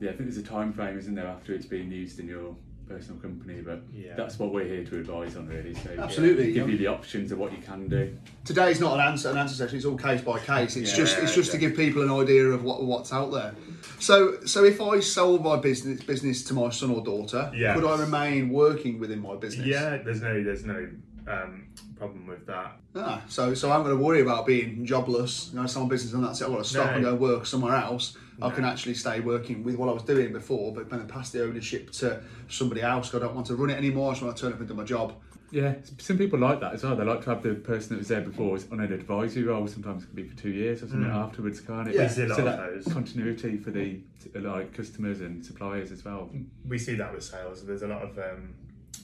Yeah, 0.00 0.10
I 0.10 0.12
think 0.14 0.30
there's 0.30 0.36
a 0.38 0.42
time 0.42 0.72
frame, 0.72 0.98
isn't 0.98 1.14
there, 1.14 1.26
after 1.26 1.52
it's 1.54 1.66
being 1.66 1.90
used 1.90 2.18
in 2.18 2.26
your 2.26 2.56
personal 2.88 3.20
company, 3.20 3.60
but 3.64 3.82
Yeah. 3.92 4.14
that's 4.16 4.38
what 4.38 4.52
we're 4.52 4.66
here 4.66 4.84
to 4.84 4.98
advise 4.98 5.36
on, 5.36 5.46
really. 5.46 5.74
So 5.74 5.92
yeah, 5.94 6.02
Absolutely, 6.02 6.52
give 6.52 6.66
yeah. 6.66 6.72
you 6.72 6.78
the 6.78 6.88
options 6.88 7.30
of 7.30 7.38
what 7.38 7.52
you 7.52 7.58
can 7.64 7.88
do. 7.88 8.12
Today's 8.44 8.80
not 8.80 8.94
an 8.94 9.00
answer 9.00 9.30
an 9.30 9.36
answer 9.38 9.54
session. 9.54 9.76
It's 9.76 9.86
all 9.86 9.96
case 9.96 10.20
by 10.20 10.38
case. 10.40 10.76
It's 10.76 10.90
Yeah, 10.90 10.96
just 11.04 11.18
it's 11.18 11.34
just 11.34 11.52
to 11.52 11.58
give 11.58 11.76
people 11.76 12.02
an 12.02 12.10
idea 12.10 12.46
of 12.48 12.64
what 12.64 12.82
what's 12.84 13.12
out 13.12 13.30
there. 13.32 13.54
So 14.00 14.40
so 14.44 14.64
if 14.64 14.80
I 14.80 14.98
sold 15.00 15.44
my 15.44 15.56
business 15.56 16.02
business 16.02 16.42
to 16.44 16.54
my 16.54 16.70
son 16.70 16.90
or 16.90 17.02
daughter, 17.04 17.50
Yes. 17.54 17.78
could 17.78 17.88
I 17.88 17.98
remain 18.00 18.48
working 18.50 18.98
within 18.98 19.20
my 19.22 19.36
business? 19.36 19.66
yeah, 19.66 19.98
there's 19.98 20.20
no, 20.20 20.42
there's 20.42 20.64
no 20.66 20.88
um, 21.28 21.66
problem 21.96 22.26
with 22.26 22.46
that. 22.46 22.72
Ah, 22.96 23.22
so 23.28 23.54
so 23.54 23.70
I'm 23.70 23.82
going 23.84 23.96
to 23.96 24.02
worry 24.02 24.20
about 24.20 24.46
being 24.46 24.84
jobless. 24.84 25.50
You 25.52 25.60
know, 25.60 25.66
some 25.66 25.88
business 25.88 26.12
and 26.14 26.24
that's 26.24 26.40
it. 26.40 26.44
I've 26.44 26.50
got 26.52 26.58
to 26.58 26.64
stop 26.64 26.86
No. 26.90 26.92
and 26.94 27.04
go 27.04 27.14
work 27.14 27.46
somewhere 27.46 27.74
else. 27.76 28.16
I 28.40 28.50
can 28.50 28.64
actually 28.64 28.94
stay 28.94 29.20
working 29.20 29.62
with 29.62 29.76
what 29.76 29.88
I 29.88 29.92
was 29.92 30.02
doing 30.02 30.32
before, 30.32 30.72
but 30.74 30.90
then 30.90 31.06
pass 31.06 31.30
the 31.30 31.44
ownership 31.44 31.92
to 31.92 32.20
somebody 32.48 32.80
else. 32.82 33.14
I 33.14 33.20
don't 33.20 33.34
want 33.36 33.46
to 33.48 33.54
run 33.54 33.70
it 33.70 33.76
anymore. 33.78 34.10
I 34.10 34.14
just 34.14 34.22
want 34.24 34.36
to 34.36 34.42
turn 34.42 34.52
up 34.52 34.58
and 34.58 34.66
do 34.68 34.74
my 34.74 34.82
job. 34.84 35.14
Yeah, 35.52 35.74
some 35.98 36.16
people 36.18 36.38
like 36.40 36.60
that 36.60 36.72
as 36.72 36.82
well. 36.82 36.96
They 36.96 37.04
like 37.04 37.22
to 37.24 37.30
have 37.30 37.42
the 37.42 37.54
person 37.54 37.90
that 37.90 37.98
was 37.98 38.08
there 38.08 38.22
before 38.22 38.58
on 38.72 38.80
an 38.80 38.90
advisory 38.92 39.44
role. 39.44 39.66
Sometimes 39.68 40.02
it 40.02 40.06
can 40.06 40.16
be 40.16 40.24
for 40.24 40.34
two 40.34 40.48
years 40.50 40.82
or 40.82 40.88
something 40.88 41.10
Mm. 41.10 41.14
afterwards, 41.14 41.60
can't 41.60 41.86
it? 41.88 41.94
Yeah. 41.94 42.04
We 42.04 42.08
see 42.08 42.22
a 42.22 42.26
lot 42.28 42.36
so 42.36 42.46
of 42.46 42.56
that 42.56 42.70
those. 42.84 42.92
continuity 42.92 43.58
for 43.58 43.70
the 43.70 44.00
like 44.34 44.72
customers 44.72 45.20
and 45.20 45.44
suppliers 45.44 45.92
as 45.92 46.04
well. 46.04 46.30
we 46.66 46.78
see 46.78 46.94
that 46.94 47.12
with 47.12 47.22
sales. 47.22 47.64
There's 47.66 47.82
a 47.82 47.86
lot 47.88 48.02
of 48.02 48.18
um, 48.18 48.54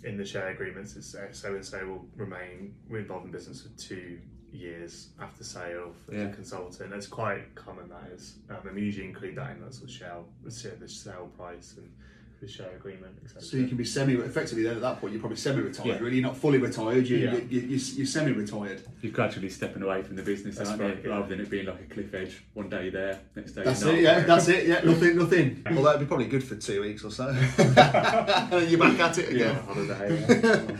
in 0.04 0.16
the 0.16 0.24
share 0.24 0.48
agreements. 0.48 0.96
It's 0.96 1.16
so 1.32 1.54
and 1.54 1.64
so 1.64 1.86
will 1.86 2.06
remain 2.16 2.74
involved 2.90 3.26
in 3.26 3.32
business 3.32 3.62
for 3.62 3.68
two 3.78 4.18
years 4.52 5.10
after 5.20 5.44
sale 5.44 5.94
as 6.10 6.14
Yeah. 6.14 6.28
a 6.28 6.34
consultant. 6.34 6.92
It's 6.94 7.06
quite 7.06 7.54
common 7.54 7.88
that 7.90 8.10
is. 8.12 8.38
Um, 8.48 8.66
and 8.66 8.74
we 8.76 8.82
usually 8.82 9.06
include 9.06 9.36
that 9.36 9.50
in 9.56 9.60
that 9.62 9.74
sort 9.74 9.90
of 9.90 9.94
share- 9.94 10.24
the 10.42 10.50
sale 10.88 11.30
price 11.36 11.76
and 11.76 11.92
the 12.40 12.46
share 12.48 12.70
agreement, 12.76 13.18
etc. 13.24 13.42
So 13.42 13.56
you 13.56 13.66
can 13.66 13.76
be 13.76 13.84
semi 13.84 14.14
effectively 14.14 14.62
then 14.62 14.76
at 14.76 14.82
that 14.82 15.00
point 15.00 15.12
you're 15.12 15.20
probably 15.20 15.36
semi 15.38 15.60
retired. 15.60 15.86
Yeah. 15.88 15.98
Really, 15.98 16.16
you're 16.18 16.26
not 16.26 16.36
fully 16.36 16.58
retired. 16.58 17.08
You, 17.08 17.16
Yeah. 17.16 17.32
you, 17.34 17.46
you, 17.50 17.60
you, 17.62 17.78
you're 17.96 18.06
semi 18.06 18.30
retired. 18.32 18.82
You're 19.02 19.12
gradually 19.12 19.48
stepping 19.50 19.82
away 19.82 20.02
from 20.02 20.14
the 20.16 20.22
business, 20.22 20.56
That's 20.56 20.70
aren't 20.70 20.82
right, 20.82 20.96
you? 21.02 21.10
yeah. 21.10 21.16
Rather 21.16 21.28
than 21.28 21.40
it 21.40 21.50
being 21.50 21.66
like 21.66 21.80
a 21.80 21.92
cliff 21.92 22.14
edge. 22.14 22.44
One 22.54 22.68
day 22.68 22.90
there, 22.90 23.18
next 23.34 23.52
day 23.52 23.64
That's 23.64 23.82
you're 23.82 23.94
it. 23.96 24.02
Yeah, 24.02 24.20
that's 24.20 24.48
it. 24.48 24.66
Yeah, 24.66 24.80
nothing, 24.84 25.16
nothing. 25.16 25.64
Well, 25.72 25.82
that'd 25.82 26.00
be 26.00 26.06
probably 26.06 26.26
good 26.26 26.44
for 26.44 26.54
two 26.56 26.80
weeks 26.82 27.04
or 27.04 27.10
so. 27.10 27.28
and 27.28 28.70
you're 28.70 28.78
back 28.80 28.98
at 29.00 29.18
it 29.18 29.32
Yeah, 29.32 29.50
again. 29.50 29.62
holiday. 29.64 30.68
yeah. 30.70 30.76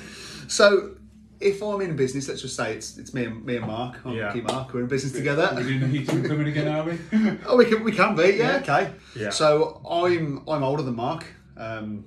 So, 0.47 0.95
if 1.41 1.63
I'm 1.63 1.81
in 1.83 1.91
a 1.91 1.95
business, 1.95 2.29
let's 2.29 2.43
just 2.43 2.57
say 2.57 2.75
it's 2.75 2.99
it's 2.99 3.15
me 3.15 3.25
and 3.25 3.45
me 3.45 3.57
and 3.57 3.67
Marc, 3.67 3.97
I'm 4.05 4.15
Yeah. 4.15 4.27
Lucky 4.27 4.41
Marc, 4.41 4.73
we're 4.75 4.81
in 4.81 4.87
business 4.89 5.13
together. 5.13 5.51
We're 5.55 5.63
doing 5.63 5.81
the 5.81 5.87
heating 5.87 6.25
coming 6.25 6.49
again, 6.49 6.67
are 6.69 6.83
we? 6.85 6.99
Oh, 7.47 7.57
we 7.57 7.65
can 7.67 7.85
we 7.85 7.93
can 7.93 8.17
be, 8.17 8.37
yeah, 8.39 8.57
okay. 8.63 8.93
Yeah. 9.15 9.31
So 9.31 9.81
I'm 9.89 10.43
I'm 10.49 10.65
older 10.65 10.83
than 10.83 10.97
Marc, 10.97 11.25
um, 11.59 12.05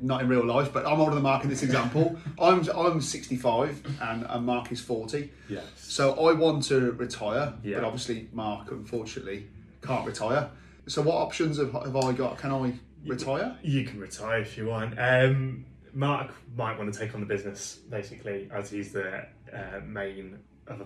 not 0.00 0.22
in 0.22 0.28
real 0.28 0.46
life, 0.46 0.72
but 0.72 0.86
I'm 0.86 1.00
older 1.00 1.14
than 1.14 1.22
Marc 1.24 1.44
in 1.44 1.50
this 1.50 1.62
example. 1.62 2.16
I'm 2.40 2.68
I'm 2.70 3.00
65 3.00 3.98
and, 4.00 4.26
and 4.28 4.46
Marc 4.46 4.70
is 4.72 4.80
40. 4.80 5.30
Yes. 5.48 5.64
So 5.76 6.14
I 6.28 6.32
want 6.32 6.62
to 6.64 6.92
retire, 6.92 7.52
Yeah. 7.62 7.76
but 7.76 7.84
obviously 7.84 8.28
Marc 8.32 8.70
unfortunately 8.70 9.48
can't 9.82 10.06
retire. 10.06 10.50
So 10.86 11.02
what 11.02 11.16
options 11.16 11.58
have, 11.58 11.72
have 11.72 11.96
I 11.96 12.12
got? 12.12 12.38
Can 12.38 12.50
I 12.52 12.72
retire? 13.06 13.56
You 13.62 13.84
can 13.84 14.00
retire 14.00 14.38
if 14.40 14.56
you 14.56 14.66
want. 14.66 14.98
Um, 14.98 15.66
Marc 15.92 16.30
might 16.56 16.78
want 16.78 16.92
to 16.92 16.98
take 16.98 17.14
on 17.14 17.20
the 17.20 17.26
business 17.26 17.76
basically, 17.90 18.48
as 18.52 18.70
he's 18.70 18.92
the 18.92 19.26
uh, 19.52 19.80
main 19.84 20.38
of 20.68 20.80
a 20.80 20.84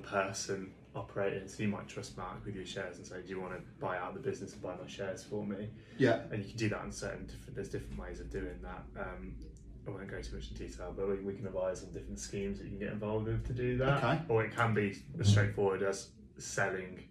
person 0.96 1.10
operating. 1.10 1.48
So 1.48 1.62
you 1.62 1.68
might 1.68 1.88
trust 1.88 2.16
Marc 2.16 2.44
with 2.44 2.54
your 2.54 2.66
shares 2.66 2.96
and 2.96 3.06
say, 3.06 3.22
"Do 3.22 3.28
you 3.28 3.40
want 3.40 3.54
to 3.54 3.60
buy 3.80 3.98
out 3.98 4.14
the 4.14 4.20
business 4.20 4.52
and 4.52 4.62
buy 4.62 4.74
my 4.80 4.88
shares 4.88 5.22
for 5.22 5.44
me?" 5.44 5.70
Yeah. 5.98 6.22
And 6.30 6.42
you 6.42 6.48
can 6.48 6.56
do 6.56 6.68
that 6.70 6.84
in 6.84 6.92
certain 6.92 7.26
different. 7.26 7.54
There's 7.54 7.68
different 7.68 7.98
ways 8.00 8.20
of 8.20 8.30
doing 8.30 8.60
that. 8.62 8.84
Um, 9.00 9.36
I 9.86 9.90
won't 9.90 10.08
go 10.08 10.20
too 10.20 10.34
much 10.34 10.50
in 10.50 10.56
detail, 10.56 10.92
but 10.96 11.08
we, 11.08 11.16
we 11.16 11.34
can 11.34 11.46
advise 11.46 11.84
on 11.84 11.92
different 11.92 12.18
schemes 12.18 12.58
that 12.58 12.64
you 12.64 12.70
can 12.70 12.80
get 12.80 12.92
involved 12.92 13.26
with 13.26 13.46
to 13.46 13.52
do 13.52 13.78
that. 13.78 14.02
Okay. 14.02 14.22
Or 14.28 14.44
it 14.44 14.54
can 14.54 14.74
be 14.74 14.98
as 15.20 15.28
straightforward 15.28 15.82
as 15.82 16.08
selling 16.38 17.04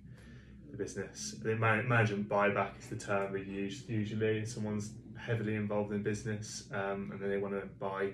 the 0.72 0.78
business. 0.78 1.36
The 1.42 1.56
management 1.56 2.28
buyback 2.28 2.78
is 2.80 2.88
the 2.88 2.98
term 2.98 3.32
we 3.32 3.44
use 3.44 3.84
usually. 3.88 4.46
Someone's 4.46 4.92
heavily 5.18 5.56
involved 5.56 5.94
in 5.94 6.04
business 6.04 6.66
um, 6.74 7.10
and 7.12 7.20
then 7.22 7.30
they 7.30 7.38
want 7.38 7.54
to 7.54 7.66
buy 7.80 8.14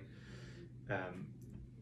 um, 0.90 1.26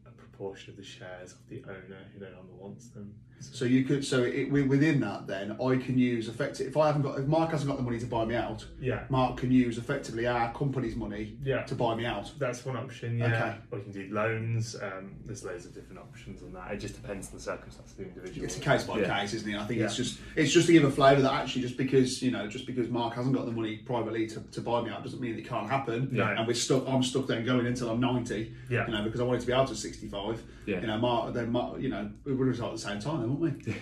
a 0.06 0.10
proportion 0.10 0.70
of 0.70 0.76
the 0.76 0.82
shares 0.82 1.32
of 1.32 1.46
the 1.48 1.62
owner 1.68 1.98
who 2.14 2.20
no 2.20 2.30
longer 2.34 2.54
wants 2.58 2.88
them. 2.88 3.14
So 3.40 3.64
you 3.64 3.84
could 3.84 4.04
so 4.04 4.22
it, 4.22 4.44
wi- 4.46 4.66
within 4.68 5.00
that 5.00 5.26
then 5.26 5.52
I 5.52 5.76
can 5.76 5.98
use 5.98 6.28
effective 6.28 6.66
if 6.66 6.76
I 6.76 6.86
haven't 6.88 7.02
got 7.02 7.18
if 7.18 7.26
Marc 7.26 7.50
hasn't 7.50 7.70
got 7.70 7.76
the 7.78 7.82
money 7.82 7.98
to 7.98 8.06
buy 8.06 8.24
me 8.24 8.34
out, 8.34 8.66
Yeah, 8.80 9.04
Marc 9.08 9.38
can 9.38 9.50
use 9.50 9.78
effectively 9.78 10.26
our 10.26 10.52
company's 10.52 10.94
money 10.94 11.36
yeah. 11.42 11.62
to 11.62 11.74
buy 11.74 11.94
me 11.94 12.04
out. 12.04 12.30
That's 12.38 12.64
one 12.64 12.76
option, 12.76 13.18
yeah. 13.18 13.26
Okay. 13.26 13.56
Or 13.70 13.78
you 13.78 13.84
can 13.84 13.92
do 13.92 14.14
loans. 14.14 14.76
Um, 14.80 15.16
there's 15.24 15.44
loads 15.44 15.64
of 15.64 15.74
different 15.74 16.00
options 16.00 16.42
on 16.42 16.52
that. 16.52 16.70
It 16.72 16.78
just 16.80 17.00
depends 17.00 17.28
on 17.28 17.34
the 17.34 17.40
circumstances 17.42 17.92
of 17.92 17.96
the 17.98 18.04
individual. 18.04 18.44
It's 18.44 18.58
a 18.58 18.60
case 18.60 18.84
by 18.84 19.00
Yeah. 19.00 19.20
case, 19.20 19.32
isn't 19.34 19.50
it? 19.50 19.56
I 19.58 19.64
think 19.66 19.80
Yeah. 19.80 19.86
it's 19.86 19.96
just 19.96 20.18
it's 20.36 20.52
just 20.52 20.66
to 20.66 20.72
give 20.72 20.84
a 20.84 20.90
flavour 20.90 21.22
that 21.22 21.32
actually 21.32 21.62
just 21.62 21.76
because 21.78 22.22
you 22.22 22.30
know 22.30 22.46
just 22.46 22.66
because 22.66 22.88
Marc 22.90 23.14
hasn't 23.14 23.34
got 23.34 23.46
the 23.46 23.52
money 23.52 23.78
privately 23.78 24.26
to, 24.28 24.40
to 24.40 24.60
buy 24.60 24.82
me 24.82 24.90
out 24.90 25.02
doesn't 25.02 25.20
mean 25.20 25.38
it 25.38 25.48
can't 25.48 25.68
happen. 25.68 26.08
No. 26.12 26.24
And 26.26 26.46
we're 26.46 26.54
stuck. 26.54 26.86
I'm 26.88 27.02
stuck 27.02 27.26
then 27.26 27.44
going 27.46 27.66
until 27.66 27.88
I'm 27.90 28.00
90. 28.00 28.52
Yeah. 28.68 28.86
You 28.86 28.92
know 28.92 29.02
because 29.04 29.20
I 29.20 29.24
wanted 29.24 29.40
to 29.40 29.46
be 29.46 29.52
out 29.54 29.70
at 29.70 29.76
65. 29.76 30.42
Yeah. 30.70 30.80
You 30.82 30.86
know 30.86 30.98
Marc 30.98 31.34
then 31.34 31.50
Marc, 31.50 31.80
you 31.80 31.88
know 31.88 32.08
we 32.24 32.32
would 32.32 32.46
have 32.46 32.54
started 32.56 32.74
at 32.74 32.80
the 32.80 32.88
same 32.88 33.00
time, 33.00 33.20
then, 33.22 33.40
wouldn't 33.40 33.66
we? 33.66 33.72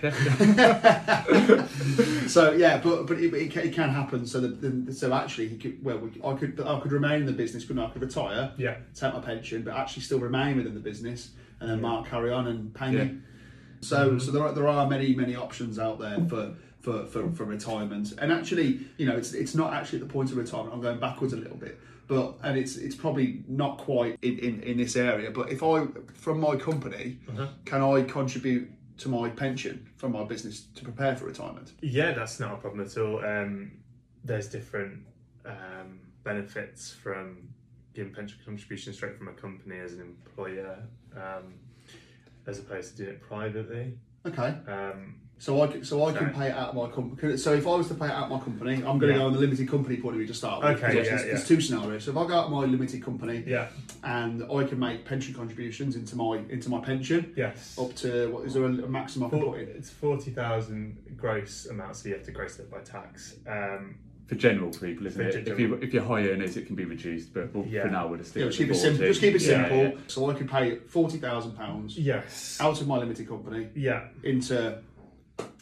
so 2.28 2.52
yeah, 2.52 2.78
but 2.78 3.06
but 3.06 3.18
it, 3.18 3.34
it, 3.34 3.50
can, 3.50 3.66
it 3.66 3.74
can 3.74 3.90
happen. 3.90 4.26
So 4.26 4.40
that 4.40 4.62
the, 4.62 4.94
so 4.94 5.12
actually 5.12 5.48
he 5.48 5.58
could 5.58 5.84
well 5.84 5.98
we, 5.98 6.08
I 6.24 6.32
could 6.34 6.58
I 6.64 6.80
could 6.80 6.92
remain 6.92 7.20
in 7.20 7.26
the 7.26 7.32
business, 7.32 7.66
couldn't 7.66 7.82
I? 7.82 7.88
I 7.88 7.90
could 7.90 8.00
retire, 8.00 8.52
Yeah. 8.56 8.76
take 8.94 9.12
my 9.12 9.20
pension, 9.20 9.62
but 9.62 9.74
actually 9.76 10.02
still 10.02 10.18
remain 10.18 10.56
within 10.56 10.72
the 10.72 10.80
business, 10.80 11.32
and 11.60 11.68
then 11.68 11.82
Marc 11.82 12.08
carry 12.08 12.32
on 12.32 12.46
and 12.46 12.74
pay 12.74 12.90
Yeah. 12.92 13.04
me. 13.04 13.18
So 13.82 14.08
mm-hmm. 14.08 14.18
so 14.18 14.30
there 14.30 14.42
are, 14.44 14.52
there 14.52 14.66
are 14.66 14.88
many 14.88 15.14
many 15.14 15.36
options 15.36 15.78
out 15.78 15.98
there 15.98 16.18
for. 16.28 16.54
For, 16.80 17.04
for, 17.06 17.28
for 17.32 17.44
retirement 17.44 18.14
and 18.18 18.32
actually 18.32 18.80
you 18.98 19.04
know 19.04 19.16
it's 19.16 19.32
it's 19.32 19.54
not 19.54 19.74
actually 19.74 20.00
at 20.00 20.06
the 20.06 20.12
point 20.12 20.30
of 20.30 20.36
retirement 20.36 20.72
I'm 20.72 20.80
going 20.80 21.00
backwards 21.00 21.32
a 21.32 21.36
little 21.36 21.56
bit 21.56 21.78
but 22.08 22.36
and 22.42 22.58
it's 22.58 22.76
it's 22.76 22.96
probably 22.96 23.44
not 23.46 23.78
quite 23.78 24.18
in, 24.22 24.38
in, 24.38 24.60
in 24.62 24.76
this 24.78 24.96
area 24.96 25.30
but 25.30 25.50
if 25.52 25.62
I 25.62 25.86
from 26.14 26.40
my 26.40 26.56
company 26.56 27.18
Uh-huh. 27.28 27.46
can 27.64 27.82
I 27.82 28.02
contribute 28.02 28.68
to 28.98 29.08
my 29.08 29.28
pension 29.30 29.88
from 29.96 30.10
my 30.12 30.24
business 30.24 30.66
to 30.74 30.82
prepare 30.82 31.14
for 31.14 31.26
retirement 31.26 31.72
Yeah, 31.82 32.12
that's 32.12 32.40
not 32.40 32.54
a 32.54 32.56
problem 32.56 32.84
at 32.84 32.96
all. 32.98 33.24
Um, 33.24 33.70
there's 34.24 34.48
different 34.48 35.04
um, 35.46 36.00
benefits 36.24 36.92
from 36.92 37.48
giving 37.94 38.12
pension 38.12 38.38
contributions 38.44 38.96
straight 38.96 39.16
from 39.16 39.28
a 39.28 39.32
company 39.32 39.78
as 39.78 39.92
an 39.92 40.00
employer, 40.00 40.76
um, 41.16 41.54
as 42.46 42.58
opposed 42.58 42.96
to 42.96 43.04
doing 43.04 43.14
it 43.16 43.22
privately. 43.22 43.96
okay 44.26 44.56
Um, 44.66 45.20
So 45.40 45.62
I 45.62 45.82
so 45.82 46.04
I 46.04 46.12
can 46.12 46.26
Okay. 46.30 46.38
pay 46.38 46.46
it 46.48 46.52
out 46.56 46.70
of 46.70 46.74
my 46.74 46.88
company. 46.88 47.36
So 47.36 47.54
if 47.54 47.64
I 47.66 47.70
was 47.70 47.86
to 47.88 47.94
pay 47.94 48.06
it 48.06 48.10
out 48.10 48.24
of 48.24 48.30
my 48.30 48.40
company, 48.40 48.74
I'm 48.74 48.98
going 48.98 49.00
to 49.00 49.06
Yeah. 49.10 49.18
go 49.18 49.26
on 49.26 49.32
the 49.32 49.38
limited 49.38 49.68
company 49.68 49.96
point 49.96 50.14
of 50.14 50.18
view 50.18 50.26
to 50.26 50.34
start 50.34 50.62
with. 50.64 50.82
Okay, 50.82 50.96
yeah, 50.96 51.02
there's, 51.04 51.20
yeah. 51.20 51.26
there's 51.28 51.46
two 51.46 51.60
scenarios. 51.60 52.04
So 52.04 52.10
if 52.10 52.16
I 52.16 52.26
go 52.26 52.34
out 52.34 52.46
of 52.46 52.50
my 52.50 52.64
limited 52.64 53.04
company 53.04 53.44
yeah. 53.46 53.68
and 54.02 54.42
I 54.42 54.64
can 54.64 54.80
make 54.80 55.04
pension 55.04 55.34
contributions 55.34 55.94
into 55.94 56.16
my 56.16 56.40
into 56.50 56.68
my 56.68 56.80
pension 56.80 57.32
Yes. 57.36 57.78
up 57.80 57.94
to 57.96 58.28
what 58.32 58.46
is 58.46 58.54
there 58.54 58.64
a, 58.64 58.66
a 58.66 58.88
maximum 58.88 59.28
I 59.28 59.30
can 59.30 59.40
For- 59.40 59.52
put 59.52 59.60
in? 59.60 59.68
it's 59.68 59.90
forty 59.90 60.32
thousand 60.32 60.96
gross 61.16 61.66
amount, 61.66 61.94
so 61.96 62.08
you 62.08 62.14
have 62.16 62.24
to 62.24 62.32
gross 62.32 62.58
it 62.58 62.68
by 62.70 62.78
tax. 62.80 63.36
Um, 63.46 63.94
For 64.26 64.34
general 64.34 64.70
people, 64.70 65.06
isn't 65.06 65.22
For 65.22 65.28
it? 65.28 65.34
If 65.36 65.44
general. 65.44 65.60
you 65.60 65.74
if 65.76 65.94
you're 65.94 66.02
high 66.02 66.28
earners, 66.28 66.56
it 66.56 66.66
can 66.66 66.74
be 66.74 66.84
reduced, 66.84 67.32
but 67.32 67.54
we'll, 67.54 67.64
Yeah. 67.66 67.82
for 67.84 67.90
now 67.90 68.08
we'll 68.08 68.18
just 68.18 68.30
stick 68.30 68.40
Yeah, 68.40 68.46
with 68.46 68.56
just 68.56 68.58
keep 68.58 68.68
the 68.68 68.74
it 68.74 68.76
simple. 68.76 68.98
40. 68.98 69.08
Just 69.10 69.20
keep 69.20 69.34
it 69.36 69.42
Yeah, 69.42 69.48
simple. 69.68 69.76
yeah. 69.78 69.92
So 70.08 70.30
I 70.30 70.34
can 70.34 70.48
pay 70.48 70.76
forty 70.88 71.18
thousand 71.18 71.52
pounds 71.52 71.96
yes. 71.96 72.58
out 72.60 72.80
of 72.80 72.88
my 72.88 72.98
limited 72.98 73.28
company 73.28 73.68
Yeah. 73.76 74.08
into 74.24 74.78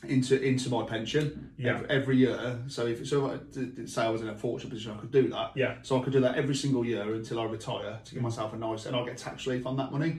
into 0.08 0.40
into 0.40 0.70
my 0.70 0.84
pension 0.84 1.50
Yeah. 1.56 1.70
every, 1.70 1.88
every 1.88 2.16
year. 2.16 2.58
So 2.68 2.86
if 2.86 3.06
so, 3.06 3.26
if 3.30 3.40
I 3.82 3.86
say 3.86 4.02
I 4.02 4.10
was 4.10 4.22
in 4.22 4.28
a 4.28 4.34
fortunate 4.34 4.70
position, 4.70 4.92
I 4.92 5.00
could 5.00 5.10
do 5.10 5.28
that. 5.28 5.52
Yeah. 5.54 5.76
So 5.82 6.00
I 6.00 6.04
could 6.04 6.12
do 6.12 6.20
that 6.20 6.36
every 6.36 6.54
single 6.54 6.84
year 6.84 7.14
until 7.14 7.40
I 7.40 7.44
retire 7.44 7.98
to 8.04 8.14
give 8.14 8.20
mm. 8.20 8.24
myself 8.24 8.52
a 8.52 8.56
nice, 8.56 8.86
and 8.86 8.96
I 8.96 9.04
get 9.04 9.16
tax 9.16 9.46
relief 9.46 9.66
on 9.66 9.76
that 9.76 9.92
money. 9.92 10.18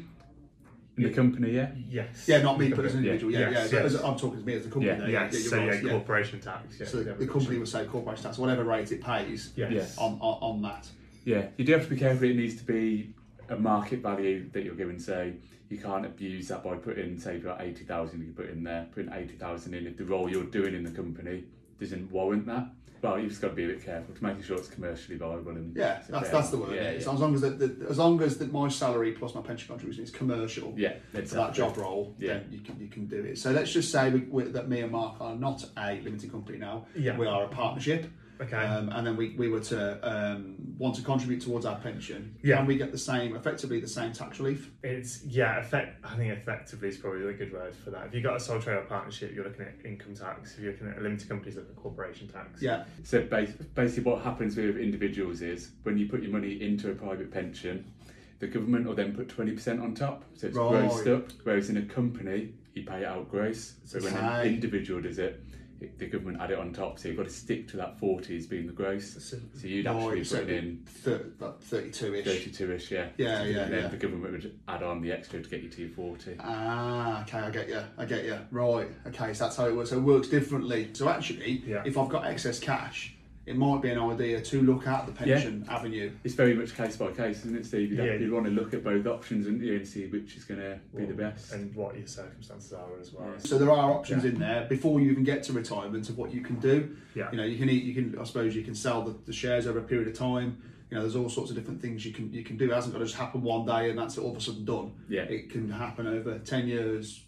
In 0.97 1.03
the 1.03 1.09
company, 1.11 1.51
yeah. 1.51 1.69
Yes. 1.87 2.27
Yeah, 2.27 2.41
not 2.41 2.57
me, 2.57 2.69
but 2.69 2.83
as 2.83 2.95
an 2.95 3.01
individual. 3.01 3.31
Yeah, 3.31 3.51
Yes, 3.51 3.71
yeah. 3.71 3.83
yes. 3.83 3.93
As, 3.93 4.01
I'm 4.03 4.17
talking 4.17 4.39
to 4.39 4.45
me 4.45 4.55
as 4.55 4.65
a 4.65 4.69
company. 4.69 4.87
Yeah. 4.87 4.97
there. 4.97 5.09
Yes. 5.09 5.33
yeah, 5.33 5.49
so 5.49 5.55
you're 5.55 5.65
yeah, 5.65 5.71
right, 5.71 5.83
yeah. 5.83 5.91
corporation 5.91 6.39
tax. 6.41 6.79
Yeah. 6.79 6.87
So 6.87 6.97
the, 7.03 7.11
yeah, 7.11 7.17
the 7.17 7.27
company 7.27 7.59
would 7.59 7.67
say 7.67 7.85
corporation 7.85 8.23
tax, 8.23 8.39
whatever 8.39 8.63
rate 8.63 8.91
it 8.91 9.03
pays 9.03 9.53
Yes. 9.55 9.71
Yes. 9.71 9.97
on, 9.99 10.13
on 10.13 10.37
on 10.41 10.61
that. 10.63 10.87
Yeah, 11.23 11.45
you 11.57 11.65
do 11.65 11.73
have 11.73 11.83
to 11.83 11.89
be 11.89 11.97
careful. 11.97 12.27
It 12.27 12.35
needs 12.35 12.55
to 12.55 12.63
be 12.63 13.13
a 13.47 13.55
market 13.55 13.99
value 13.99 14.49
that 14.53 14.63
you're 14.63 14.73
giving. 14.73 14.97
Say 14.97 15.33
you 15.69 15.77
can't 15.77 16.05
abuse 16.05 16.47
that 16.47 16.63
by 16.63 16.75
putting, 16.75 17.19
say, 17.19 17.31
if 17.31 17.35
you've 17.37 17.45
got 17.45 17.61
eighty 17.61 17.83
thousand, 17.83 18.25
you 18.25 18.31
put 18.33 18.49
in 18.49 18.63
there, 18.63 18.87
putting 18.93 19.11
eighty 19.13 19.35
thousand 19.35 19.73
in 19.73 19.87
if 19.87 19.97
the 19.97 20.05
role 20.05 20.29
you're 20.29 20.43
doing 20.43 20.73
in 20.73 20.83
the 20.83 20.91
company 20.91 21.43
doesn't 21.79 22.11
warrant 22.11 22.45
that. 22.47 22.67
Well, 22.99 23.19
you've 23.19 23.29
just 23.29 23.41
got 23.41 23.49
to 23.49 23.53
be 23.53 23.65
a 23.65 23.67
bit 23.67 23.85
careful 23.85 24.15
to 24.15 24.23
making 24.23 24.41
sure 24.41 24.57
it's 24.57 24.69
commercially 24.69 25.17
viable 25.17 25.51
and 25.51 25.75
Yeah, 25.75 26.01
that's 26.09 26.31
that's 26.31 26.49
the 26.49 26.57
word. 26.57 26.75
Yeah, 26.75 26.81
Yeah, 26.81 26.91
yeah. 26.93 26.99
So 27.01 27.13
as 27.13 27.19
long 27.19 27.35
as 27.35 27.41
the, 27.41 27.49
the, 27.51 27.89
as 27.89 27.97
long 27.99 28.21
as 28.23 28.37
that 28.39 28.51
my 28.51 28.69
salary 28.69 29.11
plus 29.11 29.35
my 29.35 29.41
pension 29.41 29.67
contribution 29.67 30.03
is 30.03 30.09
commercial 30.09 30.73
yeah, 30.75 30.95
for 31.11 31.21
that 31.21 31.53
job 31.53 31.77
role, 31.77 32.15
Yeah. 32.17 32.33
then 32.39 32.47
you 32.49 32.59
can 32.61 32.79
you 32.79 32.87
can 32.87 33.05
do 33.05 33.17
it. 33.23 33.37
So 33.37 33.51
let's 33.51 33.71
just 33.71 33.91
say 33.91 34.09
we, 34.09 34.21
we, 34.21 34.43
that 34.45 34.67
me 34.67 34.81
and 34.81 34.91
Marc 34.91 35.21
are 35.21 35.35
not 35.35 35.63
a 35.77 36.01
limited 36.01 36.31
company 36.31 36.57
now. 36.57 36.87
Yeah. 36.95 37.15
We 37.17 37.27
are 37.27 37.43
a 37.43 37.49
partnership. 37.49 38.11
Okay. 38.39 38.55
Um, 38.55 38.89
and 38.89 39.05
then 39.05 39.15
we, 39.17 39.35
we 39.37 39.49
were 39.49 39.59
to 39.61 39.99
um, 40.07 40.55
want 40.77 40.95
to 40.95 41.01
contribute 41.01 41.41
towards 41.41 41.65
our 41.65 41.77
pension. 41.77 42.35
Yeah. 42.43 42.59
And 42.59 42.67
we 42.67 42.77
get 42.77 42.91
the 42.91 42.97
same, 42.97 43.35
effectively 43.35 43.79
the 43.79 43.87
same 43.87 44.13
tax 44.13 44.39
relief? 44.39 44.71
It's 44.83 45.23
yeah, 45.23 45.59
effect. 45.59 46.05
I 46.05 46.15
think 46.15 46.31
effectively 46.31 46.89
is 46.89 46.97
probably 46.97 47.27
a 47.27 47.33
good 47.33 47.51
word 47.51 47.75
for 47.75 47.89
that. 47.91 48.07
If 48.07 48.13
you've 48.13 48.23
got 48.23 48.35
a 48.37 48.39
sole 48.39 48.59
trader 48.61 48.81
partnership, 48.81 49.33
you're 49.33 49.43
looking 49.43 49.65
at 49.65 49.73
income 49.85 50.15
tax. 50.15 50.53
If 50.53 50.59
you're 50.59 50.71
looking 50.73 50.89
at 50.89 50.97
a 50.97 51.01
limited 51.01 51.27
company, 51.27 51.51
you're 51.51 51.61
looking 51.61 51.75
at 51.75 51.81
corporation 51.81 52.27
tax. 52.27 52.61
Yeah. 52.61 52.85
So 53.03 53.23
bas- 53.23 53.51
basically, 53.75 54.03
what 54.11 54.21
happens 54.23 54.55
with 54.55 54.77
individuals 54.77 55.41
is 55.41 55.71
when 55.83 55.97
you 55.97 56.07
put 56.07 56.21
your 56.21 56.31
money 56.31 56.61
into 56.61 56.91
a 56.91 56.95
private 56.95 57.31
pension, 57.31 57.91
the 58.39 58.47
government 58.47 58.85
will 58.85 58.93
then 58.95 59.15
put 59.15 59.29
twenty 59.29 59.51
percent 59.53 59.81
on 59.81 59.95
top, 59.95 60.23
so 60.35 60.47
it's 60.47 60.55
Right. 60.55 60.87
grossed 60.89 61.07
up. 61.11 61.31
Whereas 61.43 61.69
in 61.71 61.77
a 61.77 61.81
company, 61.81 62.53
you 62.75 62.83
pay 62.83 63.01
it 63.01 63.05
out 63.05 63.31
gross. 63.31 63.73
So 63.85 63.99
when 63.99 64.13
Okay. 64.13 64.41
an 64.41 64.47
individual 64.53 65.01
does 65.01 65.17
it, 65.17 65.43
it, 65.81 65.97
the 65.99 66.07
government 66.07 66.39
add 66.41 66.51
it 66.51 66.59
on 66.59 66.73
top. 66.73 66.99
So 66.99 67.07
you've 67.07 67.17
got 67.17 67.25
to 67.27 67.29
stick 67.33 67.67
to 67.69 67.77
that 67.77 67.99
40 67.99 68.37
as 68.37 68.45
being 68.47 68.65
the 68.67 68.73
gross. 68.73 69.17
So 69.23 69.37
you'd 69.67 69.87
actually 69.87 70.23
putting 70.23 70.49
in 70.57 70.83
thir- 70.85 71.31
about 71.39 71.61
32-ish. 71.61 72.25
32ish, 72.25 72.89
yeah. 72.91 73.07
Yeah, 73.17 73.43
yeah, 73.43 73.63
And 73.63 73.73
then 73.73 73.81
yeah. 73.83 73.87
the 73.87 73.97
government 73.97 74.31
would 74.33 74.59
add 74.67 74.83
on 74.83 75.01
the 75.01 75.11
extra 75.11 75.41
to 75.41 75.49
get 75.49 75.61
you 75.63 75.69
to 75.69 75.81
your 75.81 75.91
40. 75.91 76.35
Ah, 76.39 77.21
okay, 77.23 77.39
I 77.39 77.49
get 77.51 77.67
you. 77.69 77.81
I 77.97 78.05
get 78.05 78.25
you. 78.25 78.39
Right. 78.51 78.87
Okay, 79.07 79.33
so 79.33 79.45
that's 79.45 79.57
how 79.57 79.65
it 79.67 79.75
works. 79.75 79.89
So 79.91 79.97
it 79.97 80.01
works 80.03 80.27
differently. 80.27 80.89
So 80.93 81.09
actually, 81.09 81.63
Yeah. 81.65 81.83
if 81.85 81.97
I've 81.97 82.09
got 82.09 82.25
excess 82.25 82.59
cash, 82.59 83.13
it 83.47 83.55
might 83.55 83.81
be 83.81 83.89
an 83.89 83.97
idea 83.97 84.41
to 84.41 84.61
look 84.61 84.85
at 84.87 85.05
the 85.05 85.11
pension 85.13 85.65
avenue. 85.69 86.11
It's 86.25 86.33
very 86.35 86.53
much 86.53 86.75
case 86.75 86.97
by 86.97 87.11
case, 87.11 87.39
isn't 87.45 87.57
it, 87.57 87.65
Steve? 87.65 87.91
You'd, 87.91 87.99
Yeah. 87.99 88.11
have, 88.11 88.21
you'd 88.21 88.33
want 88.33 88.45
to 88.45 88.51
look 88.51 88.73
at 88.73 88.83
both 88.83 89.07
options 89.07 89.47
and, 89.47 89.63
and 89.63 89.87
see 89.87 90.05
which 90.07 90.35
is 90.35 90.43
going 90.43 90.59
to 90.59 90.77
be 90.93 91.05
the 91.05 91.13
best. 91.13 91.53
and 91.53 91.73
what 91.73 91.97
your 91.97 92.07
circumstances 92.07 92.73
are 92.73 92.99
as 92.99 93.13
well. 93.13 93.29
Yeah. 93.31 93.37
So 93.39 93.57
there 93.57 93.71
are 93.71 93.89
options 93.91 94.25
Yeah. 94.25 94.31
in 94.31 94.39
there 94.39 94.65
before 94.67 94.99
you 94.99 95.11
even 95.11 95.23
get 95.23 95.43
to 95.43 95.53
retirement 95.53 96.09
of 96.09 96.17
what 96.17 96.33
you 96.33 96.41
can 96.41 96.57
do. 96.59 96.97
Yeah. 97.15 97.31
You 97.31 97.37
know, 97.37 97.45
you 97.45 97.57
can 97.57 97.69
eat, 97.69 97.83
you 97.85 97.93
can, 97.93 98.19
I 98.19 98.25
suppose, 98.25 98.53
you 98.53 98.63
can 98.63 98.75
sell 98.75 99.01
the, 99.03 99.15
the 99.25 99.33
shares 99.33 99.65
over 99.65 99.79
a 99.79 99.83
period 99.83 100.09
of 100.09 100.13
time. 100.13 100.61
You 100.91 100.95
know, 100.97 101.01
there's 101.03 101.15
all 101.15 101.29
sorts 101.29 101.49
of 101.49 101.55
different 101.55 101.81
things 101.81 102.05
you 102.05 102.11
can 102.13 102.33
you 102.33 102.43
can 102.43 102.57
do. 102.57 102.69
It 102.69 102.73
hasn't 102.75 102.93
got 102.93 102.99
to 102.99 103.05
just 103.05 103.17
happen 103.17 103.41
one 103.43 103.65
day 103.65 103.89
and 103.89 103.97
that's 103.97 104.17
all 104.17 104.31
of 104.31 104.37
a 104.37 104.41
sudden 104.41 104.65
done. 104.65 104.91
Yeah. 105.07 105.21
It 105.23 105.49
can 105.49 105.69
happen 105.71 106.05
over 106.05 106.37
ten 106.39 106.67
years, 106.67 107.23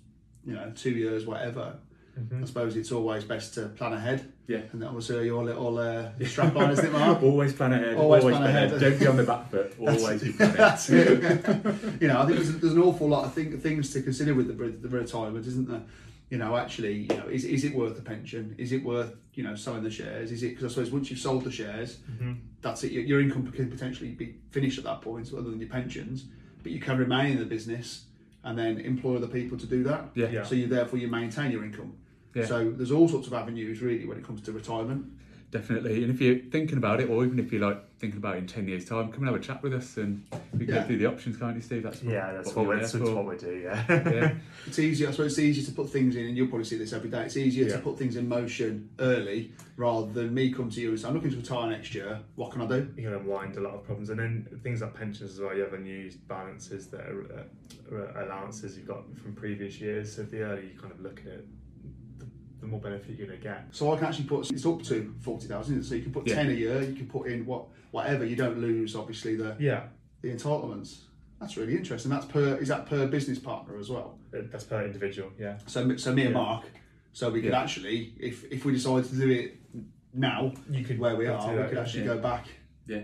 you 0.45 0.53
know, 0.53 0.69
two 0.75 0.91
years, 0.91 1.25
whatever. 1.25 1.77
I 2.41 2.45
suppose 2.45 2.75
it's 2.75 2.91
always 2.91 3.23
best 3.23 3.53
to 3.55 3.67
plan 3.67 3.93
ahead. 3.93 4.31
Yeah. 4.47 4.61
And 4.71 4.81
that 4.81 4.93
was 4.93 5.09
uh, 5.11 5.19
your 5.19 5.43
little 5.43 5.77
uh, 5.77 6.09
strap 6.25 6.55
line, 6.55 6.71
isn't 6.71 6.85
it, 6.85 6.91
Marc? 6.91 7.21
Always 7.23 7.53
plan 7.53 7.73
ahead. 7.73 7.95
Always 7.97 8.23
Always, 8.23 8.37
plan 8.37 8.51
plan 8.51 8.55
ahead. 8.55 8.73
ahead. 8.73 8.81
Don't 8.91 8.99
be 8.99 9.07
on 9.07 9.17
the 9.17 9.23
back 9.23 9.49
foot. 9.51 9.75
Always 9.79 10.23
be 10.23 10.31
planning. 10.33 10.55
That's 10.57 10.89
it. 10.89 11.21
you 12.01 12.07
know, 12.07 12.21
I 12.21 12.25
think 12.25 12.37
there's, 12.37 12.57
there's 12.57 12.73
an 12.73 12.81
awful 12.81 13.07
lot 13.07 13.25
of 13.25 13.33
thing, 13.33 13.59
things 13.59 13.91
to 13.93 14.01
consider 14.01 14.33
with 14.33 14.47
the, 14.47 14.87
the 14.87 14.89
retirement, 14.89 15.45
isn't 15.45 15.69
there? 15.69 15.81
You 16.29 16.37
know, 16.37 16.57
actually, 16.57 17.07
you 17.09 17.17
know, 17.17 17.27
is, 17.27 17.43
is 17.43 17.63
it 17.63 17.73
worth 17.73 17.95
the 17.95 18.03
pension? 18.03 18.53
Is 18.59 18.71
it 18.71 18.83
worth 18.83 19.15
you 19.33 19.43
know 19.43 19.55
selling 19.55 19.81
the 19.81 19.89
shares? 19.89 20.31
Is 20.31 20.43
it 20.43 20.49
because 20.49 20.65
I 20.65 20.67
suppose 20.75 20.91
once 20.91 21.09
you've 21.09 21.19
sold 21.19 21.43
the 21.43 21.51
shares, 21.51 21.97
that's 22.61 22.83
it. 22.83 22.91
Your, 22.91 23.03
your 23.03 23.21
income 23.21 23.51
can 23.51 23.67
potentially 23.69 24.11
be 24.11 24.35
finished 24.51 24.77
at 24.77 24.83
that 24.83 25.01
point, 25.01 25.27
other 25.33 25.49
than 25.49 25.59
your 25.59 25.69
pensions, 25.69 26.25
but 26.61 26.71
you 26.71 26.79
can 26.79 26.99
remain 26.99 27.31
in 27.31 27.39
the 27.39 27.45
business 27.45 28.03
and 28.43 28.57
then 28.59 28.77
employ 28.79 29.15
other 29.15 29.27
people 29.27 29.57
to 29.57 29.65
do 29.65 29.83
that. 29.85 30.09
Yeah. 30.13 30.29
Yeah. 30.29 30.43
So 30.43 30.53
you 30.53 30.67
therefore 30.67 30.99
you 30.99 31.07
maintain 31.07 31.49
your 31.51 31.63
income. 31.63 31.93
Yeah. 32.33 32.45
So 32.45 32.69
there's 32.71 32.91
all 32.91 33.07
sorts 33.07 33.27
of 33.27 33.33
avenues 33.33 33.81
really 33.81 34.05
when 34.05 34.17
it 34.17 34.23
comes 34.25 34.41
to 34.41 34.51
retirement. 34.51 35.05
Definitely. 35.51 36.03
And 36.03 36.13
if 36.13 36.21
you're 36.21 36.37
thinking 36.37 36.77
about 36.77 37.01
it, 37.01 37.09
or 37.09 37.25
even 37.25 37.39
if 37.39 37.51
you're 37.51 37.67
like 37.67 37.83
thinking 37.97 38.19
about 38.19 38.35
it 38.35 38.37
in 38.39 38.45
10 38.47 38.67
years' 38.67 38.85
time, 38.85 39.11
come 39.11 39.23
and 39.23 39.33
have 39.33 39.35
a 39.35 39.43
chat 39.43 39.63
with 39.63 39.73
us 39.73 39.97
and 39.97 40.23
we 40.53 40.65
can 40.67 40.75
Yeah. 40.75 40.81
go 40.81 40.87
through 40.87 40.97
the 40.99 41.05
options, 41.07 41.37
can't 41.37 41.55
you, 41.55 41.61
Steve? 41.63 41.81
That's 41.81 42.03
what, 42.03 42.13
Yeah, 42.13 42.33
that's 42.33 42.49
what 42.49 42.57
what, 42.57 42.65
we're 42.67 42.75
we, 42.75 42.81
that's 42.81 42.93
what 42.93 43.25
we 43.25 43.35
do. 43.37 43.55
Yeah. 43.63 43.83
yeah. 43.89 44.33
It's 44.67 44.77
easier, 44.77 45.07
I 45.07 45.11
suppose 45.11 45.31
it's 45.31 45.39
easier 45.39 45.65
to 45.65 45.71
put 45.71 45.89
things 45.89 46.15
in, 46.15 46.27
and 46.27 46.37
you'll 46.37 46.49
probably 46.49 46.65
see 46.65 46.77
this 46.77 46.93
every 46.93 47.09
day. 47.09 47.23
It's 47.23 47.35
easier 47.35 47.67
to 47.71 47.79
put 47.79 47.97
things 47.97 48.15
in 48.15 48.29
motion 48.29 48.89
early 48.99 49.51
rather 49.75 50.11
than 50.11 50.35
me 50.35 50.53
come 50.53 50.69
to 50.69 50.79
you 50.79 50.89
and 50.89 50.99
say, 50.99 51.07
I'm 51.07 51.15
looking 51.15 51.31
to 51.31 51.37
retire 51.37 51.67
next 51.71 51.95
year. 51.95 52.19
What 52.35 52.51
can 52.51 52.61
I 52.61 52.67
do? 52.67 52.93
you 52.95 53.03
can 53.05 53.13
unwind 53.15 53.57
a 53.57 53.61
lot 53.61 53.73
of 53.73 53.83
problems, 53.83 54.11
and 54.11 54.19
then 54.19 54.59
things 54.61 54.81
like 54.83 54.93
pensions 54.93 55.31
as 55.31 55.39
well. 55.39 55.55
You 55.55 55.63
have 55.63 55.73
unused 55.73 56.27
balances 56.27 56.85
that 56.89 57.01
are, 57.01 57.47
uh, 57.91 58.23
allowances 58.23 58.77
you've 58.77 58.87
got 58.87 59.03
from 59.17 59.33
previous 59.33 59.81
years. 59.81 60.15
So 60.15 60.21
the 60.23 60.41
earlier 60.41 60.65
you 60.65 60.79
kind 60.79 60.93
of 60.93 60.99
look 61.01 61.21
at 61.21 61.25
it, 61.27 61.47
the, 62.59 62.65
the 62.65 62.67
more 62.67 62.79
benefit 62.79 63.17
you're 63.17 63.27
going 63.27 63.39
to 63.39 63.43
get. 63.43 63.65
So 63.71 63.93
I 63.93 63.97
can 63.97 64.07
actually 64.07 64.25
put 64.25 64.49
it's 64.51 64.65
up 64.65 64.81
to 64.83 65.13
forty 65.21 65.47
thousand. 65.47 65.83
So 65.83 65.95
you 65.95 66.03
can 66.03 66.11
put 66.11 66.27
Yeah. 66.27 66.35
ten 66.35 66.49
a 66.49 66.53
year. 66.53 66.81
You 66.81 66.93
can 66.95 67.07
put 67.07 67.27
in 67.27 67.45
what 67.45 67.65
whatever. 67.91 68.25
You 68.25 68.35
don't 68.35 68.59
lose 68.59 68.95
obviously 68.95 69.35
the 69.35 69.55
Yeah, 69.59 69.83
the 70.21 70.29
entitlements. 70.29 71.01
That's 71.39 71.55
really 71.57 71.75
interesting. 71.75 72.11
That's 72.11 72.25
per 72.25 72.55
is 72.57 72.67
that 72.67 72.85
per 72.85 73.07
business 73.07 73.39
partner 73.39 73.77
as 73.77 73.89
well. 73.89 74.19
Uh, 74.33 74.41
that's 74.51 74.63
per 74.65 74.85
individual. 74.85 75.31
Yeah. 75.39 75.57
So 75.67 75.95
so 75.97 76.13
me 76.13 76.25
and 76.25 76.33
Marc. 76.33 76.65
So 77.13 77.29
we 77.29 77.41
could 77.41 77.51
Yeah. 77.51 77.61
actually, 77.61 78.13
if 78.19 78.45
if 78.51 78.65
we 78.65 78.73
decided 78.73 79.05
to 79.09 79.15
do 79.15 79.29
it 79.29 79.55
now, 80.13 80.53
You 80.69 80.83
could 80.83 80.99
where 80.99 81.15
we 81.15 81.27
are, 81.27 81.55
we 81.55 81.69
could 81.69 81.77
actually 81.77 82.01
Yeah. 82.05 82.15
go 82.15 82.17
back. 82.19 82.47
Yeah. 82.87 83.03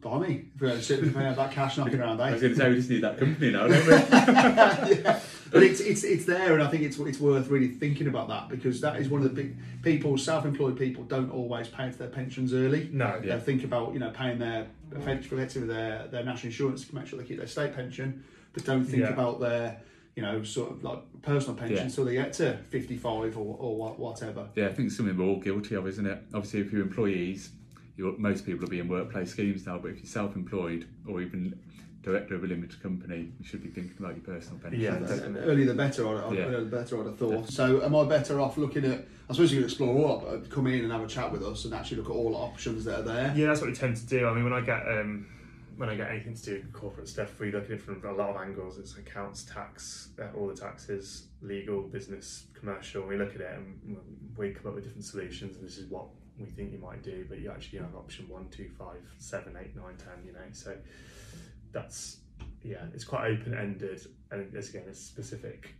Blimey, 0.00 0.44
if 0.54 0.60
we 0.60 0.68
had 0.68 0.76
to 0.78 0.82
sit 0.82 1.12
that 1.12 1.50
cash 1.50 1.76
knocking 1.76 2.00
around, 2.00 2.20
eh? 2.20 2.24
I 2.24 2.28
eh? 2.28 2.32
was 2.32 2.40
going 2.40 2.54
to 2.54 2.58
say, 2.58 2.68
we 2.68 2.76
just 2.76 2.90
need 2.90 3.02
that 3.02 3.18
company 3.18 3.50
now, 3.50 3.66
don't 3.66 3.86
we? 3.86 3.92
yeah. 5.02 5.20
But 5.50 5.62
it's, 5.62 5.80
it's 5.80 6.04
it's 6.04 6.24
there, 6.24 6.52
and 6.52 6.62
I 6.62 6.68
think 6.68 6.82
it's 6.82 6.98
it's 6.98 7.18
worth 7.18 7.48
really 7.48 7.68
thinking 7.68 8.06
about 8.06 8.28
that 8.28 8.48
because 8.48 8.80
that 8.82 9.00
is 9.00 9.08
one 9.08 9.22
of 9.22 9.34
the 9.34 9.42
big 9.42 9.56
people. 9.82 10.16
Self-employed 10.18 10.78
people 10.78 11.04
don't 11.04 11.30
always 11.30 11.68
pay 11.68 11.86
into 11.86 11.98
their 11.98 12.08
pensions 12.08 12.52
early. 12.52 12.90
No. 12.92 13.20
Yeah. 13.24 13.36
They 13.36 13.42
think 13.42 13.64
about 13.64 13.92
you 13.92 13.98
know 13.98 14.10
paying 14.10 14.38
their 14.38 14.66
effectively 14.94 15.66
their 15.66 16.06
their 16.08 16.24
national 16.24 16.48
insurance 16.48 16.86
to 16.86 16.94
make 16.94 17.06
sure 17.06 17.18
they 17.18 17.24
keep 17.24 17.38
their 17.38 17.46
state 17.46 17.74
pension, 17.74 18.24
but 18.52 18.64
don't 18.64 18.84
think 18.84 19.02
Yeah. 19.02 19.08
about 19.08 19.40
their 19.40 19.80
you 20.16 20.22
know 20.22 20.42
sort 20.42 20.70
of 20.70 20.84
like 20.84 21.00
personal 21.22 21.56
pension 21.56 21.76
Yeah. 21.78 21.84
until 21.84 22.04
they 22.04 22.12
get 22.12 22.34
to 22.34 22.58
fifty-five 22.68 23.38
or 23.38 23.56
or 23.58 23.94
whatever. 23.96 24.48
Yeah, 24.54 24.66
I 24.66 24.72
think 24.74 24.88
it's 24.88 24.96
something 24.96 25.16
we're 25.16 25.24
all 25.24 25.40
guilty 25.40 25.76
of, 25.76 25.86
isn't 25.86 26.06
it? 26.06 26.22
Obviously, 26.34 26.60
if 26.60 26.72
you're 26.72 26.82
employees, 26.82 27.50
you're, 27.50 27.57
most 27.98 28.46
people 28.46 28.60
will 28.62 28.68
be 28.68 28.80
in 28.80 28.88
workplace 28.88 29.30
schemes 29.30 29.66
now, 29.66 29.78
but 29.78 29.88
if 29.90 29.96
you're 29.98 30.06
self-employed 30.06 30.86
or 31.06 31.20
even 31.20 31.58
director 32.02 32.36
of 32.36 32.44
a 32.44 32.46
limited 32.46 32.80
company, 32.82 33.32
you 33.38 33.44
should 33.44 33.62
be 33.62 33.68
thinking 33.68 33.94
about 33.98 34.14
your 34.16 34.24
personal 34.24 34.58
pension. 34.60 34.80
Yeah, 34.80 34.92
That's- 34.92 35.18
definitely. 35.18 35.40
Earlier 35.50 35.66
the 35.66 35.74
better, 35.74 36.08
I'd, 36.08 36.24
I'd, 36.24 36.38
Yeah. 36.38 36.48
the 36.50 36.60
better, 36.62 37.00
I'd 37.00 37.06
have 37.06 37.18
thought. 37.18 37.48
So, 37.48 37.82
am 37.82 37.94
I 37.94 38.04
better 38.04 38.40
off 38.40 38.56
looking 38.56 38.84
at? 38.84 39.04
I 39.28 39.32
suppose 39.34 39.52
you 39.52 39.58
can 39.58 39.64
explore 39.64 39.94
all, 40.08 40.20
but 40.20 40.48
come 40.48 40.68
in 40.68 40.84
and 40.84 40.92
have 40.92 41.02
a 41.02 41.06
chat 41.06 41.30
with 41.32 41.42
us 41.44 41.64
and 41.64 41.74
actually 41.74 41.98
look 41.98 42.06
at 42.06 42.12
all 42.12 42.30
the 42.30 42.36
options 42.36 42.84
that 42.84 43.00
are 43.00 43.02
there. 43.02 43.34
Yeah, 43.36 43.46
that's 43.48 43.60
what 43.60 43.68
we 43.68 43.76
tend 43.76 43.96
to 43.96 44.06
do. 44.06 44.26
I 44.26 44.32
mean, 44.32 44.44
when 44.44 44.52
I 44.54 44.60
get 44.60 44.86
um, 44.88 45.26
when 45.76 45.88
I 45.88 45.94
get 45.96 46.10
anything 46.10 46.34
to 46.34 46.42
do 46.42 46.52
with 46.54 46.72
corporate 46.72 47.08
stuff, 47.08 47.38
we 47.38 47.52
look 47.52 47.64
at 47.64 47.70
it 47.72 47.80
from 47.82 48.02
a 48.04 48.12
lot 48.12 48.30
of 48.30 48.36
angles. 48.36 48.78
It's 48.78 48.96
accounts, 48.96 49.44
tax, 49.44 50.08
uh, 50.20 50.26
all 50.36 50.46
the 50.48 50.54
taxes, 50.54 51.26
legal, 51.42 51.82
business, 51.82 52.46
commercial. 52.54 53.06
We 53.06 53.16
look 53.16 53.34
at 53.34 53.40
it 53.40 53.52
and 53.54 53.96
we 54.36 54.50
come 54.52 54.68
up 54.68 54.74
with 54.76 54.84
different 54.84 55.04
solutions, 55.04 55.56
and 55.56 55.64
this 55.66 55.78
is 55.78 55.90
what 55.90 56.06
we 56.38 56.46
think 56.46 56.72
you 56.72 56.78
might 56.78 57.02
do. 57.02 57.26
But 57.28 57.38
you 57.40 57.50
actually 57.50 57.78
have 57.80 57.94
option 57.94 58.28
one, 58.28 58.48
two, 58.50 58.70
five, 58.78 59.00
seven, 59.18 59.56
eight, 59.60 59.74
nine, 59.76 59.96
ten. 59.96 60.24
You 60.24 60.32
know, 60.32 60.38
so 60.52 60.76
that's 61.72 62.18
yeah, 62.62 62.84
it's 62.94 63.04
quite 63.04 63.30
open 63.30 63.54
ended, 63.54 64.06
and 64.30 64.54
it's, 64.54 64.68
again, 64.70 64.84
it's 64.88 65.00
specific. 65.00 65.74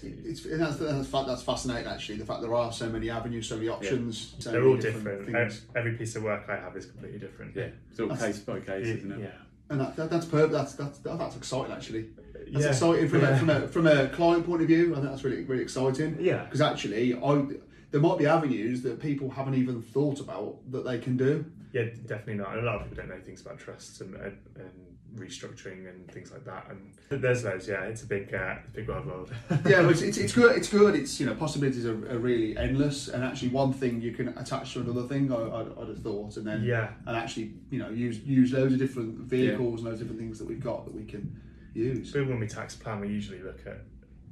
To, 0.00 0.06
It's, 0.06 0.44
and 0.44 0.60
that's, 0.62 0.76
that's, 0.76 1.10
that's 1.10 1.42
fascinating 1.42 1.88
actually. 1.90 2.18
The 2.18 2.24
fact 2.24 2.42
there 2.42 2.54
are 2.54 2.72
so 2.72 2.88
many 2.88 3.10
avenues, 3.10 3.48
so 3.48 3.56
many 3.56 3.68
options. 3.68 4.36
So 4.38 4.52
they're 4.52 4.60
many 4.60 4.72
all 4.72 4.80
different. 4.80 5.24
things. 5.26 5.36
Ev- 5.36 5.76
Every 5.76 5.92
piece 5.96 6.14
of 6.14 6.22
work 6.22 6.44
I 6.48 6.54
have 6.56 6.76
is 6.76 6.86
completely 6.86 7.18
different. 7.18 7.56
Yeah, 7.56 7.70
it's 7.90 7.98
all 7.98 8.06
That's- 8.06 8.36
case 8.36 8.38
by 8.44 8.60
case, 8.60 8.86
isn't 8.86 9.10
it? 9.12 9.18
yeah. 9.20 9.30
And 9.68 9.80
that, 9.80 9.96
that, 9.96 10.10
that's 10.10 10.26
perfect. 10.26 10.52
That's, 10.52 10.74
that's 10.74 10.98
that's 10.98 11.36
exciting 11.36 11.72
actually. 11.72 12.08
That's 12.52 12.64
Yeah. 12.64 12.70
exciting 12.70 13.08
from, 13.08 13.20
Yeah. 13.22 13.28
a, 13.30 13.38
from 13.38 13.50
a 13.50 13.68
from 13.68 13.86
a 13.88 14.08
client 14.10 14.46
point 14.46 14.62
of 14.62 14.68
view. 14.68 14.92
I 14.92 14.98
think 15.00 15.08
that's 15.10 15.24
really 15.24 15.42
really 15.44 15.62
exciting. 15.62 16.16
Yeah. 16.20 16.44
Because 16.44 16.60
actually, 16.60 17.14
I 17.14 17.42
there 17.90 18.00
might 18.00 18.18
be 18.18 18.26
avenues 18.26 18.82
that 18.82 19.00
people 19.00 19.30
haven't 19.30 19.54
even 19.54 19.82
thought 19.82 20.20
about 20.20 20.58
that 20.70 20.84
they 20.84 20.98
can 20.98 21.16
do. 21.16 21.44
Yeah, 21.72 21.84
definitely 22.06 22.34
not. 22.34 22.50
And 22.56 22.60
a 22.60 22.70
lot 22.70 22.76
of 22.76 22.82
people 22.82 22.96
don't 22.96 23.08
know 23.08 23.22
things 23.24 23.40
about 23.42 23.58
trusts 23.58 24.00
and, 24.00 24.14
and, 24.16 24.38
and 24.56 24.70
restructuring 25.16 25.88
and 25.88 26.10
things 26.10 26.30
like 26.32 26.44
that. 26.44 26.68
And 26.68 27.22
there's 27.22 27.44
loads. 27.44 27.68
Yeah, 27.68 27.82
it's 27.84 28.02
a 28.02 28.06
big, 28.06 28.32
uh, 28.34 28.56
big 28.72 28.88
wide 28.88 29.06
world. 29.06 29.32
yeah, 29.66 29.82
but 29.82 29.90
it's, 29.90 30.02
it's, 30.02 30.18
it's 30.18 30.32
good. 30.32 30.56
It's 30.56 30.68
good. 30.68 30.94
It's 30.94 31.18
you 31.20 31.26
know 31.26 31.34
possibilities 31.34 31.86
are, 31.86 31.94
are 32.12 32.18
really 32.18 32.56
endless, 32.56 33.08
and 33.08 33.22
actually 33.24 33.48
one 33.48 33.72
thing 33.72 34.00
you 34.00 34.12
can 34.12 34.28
attach 34.38 34.74
to 34.74 34.80
another 34.80 35.02
thing. 35.04 35.32
I, 35.32 35.36
I'd, 35.36 35.66
I'd 35.80 35.88
have 35.88 35.98
thought, 36.02 36.36
and 36.36 36.46
then 36.46 36.62
Yeah. 36.62 36.90
and 37.06 37.16
actually 37.16 37.54
you 37.70 37.78
know 37.78 37.90
use 37.90 38.18
use 38.20 38.52
loads 38.52 38.72
of 38.72 38.78
different 38.78 39.18
vehicles 39.18 39.80
and 39.80 39.88
loads 39.88 40.00
of 40.00 40.06
different 40.06 40.20
things 40.20 40.38
that 40.38 40.48
we've 40.48 40.62
got 40.62 40.84
that 40.84 40.94
we 40.94 41.04
can 41.04 41.40
use. 41.74 42.12
So 42.12 42.24
when 42.24 42.38
we 42.40 42.46
tax 42.46 42.74
plan, 42.76 43.00
we 43.00 43.08
usually 43.08 43.40
look 43.40 43.60
at 43.66 43.78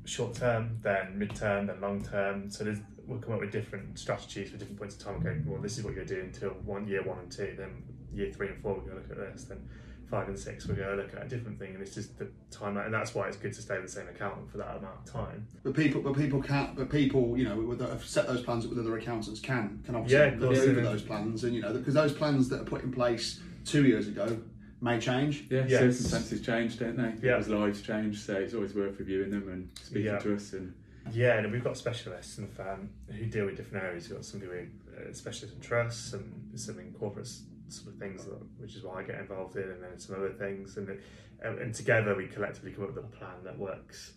short 0.04 0.34
term, 0.34 0.78
then 0.82 1.18
mid 1.18 1.34
term, 1.36 1.66
then 1.66 1.80
long 1.80 2.02
term. 2.04 2.50
So 2.50 2.64
there's, 2.64 2.78
we'll 3.08 3.18
come 3.18 3.34
up 3.34 3.40
with 3.40 3.50
different 3.50 3.98
strategies 3.98 4.50
for 4.50 4.56
different 4.58 4.78
points 4.78 4.94
of 4.96 5.02
time. 5.04 5.16
Okay, 5.16 5.40
well, 5.46 5.60
this 5.60 5.78
is 5.78 5.84
what 5.84 5.94
you're 5.94 6.04
doing 6.04 6.26
until 6.26 6.50
one 6.50 6.86
year 6.86 7.02
one 7.02 7.18
and 7.18 7.32
two. 7.32 7.54
Then 7.56 7.82
year 8.12 8.30
three 8.32 8.48
and 8.48 8.62
four, 8.62 8.74
we're 8.74 8.80
going 8.92 9.02
to 9.02 9.08
look 9.08 9.10
at 9.26 9.32
this. 9.34 9.44
Then 9.44 9.66
five 10.10 10.28
and 10.28 10.38
six, 10.38 10.66
we're 10.66 10.74
going 10.74 10.96
to 10.96 11.02
look 11.02 11.14
at 11.14 11.24
a 11.24 11.28
different 11.28 11.58
thing. 11.58 11.74
And 11.74 11.82
it's 11.82 11.94
just 11.94 12.18
the 12.18 12.28
timeline, 12.50 12.84
and 12.86 12.94
that's 12.94 13.14
why 13.14 13.26
it's 13.28 13.36
good 13.36 13.52
to 13.54 13.62
stay 13.62 13.74
with 13.76 13.86
the 13.86 13.92
same 13.92 14.08
accountant 14.08 14.50
for 14.50 14.58
that 14.58 14.76
amount 14.76 14.98
of 15.06 15.12
time. 15.12 15.46
But 15.64 15.74
people, 15.74 16.00
but 16.02 16.14
people 16.14 16.42
can't. 16.42 16.76
But 16.76 16.90
people, 16.90 17.36
you 17.36 17.44
know, 17.48 17.56
with, 17.56 17.78
that 17.78 17.88
have 17.88 18.04
set 18.04 18.26
those 18.26 18.42
plans 18.42 18.64
up 18.64 18.70
with 18.70 18.78
other 18.78 18.96
accountants 18.98 19.40
can 19.40 19.82
can 19.84 19.94
obviously 19.96 20.18
Yeah, 20.18 20.34
look 20.38 20.50
course, 20.54 20.58
over 20.66 20.78
and- 20.78 20.86
those 20.86 21.02
plans, 21.02 21.44
and 21.44 21.54
you 21.54 21.62
know, 21.62 21.72
because 21.72 21.94
those 21.94 22.12
plans 22.12 22.48
that 22.50 22.60
are 22.60 22.64
put 22.64 22.82
in 22.84 22.92
place 22.92 23.40
two 23.64 23.84
years 23.86 24.06
ago 24.08 24.38
may 24.80 24.98
change. 25.00 25.44
Yeah, 25.50 25.64
Yes. 25.66 25.96
circumstances 25.96 26.40
change, 26.40 26.78
don't 26.78 26.96
they? 26.96 27.08
Yeah. 27.26 27.38
People's 27.38 27.48
lives 27.48 27.82
change, 27.82 28.20
so 28.20 28.34
it's 28.36 28.54
always 28.54 28.74
worth 28.74 28.98
reviewing 28.98 29.30
them 29.30 29.48
and 29.50 29.68
speaking 29.82 30.04
Yeah. 30.12 30.18
to 30.20 30.34
us. 30.36 30.52
And 30.52 30.72
Yeah, 31.12 31.38
and 31.38 31.50
we've 31.52 31.64
got 31.64 31.76
specialists 31.76 32.38
in 32.38 32.48
the 32.48 32.54
firm 32.54 32.90
who 33.08 33.26
deal 33.26 33.46
with 33.46 33.56
different 33.56 33.84
areas. 33.84 34.08
We've 34.08 34.18
got 34.18 34.24
some 34.24 34.40
doing 34.40 34.70
uh, 34.96 35.12
specialists 35.12 35.56
in 35.56 35.60
trusts 35.60 36.12
and 36.12 36.58
some 36.58 36.78
in 36.78 36.92
corporate 36.92 37.28
sort 37.68 37.94
of 37.94 37.98
things, 37.98 38.24
that, 38.24 38.38
which 38.58 38.74
is 38.74 38.82
what 38.82 38.96
I 38.96 39.02
get 39.02 39.16
involved 39.16 39.56
in, 39.56 39.62
and 39.62 39.82
then 39.82 39.98
some 39.98 40.16
other 40.16 40.32
things. 40.32 40.76
And, 40.76 40.98
and, 41.42 41.58
and 41.58 41.74
together 41.74 42.14
we 42.14 42.26
collectively 42.26 42.72
come 42.72 42.84
up 42.84 42.94
with 42.94 43.04
a 43.04 43.08
plan 43.08 43.44
that 43.44 43.58
works 43.58 44.12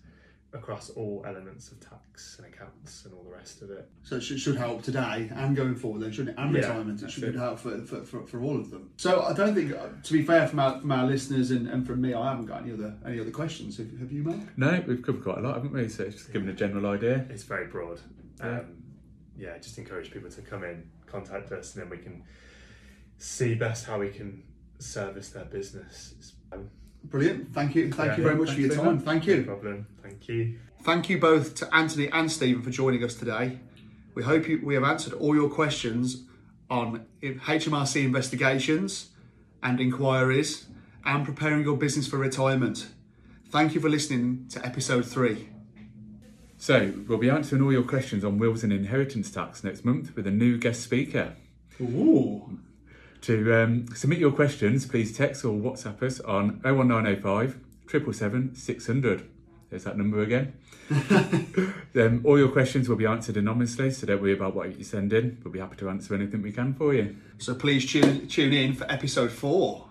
across 0.53 0.89
all 0.91 1.23
elements 1.25 1.71
of 1.71 1.79
tax 1.79 2.37
and 2.37 2.53
accounts 2.53 3.05
and 3.05 3.13
all 3.13 3.23
the 3.23 3.29
rest 3.31 3.61
of 3.61 3.71
it. 3.71 3.89
So 4.03 4.17
it 4.17 4.21
should, 4.21 4.39
should 4.39 4.57
help 4.57 4.83
today 4.83 5.29
and 5.33 5.55
going 5.55 5.75
forward, 5.75 6.01
then 6.01 6.11
shouldn't 6.11 6.37
it? 6.37 6.41
And 6.41 6.53
Yeah, 6.53 6.61
retirement, 6.61 7.01
it 7.01 7.09
should 7.09 7.23
it. 7.23 7.35
help 7.35 7.59
for, 7.59 7.79
for, 7.85 8.03
for, 8.03 8.25
for 8.27 8.41
all 8.41 8.57
of 8.57 8.69
them. 8.69 8.89
So 8.97 9.21
I 9.21 9.33
don't 9.33 9.55
think, 9.55 9.71
uh, 9.73 9.87
to 10.03 10.13
be 10.13 10.23
fair, 10.23 10.47
from 10.47 10.59
our 10.59 10.79
from 10.81 10.91
our 10.91 11.05
listeners 11.05 11.51
and, 11.51 11.67
and 11.69 11.87
from 11.87 12.01
me, 12.01 12.13
I 12.13 12.29
haven't 12.31 12.47
got 12.47 12.63
any 12.63 12.73
other 12.73 12.93
any 13.05 13.19
other 13.19 13.31
questions. 13.31 13.77
Have, 13.77 13.97
have 13.99 14.11
you, 14.11 14.23
Marc? 14.23 14.39
no, 14.57 14.83
we've 14.87 15.01
covered 15.01 15.23
quite 15.23 15.37
a 15.37 15.41
lot, 15.41 15.55
haven't 15.55 15.71
we? 15.71 15.87
So 15.87 16.03
it's 16.03 16.15
just 16.15 16.33
giving 16.33 16.49
a 16.49 16.53
general 16.53 16.85
idea. 16.87 17.25
It's 17.29 17.43
very 17.43 17.67
broad. 17.67 17.99
Yeah. 18.39 18.59
Um, 18.59 18.83
yeah, 19.37 19.57
just 19.57 19.77
encourage 19.77 20.11
people 20.11 20.29
to 20.29 20.41
come 20.41 20.63
in, 20.63 20.89
contact 21.05 21.51
us, 21.51 21.73
and 21.75 21.83
then 21.83 21.89
we 21.89 21.97
can 21.97 22.23
see 23.17 23.55
best 23.55 23.85
how 23.85 23.99
we 23.99 24.09
can 24.09 24.43
service 24.79 25.29
their 25.29 25.45
business. 25.45 26.33
Brilliant. 27.05 27.53
Thank 27.53 27.75
you. 27.75 27.91
Thank 27.91 28.11
Yeah. 28.11 28.17
you 28.17 28.23
very 28.23 28.35
much 28.35 28.51
for 28.51 28.59
your 28.61 28.75
time. 28.75 28.95
much. 28.95 29.05
Thank 29.05 29.27
no 29.27 29.33
you. 29.33 29.43
problem. 29.43 29.85
Thank 30.01 30.27
you. 30.29 30.55
Thank 30.83 31.09
you 31.09 31.17
both 31.19 31.55
to 31.55 31.75
Anthony 31.75 32.09
and 32.11 32.31
Stephen 32.31 32.61
for 32.61 32.69
joining 32.71 33.03
us 33.03 33.13
today. 33.15 33.59
We 34.15 34.23
hope 34.23 34.47
you, 34.47 34.59
we 34.63 34.73
have 34.75 34.83
answered 34.83 35.13
all 35.13 35.35
your 35.35 35.49
questions 35.49 36.23
on 36.69 37.05
HMRC 37.21 38.03
investigations 38.03 39.09
and 39.61 39.79
inquiries 39.79 40.65
and 41.05 41.25
preparing 41.25 41.63
your 41.63 41.77
business 41.77 42.07
for 42.07 42.17
retirement. 42.17 42.87
Thank 43.49 43.75
you 43.75 43.81
for 43.81 43.89
listening 43.89 44.45
to 44.49 44.65
episode 44.65 45.05
three. 45.05 45.49
So, 46.57 46.93
we'll 47.07 47.17
be 47.17 47.29
answering 47.29 47.61
all 47.63 47.71
your 47.71 47.83
questions 47.83 48.23
on 48.23 48.37
wills 48.37 48.63
and 48.63 48.71
inheritance 48.71 49.31
tax 49.31 49.63
next 49.63 49.83
month 49.83 50.15
with 50.15 50.27
a 50.27 50.31
new 50.31 50.57
guest 50.57 50.81
speaker. 50.83 51.33
Ooh. 51.81 52.59
To 53.21 53.53
um, 53.53 53.87
submit 53.93 54.17
your 54.17 54.31
questions, 54.31 54.85
please 54.87 55.15
text 55.15 55.45
or 55.45 55.53
WhatsApp 55.53 56.01
us 56.01 56.19
on 56.21 56.59
01905 56.63 57.59
777 57.87 58.55
600. 58.55 59.29
There's 59.69 59.83
that 59.83 59.97
number 59.97 60.21
again. 60.21 60.53
um, 61.95 62.21
all 62.25 62.37
your 62.37 62.49
questions 62.49 62.89
will 62.89 62.95
be 62.95 63.05
answered 63.05 63.37
anonymously, 63.37 63.91
so 63.91 64.07
don't 64.07 64.21
worry 64.21 64.33
about 64.33 64.55
what 64.55 64.77
you 64.77 64.83
send 64.83 65.13
in. 65.13 65.37
We'll 65.43 65.53
be 65.53 65.59
happy 65.59 65.77
to 65.77 65.89
answer 65.89 66.15
anything 66.15 66.41
we 66.41 66.51
can 66.51 66.73
for 66.73 66.93
you. 66.93 67.15
So 67.37 67.53
please 67.53 67.89
tune, 67.89 68.27
tune 68.27 68.53
in 68.53 68.73
for 68.73 68.91
episode 68.91 69.31
four. 69.31 69.87